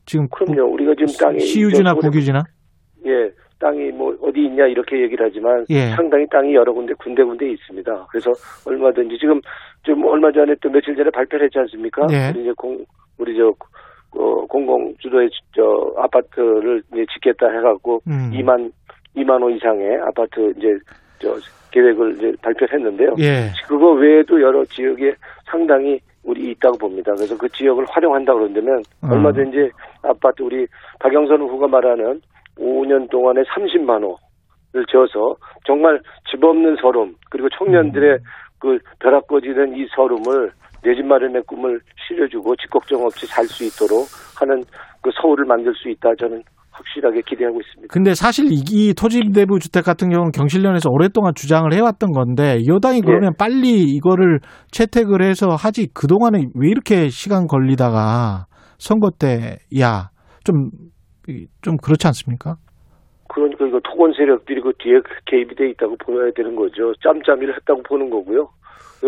지금 0.04 0.28
그럼요. 0.28 0.70
우리가 0.74 0.92
지금 0.98 1.06
땅이 1.18 1.40
시유지나 1.40 1.94
국유지나? 1.94 2.42
예, 3.06 3.30
땅이 3.60 3.92
뭐 3.92 4.16
어디 4.22 4.44
있냐 4.46 4.66
이렇게 4.66 5.00
얘기를 5.00 5.24
하지만 5.24 5.64
예. 5.70 5.90
상당히 5.90 6.26
땅이 6.28 6.54
여러 6.54 6.72
군데 6.72 6.92
군데군데 6.94 7.48
있습니다. 7.52 8.06
그래서 8.10 8.32
얼마든지 8.66 9.16
지금 9.18 9.40
좀 9.82 10.04
얼마 10.04 10.32
전에 10.32 10.54
또 10.60 10.68
며칠 10.70 10.96
전에 10.96 11.10
발표를 11.10 11.46
했지 11.46 11.58
않습니까? 11.60 12.06
예. 12.10 12.30
우리 12.30 12.42
이제 12.42 12.52
공 12.56 12.84
우리 13.18 13.36
저 13.36 13.54
어, 14.12 14.46
공공 14.46 14.94
주도의 14.98 15.30
저 15.54 15.94
아파트를 15.96 16.82
이제 16.92 17.06
짓겠다 17.12 17.48
해갖고 17.48 18.02
음. 18.08 18.30
2만 18.32 18.72
2만 19.16 19.42
원 19.42 19.52
이상의 19.52 19.98
아파트 19.98 20.52
이제 20.56 20.68
저 21.20 21.36
계획을 21.70 22.16
이제 22.16 22.32
발표를 22.42 22.74
했는데요. 22.74 23.14
예. 23.20 23.50
그거 23.68 23.92
외에도 23.92 24.40
여러 24.40 24.64
지역에 24.64 25.14
상당히 25.44 26.00
우리 26.22 26.50
있다고 26.50 26.78
봅니다. 26.78 27.12
그래서 27.14 27.36
그 27.36 27.48
지역을 27.48 27.86
활용한다 27.88 28.34
그런다면 28.34 28.82
음. 29.04 29.10
얼마든지 29.10 29.70
아파트 30.02 30.42
우리 30.42 30.66
박영선 30.98 31.40
후보가 31.40 31.68
말하는 31.68 32.20
5년 32.60 33.10
동안에 33.10 33.42
30만 33.42 34.02
호를 34.02 34.86
지어서 34.90 35.34
정말 35.66 36.00
집 36.30 36.42
없는 36.44 36.76
서름 36.80 37.14
그리고 37.30 37.48
청년들의 37.58 38.18
그 38.58 38.78
벼락거지는 39.00 39.76
이 39.76 39.86
서름을 39.96 40.52
내 40.82 40.94
집 40.94 41.04
마련의 41.04 41.42
꿈을 41.46 41.78
실려주고 42.08 42.56
집 42.56 42.70
걱정 42.70 43.04
없이 43.04 43.26
살 43.26 43.44
수 43.44 43.64
있도록 43.64 44.06
하는 44.38 44.62
그 45.02 45.10
서울을 45.20 45.44
만들 45.44 45.74
수 45.74 45.90
있다 45.90 46.14
저는 46.18 46.42
확실하게 46.70 47.20
기대하고 47.26 47.60
있습니다. 47.60 47.92
근데 47.92 48.14
사실 48.14 48.46
이, 48.50 48.62
이 48.70 48.94
토지임대부 48.94 49.58
주택 49.58 49.84
같은 49.84 50.08
경우는 50.08 50.32
경실련에서 50.32 50.88
오랫동안 50.90 51.34
주장을 51.34 51.70
해왔던 51.70 52.12
건데 52.12 52.56
예. 52.60 52.66
여당이 52.66 53.02
그러면 53.02 53.32
빨리 53.38 53.82
이거를 53.82 54.40
채택을 54.70 55.20
해서 55.22 55.48
하지 55.50 55.88
그 55.92 56.06
동안에 56.06 56.46
왜 56.54 56.68
이렇게 56.70 57.08
시간 57.10 57.46
걸리다가 57.46 58.46
선거 58.78 59.10
때야 59.10 60.08
좀 60.44 60.70
좀 61.62 61.76
그렇지 61.76 62.06
않습니까? 62.06 62.56
그러니까 63.28 63.66
이거 63.66 63.80
토건 63.80 64.12
세력들이 64.12 64.60
그 64.60 64.72
뒤에 64.78 65.00
개입이 65.26 65.54
돼 65.54 65.70
있다고 65.70 65.96
보여야 65.98 66.30
되는 66.32 66.56
거죠. 66.56 66.92
짬짬이를 66.96 67.54
했다고 67.56 67.82
보는 67.84 68.10
거고요. 68.10 68.48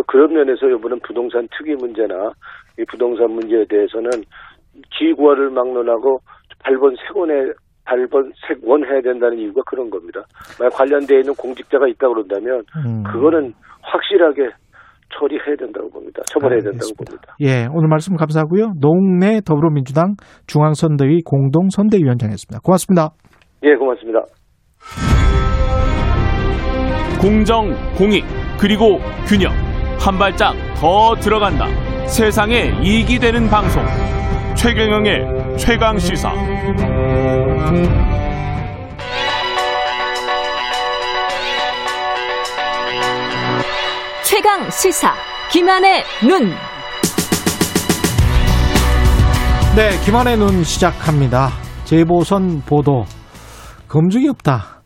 그런 0.06 0.32
면에서 0.32 0.68
이번엔 0.68 1.00
부동산 1.00 1.48
특위 1.56 1.74
문제나 1.74 2.32
이 2.78 2.84
부동산 2.88 3.30
문제에 3.30 3.64
대해서는 3.68 4.10
지구화를 4.96 5.50
막론하고 5.50 6.20
발본 6.60 6.96
색원에 7.06 7.52
발본 7.84 8.32
색원 8.46 8.84
해야 8.84 9.00
된다는 9.02 9.38
이유가 9.38 9.60
그런 9.66 9.90
겁니다. 9.90 10.24
만약 10.58 10.70
관련되어 10.70 11.18
있는 11.18 11.34
공직자가 11.34 11.88
있다 11.88 12.08
그런다면 12.08 12.64
음. 12.76 13.02
그거는 13.02 13.52
확실하게 13.82 14.50
처리해야 15.18 15.56
된다고 15.58 15.90
봅니다. 15.90 16.22
처벌해야 16.26 16.60
된다고 16.60 16.90
알겠습니다. 16.90 17.04
봅니다. 17.04 17.36
예, 17.40 17.66
오늘 17.72 17.88
말씀 17.88 18.16
감사하고요. 18.16 18.72
노웅래 18.80 19.40
더불어민주당 19.40 20.14
중앙선대위 20.46 21.22
공동선대위원장이었습니다. 21.24 22.60
고맙습니다. 22.62 23.10
예, 23.64 23.74
고맙습니다. 23.74 24.20
공정, 27.20 27.70
공익, 27.96 28.24
그리고 28.60 28.98
균형. 29.28 29.52
한 30.00 30.18
발짝 30.18 30.54
더 30.74 31.14
들어간다. 31.14 31.66
세상에 32.06 32.72
이익이 32.82 33.20
되는 33.20 33.46
방송. 33.48 33.82
최경영의 34.56 35.56
최강 35.56 35.98
시사. 35.98 36.32
최강 44.42 44.68
시사 44.70 45.14
김한의 45.52 46.02
눈. 46.26 46.50
네, 49.76 49.96
김한의 50.04 50.36
눈 50.36 50.64
시작합니다. 50.64 51.50
재보선 51.84 52.62
보도 52.62 53.04
검증이 53.86 54.28
없다. 54.30 54.81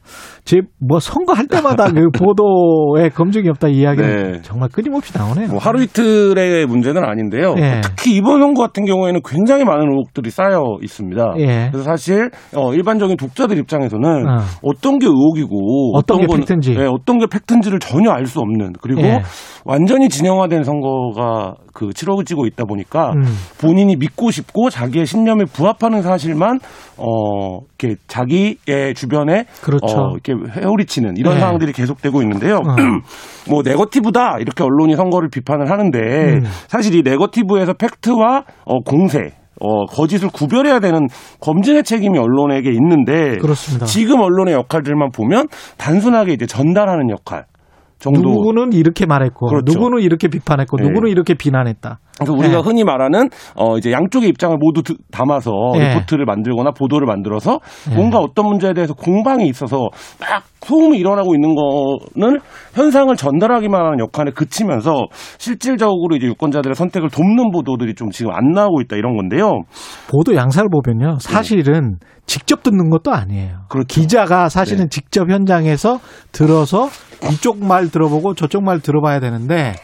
제뭐 0.46 1.00
선거할 1.00 1.46
때마다 1.48 1.90
그 1.92 2.08
보도에 2.16 3.08
검증이 3.10 3.48
없다 3.50 3.68
이야기는 3.68 4.32
네. 4.32 4.40
정말 4.42 4.68
끊임없이 4.72 5.12
나오네요. 5.16 5.48
뭐 5.48 5.58
하루 5.58 5.82
이틀의 5.82 6.66
문제는 6.66 7.04
아닌데요. 7.04 7.54
예. 7.58 7.80
특히 7.82 8.14
이번 8.16 8.40
선거 8.40 8.62
같은 8.62 8.84
경우에는 8.84 9.20
굉장히 9.28 9.64
많은 9.64 9.90
의혹들이 9.90 10.30
쌓여 10.30 10.62
있습니다. 10.82 11.34
예. 11.38 11.68
그래서 11.72 11.82
사실 11.82 12.30
어, 12.54 12.72
일반적인 12.72 13.16
독자들 13.16 13.58
입장에서는 13.58 14.08
어. 14.28 14.36
어떤 14.62 14.98
게 15.00 15.06
의혹이고 15.06 15.96
어떤 15.96 16.20
게 16.20 16.26
건- 16.26 16.38
팩트인지. 16.40 16.74
예, 16.78 16.84
어떤 16.86 17.18
게 17.18 17.26
팩트인지를 17.30 17.80
전혀 17.80 18.10
알 18.12 18.26
수 18.26 18.40
없는 18.40 18.72
그리고 18.80 19.02
예. 19.02 19.22
완전히 19.64 20.08
진영화된 20.08 20.62
선거가 20.64 21.54
그 21.76 21.92
치러지고 21.92 22.46
있다 22.46 22.64
보니까 22.64 23.10
음. 23.10 23.22
본인이 23.60 23.96
믿고 23.96 24.30
싶고 24.30 24.70
자기의 24.70 25.04
신념에 25.04 25.44
부합하는 25.44 26.00
사실만 26.00 26.58
어 26.96 27.60
이렇게 27.78 28.00
자기의 28.08 28.94
주변에 28.94 29.44
그렇죠. 29.60 29.86
어, 29.86 30.12
이렇게 30.12 30.32
회오리치는 30.32 31.18
이런 31.18 31.34
네. 31.34 31.40
상황들이 31.40 31.72
계속되고 31.74 32.22
있는데요. 32.22 32.56
어. 32.56 32.76
뭐 33.50 33.60
네거티브다 33.62 34.38
이렇게 34.40 34.64
언론이 34.64 34.96
선거를 34.96 35.28
비판을 35.28 35.70
하는데 35.70 35.98
음. 35.98 36.44
사실 36.66 36.94
이 36.94 37.02
네거티브에서 37.02 37.74
팩트와 37.74 38.44
어, 38.64 38.80
공세 38.80 39.32
어, 39.60 39.84
거짓을 39.84 40.30
구별해야 40.30 40.80
되는 40.80 41.08
검증의 41.40 41.84
책임이 41.84 42.18
언론에게 42.18 42.70
있는데 42.70 43.36
그렇습니다. 43.36 43.84
지금 43.84 44.20
언론의 44.22 44.54
역할들만 44.54 45.10
보면 45.14 45.48
단순하게 45.76 46.32
이제 46.32 46.46
전달하는 46.46 47.10
역할 47.10 47.44
정도 47.98 48.20
누구는 48.20 48.72
이렇게 48.72 49.06
말했고 49.06 49.46
그렇죠. 49.46 49.72
누구는 49.72 50.02
이렇게 50.02 50.28
비판했고 50.28 50.76
네. 50.76 50.84
누구는 50.84 51.10
이렇게 51.10 51.34
비난했다. 51.34 51.98
그래서 52.18 52.32
우리가 52.32 52.56
네. 52.56 52.62
흔히 52.64 52.84
말하는 52.84 53.28
어 53.56 53.76
이제 53.76 53.92
양쪽의 53.92 54.28
입장을 54.30 54.56
모두 54.58 54.82
드- 54.82 54.96
담아서 55.10 55.50
네. 55.74 55.90
리포트를 55.94 56.24
만들거나 56.24 56.70
보도를 56.70 57.06
만들어서 57.06 57.60
네. 57.88 57.96
뭔가 57.96 58.18
어떤 58.18 58.46
문제에 58.46 58.72
대해서 58.72 58.94
공방이 58.94 59.46
있어서 59.48 59.88
막 60.20 60.42
소음이 60.62 60.98
일어나고 60.98 61.34
있는 61.34 61.54
거는 61.54 62.38
현상을 62.74 63.14
전달하기만 63.14 63.80
하는 63.84 63.98
역할에 64.00 64.32
그치면서 64.32 64.94
실질적으로 65.38 66.16
이제 66.16 66.26
유권자들의 66.26 66.74
선택을 66.74 67.08
돕는 67.10 67.52
보도들이 67.52 67.94
좀 67.94 68.10
지금 68.10 68.32
안 68.32 68.50
나오고 68.52 68.80
있다 68.80 68.96
이런 68.96 69.16
건데요. 69.16 69.60
보도 70.10 70.34
양사를 70.34 70.68
보면요. 70.68 71.18
사실은 71.20 71.98
직접 72.26 72.64
듣는 72.64 72.90
것도 72.90 73.12
아니에요. 73.12 73.46
네. 73.46 73.54
그렇죠. 73.68 73.86
기자가 73.86 74.48
사실은 74.48 74.84
네. 74.84 74.88
직접 74.90 75.30
현장에서 75.30 76.00
들어서 76.32 76.88
이쪽 77.32 77.64
말 77.64 77.88
들어보고 77.88 78.34
저쪽 78.34 78.64
말 78.64 78.80
들어봐야 78.80 79.20
되는데 79.20 79.74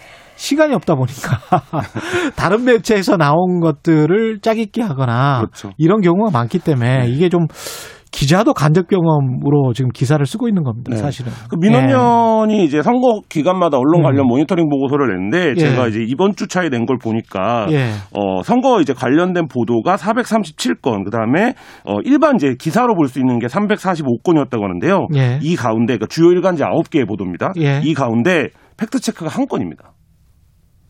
시간이 0.42 0.74
없다 0.74 0.96
보니까 0.96 1.38
다른 2.34 2.64
매체에서 2.64 3.16
나온 3.16 3.60
것들을 3.60 4.40
짜깁기 4.40 4.80
하거나 4.80 5.38
그렇죠. 5.38 5.70
이런 5.78 6.00
경우가 6.00 6.30
많기 6.32 6.58
때문에 6.58 7.06
이게 7.08 7.28
좀 7.28 7.46
기자도 8.10 8.52
간접 8.52 8.88
경험으로 8.88 9.72
지금 9.72 9.90
기사를 9.90 10.24
쓰고 10.26 10.46
있는 10.48 10.64
겁니다. 10.64 10.90
네. 10.90 10.96
사실은. 10.98 11.32
그 11.48 11.56
민원연이 11.56 12.62
이제 12.64 12.82
선거 12.82 13.22
기간마다 13.28 13.78
언론 13.78 14.02
관련 14.02 14.26
음. 14.26 14.28
모니터링 14.28 14.68
보고서를 14.68 15.06
냈는데 15.14 15.50
예. 15.50 15.54
제가 15.54 15.86
이제 15.88 16.00
이번 16.06 16.34
주 16.34 16.46
차에 16.48 16.68
낸 16.68 16.84
걸 16.86 16.98
보니까 16.98 17.68
예. 17.70 17.90
어, 18.12 18.42
선거 18.42 18.80
이제 18.82 18.92
관련된 18.92 19.46
보도가 19.48 19.96
437건, 19.96 21.04
그 21.04 21.10
다음에 21.10 21.54
어, 21.86 21.98
일반 22.04 22.34
이제 22.34 22.54
기사로 22.58 22.94
볼 22.96 23.06
수 23.08 23.18
있는 23.20 23.38
게 23.38 23.46
345건이었다고 23.46 24.60
하는데요. 24.60 25.06
예. 25.14 25.38
이 25.40 25.54
가운데 25.56 25.94
그러니까 25.96 26.06
주요 26.10 26.32
일간지 26.32 26.64
9개의 26.64 27.06
보도입니다. 27.06 27.52
예. 27.60 27.80
이 27.84 27.94
가운데 27.94 28.48
팩트 28.76 29.00
체크가 29.00 29.30
한 29.30 29.46
건입니다. 29.46 29.91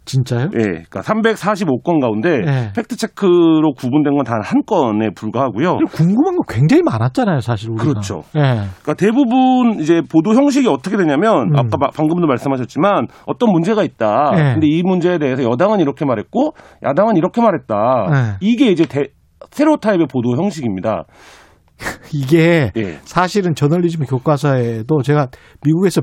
진짜요? 0.05 0.51
예, 0.59 0.63
그러니까 0.65 1.01
345건 1.01 2.01
가운데 2.01 2.41
예. 2.47 2.73
팩트 2.75 2.97
체크로 2.97 3.73
구분된 3.77 4.15
건 4.17 4.25
단 4.25 4.41
한 4.43 4.63
건에 4.67 5.11
불과하고요. 5.15 5.77
궁금한 5.93 6.37
거 6.37 6.43
굉장히 6.49 6.83
많았잖아요, 6.83 7.41
사실 7.41 7.71
우리가. 7.71 7.85
그렇죠. 7.85 8.25
예. 8.37 8.41
그러니까 8.83 8.95
대부분 8.95 9.79
이제 9.81 10.01
보도 10.11 10.35
형식이 10.35 10.67
어떻게 10.69 10.97
되냐면 10.97 11.51
음. 11.53 11.57
아까 11.57 11.77
마- 11.79 11.91
방금도 11.91 12.27
말씀하셨지만 12.27 13.07
어떤 13.27 13.53
문제가 13.53 13.83
있다. 13.85 14.33
네. 14.35 14.53
근데 14.55 14.67
이 14.69 14.83
문제에 14.83 15.19
대해서 15.19 15.43
여당은 15.45 15.81
이렇게 15.81 16.05
말했고 16.05 16.55
야당은 16.83 17.17
이렇게 17.17 17.41
말했다. 17.41 18.07
네. 18.11 18.17
이게 18.41 18.71
이제 18.71 18.85
대, 18.87 19.09
세로타입의 19.51 20.07
보도 20.11 20.37
형식입니다. 20.37 21.05
이게 22.13 22.71
예. 22.77 22.99
사실은 23.05 23.55
저널리즘 23.55 24.05
교과서에도 24.07 25.03
제가 25.03 25.29
미국에서 25.65 26.03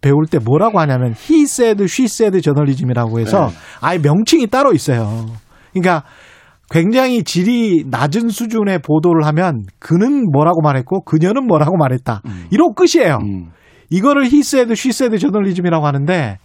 배울 0.00 0.26
때 0.26 0.38
뭐라고 0.38 0.80
하냐면 0.80 1.14
he 1.30 1.42
said, 1.42 1.82
she 1.84 2.06
said 2.06 2.40
저널리즘이라고 2.40 3.20
해서 3.20 3.46
네. 3.48 3.54
아예 3.80 3.98
명칭이 3.98 4.46
따로 4.46 4.72
있어요. 4.72 5.26
그러니까 5.72 6.04
굉장히 6.70 7.24
질이 7.24 7.84
낮은 7.90 8.28
수준의 8.28 8.78
보도를 8.80 9.26
하면 9.26 9.64
그는 9.78 10.30
뭐라고 10.30 10.62
말했고 10.62 11.04
그녀는 11.04 11.46
뭐라고 11.46 11.76
말했다. 11.76 12.22
이러고 12.50 12.74
끝이에요. 12.74 13.18
음. 13.22 13.50
이거를 13.90 14.24
he 14.26 14.38
said, 14.40 14.70
she 14.72 14.90
said 14.90 15.18
저널리즘이라고 15.18 15.84
하는데 15.84 16.38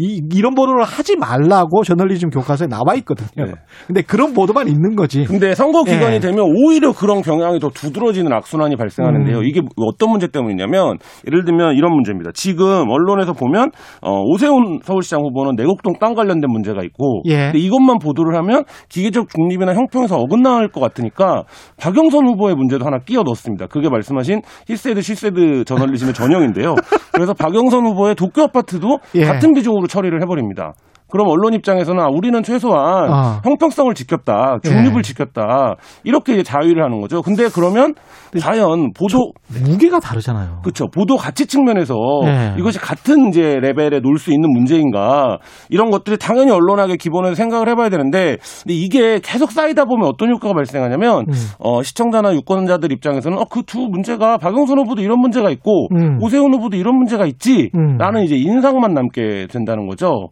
이, 0.00 0.22
이런 0.32 0.54
보도를 0.54 0.82
하지 0.82 1.16
말라고 1.16 1.84
저널리즘 1.84 2.30
교과서에 2.30 2.68
나와 2.68 2.94
있거든요. 2.96 3.46
네. 3.46 3.52
근데 3.86 4.00
그런 4.00 4.32
보도만 4.32 4.66
있는 4.66 4.96
거지. 4.96 5.24
근데 5.24 5.54
선거 5.54 5.84
기간이 5.84 6.14
예. 6.14 6.20
되면 6.20 6.40
오히려 6.40 6.92
그런 6.92 7.20
경향이 7.20 7.60
더 7.60 7.68
두드러지는 7.68 8.32
악순환이 8.32 8.76
발생하는데요. 8.76 9.38
음. 9.38 9.44
이게 9.44 9.60
어떤 9.76 10.10
문제 10.10 10.26
때문이냐면 10.26 10.96
예를 11.26 11.44
들면 11.44 11.74
이런 11.76 11.92
문제입니다. 11.92 12.30
지금 12.32 12.88
언론에서 12.88 13.34
보면 13.34 13.72
어, 14.00 14.22
오세훈 14.22 14.80
서울시장 14.82 15.20
후보는 15.20 15.56
내곡동 15.56 15.98
땅 16.00 16.14
관련된 16.14 16.50
문제가 16.50 16.82
있고 16.82 17.22
예. 17.26 17.50
근데 17.50 17.58
이것만 17.58 17.98
보도를 17.98 18.34
하면 18.38 18.64
기계적 18.88 19.28
중립이나 19.28 19.74
형평에서 19.74 20.16
어긋날 20.16 20.68
것 20.68 20.80
같으니까 20.80 21.44
박영선 21.78 22.26
후보의 22.26 22.54
문제도 22.54 22.86
하나 22.86 23.00
끼워 23.00 23.22
넣었습니다. 23.22 23.66
그게 23.66 23.90
말씀하신 23.90 24.40
he 24.66 24.78
said 24.78 25.02
she 25.02 25.29
said 25.29 25.64
저널리즘의 25.66 26.14
전형인데요. 26.14 26.74
그래서 27.12 27.34
박영선 27.34 27.84
후보의 27.84 28.14
도쿄 28.14 28.44
아파트도 28.44 28.98
예. 29.16 29.24
같은 29.26 29.52
비중으로 29.52 29.89
처리를 29.90 30.22
해버립니다. 30.22 30.74
그럼 31.10 31.28
언론 31.28 31.54
입장에서는 31.54 32.02
아, 32.02 32.08
우리는 32.12 32.42
최소한 32.42 33.10
아. 33.10 33.40
형평성을 33.44 33.92
지켰다, 33.94 34.58
중립을 34.62 34.98
예. 34.98 35.02
지켰다 35.02 35.76
이렇게 36.04 36.34
이제 36.34 36.42
자위를 36.42 36.84
하는 36.84 37.00
거죠. 37.00 37.22
근데 37.22 37.48
그러면 37.48 37.94
과연 38.40 38.92
보도 38.92 39.32
무게가 39.48 39.98
다르잖아요. 39.98 40.60
그렇죠 40.62 40.88
보도 40.88 41.16
가치 41.16 41.46
측면에서 41.46 41.94
예. 42.24 42.54
이것이 42.58 42.78
같은 42.78 43.28
이제 43.28 43.58
레벨에 43.60 44.00
놓을 44.00 44.18
수 44.18 44.30
있는 44.32 44.52
문제인가 44.52 45.38
이런 45.70 45.90
것들이 45.90 46.18
당연히 46.18 46.50
언론학의 46.50 46.98
기본에서 46.98 47.34
생각을 47.34 47.68
해봐야 47.70 47.88
되는데 47.88 48.36
근데 48.62 48.74
이게 48.74 49.20
계속 49.22 49.50
쌓이다 49.50 49.86
보면 49.86 50.06
어떤 50.06 50.30
효과가 50.30 50.54
발생하냐면 50.54 51.26
음. 51.28 51.32
어, 51.58 51.82
시청자나 51.82 52.34
유권자들 52.34 52.92
입장에서는 52.92 53.38
어, 53.38 53.44
그 53.44 53.62
두 53.70 53.86
문제가 53.88 54.36
박영선 54.36 54.80
후보도 54.80 55.00
이런 55.00 55.20
문제가 55.20 55.48
있고 55.50 55.86
음. 55.94 56.18
오세훈 56.20 56.52
후보도 56.54 56.76
이런 56.76 56.96
문제가 56.96 57.22
음. 57.24 57.28
있지라는 57.28 58.24
이제 58.24 58.34
인상만 58.34 58.94
남게 58.94 59.46
된다는 59.48 59.86
거죠. 59.86 60.28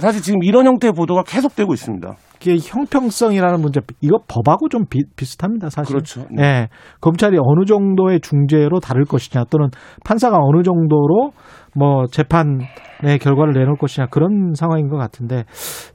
사실 0.00 0.22
지금 0.22 0.42
이런 0.42 0.66
형태의 0.66 0.92
보도가 0.92 1.22
계속되고 1.22 1.72
있습니다. 1.72 2.16
이게 2.40 2.56
형평성이라는 2.60 3.60
문제 3.60 3.80
이거 4.00 4.18
법하고 4.28 4.68
좀 4.68 4.84
비, 4.88 5.04
비슷합니다 5.16 5.70
사실. 5.70 5.94
그렇죠. 5.94 6.26
네. 6.30 6.42
예, 6.42 6.68
검찰이 7.00 7.36
어느 7.40 7.64
정도의 7.64 8.20
중재로 8.20 8.80
다룰 8.80 9.04
것이냐 9.04 9.44
또는 9.50 9.68
판사가 10.04 10.38
어느 10.38 10.62
정도로 10.62 11.32
뭐 11.76 12.06
재판의 12.06 13.18
결과를 13.20 13.52
내놓을 13.52 13.76
것이냐 13.76 14.06
그런 14.06 14.54
상황인 14.54 14.88
것 14.88 14.96
같은데 14.96 15.44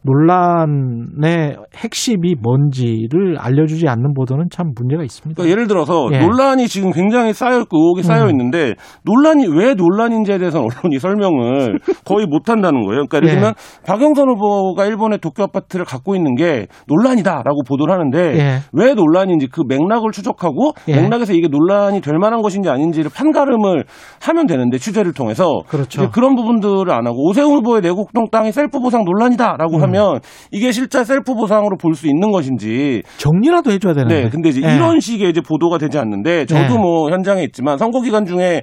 논란의 0.04 1.58
핵심이 1.76 2.36
뭔지를 2.42 3.38
알려주지 3.40 3.88
않는 3.88 4.14
보도는 4.14 4.48
참 4.52 4.74
문제가 4.76 5.04
있습니다. 5.04 5.42
그러니까 5.42 5.52
예를 5.52 5.68
들어서 5.68 6.08
예. 6.12 6.20
논란이 6.20 6.68
지금 6.68 6.92
굉장히 6.92 7.34
쌓여 7.34 7.62
있고 7.62 7.78
의혹이 7.78 8.04
쌓여 8.04 8.26
음. 8.26 8.32
있는데 8.32 8.74
논란이 9.04 9.48
왜 9.48 9.74
논란인지에 9.74 10.38
대해서는 10.38 10.68
언론이 10.68 11.00
설명을 11.00 11.80
거의 12.06 12.26
못 12.26 12.50
한다는 12.50 12.82
거예요. 12.84 13.06
그러니까 13.06 13.18
예를 13.18 13.30
예. 13.30 13.34
들면 13.34 13.54
박영선 13.86 14.30
후보가 14.30 14.86
일본의 14.86 15.20
도쿄 15.20 15.44
아파트를 15.44 15.86
갖고 15.86 16.16
있는 16.16 16.36
게 16.40 16.68
논란이다라고 16.88 17.64
보도를 17.68 17.94
하는데 17.94 18.18
예. 18.40 18.60
왜 18.72 18.94
논란인지 18.94 19.48
그 19.52 19.62
맥락을 19.68 20.12
추적하고 20.14 20.72
예. 20.88 20.96
맥락에서 20.96 21.34
이게 21.34 21.50
논란이 21.50 22.00
될 22.00 22.18
만한 22.18 22.42
것인지 22.42 22.70
아닌지를 22.70 23.12
판가름을 23.14 23.84
하면 24.22 24.48
되는데 24.48 24.78
취재를 24.78 25.12
통해서 25.12 25.60
그렇죠. 25.68 26.10
그런 26.12 26.36
부분들을 26.36 26.90
안 26.92 27.06
하고 27.06 27.28
오세훈 27.28 27.58
후보의 27.58 27.82
내곡동 27.82 28.30
땅이 28.32 28.54
셀프 28.54 28.80
보상 28.80 29.04
논란이다라고 29.04 29.76
음. 29.78 29.82
하면 29.84 30.20
이게 30.52 30.72
실제 30.72 31.04
셀프 31.04 31.34
보상으로 31.36 31.76
볼 31.78 31.90
수 32.00 32.08
있는 32.08 32.32
것인지 32.32 33.04
정리라도 33.18 33.72
해줘야 33.72 33.94
되는데. 33.94 34.24
네, 34.24 34.30
근데 34.30 34.48
이제 34.50 34.62
예. 34.64 34.76
이런 34.76 35.02
식의 35.02 35.30
이제 35.32 35.42
보도가 35.42 35.78
되지 35.80 35.98
않는데 35.98 36.46
저도 36.46 36.76
네. 36.76 36.80
뭐 36.80 37.10
현장에 37.10 37.44
있지만 37.44 37.78
선거 37.78 38.00
기간 38.00 38.26
중에 38.26 38.62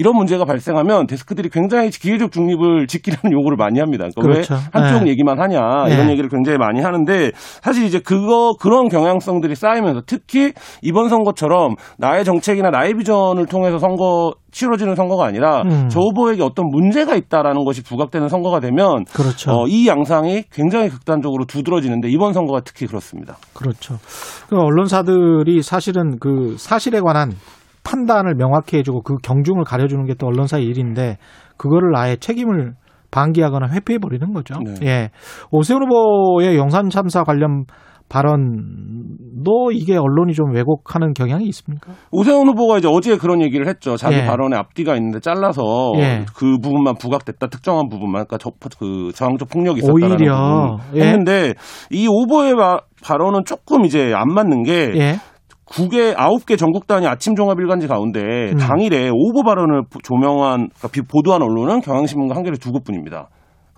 이런 0.00 0.16
문제가 0.16 0.46
발생하면 0.46 1.06
데스크들이 1.06 1.50
굉장히 1.50 1.90
기회적 1.90 2.32
중립을 2.32 2.86
지키려는 2.86 3.32
요구를 3.36 3.58
많이 3.58 3.80
합니다. 3.80 4.06
그러니까 4.16 4.22
그렇죠. 4.22 4.54
왜 4.54 4.60
한쪽 4.80 5.04
네. 5.04 5.10
얘기만 5.10 5.38
하냐 5.38 5.84
네. 5.88 5.94
이런 5.94 6.08
얘기를 6.08 6.30
굉장히 6.30 6.56
많이 6.56 6.80
하는데 6.80 7.32
사실 7.34 7.84
이제 7.84 8.00
그거 8.00 8.54
그런 8.58 8.88
경향성들이 8.88 9.54
쌓이면서 9.54 10.00
특히 10.06 10.54
이번 10.80 11.10
선거처럼 11.10 11.74
나의 11.98 12.24
정책이나 12.24 12.70
나의 12.70 12.94
비전을 12.94 13.44
통해서 13.44 13.78
선거 13.78 14.32
치러지는 14.52 14.96
선거가 14.96 15.26
아니라 15.26 15.62
음. 15.62 15.88
저 15.90 16.00
후보에게 16.00 16.42
어떤 16.42 16.70
문제가 16.70 17.14
있다라는 17.14 17.64
것이 17.64 17.82
부각되는 17.84 18.28
선거가 18.28 18.60
되면 18.60 19.04
그렇죠. 19.12 19.50
어, 19.52 19.66
이 19.68 19.86
양상이 19.86 20.44
굉장히 20.50 20.88
극단적으로 20.88 21.44
두드러지는데 21.44 22.08
이번 22.08 22.32
선거가 22.32 22.60
특히 22.64 22.86
그렇습니다. 22.86 23.36
그렇죠. 23.52 23.98
그 24.48 24.56
언론사들이 24.56 25.60
사실은 25.62 26.18
그 26.18 26.56
사실에 26.58 27.00
관한 27.00 27.32
판단을 27.84 28.34
명확히 28.34 28.76
해주고 28.78 29.02
그 29.02 29.16
경중을 29.22 29.64
가려주는 29.64 30.04
게 30.06 30.14
또 30.18 30.26
언론사의 30.26 30.64
일인데 30.64 31.16
그거를 31.56 31.96
아예 31.96 32.16
책임을 32.16 32.74
방기하거나 33.10 33.68
회피해 33.72 33.98
버리는 33.98 34.32
거죠. 34.32 34.54
네. 34.64 34.74
예. 34.86 35.10
오세훈 35.50 35.82
후보의 35.84 36.56
용산 36.56 36.90
참사 36.90 37.24
관련 37.24 37.64
발언도 38.08 39.70
이게 39.72 39.96
언론이 39.96 40.34
좀 40.34 40.52
왜곡하는 40.52 41.12
경향이 41.14 41.44
있습니까? 41.46 41.92
오세훈 42.10 42.48
후보가 42.48 42.78
이제 42.78 42.88
어제 42.90 43.16
그런 43.16 43.40
얘기를 43.42 43.66
했죠. 43.68 43.96
자기 43.96 44.16
예. 44.16 44.26
발언에 44.26 44.56
앞뒤가 44.56 44.96
있는데 44.96 45.20
잘라서 45.20 45.62
예. 45.98 46.24
그 46.36 46.58
부분만 46.58 46.96
부각됐다. 47.00 47.46
특정한 47.48 47.88
부분만, 47.88 48.26
그러니까 48.26 48.38
저, 48.38 48.50
그 48.78 49.12
저항적 49.14 49.48
폭력이 49.48 49.78
있었다는 49.78 50.12
오히려, 50.16 50.76
부분 50.78 50.96
예. 51.00 51.06
했는데 51.06 51.54
이 51.90 52.06
오보의 52.08 52.56
바- 52.56 52.80
발언은 53.02 53.44
조금 53.46 53.84
이제 53.84 54.12
안 54.14 54.28
맞는 54.34 54.62
게 54.64 54.92
예. 55.78 55.84
9개, 55.88 56.14
9개 56.16 56.58
전국 56.58 56.86
단위 56.86 57.06
아침 57.06 57.34
종합 57.36 57.58
일간지 57.60 57.86
가운데 57.86 58.20
음. 58.52 58.56
당일에 58.56 59.08
오보 59.12 59.42
발언을 59.44 59.82
보- 59.90 60.00
조명한, 60.00 60.68
그러니까 60.70 60.88
비- 60.88 61.02
보도한 61.02 61.42
언론은 61.42 61.80
경향신문과 61.80 62.34
한겨레 62.36 62.56
두 62.58 62.72
곳뿐입니다. 62.72 63.28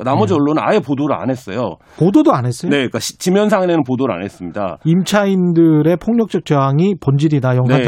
그러니까 0.03 0.11
나머지 0.11 0.35
음. 0.35 0.41
언론은 0.41 0.63
아예 0.65 0.81
보도를 0.81 1.17
안 1.17 1.31
했어요. 1.31 1.77
보도도 1.99 2.33
안 2.33 2.47
했어요. 2.47 2.71
네, 2.71 2.77
그러니까 2.79 2.99
시- 2.99 3.19
지면상에는 3.19 3.83
보도를 3.87 4.15
안 4.15 4.23
했습니다. 4.23 4.79
임차인들의 4.85 5.97
폭력적 5.97 6.45
저항이 6.45 6.95
본질이다 7.01 7.57
용산 7.57 7.79
네. 7.79 7.85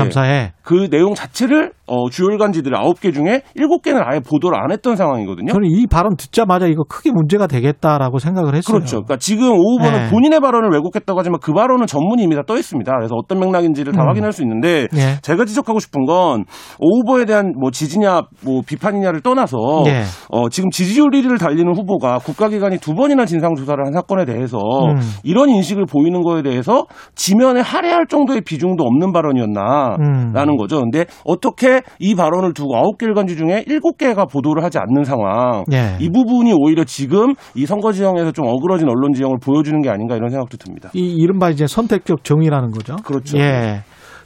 그 0.62 0.89
내용 0.91 1.15
자체를 1.15 1.73
어, 1.87 2.09
주요 2.09 2.29
일간지들 2.31 2.73
9개 2.73 3.12
중에 3.12 3.43
7개는 3.59 4.03
아예 4.07 4.21
보도를 4.21 4.59
안 4.59 4.71
했던 4.73 4.97
상황이거든요. 4.97 5.53
저는 5.53 5.69
이 5.71 5.87
발언 5.87 6.17
듣자마자 6.17 6.67
이거 6.67 6.83
크게 6.89 7.11
문제가 7.12 7.47
되겠다라고 7.47 8.19
생각을 8.19 8.55
했어요. 8.55 8.77
그렇죠. 8.79 8.97
그러니까 9.03 9.17
지금 9.19 9.51
오 9.53 9.75
후보는 9.77 10.05
네. 10.05 10.11
본인의 10.11 10.41
발언을 10.41 10.71
왜곡했다고 10.71 11.19
하지만 11.19 11.41
그 11.41 11.53
발언은 11.53 11.87
전문이 11.87 12.23
이미 12.23 12.35
다 12.37 12.45
떠 12.47 12.59
있습니다. 12.59 12.93
그래서 12.97 13.15
어떤 13.15 13.41
맥락인지를 13.41 13.93
다 13.95 14.03
음. 14.03 14.09
확인할 14.09 14.33
수 14.33 14.43
있는데 14.43 14.87
예. 14.95 15.17
제가 15.23 15.45
지적하고 15.47 15.79
싶은 15.79 16.05
건 16.05 16.45
오 16.79 16.99
후보에 17.01 17.25
대한 17.25 17.53
뭐 17.59 17.71
지지냐 17.71 18.23
뭐 18.45 18.61
비판이냐를 18.67 19.21
떠나서 19.23 19.57
예. 19.87 20.03
어, 20.31 20.49
지금 20.51 20.69
지지율 20.71 21.11
1위를 21.11 21.39
달리는 21.39 21.71
후보가 21.75 22.04
국가기관이 22.19 22.79
두 22.79 22.95
번이나 22.95 23.25
진상조사를 23.27 23.85
한 23.85 23.93
사건에 23.93 24.25
대해서 24.25 24.59
음. 24.59 24.97
이런 25.23 25.49
인식을 25.49 25.87
보이는 25.87 26.23
거에 26.23 26.43
대해서 26.43 26.87
지면에 27.15 27.61
할애할 27.61 28.07
정도의 28.07 28.43
비중도 28.43 28.85
없는 28.85 29.13
발언이었나라는 29.13 30.49
음. 30.49 30.57
거죠. 30.57 30.81
근데 30.81 31.07
어떻게 31.25 31.83
이 31.99 32.15
발언을 32.15 32.53
두고 32.55 32.77
아홉 32.77 32.99
개 32.99 33.07
일간지 33.07 33.37
중에 33.37 33.65
일곱 33.67 33.99
개가 33.99 34.27
보도를 34.27 34.63
하지 34.63 34.79
않는 34.79 35.05
상황. 35.05 35.65
예. 35.73 35.97
이 36.01 36.11
부분이 36.11 36.53
오히려 36.53 36.85
지금 36.85 37.35
이 37.55 37.67
선거 37.67 37.93
지형에서 37.93 38.33
좀 38.33 38.47
어그러진 38.47 38.89
언론 38.89 39.13
지형을 39.13 39.39
보여주는 39.43 39.81
게 39.83 39.91
아닌가 39.91 40.17
이런 40.17 40.31
생각도 40.31 40.57
듭니다. 40.57 40.91
이 40.95 41.01
이른바 41.01 41.51
이제 41.51 41.67
선택적 41.67 42.25
정의라는 42.25 42.71
거죠. 42.71 42.97
그렇죠. 43.05 43.39
예. 43.39 43.83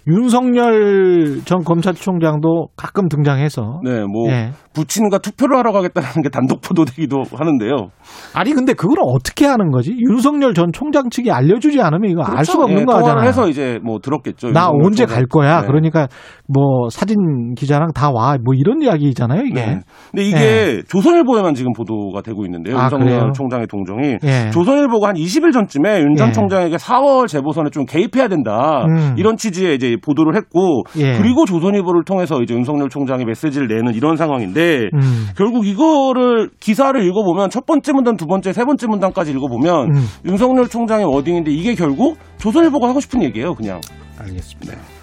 윤석열 0.08 1.40
전 1.44 1.62
검찰총장도 1.64 2.68
가끔 2.76 3.08
등장해서 3.08 3.80
네, 3.84 4.04
뭐 4.04 4.30
예. 4.30 4.50
부친과 4.72 5.18
투표를 5.18 5.56
하러 5.58 5.72
가겠다는 5.72 6.22
게 6.22 6.28
단독 6.30 6.60
보도되기도 6.62 7.24
하는데요. 7.32 7.88
아니 8.34 8.52
근데 8.52 8.72
그걸 8.72 8.96
어떻게 9.02 9.44
하는 9.46 9.70
거지? 9.70 9.94
윤석열 9.98 10.54
전 10.54 10.72
총장 10.72 11.10
측이 11.10 11.30
알려주지 11.30 11.80
않으면 11.80 12.10
이거 12.10 12.22
알 12.22 12.44
수가 12.44 12.64
없는 12.64 12.80
예, 12.82 12.84
거잖아. 12.84 13.00
통화를 13.00 13.28
해서 13.28 13.48
이제 13.48 13.78
뭐 13.84 13.98
들었겠죠. 13.98 14.52
나 14.52 14.68
언제 14.70 15.04
총장. 15.04 15.14
갈 15.14 15.26
거야? 15.26 15.60
네. 15.60 15.66
그러니까 15.66 16.08
뭐 16.50 16.88
사진 16.90 17.54
기자랑 17.54 17.92
다 17.94 18.10
와. 18.10 18.36
뭐 18.42 18.54
이런 18.54 18.80
이야기잖아요, 18.80 19.42
이게. 19.42 19.54
네. 19.54 19.80
근데 20.10 20.24
이게 20.24 20.82
조선일보에만 20.88 21.54
지금 21.54 21.72
보도가 21.74 22.22
되고 22.22 22.44
있는데요. 22.46 22.78
아, 22.78 22.84
윤석열 22.84 23.06
그래요? 23.06 23.32
총장의 23.34 23.66
동정이 23.66 24.16
예. 24.24 24.50
조선일보가 24.50 25.08
한 25.08 25.14
20일 25.16 25.52
전쯤에 25.52 26.00
윤전 26.00 26.28
예. 26.28 26.32
총장에게 26.32 26.76
4월 26.76 27.28
재보선에 27.28 27.68
좀 27.68 27.84
개입해야 27.84 28.28
된다 28.28 28.86
음. 28.88 29.14
이런 29.18 29.36
취지의 29.36 29.76
이제 29.76 29.96
보도를 30.02 30.36
했고 30.36 30.84
예. 30.96 31.18
그리고 31.18 31.44
조선일보를 31.44 32.04
통해서 32.04 32.40
이제 32.40 32.54
윤석열 32.54 32.88
총장이 32.88 33.26
메시지를 33.26 33.68
내는 33.68 33.94
이런 33.94 34.16
상황인데 34.16 34.88
음. 34.94 35.26
결국 35.36 35.66
이거를 35.66 36.48
기사를 36.60 36.98
읽어보면 36.98 37.50
첫 37.50 37.66
번째 37.66 37.92
문단, 37.92 38.16
두 38.16 38.26
번째, 38.26 38.54
세 38.54 38.64
번째 38.64 38.86
문단까지 38.86 39.32
읽어보면 39.32 39.90
음. 39.90 40.04
윤석열 40.24 40.68
총장의 40.68 41.04
워딩인데 41.04 41.50
이게 41.50 41.74
결국 41.74 42.16
조선일보가 42.38 42.88
하고 42.88 43.00
싶은 43.00 43.22
얘기예요, 43.22 43.54
그냥. 43.54 43.80
알겠습니다. 44.18 44.97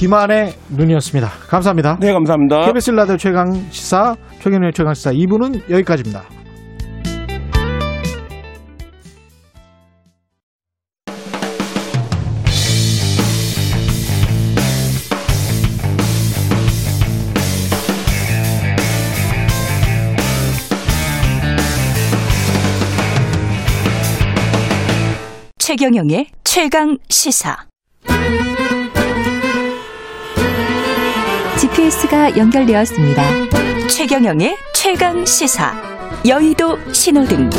김한의 0.00 0.54
눈이었습니다. 0.70 1.28
감사합니다. 1.50 1.98
네, 2.00 2.10
감사합니다. 2.14 2.64
KBS 2.64 2.92
라디오 2.92 3.18
최강 3.18 3.52
시사, 3.68 4.16
최경련의 4.38 4.72
최강 4.72 4.94
시사 4.94 5.12
2부는 5.12 5.70
여기까지입니다. 5.70 6.24
최경영의 25.58 26.28
최강 26.42 26.96
시사. 27.10 27.66
GPS가 31.60 32.38
연결되었습니다. 32.38 33.22
최경영의 33.86 34.56
최강 34.72 35.26
시사. 35.26 35.74
여의도 36.26 36.78
신호등. 36.90 37.50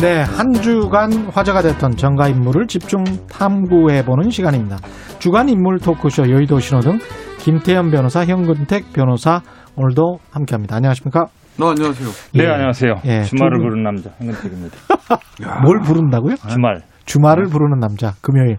네, 0.00 0.22
한 0.22 0.52
주간 0.52 1.12
화제가 1.32 1.62
됐던 1.62 1.96
정가 1.96 2.28
인물을 2.28 2.68
집중 2.68 3.02
탐구해보는 3.28 4.30
시간입니다. 4.30 4.76
주간 5.18 5.48
인물 5.48 5.80
토크쇼 5.80 6.30
여의도 6.30 6.60
신호등 6.60 6.98
김태현 7.40 7.90
변호사, 7.90 8.24
현근택 8.24 8.92
변호사 8.92 9.40
오늘도 9.74 10.18
함께합니다. 10.30 10.76
안녕하십니까? 10.76 11.24
네, 11.58 11.66
안녕하세요. 11.66 12.08
네, 12.34 12.44
예. 12.44 12.48
안녕하세요. 12.50 12.94
예, 13.06 13.22
주말을 13.22 13.58
부르는 13.58 13.82
남자 13.82 14.10
황근택입니다. 14.20 14.76
뭘 15.64 15.80
부른다고요? 15.80 16.36
주말. 16.36 16.82
주말을 17.04 17.46
부르는 17.46 17.80
남자, 17.80 18.12
금요일. 18.20 18.58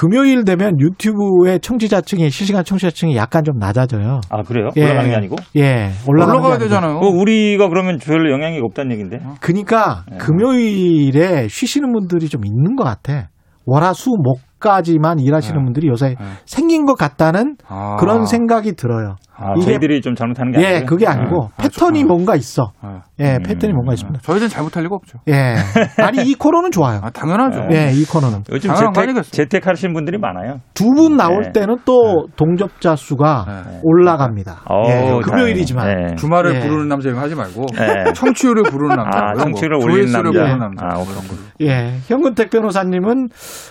금요일 0.00 0.46
되면 0.46 0.80
유튜브의 0.80 1.60
청취자층이, 1.60 2.30
실시간 2.30 2.64
청취자층이 2.64 3.16
약간 3.16 3.44
좀 3.44 3.58
낮아져요. 3.58 4.22
아 4.30 4.42
그래요? 4.42 4.70
예. 4.78 4.84
올라가는 4.84 5.10
게 5.10 5.14
아니고? 5.14 5.36
예, 5.56 5.90
올라가는 6.08 6.40
올라가야. 6.40 6.58
되잖아요. 6.58 6.96
어, 6.96 7.06
우리가 7.06 7.68
그러면 7.68 7.98
별로 7.98 8.32
영향이 8.32 8.60
없다는 8.62 8.92
얘긴데. 8.92 9.18
그러니까 9.40 10.04
예. 10.10 10.16
금요일에 10.16 11.48
쉬시는 11.48 11.92
분들이 11.92 12.30
좀 12.30 12.46
있는 12.46 12.76
것 12.76 12.84
같아. 12.84 13.28
월화수 13.66 14.16
목까지만 14.22 15.18
일하시는 15.18 15.58
네. 15.58 15.64
분들이 15.64 15.88
요새 15.88 16.14
네. 16.18 16.26
생긴 16.46 16.86
것 16.86 16.94
같다는 16.94 17.56
아. 17.68 17.96
그런 18.00 18.24
생각이 18.24 18.76
들어요. 18.76 19.16
아, 19.40 19.54
이게- 19.56 19.64
저희들이 19.66 20.00
좀 20.02 20.14
잘못하는 20.14 20.52
게 20.52 20.60
예, 20.60 20.66
아니고. 20.76 20.86
그게 20.86 21.06
아니고 21.06 21.44
아, 21.56 21.62
패턴이 21.62 22.00
저- 22.02 22.06
뭔가 22.06 22.36
있어. 22.36 22.72
아, 22.82 23.00
예, 23.18 23.36
음. 23.36 23.42
패턴이 23.42 23.72
뭔가 23.72 23.94
있습니다. 23.94 24.20
저희는 24.22 24.48
잘못할 24.48 24.82
리가 24.84 24.94
없죠. 24.94 25.18
예. 25.28 25.54
아니 26.02 26.22
이 26.28 26.34
코너는 26.34 26.70
좋아요. 26.70 27.00
아, 27.02 27.10
당연하죠. 27.10 27.68
예, 27.72 27.90
이 27.92 28.04
코너는 28.04 28.44
요즘 28.52 28.74
재택, 28.74 28.98
아니겠어요? 28.98 29.30
재택 29.32 29.66
하시는 29.66 29.92
분들이 29.94 30.18
많아요. 30.18 30.58
두 30.74 30.90
분 30.90 31.16
나올 31.16 31.44
네. 31.44 31.52
때는 31.52 31.76
또 31.84 32.26
동접자 32.36 32.96
수가 32.96 33.44
네. 33.66 33.80
올라갑니다. 33.82 34.62
어우, 34.68 34.90
예, 34.90 35.20
금요일이지만. 35.22 35.86
네. 36.10 36.14
주말을 36.16 36.56
예. 36.56 36.60
부르는 36.60 36.88
남자 36.88 37.08
이거 37.08 37.20
하지 37.20 37.34
말고 37.34 37.66
네. 37.78 38.12
청취율을 38.12 38.64
부르는 38.64 38.96
남자. 38.96 39.18
아, 39.18 39.34
청취율을 39.34 39.78
거. 39.78 39.84
올리는 39.84 40.12
남자. 40.12 40.30
부르는 40.30 40.58
남자. 40.58 40.84
아. 40.86 40.88
이런 40.94 41.04
거. 41.04 41.34
예, 41.62 41.96
현근택 42.06 42.50
변호사님은 42.50 43.28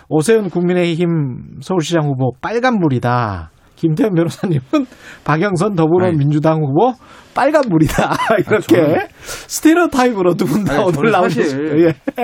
오세훈 0.10 0.50
국민의힘 0.50 1.60
서울시장 1.62 2.06
후보 2.06 2.32
빨간불이다. 2.42 3.52
김태현 3.80 4.14
변호사님은 4.14 4.62
박영선 5.24 5.76
더불어민주당 5.76 6.62
후보 6.62 6.94
빨간불이다. 7.34 8.14
이렇게 8.48 9.08
스테레오타입으로 9.22 10.34
두 10.36 10.46
분 10.46 10.64
다 10.66 10.82
오늘. 10.84 11.12
사실 11.12 11.86
예. 11.88 12.24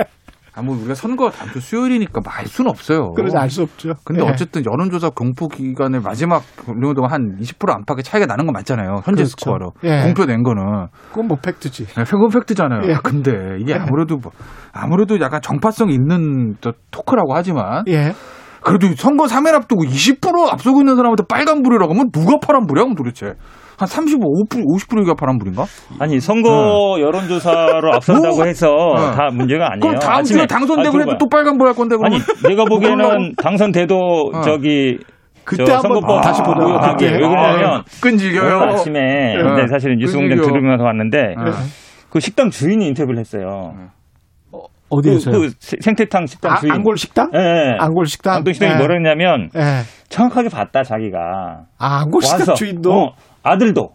아, 0.58 0.62
뭐 0.62 0.74
우리가 0.74 0.94
선거 0.94 1.30
다음 1.30 1.50
주 1.50 1.60
수요일이니까 1.60 2.20
뭐알 2.24 2.46
수는 2.46 2.70
없어요. 2.70 3.12
그래서 3.14 3.36
알 3.38 3.50
수 3.50 3.62
없죠. 3.62 3.92
근데 4.04 4.22
예. 4.24 4.26
어쨌든 4.28 4.62
여론조사 4.64 5.10
공포 5.10 5.48
기간의 5.48 6.00
마지막 6.00 6.42
동안 6.64 7.10
한 7.12 7.36
20% 7.40 7.70
안팎의 7.70 8.02
차이가 8.02 8.24
나는 8.26 8.46
건 8.46 8.54
맞잖아요. 8.54 9.02
현재 9.04 9.22
그렇죠. 9.22 9.26
스코어로. 9.38 9.72
예. 9.84 10.02
공표된 10.04 10.42
거는. 10.42 10.86
그건 11.10 11.28
뭐 11.28 11.36
팩트지. 11.42 11.86
네, 11.86 12.04
팩은 12.04 12.28
팩트잖아요. 12.32 12.88
예. 12.88 12.94
아, 12.94 13.00
근데 13.02 13.32
이게 13.60 13.74
아무래도 13.74 14.16
뭐, 14.16 14.32
아무래도 14.72 15.20
약간 15.20 15.42
정파성 15.42 15.90
있는 15.90 16.56
저 16.62 16.72
토크라고 16.90 17.34
하지만 17.34 17.84
예. 17.88 18.14
그래도 18.62 18.88
선거 18.96 19.24
3일 19.24 19.54
앞두고 19.54 19.84
20% 19.84 20.52
앞서고 20.52 20.80
있는 20.80 20.96
사람한테 20.96 21.24
빨간불이라고 21.28 21.92
하면 21.92 22.10
누가 22.10 22.38
파란불이야 22.44 22.84
그럼 22.84 22.94
도대체 22.96 23.34
한 23.78 23.86
35, 23.86 24.18
50%가 24.48 25.14
파란불인가? 25.14 25.64
아니 25.98 26.18
선거 26.18 26.96
여론조사로 26.98 27.94
앞선다고 27.94 28.36
뭐? 28.40 28.44
해서 28.46 28.66
네. 28.96 29.16
다 29.16 29.28
문제가 29.32 29.66
아니에요. 29.72 29.80
그럼 29.80 29.98
다음 29.98 30.24
주에 30.24 30.44
아침에- 30.44 30.48
당선되고 30.48 30.96
아, 30.96 31.00
해도 31.00 31.18
또 31.18 31.28
빨간불 31.28 31.66
할 31.66 31.74
건데 31.74 31.96
아니 32.02 32.18
그러면 32.18 32.48
내가 32.48 32.64
보기에는 32.64 32.96
그러려고? 32.96 33.32
당선돼도 33.42 33.96
어. 34.34 34.40
저기 34.40 34.98
그때 35.44 35.64
저 35.64 35.74
한번 35.74 35.92
선거법 36.00 36.22
다시 36.22 36.42
보고요. 36.42 36.74
아, 36.76 36.92
그때. 36.96 37.12
왜 37.12 37.18
그러냐면 37.18 37.64
아, 37.80 37.82
끈질겨요. 38.00 38.58
아침에 38.62 38.98
네. 39.00 39.36
네, 39.36 39.66
사실은 39.68 39.98
뉴스 39.98 40.16
공장 40.16 40.38
끈질겨. 40.38 40.52
들으면서 40.58 40.82
왔는데 40.84 41.18
네. 41.18 41.34
그 42.10 42.18
식당 42.18 42.48
주인이 42.50 42.84
인터뷰를 42.88 43.18
했어요. 43.20 43.74
어디에서요? 44.88 45.34
그, 45.34 45.40
그 45.48 45.76
생태탕 45.80 46.26
식당 46.26 46.52
아, 46.52 46.56
주인. 46.56 46.72
안골 46.72 46.96
식당? 46.96 47.30
예, 47.34 47.38
예. 47.38 47.76
안골 47.78 48.06
식당. 48.06 48.36
안동 48.36 48.52
식당이 48.52 48.74
예. 48.74 48.76
뭐라 48.76 48.94
했냐면 48.94 49.50
예. 49.56 49.82
정확하게 50.08 50.48
봤다 50.48 50.82
자기가. 50.82 51.18
아, 51.78 52.00
안골 52.02 52.22
식당 52.22 52.40
와서, 52.40 52.54
주인도 52.54 52.92
어, 52.92 53.12
아들도 53.42 53.90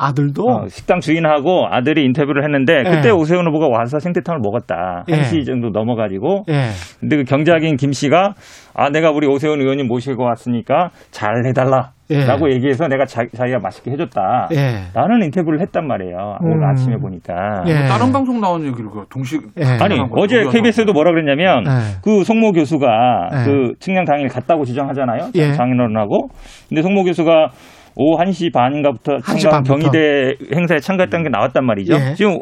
아들도 0.00 0.42
어, 0.48 0.68
식당 0.68 1.00
주인하고 1.00 1.66
아들이 1.70 2.04
인터뷰를 2.04 2.42
했는데 2.44 2.82
그때 2.84 3.08
예. 3.08 3.10
오세훈 3.10 3.46
후보가 3.46 3.68
와서 3.68 3.98
생태탕을 3.98 4.40
먹었다. 4.42 5.04
예. 5.08 5.20
1시 5.20 5.44
정도 5.44 5.68
넘어가지고 5.68 6.44
예. 6.48 6.70
근데 6.98 7.16
그 7.18 7.24
경작인 7.24 7.76
김 7.76 7.92
씨가 7.92 8.34
아 8.74 8.88
내가 8.90 9.10
우리 9.10 9.26
오세훈 9.26 9.60
의원님 9.60 9.86
모시고 9.88 10.24
왔으니까 10.24 10.90
잘 11.10 11.44
해달라. 11.46 11.90
예. 12.10 12.24
라고 12.24 12.50
얘기해서 12.50 12.88
내가 12.88 13.04
자, 13.04 13.22
기가 13.24 13.58
맛있게 13.62 13.92
해줬다. 13.92 14.48
예. 14.52 14.90
라는 14.94 15.22
인터뷰를 15.22 15.60
했단 15.60 15.86
말이에요. 15.86 16.38
오늘 16.42 16.56
음. 16.56 16.64
아침에 16.64 16.96
보니까. 16.96 17.62
예. 17.66 17.86
다른 17.86 18.10
방송 18.10 18.40
나온 18.40 18.62
얘기를 18.66 18.90
그 18.90 19.04
동시 19.08 19.38
예. 19.58 19.64
아니 19.80 20.00
어제 20.16 20.44
KBS도 20.50 20.92
뭐라 20.92 21.12
그랬냐면 21.12 21.64
예. 21.66 22.00
그 22.02 22.24
송모 22.24 22.52
교수가 22.52 22.86
예. 23.32 23.44
그 23.44 23.74
측량 23.78 24.06
당일 24.06 24.28
갔다고 24.28 24.64
지정하잖아요. 24.64 25.30
예. 25.36 25.52
장인어른하고. 25.52 26.28
근데 26.68 26.82
송모 26.82 27.04
교수가 27.04 27.50
오후 27.96 28.22
1시 28.22 28.52
반인가부터 28.52 29.16
1시 29.18 29.38
참가 29.40 29.62
반부터. 29.62 29.74
경희대 29.90 30.34
행사에 30.54 30.78
참가했다는 30.78 31.24
게 31.24 31.30
나왔단 31.30 31.64
말이죠. 31.64 31.94
예. 31.94 32.14
지금 32.14 32.38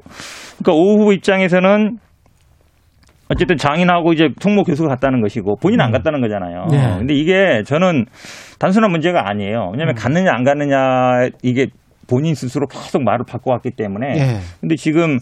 그러니까 0.58 0.72
오 0.72 0.98
후보 0.98 1.12
입장에서는 1.12 1.98
어쨌든 3.30 3.56
장인하고 3.56 4.12
이제 4.14 4.28
송모 4.40 4.62
교수가 4.64 4.88
갔다는 4.88 5.20
것이고 5.20 5.56
본인은 5.56 5.84
안 5.84 5.90
갔다는 5.92 6.20
거잖아요. 6.20 6.66
음. 6.70 6.74
예. 6.74 6.98
근데 6.98 7.14
이게 7.14 7.62
저는 7.66 8.06
단순한 8.58 8.90
문제가 8.90 9.28
아니에요. 9.28 9.70
왜냐하면 9.72 9.90
음. 9.90 9.94
갔느냐 9.96 10.32
안 10.32 10.44
갔느냐 10.44 11.28
이게 11.42 11.66
본인 12.08 12.34
스스로 12.34 12.66
계속 12.66 13.02
말을 13.02 13.26
바꿔왔기 13.28 13.72
때문에 13.72 14.06
예. 14.16 14.38
근데 14.62 14.76
지금 14.76 15.18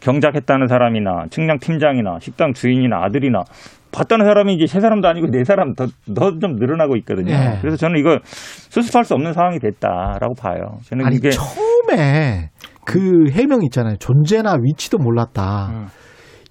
경작했다는 0.00 0.68
사람이나 0.68 1.24
측량 1.30 1.58
팀장이나 1.58 2.18
식당 2.20 2.52
주인이나 2.52 3.02
아들이나 3.02 3.42
봤다는 3.90 4.24
사람이 4.26 4.54
이제 4.54 4.66
세 4.66 4.80
사람도 4.80 5.08
아니고 5.08 5.28
네 5.30 5.44
사람 5.44 5.74
더 5.74 5.86
더 6.14 6.38
좀 6.40 6.56
늘어나고 6.56 6.96
있거든요. 6.98 7.32
예. 7.32 7.58
그래서 7.60 7.76
저는 7.76 7.98
이거 8.00 8.18
수습할 8.24 9.04
수 9.04 9.14
없는 9.14 9.32
상황이 9.32 9.58
됐다라고 9.58 10.34
봐요. 10.34 10.78
저는 10.84 11.06
아니 11.06 11.16
이게 11.16 11.30
처음에 11.30 12.50
그 12.84 13.30
해명 13.30 13.62
있잖아요. 13.64 13.96
존재나 13.98 14.56
위치도 14.60 14.98
몰랐다. 14.98 15.68
음. 15.72 15.86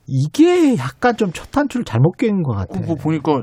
이게 0.08 0.78
약간 0.78 1.16
좀 1.18 1.32
첫 1.34 1.52
단추를 1.52 1.84
잘못 1.84 2.18
깬 2.18 2.42
것 2.44 2.56
같아요. 2.56 2.86
뭐 2.86 2.96
보니까 2.96 3.42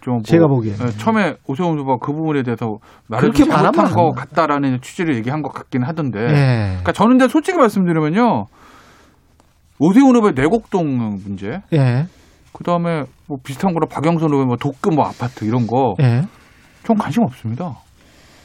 좀 0.00 0.14
뭐, 0.14 0.22
제가 0.24 0.46
보기에는. 0.48 0.86
예, 0.86 0.90
처음에 0.90 1.34
오세훈 1.46 1.78
후보가 1.78 1.98
그 2.04 2.12
부분에 2.12 2.42
대해서 2.42 2.78
그렇게 3.08 3.44
말을 3.44 3.72
잘못한 3.72 3.84
말하면 3.84 3.94
것안 3.94 4.12
같다라는 4.14 4.80
취지를 4.80 5.14
얘기한 5.16 5.42
것 5.42 5.52
같긴 5.52 5.84
하던데. 5.84 6.18
예. 6.20 6.66
그러니까 6.70 6.92
저는 6.92 7.18
근데 7.18 7.28
솔직히 7.28 7.58
말씀드리면요. 7.58 8.46
오세훈 9.78 10.16
후보의 10.16 10.32
내곡동 10.34 10.86
문제, 11.24 11.60
예. 11.72 12.06
그 12.52 12.64
다음에 12.64 13.04
뭐 13.26 13.38
비슷한 13.42 13.72
거로 13.72 13.86
박영선 13.86 14.28
후보의 14.30 14.46
뭐 14.46 14.56
독금 14.56 14.94
뭐 14.94 15.06
아파트 15.06 15.44
이런 15.44 15.66
거, 15.66 15.94
예. 16.00 16.22
전 16.84 16.96
관심 16.96 17.22
없습니다. 17.24 17.78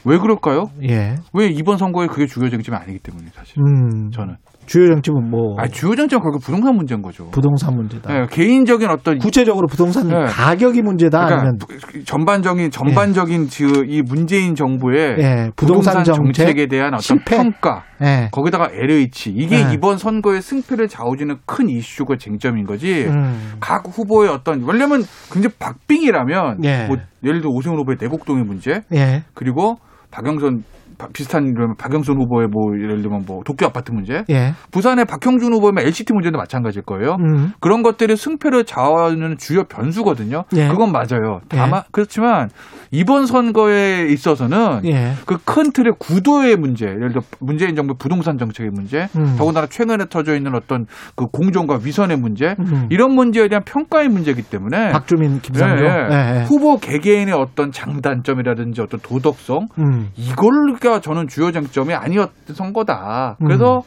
왜 0.04 0.18
그럴까요? 0.18 0.66
예. 0.82 1.16
왜 1.34 1.46
이번 1.48 1.76
선거에 1.76 2.06
그게 2.06 2.26
주요 2.26 2.48
쟁점이 2.48 2.76
아니기 2.76 2.98
때문에 2.98 3.26
사실 3.34 3.58
음. 3.58 4.10
저는. 4.10 4.36
주요 4.68 4.86
정치는 4.88 5.30
뭐아 5.30 5.66
주요 5.68 5.96
쟁점 5.96 6.20
결국 6.20 6.40
부동산 6.42 6.76
문제인 6.76 7.00
거죠. 7.02 7.28
부동산 7.30 7.74
문제다. 7.74 8.14
예, 8.14 8.26
개인적인 8.30 8.88
어떤 8.90 9.18
구체적으로 9.18 9.66
부동산 9.66 10.08
예. 10.10 10.26
가격이 10.26 10.82
문제다 10.82 11.24
그러니까 11.24 11.40
아니면 11.40 11.58
부- 11.58 12.04
전반적인 12.04 12.70
전반적인 12.70 13.48
지금 13.48 13.88
이 13.88 14.02
문재인 14.02 14.54
정부의 14.54 15.16
예, 15.18 15.50
부동산, 15.56 15.94
부동산 15.94 16.04
정책, 16.04 16.44
정책 16.44 16.58
에 16.58 16.66
대한 16.66 16.88
어떤 16.94 17.00
실패. 17.00 17.36
평가 17.36 17.84
예. 18.02 18.28
거기다가 18.30 18.68
LH 18.72 19.30
이게 19.34 19.64
네. 19.64 19.72
이번 19.74 19.96
선거의 19.98 20.42
승패를 20.42 20.88
좌우지는 20.88 21.36
큰 21.46 21.68
이슈가 21.68 22.16
쟁점인 22.18 22.64
거지. 22.66 23.06
음. 23.06 23.54
각 23.60 23.84
후보의 23.88 24.28
어떤 24.30 24.62
왜냐면 24.66 25.02
굉장히 25.32 25.54
박빙이라면 25.58 26.64
예. 26.64 26.86
뭐 26.86 26.96
예를 27.24 27.40
들어 27.40 27.50
오세훈 27.50 27.78
후보의 27.78 27.96
내곡동의 28.00 28.44
문제 28.44 28.82
예. 28.92 29.24
그리고 29.34 29.76
박영선 30.10 30.58
바- 30.62 30.77
비슷한 31.12 31.46
이런 31.46 31.74
박영선 31.76 32.16
후보의 32.16 32.48
뭐 32.48 32.74
예를 32.76 33.02
들면 33.02 33.24
뭐 33.26 33.42
도쿄 33.44 33.66
아파트 33.66 33.92
문제 33.92 34.24
예. 34.30 34.52
부산의 34.70 35.04
박형준 35.04 35.52
후보의 35.52 35.72
LCT 35.78 36.12
문제도 36.12 36.36
마찬가지일 36.36 36.84
거예요. 36.84 37.16
음. 37.20 37.52
그런 37.60 37.82
것들이 37.82 38.16
승패를 38.16 38.64
좌우하는 38.64 39.36
주요 39.38 39.64
변수거든요. 39.64 40.44
예. 40.54 40.68
그건 40.68 40.92
맞아요. 40.92 41.40
예. 41.52 41.56
다만 41.56 41.82
그렇지만 41.92 42.48
이번 42.90 43.26
선거에 43.26 44.06
있어서는 44.08 44.80
예. 44.86 45.12
그큰 45.26 45.72
틀의 45.72 45.94
구도의 45.98 46.56
문제, 46.56 46.86
예를 46.86 47.10
들어 47.10 47.22
문재인 47.40 47.76
정부 47.76 47.94
부동산 47.94 48.38
정책의 48.38 48.70
문제, 48.72 49.08
음. 49.16 49.36
더군다나 49.36 49.66
최근에 49.66 50.06
터져 50.08 50.34
있는 50.34 50.54
어떤 50.54 50.86
그 51.14 51.26
공정과 51.26 51.80
위선의 51.84 52.16
문제, 52.16 52.56
음. 52.58 52.86
이런 52.90 53.14
문제에 53.14 53.48
대한 53.48 53.62
평가의 53.64 54.08
문제이기 54.08 54.42
때문에 54.42 54.90
박주민 54.90 55.40
김상조. 55.40 55.84
예. 55.84 56.44
후보 56.48 56.78
개개인의 56.78 57.34
어떤 57.34 57.70
장단점이라든지 57.72 58.80
어떤 58.80 59.00
도덕성 59.00 59.68
음. 59.78 60.08
이걸 60.16 60.74
가 60.88 61.00
저는 61.00 61.28
주요 61.28 61.50
쟁점이 61.52 61.92
아니었던 61.94 62.54
선거다. 62.54 63.36
그래서 63.44 63.82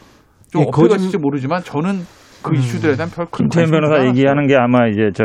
좀 0.51 0.61
예, 0.61 0.65
어떻게 0.67 0.87
거짓- 0.87 0.97
될지 1.03 1.17
모르지만 1.17 1.61
저는 1.63 2.05
그 2.43 2.49
음. 2.51 2.55
이슈들에 2.55 2.95
대한 2.95 3.09
별큰 3.11 3.49
김태현 3.49 3.69
변호사 3.69 4.03
얘기하는 4.07 4.47
게 4.47 4.55
아마 4.55 4.87
이제 4.87 5.09
저, 5.13 5.23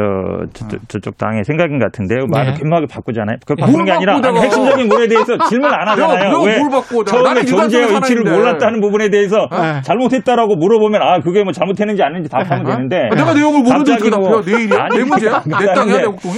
저, 0.52 0.66
어. 0.66 0.68
저, 0.86 0.98
쪽 1.00 1.16
당의 1.16 1.44
생각인 1.44 1.78
것 1.78 1.86
같은데요. 1.86 2.26
말을 2.30 2.52
네. 2.52 2.60
교묘하게 2.60 2.86
바꾸잖아요. 2.90 3.36
그뭘 3.46 3.56
바꾸는 3.66 3.84
게 3.86 3.92
아니라. 3.92 4.16
아니, 4.22 4.38
핵심적인 4.38 4.88
부분에 4.88 5.08
대해서 5.08 5.38
질문 5.48 5.72
안 5.72 5.88
하잖아요. 5.88 6.24
내가 6.24 6.42
왜 6.42 6.58
처음에 7.06 7.44
존재의 7.46 7.94
위치를. 7.96 8.22
몰랐다는 8.22 8.80
부분에 8.82 9.08
대해서 9.08 9.48
네. 9.50 9.80
잘못했다라고 9.82 10.56
물어보면 10.56 11.00
아 11.02 11.20
그게 11.20 11.42
뭐 11.42 11.52
잘못했는지 11.52 12.02
아닌지 12.02 12.28
답하면 12.28 12.66
어? 12.66 12.70
되는데 12.70 13.08
아, 13.10 13.14
내가 13.14 13.32
내용을 13.32 13.60
모르는데 13.62 13.94
어떻게 13.94 14.10
뭐- 14.10 14.42
답해요? 14.42 14.42
내 14.58 14.64
일이야? 14.64 14.78
아니, 14.82 14.96
내 14.98 15.04
문제야? 15.04 15.42
내 15.46 15.74
땅이야? 15.74 15.96
내 15.98 16.04
곡동이? 16.06 16.34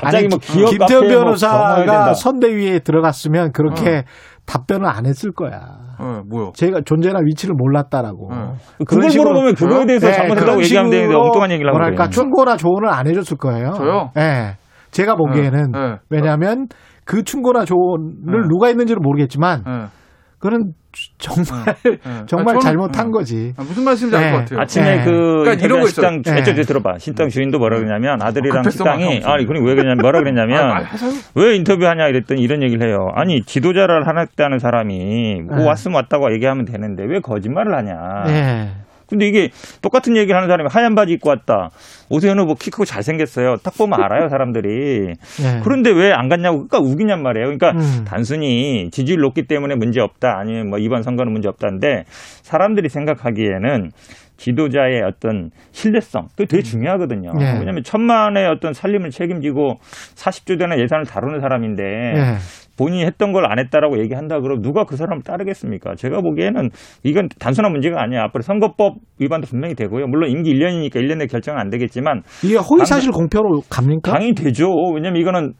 갑자기 0.00 0.28
뭐 0.28 0.38
기업 0.40 0.70
김태현 0.70 1.02
뭐 1.08 1.10
변호사가 1.24 1.76
된다. 1.76 2.14
선대위에 2.14 2.78
들어갔으면 2.78 3.52
그렇게 3.52 4.04
답변을 4.46 4.86
안 4.86 5.06
했을 5.06 5.32
거야. 5.32 5.60
어, 5.98 6.22
뭐요? 6.28 6.52
제가 6.54 6.80
존재나 6.84 7.20
위치를 7.22 7.54
몰랐다라고. 7.56 8.28
어. 8.32 8.54
그걸 8.86 9.08
물어보면 9.08 9.54
그거에 9.54 9.86
대해서 9.86 10.08
네, 10.08 10.12
잘못했다고 10.12 10.62
얘기하면 10.62 10.90
되는데 10.90 11.12
식으로 11.12 11.26
엉뚱한 11.26 11.50
얘기를 11.52 11.68
하고 11.68 11.78
뭐랄까 11.78 12.04
그래요. 12.04 12.10
충고나 12.10 12.56
조언을 12.56 12.88
안 12.88 13.06
해줬을 13.06 13.36
거예요. 13.36 13.72
저요? 13.72 14.10
네. 14.14 14.56
제가 14.90 15.14
보기에는 15.14 15.72
네, 15.72 15.78
네. 15.78 15.96
왜냐하면 16.10 16.66
그 17.04 17.22
충고나 17.22 17.64
조언을 17.64 18.42
네. 18.42 18.48
누가 18.48 18.66
했는지는 18.68 19.00
모르겠지만 19.02 19.64
예. 19.66 19.86
그는 20.38 20.72
정말 21.18 21.74
예. 21.86 21.98
정말 22.26 22.56
아, 22.56 22.58
저는- 22.58 22.62
잘못한 22.62 23.06
예. 23.08 23.10
거지. 23.10 23.54
아, 23.56 23.62
무슨 23.62 23.84
말씀인지 23.84 24.16
알 24.16 24.24
네. 24.24 24.32
것 24.32 24.38
같아요. 24.38 24.60
아침에 24.60 24.96
네. 24.96 25.04
그 25.04 25.10
그러니까 25.10 25.52
인터뷰한 25.52 25.64
이런 25.64 25.80
거 25.80 25.86
식당. 25.88 26.22
주- 26.22 26.34
네. 26.34 26.42
저, 26.42 26.54
저 26.54 26.62
들어봐 26.62 26.98
식당 26.98 27.28
주인도 27.28 27.58
뭐라 27.58 27.78
그러냐면 27.78 28.20
아들이랑 28.22 28.62
급했어, 28.62 28.78
식당이. 28.78 29.22
아니 29.24 29.46
그럼 29.46 29.64
왜 29.64 29.74
그러냐면 29.74 29.98
뭐라 30.02 30.18
그랬냐면 30.20 30.70
아. 30.70 30.82
왜 31.34 31.56
인터뷰하냐 31.56 32.08
이랬더니 32.08 32.40
이런 32.42 32.62
얘기를 32.62 32.86
해요. 32.86 33.10
아니 33.14 33.42
지도자를 33.42 34.06
하겠다는 34.06 34.58
사람이 34.58 35.42
뭐 35.46 35.56
네. 35.58 35.66
왔으면 35.66 35.96
왔다고 35.96 36.32
얘기하면 36.34 36.64
되는데 36.64 37.04
왜 37.04 37.20
거짓말을 37.20 37.74
하냐. 37.74 38.24
네. 39.12 39.18
근데 39.18 39.26
이게 39.28 39.48
똑같은 39.82 40.16
얘기를 40.16 40.34
하는 40.34 40.48
사람이 40.48 40.68
하얀 40.72 40.94
바지 40.94 41.12
입고 41.12 41.28
왔다. 41.28 41.68
오세훈 42.08 42.38
후보 42.38 42.54
키 42.54 42.70
크고 42.70 42.84
잘생겼어요. 42.84 43.56
딱 43.62 43.74
보면 43.76 44.02
알아요 44.02 44.28
사람들이. 44.28 45.14
네. 45.42 45.60
그런데 45.62 45.90
왜 45.90 46.12
안 46.12 46.28
갔냐고 46.28 46.66
그러니까 46.66 46.78
우기냔 46.78 47.22
말이에요. 47.22 47.46
그러니까 47.46 47.70
음. 47.72 48.04
단순히 48.06 48.90
지지율 48.90 49.20
높기 49.20 49.46
때문에 49.46 49.74
문제 49.74 50.00
없다 50.00 50.38
아니면 50.38 50.68
뭐 50.70 50.78
이번 50.78 51.02
선거는 51.02 51.32
문제 51.32 51.48
없다인데 51.48 52.04
사람들이 52.42 52.88
생각하기에는 52.88 53.90
지도자의 54.36 55.02
어떤 55.02 55.50
신뢰성 55.70 56.28
그게 56.36 56.46
되게 56.46 56.62
중요하거든요. 56.62 57.32
네. 57.38 57.52
왜냐하면 57.58 57.82
천만의 57.84 58.46
어떤 58.48 58.72
살림을 58.72 59.10
책임지고 59.10 59.76
40조 60.16 60.58
되는 60.58 60.80
예산을 60.80 61.04
다루는 61.06 61.40
사람인데 61.40 61.82
네. 61.82 62.34
본인이 62.78 63.04
했던 63.04 63.32
걸 63.32 63.42
안 63.46 63.58
했다라고 63.58 63.98
얘기한다 64.00 64.40
그러면 64.40 64.62
누가 64.62 64.84
그 64.84 64.96
사람을 64.96 65.22
따르겠습니까? 65.22 65.94
제가 65.96 66.20
보기에는 66.20 66.70
이건 67.02 67.28
단순한 67.38 67.72
문제가 67.72 68.02
아니에요. 68.02 68.22
앞으로 68.22 68.42
선거법 68.42 68.96
위반도 69.18 69.46
분명히 69.46 69.74
되고요. 69.74 70.06
물론 70.06 70.30
임기 70.30 70.52
1년이니까 70.54 70.94
1년 70.96 71.18
내에 71.18 71.26
결정은 71.26 71.60
안 71.60 71.70
되겠지만 71.70 72.22
이게 72.44 72.56
허위 72.56 72.84
사실 72.84 73.10
공표로 73.10 73.62
갑니까? 73.68 74.12
당연히 74.12 74.34
되죠. 74.34 74.68
왜냐면 74.94 75.20
이거는 75.20 75.52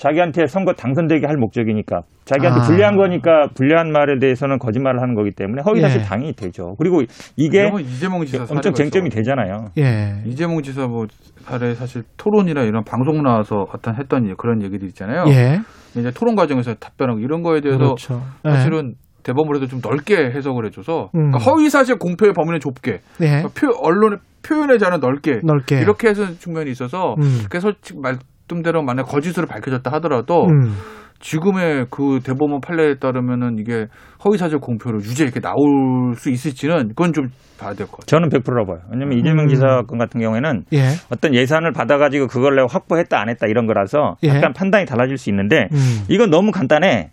자기한테 0.00 0.46
선거 0.46 0.72
당선되게 0.72 1.26
할 1.26 1.36
목적이니까 1.36 2.00
자기한테 2.24 2.60
아. 2.60 2.62
불리한 2.64 2.96
거니까 2.96 3.48
불리한 3.54 3.92
말에 3.92 4.18
대해서는 4.18 4.58
거짓말을 4.58 5.00
하는 5.02 5.14
거기 5.14 5.30
때문에 5.30 5.60
허위 5.66 5.82
사실 5.82 6.00
예. 6.00 6.04
당연히 6.04 6.32
되죠. 6.32 6.74
그리고 6.78 7.02
이게 7.36 7.70
이재명 7.78 8.24
지사 8.24 8.46
엄청 8.48 8.72
쟁점이 8.72 9.08
있어. 9.08 9.16
되잖아요. 9.16 9.66
예. 9.76 10.22
이재명 10.24 10.62
지사 10.62 10.86
뭐 10.86 11.06
사례 11.42 11.74
사실 11.74 12.02
토론이나 12.16 12.62
이런 12.62 12.82
방송 12.82 13.22
나와서 13.22 13.66
어떤 13.74 13.94
했던 13.94 14.24
일, 14.24 14.36
그런 14.36 14.62
얘기들 14.62 14.88
있잖아요. 14.88 15.24
예. 15.28 15.60
이제 15.94 16.10
토론 16.12 16.34
과정에서 16.34 16.72
답변하고 16.74 17.20
이런 17.20 17.42
거에 17.42 17.60
대해서 17.60 17.78
그렇죠. 17.78 18.22
예. 18.46 18.52
사실은 18.52 18.94
대법원에도 19.22 19.66
좀 19.66 19.80
넓게 19.82 20.16
해석을 20.34 20.64
해줘서 20.64 21.10
음. 21.14 21.30
그러니까 21.30 21.38
허위 21.40 21.68
사실 21.68 21.98
공표의 21.98 22.32
범위는 22.32 22.60
좁게 22.60 23.00
예. 23.20 23.26
그러니까 23.26 23.48
표, 23.54 23.68
언론의 23.82 24.18
표현의 24.42 24.78
자는 24.78 25.00
넓게 25.00 25.40
넓게. 25.44 25.80
이렇게 25.80 26.08
해서 26.08 26.24
측면이 26.38 26.70
있어서 26.70 27.16
음. 27.18 27.44
그래서 27.50 27.72
지금 27.82 28.00
말 28.00 28.16
씀대로 28.50 28.82
만약 28.82 29.04
거짓으로 29.04 29.46
밝혀졌다 29.46 29.90
하더라도 29.94 30.46
음. 30.46 30.74
지금의 31.20 31.86
그 31.90 32.20
대법원 32.24 32.60
판례에 32.62 32.94
따르면은 32.98 33.58
이게 33.58 33.86
허위사실 34.24 34.58
공표로 34.58 34.98
유죄 35.00 35.22
이렇게 35.22 35.38
나올 35.38 36.14
수 36.16 36.30
있을지는 36.30 36.88
그건 36.88 37.12
좀 37.12 37.26
봐야 37.58 37.74
될 37.74 37.86
것 37.86 37.98
같아요. 38.00 38.06
저는 38.06 38.30
100%라고 38.30 38.72
봐요. 38.72 38.80
왜냐면 38.90 39.18
이재명 39.18 39.44
음. 39.44 39.48
지사 39.48 39.82
건 39.82 39.98
같은 39.98 40.18
경우에는 40.20 40.64
예. 40.72 40.78
어떤 41.12 41.34
예산을 41.34 41.72
받아가지고 41.72 42.26
그걸 42.26 42.54
내가 42.56 42.66
확보했다 42.70 43.20
안 43.20 43.28
했다 43.28 43.46
이런 43.48 43.66
거라서 43.66 44.16
예. 44.24 44.28
약간 44.28 44.54
판단이 44.54 44.86
달라질 44.86 45.18
수 45.18 45.28
있는데 45.28 45.68
음. 45.72 46.04
이건 46.08 46.30
너무 46.30 46.52
간단해. 46.52 47.10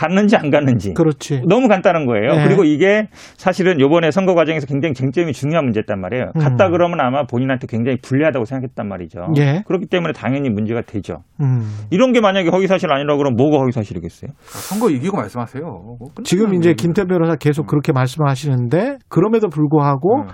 갔는지 0.00 0.34
안 0.34 0.48
갔는지. 0.48 0.94
그렇지. 0.94 1.42
너무 1.46 1.68
간단한 1.68 2.06
거예요. 2.06 2.32
예. 2.32 2.44
그리고 2.44 2.64
이게 2.64 3.08
사실은 3.36 3.80
요번에 3.80 4.10
선거 4.10 4.34
과정에서 4.34 4.66
굉장히 4.66 4.94
쟁점이 4.94 5.34
중요한 5.34 5.66
문제였단 5.66 6.00
말이에요. 6.00 6.32
음. 6.36 6.40
갔다 6.40 6.70
그러면 6.70 7.00
아마 7.00 7.24
본인한테 7.24 7.66
굉장히 7.68 7.98
불리하다고 8.00 8.46
생각했단 8.46 8.88
말이죠. 8.88 9.20
예. 9.36 9.62
그렇기 9.66 9.86
때문에 9.86 10.14
당연히 10.14 10.48
문제가 10.48 10.80
되죠. 10.80 11.18
음. 11.42 11.68
이런 11.90 12.12
게 12.12 12.22
만약에 12.22 12.48
허위사실 12.48 12.90
아니라고 12.90 13.18
그러면 13.18 13.36
뭐가 13.36 13.58
허위사실이겠어요? 13.58 14.30
선거 14.40 14.88
이기고 14.88 15.18
말씀하세요. 15.18 15.62
뭐 15.64 15.98
지금 16.24 16.54
이제 16.54 16.70
뭐. 16.70 16.74
김태 16.76 17.04
변호사 17.04 17.36
계속 17.36 17.66
그렇게 17.66 17.92
말씀하시는데 17.92 18.98
그럼에도 19.08 19.50
불구하고 19.50 20.24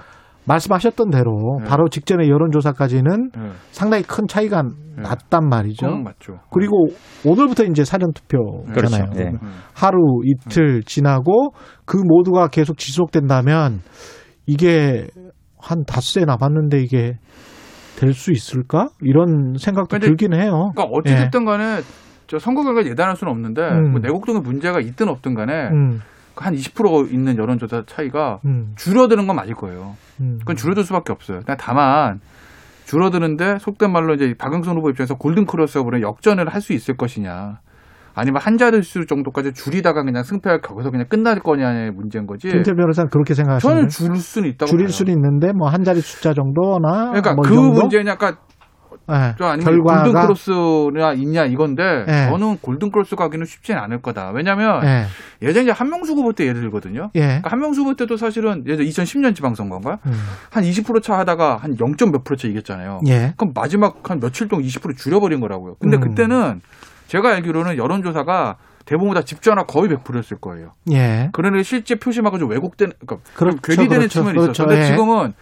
말씀하셨던 0.46 1.10
대로 1.10 1.58
네. 1.60 1.68
바로 1.68 1.88
직전에 1.88 2.28
여론조사까지는 2.28 3.30
네. 3.34 3.50
상당히 3.70 4.02
큰 4.04 4.26
차이가 4.28 4.62
났단 4.96 5.48
말이죠. 5.48 5.88
맞죠. 5.88 6.38
그리고 6.50 6.86
오늘부터 7.26 7.64
이제 7.64 7.84
사전 7.84 8.12
투표잖아요. 8.12 9.10
그렇죠. 9.10 9.20
예. 9.20 9.32
하루 9.74 9.98
이틀 10.24 10.82
지나고 10.84 11.50
그 11.84 11.96
모두가 12.02 12.48
계속 12.48 12.78
지속된다면 12.78 13.80
이게 14.46 15.06
한 15.58 15.84
닷새 15.86 16.24
남았는데 16.24 16.80
이게 16.80 17.18
될 17.98 18.12
수 18.14 18.30
있을까? 18.30 18.88
이런 19.00 19.54
생각도 19.58 19.98
들긴 19.98 20.34
해요. 20.34 20.70
그러니까 20.74 20.84
어찌됐든 20.92 21.44
간에 21.44 21.80
저 22.26 22.38
선거 22.38 22.62
결과 22.62 22.84
예단할 22.84 23.16
수는 23.16 23.32
없는데 23.32 23.62
음. 23.62 23.90
뭐 23.92 24.00
내곡동에 24.00 24.40
문제가 24.40 24.80
있든 24.80 25.08
없든 25.08 25.34
간에 25.34 25.68
음, 25.72 26.00
한 26.36 26.54
20% 26.54 27.12
있는 27.12 27.36
여론조사 27.38 27.84
차이가 27.86 28.40
음, 28.44 28.72
줄어드는 28.76 29.26
건 29.26 29.36
맞을 29.36 29.54
거예요. 29.54 29.94
음. 30.20 30.36
그건 30.40 30.56
줄어들 30.56 30.82
수밖에 30.84 31.12
없어요. 31.12 31.40
다만 31.58 32.20
줄어드는데 32.84 33.58
속된 33.58 33.90
말로 33.92 34.14
이제 34.14 34.34
박영선 34.38 34.76
후보 34.76 34.90
입장에서 34.90 35.14
골든 35.16 35.46
크로스가 35.46 35.82
보는 35.84 36.02
역전을 36.02 36.48
할 36.48 36.60
수 36.60 36.72
있을 36.72 36.96
것이냐. 36.96 37.58
아니면 38.18 38.40
한 38.40 38.56
자릿수 38.56 39.04
정도까지 39.06 39.52
줄이다가 39.52 40.02
그냥 40.02 40.22
승패가 40.22 40.60
거기서 40.62 40.90
그냥 40.90 41.06
끝날 41.08 41.38
거냐의 41.40 41.90
문제인 41.90 42.26
거지. 42.26 42.48
김태 42.48 42.72
변호사는 42.72 43.10
그렇게 43.10 43.34
생각하시는 43.34 43.74
저는 43.74 43.88
줄일 43.88 44.16
수는 44.16 44.48
있다고 44.50 44.70
줄일 44.70 44.86
봐요. 44.86 44.92
수는 44.92 45.12
있는데 45.12 45.52
뭐 45.52 45.68
한 45.68 45.84
자리 45.84 46.00
숫자 46.00 46.32
정도나 46.32 47.10
그러니까 47.10 47.34
뭐이 47.34 47.48
그 47.48 47.54
정도? 47.54 47.80
문제는 47.82 48.06
약간 48.06 48.36
예, 49.10 49.34
저 49.38 49.44
아니면 49.46 49.64
결과가 49.64 50.02
골든 50.02 50.20
크로스냐 50.20 51.12
있냐 51.14 51.44
이건데 51.44 52.04
예. 52.08 52.28
저는 52.30 52.58
골든 52.60 52.90
크로스 52.90 53.16
가기는 53.16 53.46
쉽지는 53.46 53.80
않을 53.80 54.02
거다. 54.02 54.30
왜냐하면 54.34 54.84
예, 54.84 55.06
예전에 55.42 55.64
이제 55.64 55.72
한명수 55.72 56.12
후보 56.14 56.32
때 56.32 56.46
예를 56.46 56.60
들거든요. 56.62 57.10
예. 57.14 57.20
그러니까 57.20 57.50
한명수 57.50 57.82
후보 57.82 57.94
때도 57.94 58.16
사실은 58.16 58.64
예전 58.66 58.84
2010년 58.86 59.34
지방선거인가 59.34 59.98
음, 60.06 60.12
한 60.50 60.64
20%차 60.64 61.18
하다가 61.18 61.56
한 61.56 61.76
0. 61.78 61.94
몇 62.12 62.24
프로 62.24 62.36
차 62.36 62.48
이겼잖아요. 62.48 63.00
예. 63.08 63.32
그럼 63.36 63.52
마지막 63.54 64.10
한 64.10 64.20
며칠 64.20 64.48
동안 64.48 64.64
20% 64.64 64.96
줄여버린 64.96 65.40
거라고요. 65.40 65.76
근데 65.80 65.96
음. 65.96 66.00
그때는 66.00 66.60
제가 67.06 67.30
알기로는 67.30 67.76
여론조사가 67.76 68.56
대부분 68.84 69.14
다 69.14 69.22
집전화 69.22 69.64
거의 69.64 69.90
100%였을 69.90 70.38
거예요. 70.38 70.72
예. 70.92 71.28
그러니까 71.32 71.62
실제 71.64 71.96
표심하고 71.96 72.38
좀 72.38 72.50
왜곡된, 72.50 72.92
그러니까 73.04 73.30
그렇죠, 73.34 73.58
괴리되는 73.60 73.98
그렇죠, 73.98 74.08
측면이 74.08 74.38
그렇죠. 74.38 74.52
있었어. 74.52 74.66
근데 74.68 74.82
예. 74.82 74.86
지금은 74.86 75.34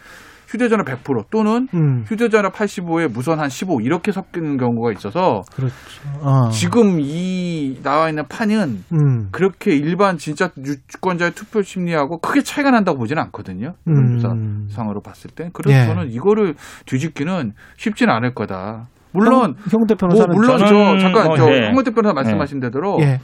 휴대전화 0.55 0.85
100% 0.85 1.25
또는 1.31 1.69
음, 1.75 2.05
휴대전화 2.07 2.51
85에 2.51 3.13
무선 3.13 3.41
한 3.41 3.49
15 3.49 3.81
이렇게 3.81 4.13
섞이는 4.13 4.57
경우가 4.57 4.93
있어서 4.93 5.43
그렇죠. 5.53 5.75
어. 6.21 6.49
지금 6.51 7.01
이 7.01 7.81
나와 7.83 8.09
있는 8.09 8.25
판은 8.29 8.85
음, 8.93 9.29
그렇게 9.33 9.75
일반 9.75 10.17
진짜 10.17 10.51
유권자의 10.57 11.33
투표 11.33 11.63
심리하고 11.63 12.19
크게 12.21 12.43
차이가 12.43 12.71
난다고 12.71 12.99
보지는 12.99 13.21
않거든요. 13.25 13.75
음. 13.89 14.69
상으로 14.71 15.01
봤을 15.01 15.31
때. 15.31 15.51
그래서 15.53 15.81
예. 15.81 15.87
저는 15.87 16.13
이거를 16.13 16.55
뒤집기는 16.87 17.53
쉽지는 17.77 18.15
않을 18.15 18.35
거다. 18.35 18.87
물론 19.13 19.55
형, 19.71 19.81
형대 19.81 19.95
뭐 19.95 20.09
변호사는 20.09 20.35
물론 20.35 20.59
저 20.59 20.99
잠깐 20.99 21.27
뭐, 21.27 21.37
저 21.37 21.53
예. 21.53 21.69
홍원태 21.69 21.93
변호사 21.93 22.13
말씀하신 22.15 22.61
대로 22.61 22.99
예, 23.01 23.21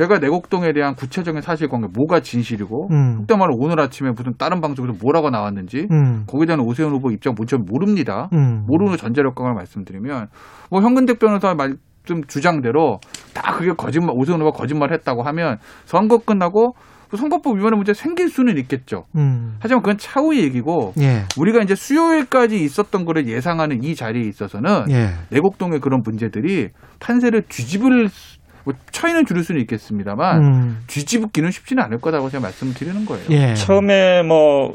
제가 0.00 0.18
내곡동에 0.18 0.72
대한 0.72 0.94
구체적인 0.94 1.42
사실관계 1.42 1.88
뭐가 1.94 2.20
진실이고 2.20 2.88
음, 2.90 3.16
속된 3.18 3.38
말로 3.38 3.54
오늘 3.58 3.78
아침에 3.80 4.10
무슨 4.16 4.32
다른 4.38 4.62
방송에서 4.62 4.96
뭐라고 5.02 5.28
나왔는지 5.28 5.88
음, 5.90 6.24
거기에 6.26 6.46
대한 6.46 6.60
오세훈 6.60 6.92
후보 6.92 7.10
입장 7.10 7.34
뭔지 7.36 7.56
모릅니다. 7.56 8.30
음. 8.32 8.64
모르는 8.66 8.96
전제력강을 8.96 9.52
말씀드리면 9.52 10.28
뭐 10.70 10.80
현근택 10.80 11.18
변호사 11.18 11.52
말씀 11.54 12.24
주장대로 12.26 12.98
다 13.34 13.52
그게 13.58 13.72
거짓말 13.76 14.14
오세훈 14.16 14.40
후보가 14.40 14.56
거짓말했다고 14.56 15.22
하면 15.22 15.58
선거 15.84 16.16
끝나고 16.16 16.72
그 17.10 17.18
선거법 17.18 17.58
위반의 17.58 17.76
문제 17.76 17.92
생길 17.92 18.30
수는 18.30 18.56
있겠죠. 18.56 19.04
음, 19.16 19.56
하지만 19.60 19.82
그건 19.82 19.98
차후의 19.98 20.44
얘기고 20.44 20.94
예, 21.00 21.24
우리가 21.36 21.60
이제 21.60 21.74
수요일까지 21.74 22.62
있었던 22.64 23.04
거를 23.04 23.26
예상하는 23.26 23.82
이 23.82 23.94
자리에 23.96 24.22
있어서는 24.28 24.84
예. 24.90 25.08
내곡동의 25.30 25.80
그런 25.80 26.00
문제들이 26.04 26.68
판세를 27.00 27.42
뒤집을 27.48 28.08
수- 28.08 28.39
뭐 28.70 28.78
차이는 28.90 29.26
줄일 29.26 29.42
수는 29.42 29.60
있겠습니다만 29.62 30.42
음, 30.42 30.78
뒤집기는 30.86 31.50
쉽지는 31.50 31.82
않을 31.84 31.98
거라고 31.98 32.28
제가 32.28 32.42
말씀드리는 32.42 33.04
거예요. 33.06 33.24
예. 33.30 33.54
처음에 33.54 34.22
뭐 34.22 34.74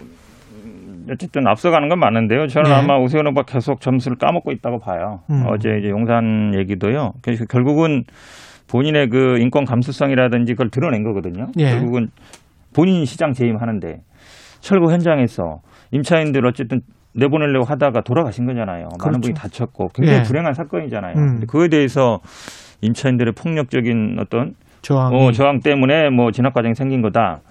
어쨌든 1.12 1.48
앞서가는 1.48 1.88
건 1.88 2.00
맞는데요. 2.00 2.48
저는 2.48 2.70
네. 2.70 2.76
아마 2.76 2.98
오세훈 2.98 3.28
후보 3.28 3.44
계속 3.44 3.82
점수를 3.82 4.18
까먹고 4.18 4.52
있다고 4.52 4.80
봐요. 4.80 5.22
음. 5.30 5.44
어제 5.48 5.78
이제 5.80 5.90
용산 5.90 6.54
얘기도요. 6.56 7.14
그래서 7.22 7.46
결국은 7.46 8.04
본인의 8.68 9.10
그 9.10 9.38
인권 9.40 9.66
감수성이라든지 9.66 10.54
그걸 10.54 10.70
드러낸 10.70 11.04
거거든요. 11.04 11.48
예. 11.58 11.72
결국은 11.72 12.10
본인이 12.74 13.06
시장 13.06 13.34
재임하는데 13.34 14.02
철거 14.60 14.92
현장에서 14.92 15.60
임차인들 15.92 16.46
어쨌든 16.48 16.82
내보내려고 17.14 17.66
하다가 17.66 18.02
돌아가신 18.02 18.46
거잖아요. 18.46 18.86
많은 18.86 18.98
그렇죠. 18.98 19.20
분이 19.22 19.34
다쳤고 19.36 19.90
굉장히 19.94 20.20
예. 20.20 20.24
불행한 20.24 20.54
사건이잖아요. 20.54 21.14
음. 21.16 21.28
근데 21.34 21.46
그거에 21.46 21.68
대해서 21.70 22.20
임차인들의 22.82 23.34
폭력적인 23.34 24.18
어떤 24.20 24.56
저항. 24.82 25.14
어, 25.14 25.32
저항 25.32 25.62
때문에 25.62 26.10
뭐 26.10 26.32
진압 26.32 26.54
과정이 26.54 26.76
생긴 26.76 27.02
거다. 27.02 27.42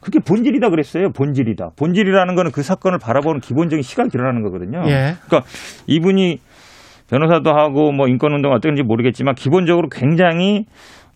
그게 0.00 0.18
본질이다 0.18 0.68
그랬어요. 0.70 1.10
본질이다. 1.12 1.70
본질이라는 1.76 2.34
거는 2.34 2.50
그 2.50 2.62
사건을 2.62 2.98
바라보는 2.98 3.40
기본적인 3.40 3.82
시각이라는 3.82 4.42
거거든요. 4.42 4.82
예. 4.86 5.14
그러니까 5.26 5.48
이분이 5.86 6.40
변호사도 7.08 7.50
하고 7.50 7.92
뭐 7.92 8.08
인권운동 8.08 8.52
어떤지 8.52 8.82
모르겠지만 8.82 9.34
기본적으로 9.34 9.88
굉장히 9.88 10.66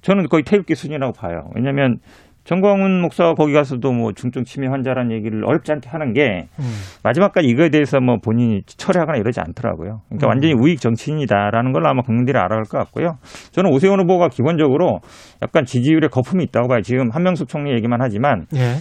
저는 0.02 0.28
거의 0.28 0.44
태극기 0.44 0.74
수준이라고 0.74 1.12
봐요. 1.14 1.50
왜냐하면 1.54 1.98
정광훈 2.46 3.00
목사가 3.02 3.34
거기 3.34 3.52
가서도 3.52 3.92
뭐 3.92 4.12
중증 4.12 4.44
치매 4.44 4.68
환자라는 4.68 5.10
얘기를 5.10 5.44
어렵지 5.44 5.72
않게 5.72 5.88
하는 5.88 6.12
게 6.12 6.46
음. 6.60 6.64
마지막까지 7.02 7.48
이거에 7.48 7.70
대해서 7.70 8.00
뭐 8.00 8.18
본인이 8.22 8.62
철회하거나 8.66 9.18
이러지 9.18 9.40
않더라고요. 9.40 10.02
그러니까 10.08 10.26
음. 10.26 10.28
완전히 10.28 10.54
우익 10.54 10.80
정치인이다라는 10.80 11.72
걸 11.72 11.86
아마 11.86 12.02
국민들이 12.02 12.38
알아갈 12.38 12.62
것 12.62 12.78
같고요. 12.78 13.18
저는 13.50 13.72
오세훈 13.72 14.00
후보가 14.00 14.28
기본적으로 14.28 15.00
약간 15.42 15.64
지지율에 15.64 16.06
거품이 16.06 16.44
있다고 16.44 16.68
봐요. 16.68 16.82
지금 16.82 17.10
한명숙 17.10 17.48
총리 17.48 17.72
얘기만 17.72 18.00
하지만 18.00 18.46
예. 18.54 18.76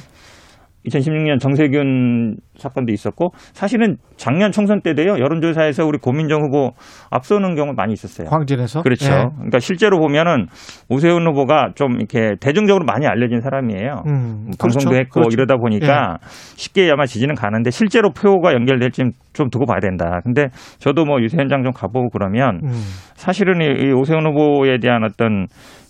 2016년 0.88 1.40
정세균 1.40 2.38
사건도 2.58 2.94
있었고 2.94 3.32
사실은 3.54 3.98
작년 4.18 4.52
총선 4.52 4.82
때도요 4.82 5.18
여론조사에서 5.20 5.86
우리 5.86 5.98
고민정 5.98 6.42
후보 6.42 6.72
앞서는 7.12 7.56
경우 7.56 7.74
많이 7.76 7.94
있었어요. 7.94 8.30
광진에서. 8.30 8.82
그렇죠. 8.82 9.06
예. 9.12 9.26
그러니까 9.36 9.60
실제로 9.60 10.00
보면은 10.00 10.48
오세훈 10.90 11.28
후보가 11.28 11.72
좀 11.76 11.98
이렇게 11.98 12.36
대중적으로 12.40 12.86
많이 12.86 13.06
알려진 13.08 13.42
사람이에요. 13.42 14.04
음, 14.08 14.52
방송도 14.60 14.90
그렇죠. 14.90 14.96
했고 14.96 15.20
그렇죠. 15.22 15.34
이러다 15.34 15.58
보니까 15.58 16.18
쉽게 16.56 16.90
아마 16.92 17.06
지지는 17.06 17.36
가는데 17.36 17.72
실제로 17.72 18.12
표가 18.12 18.54
연결될지 18.54 19.04
좀 19.34 19.50
두고 19.50 19.66
봐야 19.66 19.80
된다. 19.80 20.22
근데 20.24 20.48
저도 20.80 21.06
뭐 21.06 21.22
유세 21.22 21.38
현장 21.38 21.64
좀 21.64 21.72
가보고 21.74 22.10
그러면 22.10 22.62
음, 22.64 22.72
사실은 23.16 23.62
이, 23.62 23.88
이 23.88 23.92
오세훈 23.92 24.26
후보에 24.26 24.78
대한 24.80 25.04
어떤 25.04 25.48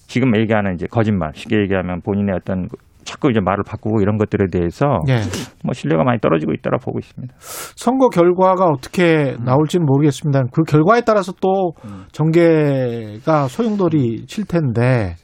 지금 0.07 0.35
얘기하는 0.37 0.75
이제 0.75 0.87
거짓말, 0.89 1.31
쉽게 1.33 1.57
얘기하면 1.61 2.01
본인의 2.01 2.35
어떤 2.35 2.67
그 2.67 2.77
자꾸 3.05 3.29
이제 3.29 3.39
말을 3.39 3.63
바꾸고 3.65 4.01
이런 4.01 4.17
것들에 4.17 4.47
대해서 4.51 4.85
예. 5.07 5.21
뭐 5.63 5.73
신뢰가 5.73 6.03
많이 6.03 6.19
떨어지고 6.19 6.51
있다고 6.53 6.77
보고 6.83 6.99
있습니다. 6.99 7.33
선거 7.39 8.09
결과가 8.09 8.65
어떻게 8.65 9.35
나올지는 9.45 9.85
모르겠습니다. 9.85 10.41
그 10.51 10.63
결과에 10.63 11.01
따라서 11.01 11.31
또 11.39 11.73
정계가 12.11 13.47
소용돌이 13.47 14.25
칠 14.25 14.45
텐데 14.45 15.15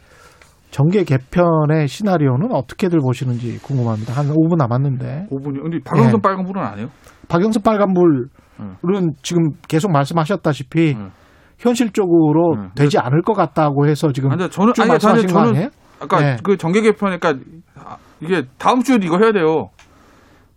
정계 0.69 1.03
개편의 1.03 1.87
시나리오는 1.87 2.49
어떻게들 2.51 2.99
보시는지 2.99 3.59
궁금합니다. 3.61 4.13
한 4.13 4.27
5분 4.27 4.55
남았는데 4.57 5.27
5분이. 5.29 5.61
근데 5.61 5.79
박영선 5.83 6.13
예. 6.15 6.21
빨간불은 6.21 6.61
안 6.63 6.79
해요? 6.79 6.87
박영선 7.27 7.61
빨간불은 7.63 8.27
음. 8.61 8.75
지금 9.21 9.49
계속 9.67 9.91
말씀하셨다시피 9.91 10.93
음. 10.95 11.09
현실적으로 11.57 12.53
음. 12.55 12.69
되지 12.75 12.97
않을 12.99 13.21
것 13.21 13.33
같다고 13.33 13.87
해서 13.87 14.11
지금 14.11 14.31
아니, 14.31 14.49
저는 14.49 14.73
쭉 14.73 14.81
아니, 14.83 14.91
말씀하신 14.91 15.27
저는- 15.27 15.33
거 15.33 15.45
저는 15.45 15.69
아까 16.01 16.19
네. 16.19 16.37
그 16.43 16.57
정계 16.57 16.81
개편, 16.81 17.17
그러니까 17.17 17.43
아, 17.75 17.97
이게 18.19 18.43
다음 18.57 18.81
주에도 18.81 19.05
이거 19.05 19.17
해야 19.19 19.31
돼요. 19.31 19.69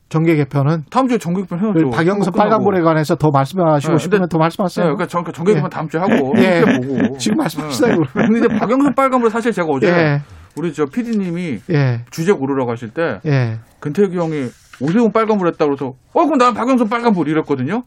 정계 0.08 0.36
개편은 0.36 0.84
다음 0.90 1.08
주에 1.08 1.18
정계 1.18 1.42
개편 1.42 1.58
해야죠. 1.58 1.90
그거 1.90 1.90
끝나고. 1.90 2.30
빨간불에 2.30 2.82
관해서 2.82 3.16
더 3.16 3.30
말씀하시고 3.30 3.94
네, 3.94 3.98
싶으면 3.98 4.28
더 4.28 4.38
말씀하세요. 4.38 4.86
네, 4.86 4.92
그러니까 4.92 5.06
정, 5.06 5.24
정계 5.24 5.54
개편 5.54 5.66
예. 5.66 5.70
다음 5.70 5.88
주에 5.88 6.00
하고 6.00 6.32
예. 6.38 6.60
보고. 6.60 7.16
지금 7.18 7.38
말씀하시다요. 7.38 7.96
네. 7.96 8.26
근데 8.28 8.58
박영선 8.58 8.94
빨간불 8.94 9.30
사실 9.30 9.50
제가 9.50 9.66
어제 9.68 9.88
예. 9.88 10.22
우리 10.56 10.72
저 10.72 10.84
PD님이 10.84 11.58
예. 11.70 12.04
주제 12.10 12.32
고르러 12.32 12.64
가실 12.64 12.90
때 12.90 13.18
예. 13.26 13.58
근태기 13.80 14.16
형이 14.16 14.50
오세훈 14.80 15.10
빨간불 15.12 15.48
했다 15.48 15.64
그래서 15.64 15.94
어 16.12 16.24
그럼 16.24 16.38
난 16.38 16.54
박영선 16.54 16.88
빨간불 16.88 17.28
이랬거든요. 17.28 17.82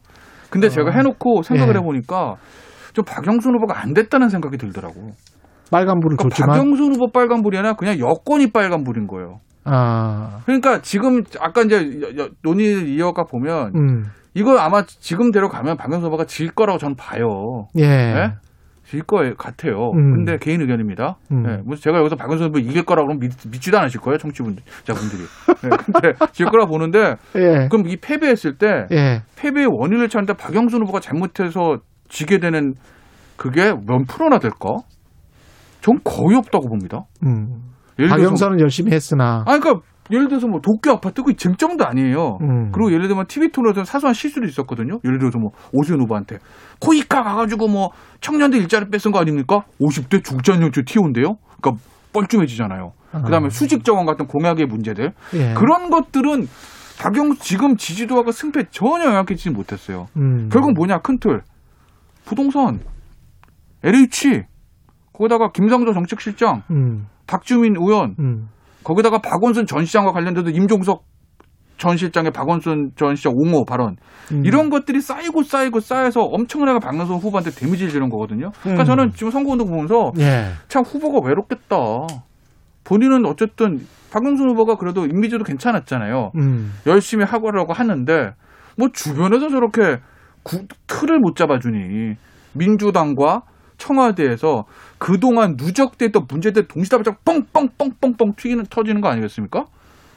근데 0.50 0.68
제가 0.68 0.90
해놓고 0.90 1.42
생각을 1.42 1.74
예. 1.74 1.78
해보니까 1.78 2.34
좀 2.92 3.04
박영선 3.06 3.54
후보가 3.54 3.80
안 3.80 3.94
됐다는 3.94 4.28
생각이 4.28 4.58
들더라고. 4.58 5.12
빨간불을 5.70 6.16
그러니까 6.16 6.36
줬지만 6.36 6.50
박영선 6.50 6.94
후보 6.94 7.10
빨간불이 7.10 7.56
아니라 7.56 7.74
그냥 7.74 7.98
여권이 7.98 8.52
빨간불인 8.52 9.06
거예요. 9.06 9.40
아, 9.64 10.40
그러니까 10.46 10.80
지금 10.80 11.22
아까 11.40 11.62
이제 11.62 12.00
논의를 12.42 12.88
이어가 12.88 13.24
보면 13.24 13.72
음. 13.74 14.04
이거 14.34 14.58
아마 14.58 14.82
지금대로 14.84 15.48
가면 15.48 15.76
박영선 15.76 16.04
후보가 16.06 16.24
질 16.24 16.50
거라고 16.50 16.78
저는 16.78 16.96
봐요. 16.96 17.66
예. 17.76 17.86
네? 17.86 18.32
질 18.84 19.02
거예요 19.02 19.34
같아요. 19.36 19.90
음. 19.90 20.14
근데 20.14 20.38
개인 20.38 20.62
의견입니다. 20.62 21.16
음. 21.30 21.42
네, 21.42 21.58
무슨 21.62 21.82
제가 21.82 21.98
여기서 21.98 22.16
박영선 22.16 22.48
후보 22.48 22.58
이길 22.58 22.84
거라고 22.84 23.12
믿, 23.18 23.32
믿지도 23.50 23.78
않으실 23.78 24.00
거예요, 24.00 24.16
청취분들, 24.16 24.62
자분들이. 24.84 25.22
네, 25.62 25.68
근데 25.84 26.12
질 26.32 26.46
거라고 26.46 26.70
보는데 26.70 27.16
예. 27.36 27.68
그럼 27.70 27.86
이 27.86 27.98
패배했을 27.98 28.56
때 28.56 28.86
예. 28.90 29.22
패배의 29.36 29.66
원인을 29.70 30.08
찾는데 30.08 30.42
박영선 30.42 30.80
후보가 30.82 31.00
잘못해서 31.00 31.78
지게 32.08 32.38
되는 32.38 32.74
그게 33.36 33.72
몇 33.72 34.06
프로나 34.08 34.38
될까? 34.38 34.78
전 35.80 35.98
거의 36.04 36.36
없다고 36.36 36.68
봅니다. 36.68 37.04
음. 37.24 37.72
박영선은 37.96 38.60
열심히 38.60 38.92
했으나 38.92 39.44
아, 39.46 39.58
그러니까 39.58 39.80
예를 40.10 40.28
들어서 40.28 40.46
뭐 40.46 40.60
도쿄 40.60 40.92
아파트 40.92 41.22
그 41.22 41.34
쟁점도 41.34 41.84
아니에요. 41.84 42.38
음. 42.40 42.70
그리고 42.72 42.92
예를 42.92 43.08
들면 43.08 43.26
TV 43.26 43.50
토론에서 43.50 43.84
사소한 43.84 44.14
실수도 44.14 44.46
있었거든요. 44.46 45.00
예를 45.04 45.18
들어서 45.18 45.38
뭐 45.38 45.50
오세훈 45.72 46.00
후보한테 46.00 46.38
코이카 46.80 47.22
가가지고 47.22 47.68
뭐 47.68 47.90
청년들 48.20 48.60
일자리 48.60 48.86
뺏은 48.88 49.12
거 49.12 49.18
아닙니까? 49.18 49.64
50대 49.80 50.24
중장년층 50.24 50.84
티오인데요. 50.86 51.36
그러니까 51.60 51.82
뻘쭘해지잖아요. 52.12 52.92
그다음에 53.24 53.50
수직 53.50 53.84
정원 53.84 54.06
같은 54.06 54.26
공약의 54.26 54.66
문제들 54.66 55.12
예. 55.34 55.54
그런 55.54 55.90
것들은 55.90 56.46
박영 57.00 57.36
지금 57.40 57.76
지지도하고 57.76 58.32
승패 58.32 58.64
전혀 58.70 59.04
영향 59.06 59.24
끼치지 59.24 59.50
못했어요. 59.50 60.06
음. 60.16 60.48
결국 60.50 60.72
뭐냐 60.74 60.98
큰 61.00 61.18
틀 61.18 61.42
부동산 62.24 62.80
LH 63.82 64.44
거기다가 65.18 65.50
김상조 65.52 65.92
정책실장 65.92 66.62
음. 66.70 67.06
박주민 67.26 67.76
의원 67.76 68.14
음. 68.20 68.48
거기다가 68.84 69.18
박원순 69.18 69.66
전 69.66 69.84
시장과 69.84 70.12
관련돼서 70.12 70.50
임종석 70.50 71.02
전 71.76 71.96
실장의 71.96 72.30
박원순 72.32 72.92
전 72.96 73.14
시장 73.16 73.32
옹호 73.36 73.64
발언 73.64 73.96
음. 74.32 74.44
이런 74.44 74.70
것들이 74.70 75.00
쌓이고 75.00 75.42
쌓이고 75.42 75.80
쌓여서 75.80 76.22
엄청나게 76.22 76.78
박영선 76.78 77.18
후보한테 77.18 77.50
데미지를 77.50 77.90
주는 77.90 78.08
거거든요. 78.08 78.50
그러니까 78.62 78.84
음. 78.84 78.86
저는 78.86 79.10
지금 79.12 79.30
선거운동 79.30 79.68
보면서 79.68 80.12
예. 80.18 80.46
참 80.68 80.82
후보가 80.84 81.26
외롭겠다. 81.26 81.76
본인은 82.84 83.26
어쨌든 83.26 83.80
박영선 84.12 84.50
후보가 84.50 84.76
그래도 84.76 85.04
이미지도 85.04 85.44
괜찮았잖아요. 85.44 86.32
음. 86.36 86.72
열심히 86.86 87.24
하고라고 87.24 87.72
하는데 87.72 88.32
뭐 88.76 88.88
주변에서 88.92 89.48
저렇게 89.48 89.98
구- 90.42 90.66
틀을 90.86 91.18
못 91.18 91.36
잡아주니 91.36 92.14
민주당과 92.54 93.42
청와대에서 93.76 94.64
그동안 94.98 95.56
누적됐던 95.56 96.26
문제들 96.28 96.68
동시다발적 96.68 97.24
뻥뻥뻥뻥뻥 97.24 98.34
튀기는 98.36 98.66
터지는 98.68 99.00
거 99.00 99.08
아니겠습니까? 99.08 99.66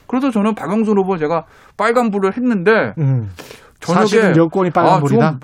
그래서 0.08 0.32
저는 0.32 0.56
박영선 0.56 0.98
후보 0.98 1.18
제가 1.18 1.46
빨간불을 1.78 2.36
했는데 2.36 2.94
음. 2.98 3.32
저녁에 3.80 4.36
여권이 4.36 4.72
빨간불이다. 4.72 5.26
아, 5.26 5.32
좀 5.32 5.40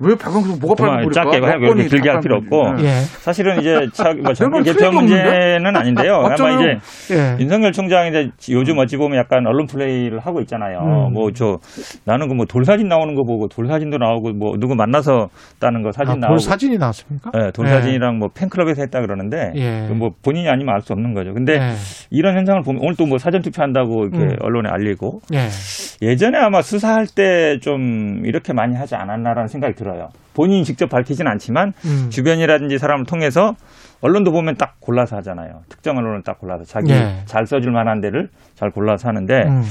왜 0.00 0.14
박영선 0.14 0.58
뭐가 0.60 0.74
빨간불일까? 0.84 1.12
짧게 1.12 1.46
하고 1.46 1.74
길게 1.74 2.08
할 2.10 2.20
필요. 2.20 2.36
없고 2.36 2.82
예. 2.84 3.00
사실은 3.22 3.58
이제 3.60 3.74
차- 3.92 4.12
뭐 4.22 4.32
정권 4.32 4.62
개편 4.62 4.94
문제는 4.94 5.76
아닌데요. 5.76 6.14
아마. 6.24 6.34
이제 6.34 7.14
예. 7.14 7.36
윤석열 7.40 7.72
총장이 7.72 8.10
이제 8.10 8.30
요즘 8.52 8.78
어찌 8.78 8.96
보면 8.96 9.18
약간 9.18 9.46
언론 9.46 9.66
플레이를 9.66 10.20
하고 10.20 10.40
있잖아요. 10.40 10.78
음. 11.08 11.12
뭐저 11.12 11.58
나는 12.04 12.28
그 12.28 12.34
뭐 12.38 12.46
돌사진 12.46 12.86
나오는 12.86 13.16
거 13.16 13.24
보고 13.24 13.48
돌사진도 13.48 13.98
나오고 13.98 14.32
뭐 14.34 14.52
누구 14.60 14.76
만나서 14.76 15.28
따는 15.58 15.82
거 15.82 15.90
사진 15.90 16.12
아, 16.12 16.16
나오고 16.16 16.34
돌 16.34 16.38
사진이 16.38 16.78
나왔습니까? 16.78 17.32
예, 17.36 17.50
돌사진이랑 17.50 18.18
뭐 18.18 18.28
팬클럽에서 18.32 18.82
했다 18.82 19.00
그러는데 19.00 19.50
예. 19.56 19.88
그뭐 19.88 20.10
본인이 20.24 20.48
아니면 20.48 20.74
알 20.74 20.80
수 20.82 20.92
없는 20.92 21.14
거죠. 21.14 21.34
근데 21.34 21.54
예. 21.54 21.58
이런 22.10 22.36
현상을 22.36 22.62
보면 22.62 22.80
오늘 22.84 22.94
또 22.96 23.08
뭐 23.08 23.16
사전 23.18 23.40
투표한다고 23.42 24.04
이렇게 24.04 24.18
음. 24.24 24.36
언론에 24.42 24.68
알리고 24.70 25.20
예. 25.34 25.48
예전에 26.06 26.38
아마 26.38 26.62
수사할 26.62 27.06
때 27.06 27.58
좀 27.60 28.22
이렇게 28.24 28.52
많이 28.52 28.76
하지 28.76 28.94
않았나라는 28.94 29.48
생각이 29.48 29.74
들어요. 29.74 29.87
본인이 30.34 30.62
직접 30.64 30.88
밝히진 30.88 31.26
않지만 31.26 31.72
음. 31.84 32.10
주변이라든지 32.10 32.78
사람을 32.78 33.04
통해서 33.06 33.52
언론도 34.00 34.30
보면 34.30 34.54
딱 34.56 34.76
골라서 34.80 35.16
하잖아요. 35.16 35.60
특정 35.68 35.96
언론을 35.96 36.22
딱 36.24 36.38
골라서 36.38 36.62
자기 36.64 36.92
예. 36.92 37.22
잘 37.24 37.46
써줄 37.46 37.72
만한 37.72 38.00
데를 38.00 38.28
잘 38.54 38.70
골라서 38.70 39.08
하는데 39.08 39.34
음. 39.48 39.62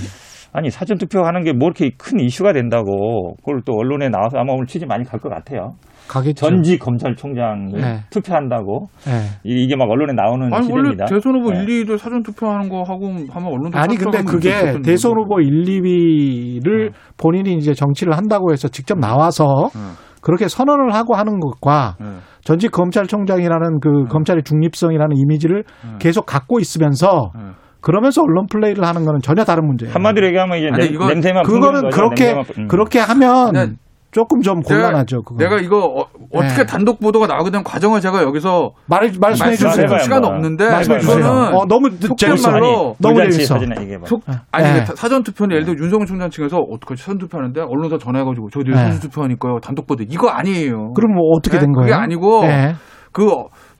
아니 0.53 0.69
사전 0.69 0.97
투표하는 0.97 1.43
게 1.43 1.51
뭐 1.53 1.67
이렇게 1.67 1.91
큰 1.97 2.19
이슈가 2.19 2.51
된다고 2.53 3.35
그걸 3.37 3.61
또 3.65 3.73
언론에 3.77 4.09
나와서 4.09 4.37
아마 4.39 4.53
오늘 4.53 4.65
취재 4.65 4.85
많이 4.85 5.03
갈 5.05 5.19
것 5.19 5.29
같아요. 5.29 5.75
가겠죠. 6.07 6.45
전직 6.47 6.79
검찰총장을 6.79 7.71
네. 7.81 7.99
투표한다고 8.09 8.87
예. 9.07 9.11
이- 9.49 9.63
이게 9.63 9.75
막 9.75 9.89
언론에 9.89 10.13
나오는 10.13 10.45
아니 10.53 10.71
원래 10.71 10.89
시대입니다. 10.91 11.05
대선 11.05 11.35
후보 11.35 11.51
네. 11.51 11.63
1, 11.63 11.85
2도 11.85 11.97
사전 11.97 12.23
투표하는 12.23 12.69
거 12.69 12.81
하고 12.83 13.07
하면 13.07 13.27
언론도 13.29 13.77
아니 13.77 13.95
근데 13.97 14.23
그게. 14.23 14.81
대선 14.83 15.11
후보 15.17 15.39
1, 15.41 15.63
2위를 15.65 16.91
본인이 17.17 17.53
이제 17.55 17.73
정치를 17.73 18.15
한다고 18.17 18.51
해서 18.51 18.67
직접 18.69 18.97
나와서 18.99 19.45
음. 19.75 19.91
그렇게 20.27 20.49
선언을 20.49 20.93
하고 20.93 21.15
하는 21.15 21.39
것과 21.39 21.95
네. 22.01 22.05
전직 22.43 22.69
검찰총장이라는 22.73 23.79
그 23.79 24.03
검찰의 24.09 24.43
중립성이라는 24.43 25.15
이미지를 25.15 25.63
음. 25.85 25.95
계속 25.99 26.25
갖고 26.25 26.59
있으면서 26.59 27.31
네. 27.33 27.41
그러면서 27.79 28.23
언론 28.23 28.45
플레이를 28.51 28.83
하는 28.83 29.05
거는 29.05 29.21
전혀 29.21 29.45
다른 29.45 29.65
문제예요. 29.65 29.93
한마디로 29.93 30.27
얘기하면 30.27 30.57
이제 30.57 30.67
아니, 30.67 30.83
냄- 30.83 30.93
이거- 30.95 31.07
냄새만 31.07 31.43
그거는 31.43 31.81
풍기는 31.81 31.89
거죠. 31.89 31.95
그렇게 31.95 32.23
냄새만 32.25 32.43
풍- 32.45 32.63
음. 32.63 32.67
그렇게 32.67 32.99
하면 32.99 33.51
네. 33.53 33.67
조금 34.11 34.41
좀 34.41 34.61
곤란하죠. 34.61 35.21
그거. 35.23 35.35
내가 35.37 35.59
이거 35.59 35.79
어, 35.85 36.05
떻게 36.41 36.61
네. 36.61 36.65
단독 36.65 36.99
보도가 36.99 37.27
나오게 37.27 37.51
된 37.51 37.63
과정을 37.63 37.99
제가 38.01 38.23
여기서 38.23 38.71
말 38.87 39.11
말씀해 39.19 39.55
주세요. 39.55 39.97
시간 39.99 40.21
뭐. 40.21 40.31
없는데 40.31 40.69
말씀해 40.69 40.99
주세요. 40.99 41.25
어 41.53 41.65
너무 41.67 41.89
속된 41.91 42.15
재밌어. 42.17 42.51
말로 42.51 42.95
너무 42.99 43.15
재밌어. 43.29 43.59
속, 44.05 44.23
아니 44.51 44.79
네. 44.79 44.85
사전 44.95 45.23
투표는 45.23 45.53
예를 45.55 45.65
들어 45.65 45.83
윤석열 45.83 46.07
총장 46.07 46.29
측에서 46.29 46.57
어떻게 46.57 46.95
사전 46.95 47.17
투표하는데 47.17 47.61
언론사 47.61 47.97
전화해가지고 47.97 48.49
저 48.49 48.59
내일 48.61 48.71
네. 48.75 48.83
사전 48.85 48.99
투표하니까요 49.01 49.59
단독 49.61 49.85
보도 49.87 50.03
이거 50.07 50.29
아니에요. 50.29 50.93
그럼 50.93 51.13
뭐 51.15 51.35
어떻게 51.37 51.57
네? 51.57 51.65
된 51.65 51.73
거예요? 51.73 51.85
그게 51.87 51.93
아니고 51.93 52.43
예. 52.45 52.75
그 53.11 53.25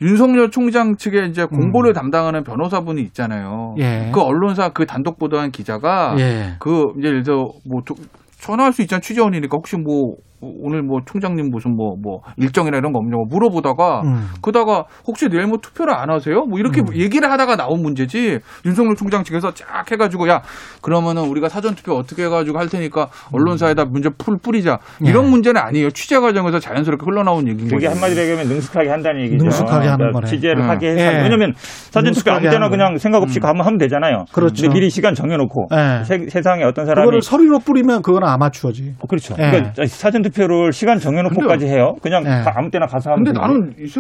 윤석열 0.02 0.52
총장 0.52 0.96
측에 0.98 1.26
이제 1.26 1.46
공보를 1.46 1.94
담당하는 1.94 2.44
변호사분이 2.44 3.02
있잖아요. 3.04 3.76
음. 3.78 3.82
예. 3.82 4.12
그 4.14 4.20
언론사 4.22 4.70
그 4.70 4.86
단독 4.86 5.18
보도한 5.18 5.52
기자가 5.52 6.16
예. 6.20 6.56
그 6.60 6.84
이제 7.00 7.08
예를 7.08 7.24
들어 7.24 7.50
뭐 7.66 7.82
도- 7.86 7.96
전화할 8.40 8.74
수 8.74 8.82
있잖아. 8.82 9.00
취재원이니까. 9.00 9.56
혹시 9.58 9.76
뭐 9.78 10.16
오늘 10.42 10.84
뭐 10.84 11.00
총장님 11.06 11.50
무슨 11.50 11.76
뭐 11.76 11.98
뭐 12.02 12.22
일정이나 12.38 12.78
이런 12.78 12.94
거 12.94 13.00
없냐고 13.00 13.26
물어보다가 13.26 14.02
음. 14.02 14.28
그러다가 14.42 14.86
혹시 15.06 15.30
내일 15.30 15.48
뭐 15.48 15.58
투표를 15.62 15.94
안 15.94 16.10
하세요? 16.10 16.46
뭐 16.46 16.60
이렇게 16.60 16.82
음. 16.82 16.96
얘기를 16.96 17.30
하다가 17.30 17.56
나온 17.56 17.82
문제지 17.82 18.40
윤석열 18.66 18.96
총장 18.96 19.24
측에서 19.24 19.54
쫙 19.54 19.90
해가지고 19.92 20.30
야 20.30 20.42
그러면은 20.82 21.24
우리가 21.24 21.50
사전 21.50 21.76
투표 21.76 21.94
어떻게 21.94 22.26
해가지고 22.26 22.60
할 22.60 22.68
테니까 22.70 23.08
언론사에다 23.34 23.86
문제 23.86 24.10
풀 24.18 24.38
뿌리자 24.38 24.80
이런 25.02 25.26
예. 25.26 25.30
문제는 25.30 25.60
아니에요 25.62 25.90
취재 25.92 26.18
과정에서 26.20 26.60
자연스럽게 26.60 27.04
흘러나온 27.06 27.48
얘기인 27.48 27.68
그게 27.70 27.88
거죠. 27.88 27.90
한마디로 27.96 28.22
얘기하면 28.22 28.48
능숙하게 28.48 28.90
한다는 28.90 29.22
얘기죠. 29.22 29.44
능숙하게 29.44 29.88
하는 29.88 29.98
그러니까 29.98 30.20
거네. 30.20 30.32
취재를 30.32 30.62
네. 30.62 30.68
하게 30.68 30.90
해서 30.92 31.02
예. 31.02 31.24
왜냐면 31.24 31.54
사전 31.58 32.14
투표 32.14 32.32
아무 32.32 32.50
때나 32.50 32.70
그냥 32.70 32.98
생각 32.98 33.24
없이 33.24 33.40
음. 33.40 33.42
가면 33.42 33.66
하면 33.66 33.78
되잖아요. 33.78 34.26
그렇죠. 34.32 34.70
미리 34.70 34.90
시간 34.90 35.14
정해놓고 35.16 35.68
예. 35.74 36.04
세, 36.04 36.42
상에 36.42 36.64
어떤 36.64 36.86
사람이 36.86 37.06
그거를 37.06 37.22
서류로 37.22 37.60
뿌리면 37.60 38.02
그건 38.02 38.24
아마추어지. 38.24 38.96
어, 39.00 39.08
그렇죠. 39.08 39.36
예. 39.40 39.50
그러니까 39.50 39.86
사전 39.88 40.22
투표를 40.32 40.74
시간 40.74 41.00
정해놓고까지 41.00 41.66
해요. 41.68 41.96
그냥 42.02 42.24
예. 42.26 42.44
가- 42.44 42.54
아무 42.58 42.70
때나 42.72 42.86
가서 42.88 43.12
하면 43.12 43.24
근데 43.24 43.32
되죠. 43.40 43.42
나는 43.42 43.74
이제 43.80 44.00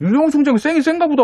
윤석열 0.00 0.30
총장이 0.30 0.58
쌩이 0.58 0.80
센가 0.80 1.06
보다. 1.08 1.22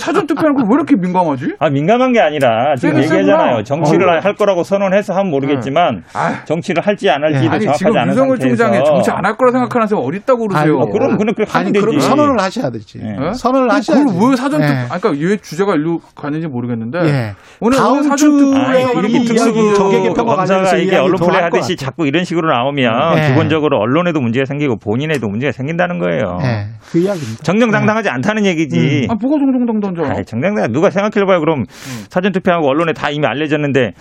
사전 0.00 0.26
투표하는 0.26 0.56
걸왜 0.56 0.74
이렇게 0.74 0.96
민감하지? 0.96 1.54
아 1.60 1.70
민감한 1.70 2.12
게 2.12 2.18
아니라 2.20 2.74
지금 2.76 2.98
얘기하잖아요. 2.98 3.62
정치를 3.62 4.08
어. 4.08 4.20
할 4.20 4.34
거라고 4.34 4.64
선언해서 4.64 5.12
하면 5.14 5.30
모르겠지만 5.30 6.02
아, 6.12 6.44
정치를 6.46 6.84
할지 6.84 7.08
안 7.08 7.22
할지도 7.22 7.50
아니 7.50 7.60
정확하지 7.64 7.78
지금 7.78 7.96
않은 7.96 8.08
윤석열 8.08 8.36
상태에서 8.38 8.56
총장이 8.64 8.84
정치 8.84 9.10
안 9.12 9.20
할 9.24 9.36
거라 9.36 9.52
생각하는 9.52 9.86
사람 9.86 10.04
어딨다고 10.04 10.48
그러세요? 10.48 10.80
아이고, 10.80 10.90
그럼 10.90 11.16
그럼 11.16 11.34
그렇게 11.34 11.52
아니 11.52 11.66
하면 11.66 11.72
되지. 11.74 11.86
그럼 11.86 12.00
선언을 12.00 12.40
하셔야 12.40 12.70
되지. 12.70 12.98
예. 13.04 13.28
예? 13.28 13.32
선언을 13.34 13.70
하셔야지. 13.70 14.04
그걸 14.04 14.30
왜 14.30 14.36
사전 14.36 14.60
투표? 14.60 14.72
예. 14.72 14.76
아니, 14.90 15.00
그러니까 15.00 15.10
왜 15.28 15.36
주제가 15.36 15.74
일로 15.74 16.00
가는지 16.16 16.48
모르겠는데 16.48 16.98
예. 17.04 17.34
오늘 17.60 17.78
다음 17.78 18.02
사전 18.02 18.38
주에 18.38 18.80
이렇게 18.94 19.24
특수부 19.24 19.74
정계 19.74 20.00
개편과 20.00 20.34
검사가 20.36 20.46
관련해서 20.64 20.78
이게 20.78 20.96
언론 20.96 21.16
더 21.18 21.26
플레이 21.26 21.42
하듯이. 21.42 21.76
자꾸 21.76 22.06
이런 22.08 22.24
식으로 22.24 22.50
나오면 22.52 23.18
예. 23.18 23.28
기본적으로 23.28 23.78
언론에도 23.78 24.20
문제가 24.20 24.46
생기고 24.46 24.78
본인에도 24.78 25.28
문제가 25.28 25.52
생긴다는 25.52 25.98
거예요. 26.00 26.38
예. 26.42 26.66
그 26.90 26.98
이야기입니다. 26.98 27.42
정정당당하지 27.60 28.08
않다는 28.08 28.46
얘기지. 28.46 29.06
아, 29.10 29.14
뭐가 29.20 29.38
정정당당하잖아. 29.38 30.16
아이, 30.18 30.24
정당당 30.24 30.72
누가 30.72 30.90
생각해봐요. 30.90 31.40
그럼 31.40 31.64
사전 32.08 32.32
투표하고 32.32 32.68
언론에 32.68 32.92
다 32.92 33.10
이미 33.10 33.26
알려졌는데 33.26 33.92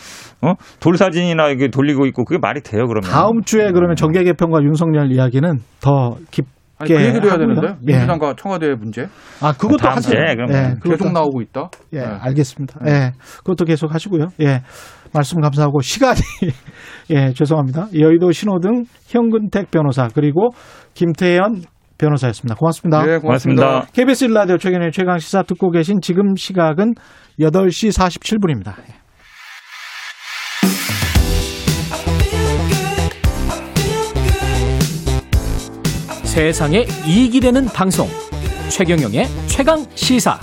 어? 0.42 0.54
돌 0.80 0.98
사진이나 0.98 1.50
이게 1.50 1.68
돌리고 1.70 2.06
있고 2.08 2.24
그게 2.26 2.40
말이 2.42 2.62
돼요 2.62 2.88
그러면? 2.88 3.10
다음 3.10 3.42
주에 3.42 3.72
그러면 3.72 3.96
정계 3.96 4.24
개편과 4.24 4.60
윤석열 4.64 5.12
이야기는 5.12 5.60
더 5.82 6.16
깊게 6.32 6.50
아니, 6.82 6.94
그 6.94 7.02
얘기도 7.04 7.28
해야. 7.28 7.38
되는데 7.38 7.68
예. 7.68 7.92
민주당과 7.94 8.36
청와대 8.38 8.74
문제 8.74 9.08
아 9.42 9.52
그것도 9.52 9.78
다음 9.78 9.98
하세요. 9.98 10.14
주에 10.16 10.36
그럼 10.36 10.50
예, 10.54 10.76
계속 10.82 11.06
그것도- 11.10 11.12
나오고 11.14 11.42
있다. 11.42 11.70
예, 11.94 12.00
네. 12.00 12.06
알겠습니다. 12.06 12.80
예, 12.88 13.12
그것도 13.40 13.66
계속 13.66 13.94
하시고요. 13.94 14.28
예, 14.42 14.62
말씀 15.14 15.42
감사하고 15.42 15.82
시간이 15.82 16.20
예, 17.12 17.34
죄송합니다. 17.34 17.88
여의도 18.00 18.32
신호등 18.32 18.86
현근택 19.08 19.72
변호사 19.72 20.08
그리고 20.14 20.50
김태현 20.94 21.64
변호사였습니다. 22.00 22.56
고맙습니다. 22.56 23.06
네, 23.06 23.18
고맙습니다. 23.20 23.64
고맙습니다. 23.64 23.92
KBS 23.94 24.26
일라디오 24.26 24.58
최근의 24.58 24.92
최강 24.92 25.20
시사 25.20 25.44
듣고 25.44 25.70
계신 25.70 26.00
지금 26.02 26.36
시각은 26.36 26.96
8시 27.40 27.92
47분입니다. 27.96 28.74
세상에 36.24 36.86
이익이 37.06 37.40
되는 37.40 37.66
방송 37.66 38.08
최경영의 38.70 39.26
최강 39.48 39.84
시사 39.96 40.40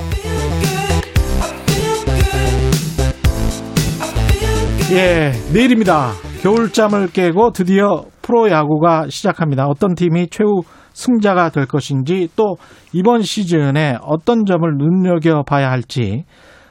예, 4.92 5.32
내일입니다. 5.52 6.12
겨울잠을 6.42 7.08
깨고 7.08 7.50
드디어 7.50 8.04
프로야구가 8.22 9.06
시작합니다. 9.08 9.66
어떤 9.66 9.94
팀이 9.94 10.28
최후 10.30 10.62
승자가 10.96 11.50
될 11.50 11.66
것인지 11.66 12.28
또 12.36 12.56
이번 12.94 13.20
시즌에 13.20 13.98
어떤 14.00 14.46
점을 14.46 14.66
눈여겨봐야 14.78 15.70
할지 15.70 16.24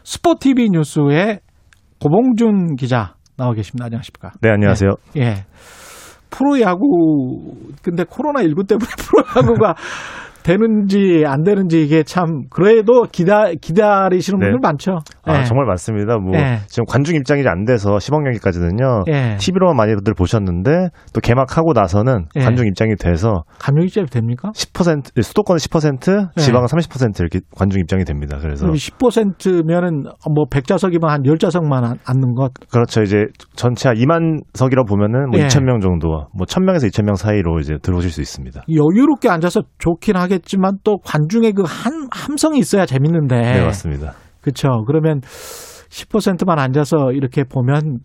스포티비 0.03 0.69
뉴스의 0.71 1.41
고봉준 2.01 2.75
기자 2.75 3.13
나와 3.37 3.53
계십니다. 3.53 3.85
안녕하십니까? 3.85 4.31
네, 4.41 4.49
안녕하세요. 4.49 4.95
예. 5.17 5.45
프로야구 6.31 7.53
근데 7.83 8.03
코로나 8.03 8.41
19 8.41 8.63
때문에 8.63 8.87
프로야구가 8.97 9.75
되는지 10.45 11.23
안 11.25 11.41
되는지 11.41 11.83
이게 11.83 12.03
참 12.03 12.43
그래도 12.51 13.07
기다 13.11 13.49
기다리시는 13.59 14.39
네. 14.39 14.45
분들 14.45 14.59
많죠. 14.61 14.99
아, 15.23 15.39
예. 15.39 15.43
정말 15.43 15.65
많습니다. 15.65 16.17
뭐 16.19 16.33
네. 16.33 16.59
지금 16.67 16.85
관중 16.85 17.15
입장이 17.15 17.41
안 17.47 17.65
돼서 17.65 17.97
시범 17.97 18.23
경기까지는요. 18.23 19.05
예. 19.07 19.37
TV로만 19.39 19.75
많이들 19.75 20.13
보셨는데 20.13 20.89
또 21.13 21.21
개막하고 21.21 21.73
나서는 21.73 22.27
예. 22.35 22.41
관중 22.41 22.67
입장이 22.67 22.95
돼서 22.95 23.43
감염 23.57 23.85
입장이 23.85 24.05
됩니까? 24.05 24.51
10% 24.53 25.23
수도권 25.23 25.57
10% 25.57 26.29
네. 26.35 26.41
지방은 26.41 26.67
30% 26.67 27.19
이렇게 27.21 27.39
관중 27.55 27.79
입장이 27.81 28.03
됩니다. 28.03 28.37
그래서 28.39 28.65
그럼 28.65 28.75
10%면은 28.75 30.03
뭐 30.31 30.45
100좌석이면 30.51 31.07
한 31.07 31.23
10좌석만 31.23 31.97
앉는 32.05 32.35
것. 32.35 32.51
그렇죠. 32.69 33.01
이제 33.01 33.25
전체 33.55 33.89
한 33.89 33.97
2만 33.97 34.43
석이라고 34.53 34.85
보면은 34.85 35.31
뭐 35.31 35.39
예. 35.39 35.47
2,000명 35.47 35.81
정도, 35.81 36.09
뭐 36.35 36.45
1,000명에서 36.45 36.87
2,000명 36.91 37.15
사이로 37.15 37.59
이제 37.59 37.77
들어오실 37.81 38.11
수 38.11 38.21
있습니다. 38.21 38.61
여유롭게 38.69 39.27
앉아서 39.27 39.63
좋긴 39.79 40.15
하겠 40.15 40.34
지만 40.39 40.77
또 40.83 40.97
관중의 40.99 41.53
그 41.53 41.63
한, 41.65 42.07
함성이 42.11 42.59
있어야 42.59 42.85
재밌는데. 42.85 43.35
네, 43.35 43.61
맞습니다. 43.63 44.13
그렇죠. 44.41 44.83
그러면 44.85 45.21
10%만 45.21 46.59
앉아서 46.59 47.11
이렇게 47.13 47.43
보면 47.43 47.99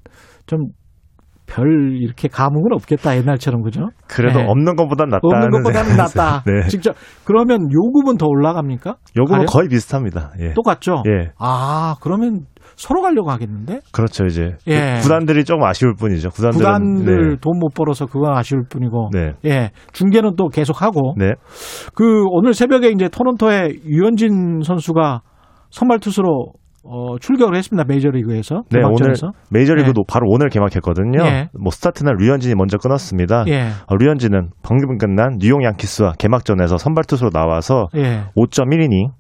좀별 0.46 1.98
이렇게 2.00 2.28
감흥은 2.28 2.72
없겠다 2.72 3.16
옛날처럼 3.16 3.62
그죠? 3.62 3.88
그래도 4.06 4.40
네. 4.40 4.46
없는 4.48 4.76
것보단 4.76 5.08
낫다. 5.08 5.20
없는 5.22 5.50
것보다는 5.50 5.96
낫다. 5.96 6.42
네. 6.46 6.68
직접 6.68 6.94
그러면 7.24 7.68
요금은 7.72 8.16
더 8.16 8.26
올라갑니까? 8.26 8.96
요금은 9.18 9.40
가령? 9.40 9.46
거의 9.46 9.68
비슷합니다. 9.68 10.32
예. 10.40 10.54
똑같죠. 10.54 11.02
예. 11.08 11.32
아 11.38 11.96
그러면 12.00 12.46
서로 12.80 13.02
가려고 13.02 13.30
하겠는데? 13.30 13.80
그렇죠. 13.92 14.24
이제 14.24 14.56
예. 14.66 15.00
구단들이 15.02 15.44
조금 15.44 15.64
아쉬울 15.64 15.94
뿐이죠. 15.94 16.30
구단들은 16.30 16.64
구단들 16.64 17.30
네. 17.32 17.36
돈못 17.38 17.74
벌어서 17.74 18.06
그건 18.06 18.34
아쉬울 18.34 18.62
뿐이고. 18.70 19.10
네. 19.12 19.32
예. 19.44 19.70
중계는 19.92 20.36
또 20.36 20.48
계속 20.48 20.80
하고. 20.80 21.14
네. 21.18 21.32
그 21.94 22.24
오늘 22.30 22.54
새벽에 22.54 22.88
이제 22.88 23.10
토론토에 23.10 23.68
류현진 23.86 24.62
선수가 24.64 25.20
선발 25.68 25.98
투수로 25.98 26.52
어, 26.82 27.18
출격을 27.20 27.54
했습니다. 27.54 27.84
메이저리그에서. 27.86 28.62
네, 28.70 28.78
오늘 28.78 28.96
개막전에서. 28.96 29.32
메이저리그도 29.50 30.04
바로 30.08 30.24
오늘 30.30 30.48
개막했거든요. 30.48 31.22
예. 31.22 31.50
뭐 31.62 31.70
스타트는 31.70 32.16
류현진이 32.16 32.54
먼저 32.54 32.78
끊었습니다. 32.78 33.44
예. 33.48 33.68
어, 33.88 33.96
류현진은 33.96 34.52
방금 34.62 34.96
끝난 34.96 35.36
뉴욕 35.38 35.62
양키스와 35.62 36.14
개막전에서 36.18 36.78
선발 36.78 37.04
투수로 37.04 37.28
나와서 37.28 37.88
예. 37.94 38.22
5.1이닝, 38.34 39.10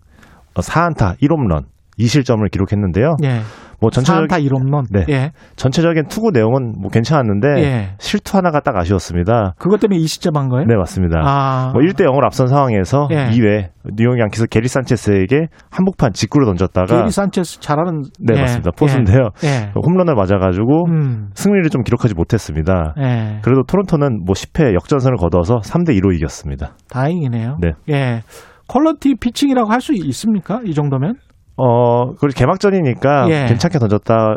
4안타 0.54 1.18
1홈런 1.20 1.64
2실점을 2.04 2.50
기록했는데요. 2.50 3.16
예. 3.24 3.40
뭐 3.80 3.88
전체적인 3.90 4.28
4안타 4.28 4.44
1홈런. 4.46 4.84
네. 4.90 5.04
예. 5.08 5.30
전체적인 5.56 6.08
투구 6.08 6.32
내용은 6.32 6.74
뭐 6.78 6.90
괜찮았는데 6.90 7.48
예. 7.62 7.94
실투 7.98 8.36
하나가 8.36 8.60
딱 8.60 8.76
아쉬웠습니다. 8.76 9.54
그것 9.58 9.80
때문에 9.80 9.98
20점 10.00 10.34
한 10.36 10.48
거예요? 10.50 10.66
네, 10.66 10.76
맞습니다. 10.76 11.20
아. 11.24 11.70
뭐 11.72 11.80
1대 11.82 12.04
0으로 12.04 12.22
앞선 12.24 12.46
상황에서 12.46 13.08
예. 13.10 13.30
2회 13.30 13.68
뉴욕 13.96 14.18
양키스 14.18 14.48
게리 14.48 14.68
산체스에게 14.68 15.46
한복판 15.70 16.12
직구를 16.12 16.46
던졌다가 16.46 16.98
게리 17.00 17.10
산체스 17.10 17.60
잘하는 17.60 18.02
네, 18.20 18.34
예. 18.36 18.40
맞습니다. 18.42 18.70
포수인데요. 18.76 19.30
예. 19.44 19.72
홈런을 19.74 20.14
맞아 20.14 20.36
가지고 20.36 20.84
음. 20.90 21.30
승리를 21.34 21.70
좀 21.70 21.82
기록하지 21.82 22.14
못했습니다. 22.14 22.94
예. 22.98 23.38
그래도 23.42 23.62
토론토는 23.62 24.24
뭐 24.26 24.34
10회 24.34 24.74
역전선을 24.74 25.16
거둬서 25.16 25.60
3대 25.60 25.98
2로 25.98 26.14
이겼습니다. 26.14 26.74
다행이네요. 26.90 27.56
네. 27.60 27.70
예. 27.88 28.20
quality 28.68 29.14
pitching이라고 29.18 29.70
할 29.72 29.80
수 29.80 29.94
있습니까? 29.94 30.60
이 30.66 30.74
정도면? 30.74 31.14
어, 31.62 32.14
그리고 32.18 32.32
개막전이니까 32.36 33.26
예. 33.28 33.44
괜찮게 33.46 33.78
던졌다 33.78 34.36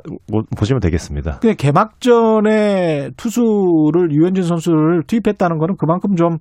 보시면 0.58 0.82
되겠습니다. 0.82 1.40
근데 1.40 1.56
개막전에 1.56 3.12
투수를 3.16 4.12
류현진 4.12 4.44
선수를 4.44 5.04
투입했다는 5.08 5.58
거는 5.58 5.76
그만큼 5.78 6.16
좀 6.16 6.38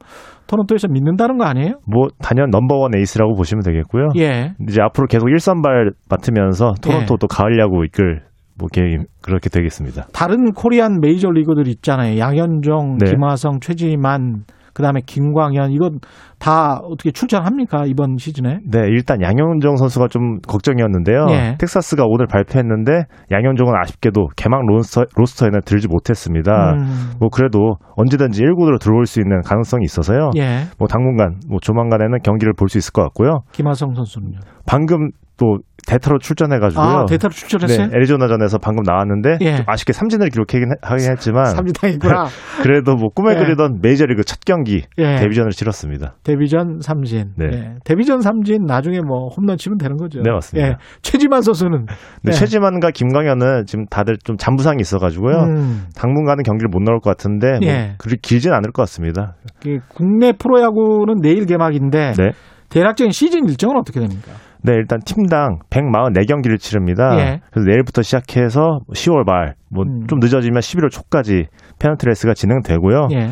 토론토에서 0.48 0.88
믿는다는 0.88 1.38
거 1.38 1.44
아니에요? 1.44 1.74
뭐 1.86 2.08
단연 2.20 2.50
number 2.50 2.81
one 2.81 2.96
에이스라고 2.96 3.34
보시면 3.34 3.62
되겠고요. 3.62 4.08
예. 4.16 4.54
이제 4.68 4.82
앞으로 4.82 5.06
계속 5.06 5.26
1선발 5.26 5.92
맡으면서 6.10 6.72
토론토 6.82 7.14
예. 7.14 7.16
또 7.20 7.26
가을 7.28 7.60
야구 7.60 7.84
이끌 7.84 8.22
뭐 8.58 8.68
계획 8.72 9.06
그렇게 9.22 9.48
되겠습니다. 9.48 10.06
다른 10.12 10.52
Korean 10.52 10.98
major 11.00 11.30
leaguer들 11.30 11.68
있잖아요. 11.68 12.18
양현종, 12.18 12.98
네. 12.98 13.10
김하성, 13.10 13.60
최지만, 13.60 14.44
그다음에 14.74 15.00
김광현 15.06 15.70
이건 15.72 16.00
다 16.38 16.80
어떻게 16.82 17.12
출전합니까 17.12 17.84
이번 17.86 18.16
시즌에? 18.18 18.58
네, 18.68 18.80
일단 18.88 19.22
양현종 19.22 19.76
선수가 19.76 20.08
좀 20.08 20.40
걱정이었는데요. 20.40 21.26
예. 21.30 21.56
텍사스가 21.58 22.04
오늘 22.06 22.26
발표했는데 22.26 23.04
양현종은 23.30 23.74
아쉽게도 23.80 24.28
개막 24.36 24.66
로스터, 24.66 25.04
로스터에는 25.14 25.60
들지 25.64 25.86
못했습니다. 25.88 26.72
음. 26.72 27.12
뭐 27.20 27.28
그래도 27.28 27.76
언제든지 27.96 28.42
1군으로 28.42 28.80
들어올 28.80 29.06
수 29.06 29.20
있는 29.20 29.40
가능성이 29.42 29.84
있어서요. 29.84 30.30
예. 30.36 30.64
뭐 30.78 30.88
당분간 30.88 31.36
뭐 31.48 31.58
조만간에는 31.62 32.18
경기를 32.24 32.52
볼 32.58 32.68
수 32.72 32.78
있을 32.78 32.92
것 32.92 33.02
같고요. 33.02 33.40
김하성 33.52 33.94
선수는요. 33.94 34.38
방금 34.66 35.10
또 35.36 35.58
대타로 35.86 36.18
출전해가지고요. 36.18 36.84
아, 36.86 37.04
대타로 37.06 37.32
출전했어요? 37.32 37.88
네, 37.88 37.96
애리조나전에서 37.96 38.58
방금 38.58 38.82
나왔는데 38.84 39.38
예. 39.40 39.56
좀 39.56 39.64
아쉽게 39.68 39.92
삼진을 39.92 40.28
기록하긴 40.30 40.62
해- 40.70 40.74
하긴 40.80 41.10
했지만 41.10 41.46
삼진당했구나. 41.46 42.24
그래도 42.62 42.94
뭐 42.94 43.08
꿈에 43.14 43.34
예. 43.34 43.38
그리던 43.38 43.80
메이저리그 43.82 44.22
첫 44.24 44.38
경기 44.46 44.84
예. 44.98 45.16
데뷔전을 45.16 45.50
치렀습니다. 45.50 46.14
데뷔전 46.22 46.80
삼진. 46.80 47.32
네. 47.36 47.46
예. 47.52 47.74
데뷔전 47.84 48.20
삼진 48.20 48.64
나중에 48.66 49.00
뭐 49.00 49.28
홈런 49.36 49.56
치면 49.56 49.78
되는 49.78 49.96
거죠. 49.96 50.20
네, 50.22 50.30
맞습니다. 50.30 50.68
예. 50.68 50.74
최지만 51.02 51.42
선수는 51.42 51.86
예. 52.28 52.30
최지만과 52.30 52.90
김광현은 52.92 53.64
지금 53.66 53.84
다들 53.86 54.16
좀 54.24 54.36
잔부상이 54.36 54.80
있어가지고요. 54.80 55.36
음. 55.36 55.84
당분간은 55.96 56.44
경기를 56.44 56.68
못 56.70 56.80
나올 56.82 57.00
것 57.00 57.10
같은데 57.10 57.58
뭐 57.60 57.68
예. 57.68 57.94
그리 57.98 58.16
길진 58.22 58.52
않을 58.52 58.70
것 58.72 58.82
같습니다. 58.82 59.34
그 59.62 59.78
국내 59.88 60.32
프로야구는 60.32 61.16
내일 61.22 61.46
개막인데 61.46 62.12
네. 62.16 62.30
대략적인 62.68 63.10
시즌 63.10 63.46
일정은 63.48 63.76
어떻게 63.76 64.00
됩니까? 64.00 64.30
네, 64.64 64.74
일단 64.74 65.00
팀당 65.04 65.58
144경기를 65.70 66.58
치릅니다. 66.58 67.16
예. 67.18 67.40
그래서 67.50 67.68
내일부터 67.68 68.02
시작해서 68.02 68.78
10월 68.92 69.24
말, 69.24 69.54
뭐 69.70 69.84
음. 69.84 70.06
좀 70.06 70.20
늦어지면 70.20 70.60
11월 70.60 70.90
초까지 70.90 71.46
페넌트 71.80 72.06
레이스가 72.06 72.34
진행되고요. 72.34 73.08
예. 73.12 73.30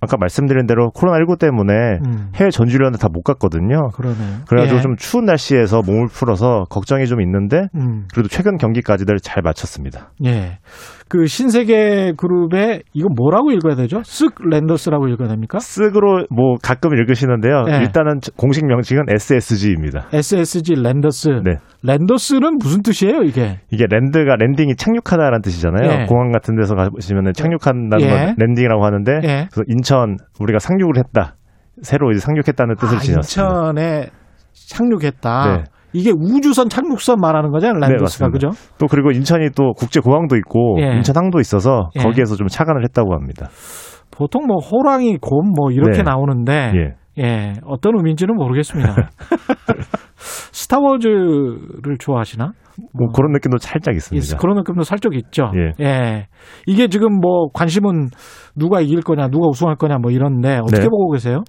아까 0.00 0.16
말씀드린 0.18 0.66
대로 0.66 0.90
코로나19 0.90 1.38
때문에 1.38 1.72
음. 2.04 2.28
해외 2.34 2.50
전지훈련을 2.50 2.98
다 2.98 3.08
못 3.08 3.24
갔거든요. 3.24 3.88
그러네요. 3.94 4.40
그래가지고 4.48 4.78
예. 4.78 4.82
좀 4.82 4.96
추운 4.96 5.24
날씨에서 5.24 5.82
몸을 5.86 6.08
풀어서 6.08 6.64
걱정이 6.68 7.06
좀 7.06 7.20
있는데 7.22 7.68
음. 7.74 8.06
그래도 8.12 8.28
최근 8.28 8.56
경기까지들 8.56 9.16
잘 9.22 9.42
마쳤습니다. 9.42 10.12
예. 10.24 10.58
그 11.10 11.26
신세계 11.26 12.12
그룹에 12.16 12.82
이거 12.92 13.08
뭐라고 13.08 13.50
읽어야 13.50 13.74
되죠? 13.74 13.98
쓱 13.98 14.48
랜더스라고 14.48 15.08
읽어야 15.08 15.28
됩니까? 15.28 15.58
쓱으로 15.58 16.26
뭐 16.30 16.54
가끔 16.62 16.94
읽으시는데요. 16.94 17.64
예. 17.68 17.78
일단은 17.78 18.20
공식 18.36 18.64
명칭은 18.64 19.06
SSG입니다. 19.08 20.06
SSG 20.12 20.74
랜더스. 20.76 21.42
네. 21.44 21.56
랜더스는 21.82 22.58
무슨 22.58 22.82
뜻이에요, 22.82 23.22
이게? 23.22 23.58
이게 23.72 23.86
land가 23.90 24.36
landing이 24.36 24.76
착륙하다라는 24.76 25.42
뜻이잖아요. 25.42 26.02
예. 26.02 26.06
공항 26.06 26.30
같은 26.30 26.54
데서 26.54 26.76
가보시면 26.76 27.32
착륙한다는 27.32 28.06
예. 28.06 28.08
건 28.08 28.34
landing이라고 28.38 28.84
하는데 28.84 29.12
예. 29.24 29.48
그래서 29.50 29.62
인천 29.70 30.16
우리가 30.40 30.58
상륙을 30.58 30.98
했다. 30.98 31.36
새로 31.82 32.10
이제 32.10 32.20
상륙했다는 32.20 32.74
뜻을 32.76 32.96
아, 32.96 33.00
지녔습니다. 33.00 33.54
인천에 33.54 34.06
착륙했다. 34.68 35.56
네. 35.56 35.64
이게 35.92 36.12
우주선 36.16 36.68
착륙선 36.68 37.18
말하는 37.20 37.50
거잖아요, 37.50 37.78
랜더스가 37.80 38.28
맞습니다. 38.28 38.48
그죠? 38.48 38.76
또 38.78 38.86
그리고 38.86 39.10
인천이 39.10 39.50
또 39.56 39.72
국제 39.72 40.00
공항도 40.00 40.36
있고 40.36 40.76
예. 40.80 40.96
인천항도 40.96 41.40
있어서 41.40 41.90
예. 41.98 42.02
거기에서 42.02 42.36
좀 42.36 42.46
착안을 42.48 42.84
했다고 42.84 43.14
합니다. 43.14 43.48
보통 44.10 44.46
뭐 44.46 44.58
호랑이, 44.58 45.16
곰 45.20 45.52
뭐 45.56 45.70
이렇게 45.72 45.98
네. 45.98 46.02
나오는데 46.02 46.72
예. 46.76 47.22
예, 47.22 47.52
어떤 47.64 47.96
의미인지는 47.96 48.34
모르겠습니다. 48.36 48.94
스타워즈를 50.52 51.98
좋아하시나? 51.98 52.52
뭐 52.92 53.08
그런 53.14 53.32
느낌도 53.32 53.58
살짝 53.58 53.94
있습니다. 53.94 54.36
있- 54.36 54.38
그런 54.40 54.56
느낌도 54.56 54.82
살짝 54.82 55.14
있죠. 55.14 55.50
예. 55.80 56.26
이게 56.66 56.88
지금 56.88 57.20
뭐 57.20 57.48
관심은 57.52 58.08
누가 58.56 58.80
이길 58.80 59.00
거냐, 59.02 59.28
누가 59.28 59.48
우승할 59.48 59.76
거냐 59.76 59.98
뭐 59.98 60.10
이런데 60.10 60.58
어떻게 60.62 60.82
네. 60.82 60.88
보고 60.88 61.10
계세요? 61.12 61.42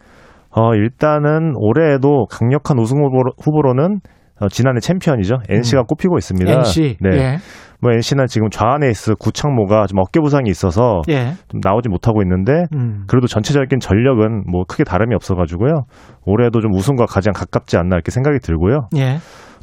어, 0.51 0.75
일단은 0.75 1.53
올해에도 1.55 2.25
강력한 2.29 2.77
우승 2.79 2.97
후보로, 2.97 3.31
후보로는 3.41 3.99
어, 4.41 4.47
지난해 4.49 4.79
챔피언이죠. 4.79 5.37
NC가 5.49 5.83
꼽히고 5.83 6.17
있습니다. 6.17 6.51
NC. 6.51 6.97
네. 6.99 7.09
예. 7.13 7.37
뭐 7.79 7.91
NC는 7.93 8.25
지금 8.27 8.49
좌한 8.49 8.83
에이스 8.83 9.15
구창모가 9.19 9.85
좀 9.87 9.99
어깨 9.99 10.19
부상이 10.19 10.49
있어서 10.49 11.01
예. 11.09 11.33
좀 11.47 11.59
나오지 11.63 11.89
못하고 11.89 12.21
있는데 12.23 12.65
음. 12.75 13.03
그래도 13.07 13.27
전체적인 13.27 13.79
전력은 13.79 14.43
뭐 14.51 14.63
크게 14.67 14.83
다름이 14.83 15.13
없어가지고요. 15.15 15.83
올해도 16.25 16.59
좀 16.61 16.73
우승과 16.73 17.05
가장 17.05 17.33
가깝지 17.33 17.77
않나 17.77 17.95
이렇게 17.95 18.11
생각이 18.11 18.39
들고요. 18.39 18.87
예. 18.97 19.17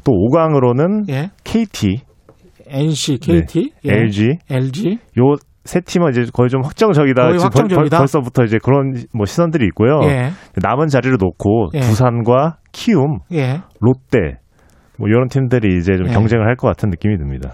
또 0.09 0.13
5강으로는 0.13 1.09
예. 1.09 1.29
KT, 1.43 2.01
NC, 2.67 3.17
KT, 3.19 3.71
네, 3.83 3.91
예. 3.91 3.97
LG, 4.01 4.37
LG. 4.49 4.97
요 5.19 5.35
세 5.65 5.81
팀은 5.81 6.09
이제 6.09 6.25
거의 6.33 6.49
좀 6.49 6.63
확정적이다. 6.63 7.27
거의 7.27 7.39
확정적이다? 7.39 7.97
벌, 7.97 7.99
벌써부터 7.99 8.43
이제 8.43 8.57
그런 8.63 8.93
뭐 9.13 9.25
시선들이 9.25 9.65
있고요. 9.67 9.99
예. 10.03 10.31
남은 10.55 10.87
자리를 10.87 11.15
놓고 11.19 11.69
예. 11.75 11.81
두산과 11.81 12.57
키움, 12.71 13.19
예. 13.33 13.61
롯데 13.79 14.39
뭐 14.97 15.07
이런 15.09 15.27
팀들이 15.27 15.77
이제 15.77 15.95
좀 15.95 16.07
예. 16.07 16.11
경쟁을 16.13 16.47
할 16.47 16.55
것 16.55 16.67
같은 16.69 16.89
느낌이 16.89 17.17
듭니다. 17.17 17.51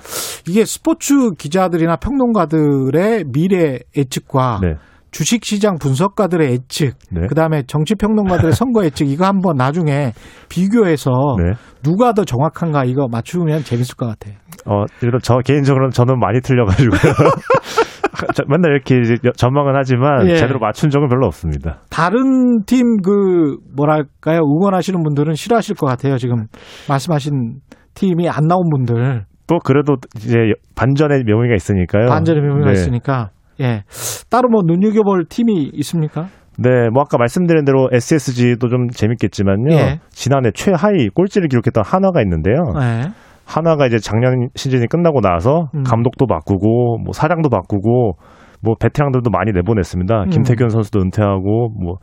이게 0.48 0.64
스포츠 0.64 1.32
기자들이나 1.38 1.98
평론가들의 1.98 3.26
미래 3.34 3.80
예측과 3.98 4.60
네. 4.62 4.76
주식시장 5.16 5.76
분석가들의 5.80 6.52
예측, 6.52 6.96
네. 7.10 7.26
그다음에 7.28 7.64
정치평론가들의 7.68 8.52
선거 8.54 8.84
예측 8.84 9.08
이거 9.10 9.26
한번 9.26 9.56
나중에 9.56 10.12
비교해서 10.50 11.10
네. 11.42 11.54
누가 11.84 12.12
더 12.12 12.26
정확한가 12.26 12.84
이거 12.84 13.08
맞추면 13.10 13.64
재밌을 13.64 13.96
것 13.96 14.08
같아요. 14.08 14.36
어, 14.66 14.84
이런 15.02 15.20
저 15.24 15.38
개인적으로는 15.38 15.92
저는 15.92 16.20
많이 16.20 16.42
틀려가지고요. 16.42 17.00
저- 18.36 18.44
맨날 18.50 18.72
이렇게 18.74 19.02
전망은 19.38 19.74
하지만 19.76 20.28
예. 20.28 20.36
제대로 20.36 20.60
맞춘 20.60 20.90
적은 20.90 21.08
별로 21.08 21.28
없습니다. 21.28 21.80
다른 21.90 22.64
팀 22.66 22.84
그 23.02 23.56
뭐랄까요 23.76 24.40
응원하시는 24.40 25.02
분들은 25.02 25.36
싫어하실 25.36 25.76
것 25.76 25.86
같아요. 25.88 26.18
지금 26.18 26.48
말씀하신 26.90 27.60
팀이 27.94 28.28
안 28.30 28.48
나온 28.48 28.70
분들 28.70 29.24
또 29.48 29.60
그래도 29.64 29.96
이제 30.18 30.38
반전의 30.76 31.24
묘미가 31.26 31.56
있으니까요. 31.56 32.08
반전의 32.10 32.42
묘미가 32.42 32.66
네. 32.68 32.72
있으니까 32.74 33.30
예 33.60 33.84
따로 34.30 34.50
뭐 34.50 34.62
눈여겨볼 34.66 35.26
팀이 35.30 35.72
있습니까? 35.74 36.28
네, 36.58 36.90
뭐 36.94 37.02
아까 37.02 37.18
말씀드린 37.18 37.66
대로 37.66 37.90
SSG도 37.92 38.70
좀 38.70 38.88
재밌겠지만요. 38.90 39.74
예. 39.76 40.00
지난해 40.10 40.52
최하위 40.54 41.10
꼴찌를 41.10 41.50
기록했던 41.50 41.84
한화가 41.86 42.22
있는데요. 42.22 42.56
예. 42.80 43.10
한화가 43.46 43.88
이제 43.88 44.00
작년 44.00 44.48
시즌이 44.56 44.88
끝나고 44.88 45.20
나서 45.20 45.70
음. 45.76 45.84
감독도 45.84 46.28
바꾸고 46.28 47.00
뭐 47.04 47.12
사장도 47.14 47.50
바꾸고 47.50 48.14
뭐 48.62 48.76
베테랑들도 48.80 49.30
많이 49.30 49.52
내보냈습니다. 49.52 50.24
음. 50.24 50.30
김태균 50.30 50.70
선수도 50.70 51.02
은퇴하고 51.02 51.70
뭐 51.80 51.98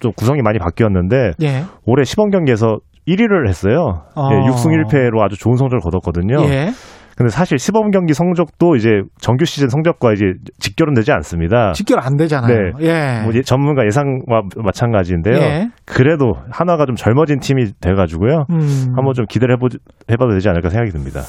좀 0.00 0.12
구성이 0.12 0.42
많이 0.42 0.58
바뀌었는데 0.58 1.32
예. 1.42 1.64
올해 1.84 2.04
시범 2.04 2.30
경기에서 2.30 2.78
1위를 3.08 3.48
했어요. 3.48 4.02
어. 4.16 4.28
예, 4.32 4.50
6승 4.50 4.70
1패로 4.84 5.22
아주 5.22 5.38
좋은 5.38 5.56
성적을 5.56 5.80
거뒀거든요. 5.80 6.42
예. 6.48 6.70
근데 7.16 7.30
사실 7.30 7.58
시범 7.58 7.90
경기 7.92 8.12
성적도 8.12 8.76
이제 8.76 9.00
정규 9.20 9.46
시즌 9.46 9.68
성적과 9.70 10.12
이제 10.12 10.34
직결은 10.58 10.92
되지 10.92 11.12
않습니다. 11.12 11.72
직결 11.72 11.98
안 11.98 12.16
되잖아요. 12.18 12.72
네. 12.78 12.86
예. 12.86 13.22
뭐 13.24 13.32
예- 13.34 13.40
전문가 13.40 13.86
예상과 13.86 14.42
마찬가지인데요. 14.62 15.34
예. 15.36 15.68
그래도 15.86 16.34
하나가 16.50 16.84
좀 16.84 16.94
젊어진 16.94 17.38
팀이 17.40 17.72
돼가지고요. 17.80 18.44
음. 18.50 18.92
한번 18.94 19.14
좀 19.14 19.24
기대를 19.26 19.54
해보, 19.54 19.68
해봐도 20.10 20.32
되지 20.34 20.48
않을까 20.50 20.68
생각이 20.68 20.90
듭니다. 20.92 21.20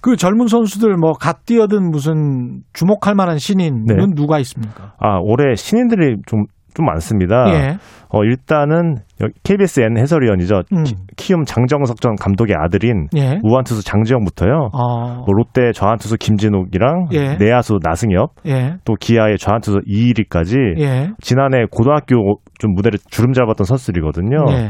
그 0.00 0.16
젊은 0.16 0.46
선수들 0.46 0.96
뭐 0.96 1.12
갓 1.12 1.44
뛰어든 1.44 1.90
무슨 1.90 2.60
주목할 2.72 3.14
만한 3.14 3.36
신인은 3.38 3.84
네. 3.86 3.94
누가 4.14 4.38
있습니까? 4.40 4.94
아 4.98 5.18
올해 5.20 5.54
신인들이 5.56 6.16
좀, 6.26 6.44
좀 6.74 6.86
많습니다. 6.86 7.44
예. 7.50 7.76
어, 8.08 8.24
일단은 8.24 8.96
여기 9.20 9.32
KBS 9.44 9.80
N 9.80 9.96
해설위원이죠. 9.96 10.62
음. 10.72 10.84
키움 11.16 11.44
장정석 11.44 12.00
전 12.00 12.16
감독의 12.16 12.56
아들인 12.58 13.08
예. 13.16 13.38
우한투수 13.42 13.84
장지영부터요. 13.84 14.70
어. 14.72 15.14
뭐 15.24 15.26
롯데 15.28 15.72
좌한투수 15.72 16.16
김진욱이랑 16.18 17.08
예. 17.12 17.36
내야수 17.36 17.78
나승엽, 17.82 18.32
예. 18.46 18.76
또 18.84 18.94
기아의 18.98 19.38
좌한투수 19.38 19.82
이일이까지 19.86 20.56
예. 20.78 21.10
지난해 21.20 21.64
고등학교 21.70 22.38
좀 22.58 22.74
무대를 22.74 22.98
주름 23.08 23.32
잡았던 23.32 23.64
선수들이거든요. 23.64 24.36
예. 24.50 24.68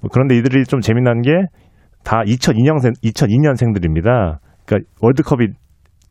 뭐 0.00 0.10
그런데 0.12 0.36
이들이 0.36 0.64
좀 0.64 0.80
재미난 0.80 1.22
게 1.22 1.30
다 2.06 2.22
2002년생 2.24 2.94
2002년생들입니다. 3.02 4.38
그러니까 4.64 4.88
월드컵이 5.02 5.48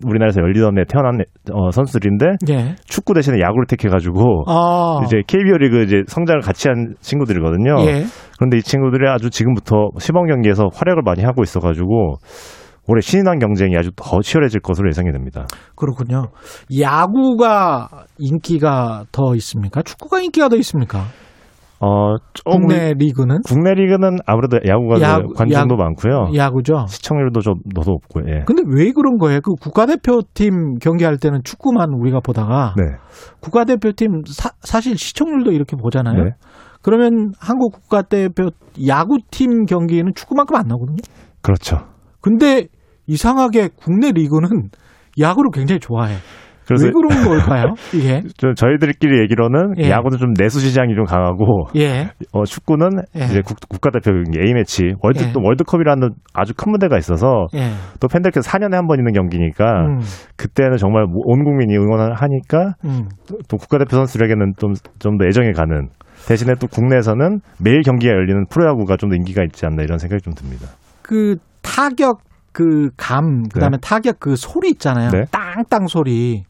우리나라에서 0.04 0.42
열리던 0.42 0.78
해 0.78 0.84
태어난 0.88 1.20
어, 1.54 1.72
선수들인데 1.72 2.26
예. 2.50 2.76
축구 2.86 3.14
대신에 3.14 3.40
야구를 3.40 3.66
택해가지고 3.68 4.44
아. 4.48 5.00
이제 5.06 5.22
KBO 5.26 5.58
리그 5.58 5.84
이제 5.84 6.02
성장을 6.08 6.42
같이 6.42 6.68
한 6.68 6.96
친구들이거든요. 7.00 7.78
예. 7.88 8.04
그런데 8.38 8.58
이 8.58 8.62
친구들이 8.62 9.08
아주 9.08 9.30
지금부터 9.30 9.90
시범 10.00 10.28
경기에서 10.28 10.68
활약을 10.74 11.02
많이 11.04 11.24
하고 11.24 11.44
있어가지고 11.44 12.16
올해 12.88 13.02
신인왕 13.02 13.40
경쟁이 13.40 13.76
아주 13.78 13.90
더 13.96 14.22
치열해질 14.22 14.62
것으로 14.62 14.90
예상이 14.90 15.12
됩니다. 15.12 15.48
그렇군요. 15.76 16.28
야구가 16.80 17.90
인기가 18.20 19.06
더 19.12 19.34
있습니까? 19.36 19.82
축구가 19.82 20.22
인기가 20.22 20.50
더 20.50 20.56
있습니까? 20.58 21.06
어, 21.82 22.16
조금 22.34 22.62
국내 22.68 22.94
리그는 22.94 23.40
국내 23.46 23.74
리그는 23.74 24.18
아무래도 24.26 24.58
야구가 24.66 25.02
야- 25.02 25.20
관중도 25.36 25.74
야구- 25.74 25.76
많고요. 25.78 26.30
야구죠. 26.36 26.86
시청률도 26.88 27.42
좀더 27.42 27.82
높고요. 27.86 28.26
예. 28.30 28.44
근데 28.46 28.64
왜 28.68 28.92
그런 28.92 29.18
거예요? 29.18 29.42
그 29.42 29.52
국가대표팀 29.62 30.76
경기할 30.80 31.18
때는 31.18 31.42
축구만 31.44 31.90
우리가 31.94 32.20
보다가 32.22 32.74
네. 32.78 32.84
국가대표팀 33.42 34.22
사, 34.28 34.80
실 34.82 34.98
시청률도 34.98 35.52
이렇게 35.52 35.76
보잖아요. 35.76 36.24
네. 36.24 36.30
그러면 36.82 37.32
한국 37.40 37.74
국가대표 37.74 38.50
야구팀 38.88 39.66
경기는 39.66 40.12
축구만큼 40.16 40.56
안 40.56 40.68
나거든요. 40.68 40.98
그렇죠. 41.42 41.78
근데 42.22 42.68
이상하게 43.08 43.70
국내 43.76 44.12
리그는 44.12 44.70
야구를 45.20 45.52
굉장히 45.54 45.80
좋아해. 45.80 46.16
그래서 46.68 46.86
왜 46.88 46.92
그런 46.92 47.24
걸까요? 47.28 47.74
이게 47.94 48.22
저, 48.38 48.54
저희들끼리 48.54 49.20
얘기로는 49.22 49.74
예. 49.80 49.90
야구는 49.90 50.18
좀 50.18 50.34
내수 50.34 50.60
시장이 50.60 50.96
좀 50.96 51.06
강하고 51.06 51.68
예. 51.76 52.10
어, 52.32 52.44
축구는 52.44 52.90
예. 53.16 53.26
이제 53.26 53.42
국, 53.46 53.58
국가대표 53.70 54.12
경기 54.12 54.40
A 54.40 54.54
매치 54.54 54.94
월드 55.02 55.24
예. 55.24 55.32
또 55.32 55.42
월드컵이라는 55.44 56.10
아주 56.34 56.54
큰 56.56 56.72
무대가 56.72 56.98
있어서 56.98 57.46
예. 57.56 57.72
또 58.00 58.08
팬들께서 58.08 58.50
4년에 58.50 58.72
한 58.74 58.88
번 58.88 59.00
있는 59.00 59.14
경기니까 59.14 59.66
음. 59.88 60.00
그때는 60.38 60.78
정말 60.78 61.06
뭐온 61.06 61.44
국민이 61.44 61.76
응원을 61.78 62.14
하니까 62.16 62.74
음. 62.86 63.10
또 63.48 63.58
국가대표 63.58 63.96
선수들에게는 63.96 64.54
좀 64.58 64.74
좀 65.00 65.18
더 65.18 65.26
애정이 65.28 65.54
가는 65.54 65.90
대신에 66.28 66.54
또 66.60 66.68
국내에서는 66.68 67.40
매일 67.62 67.82
경기가 67.84 68.12
열리는 68.14 68.46
프로야구가 68.50 68.98
좀 68.98 69.10
더 69.10 69.16
인기가 69.16 69.44
있지 69.44 69.66
않나 69.66 69.84
이런 69.84 69.98
생각이 70.00 70.22
좀 70.24 70.34
듭니다. 70.34 70.68
그 71.02 71.36
타격 71.62 72.20
그 72.52 72.90
감, 72.98 73.44
그 73.54 73.60
다음에 73.60 73.78
타격 73.82 74.20
그 74.20 74.36
소리 74.36 74.70
있잖아요. 74.72 75.10
네. 75.12 75.26
땅땅 75.32 75.88
소리. 75.88 76.44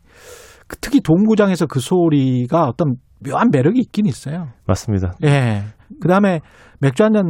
그 0.68 0.78
특히 0.78 1.00
동구장에서 1.02 1.68
그 1.68 1.80
소리가 1.80 2.66
어떤 2.68 2.96
묘한 3.26 3.50
매력이 3.52 3.80
있긴 3.80 4.06
있어요. 4.06 4.48
맞습니다. 4.68 5.14
예. 5.24 5.64
그 6.02 6.08
다음에 6.08 6.40
맥주 6.80 7.04
한 7.04 7.14
잔 7.14 7.24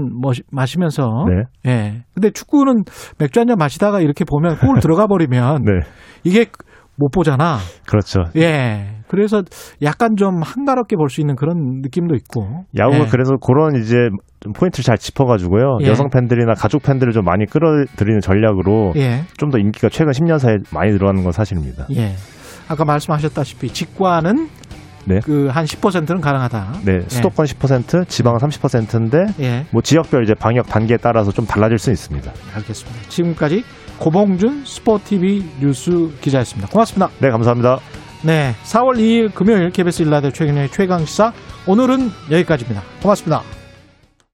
마시면서 0.51 1.25
네. 1.29 1.71
예. 1.71 2.03
근데 2.13 2.31
축구는 2.31 2.83
맥주 3.19 3.39
한 3.39 3.47
잔 3.47 3.57
마시다가 3.57 4.01
이렇게 4.01 4.25
보면 4.25 4.57
골 4.57 4.79
들어가 4.81 5.07
버리면 5.07 5.63
네. 5.63 5.71
이게 6.23 6.45
못 6.97 7.09
보잖아. 7.11 7.57
그렇죠. 7.87 8.21
예. 8.37 9.01
그래서 9.07 9.43
약간 9.83 10.15
좀 10.17 10.41
한가롭게 10.41 10.95
볼 10.95 11.09
수 11.09 11.21
있는 11.21 11.35
그런 11.35 11.81
느낌도 11.83 12.15
있고. 12.15 12.65
야구가 12.77 13.05
예. 13.05 13.07
그래서 13.09 13.33
그런 13.37 13.75
이제 13.75 14.09
좀 14.39 14.53
포인트를 14.53 14.83
잘 14.83 14.97
짚어가지고요. 14.97 15.79
예. 15.83 15.87
여성 15.87 16.09
팬들이나 16.09 16.53
가족 16.53 16.81
팬들을 16.83 17.11
좀 17.13 17.23
많이 17.25 17.45
끌어들이는 17.45 18.21
전략으로 18.21 18.93
예. 18.95 19.21
좀더 19.37 19.59
인기가 19.59 19.89
최근 19.89 20.11
10년 20.13 20.39
사이에 20.39 20.57
많이 20.73 20.91
늘어나는 20.93 21.23
건 21.23 21.31
사실입니다. 21.33 21.85
예. 21.95 22.13
아까 22.67 22.85
말씀하셨다시피 22.85 23.69
직관은 23.69 24.49
네. 25.07 25.19
그 25.19 25.49
한 25.49 25.65
10%는 25.65 26.19
가능하다. 26.19 26.79
네, 26.83 27.01
수도권 27.07 27.45
10%, 27.45 28.07
지방은 28.09 28.39
30%인데 28.39 29.25
예. 29.39 29.65
뭐 29.71 29.81
지역별 29.81 30.23
이제 30.23 30.33
방역 30.33 30.67
단계에 30.67 30.97
따라서 30.97 31.31
좀 31.31 31.45
달라질 31.45 31.77
수 31.77 31.91
있습니다. 31.91 32.31
알겠습니다. 32.55 33.09
지금까지 33.09 33.63
고봉준 33.99 34.63
스포티비 34.65 35.45
뉴스 35.61 36.09
기자였습니다. 36.21 36.69
고맙습니다. 36.69 37.09
네, 37.19 37.29
감사합니다. 37.29 37.79
네, 38.23 38.55
4월 38.63 38.97
2일 38.97 39.33
금요일 39.33 39.69
KBS 39.69 40.01
일라디오 40.01 40.31
최근의 40.31 40.69
최강 40.71 41.05
시사 41.05 41.31
오늘은 41.67 42.09
여기까지입니다. 42.31 42.81
고맙습니다. 43.01 43.64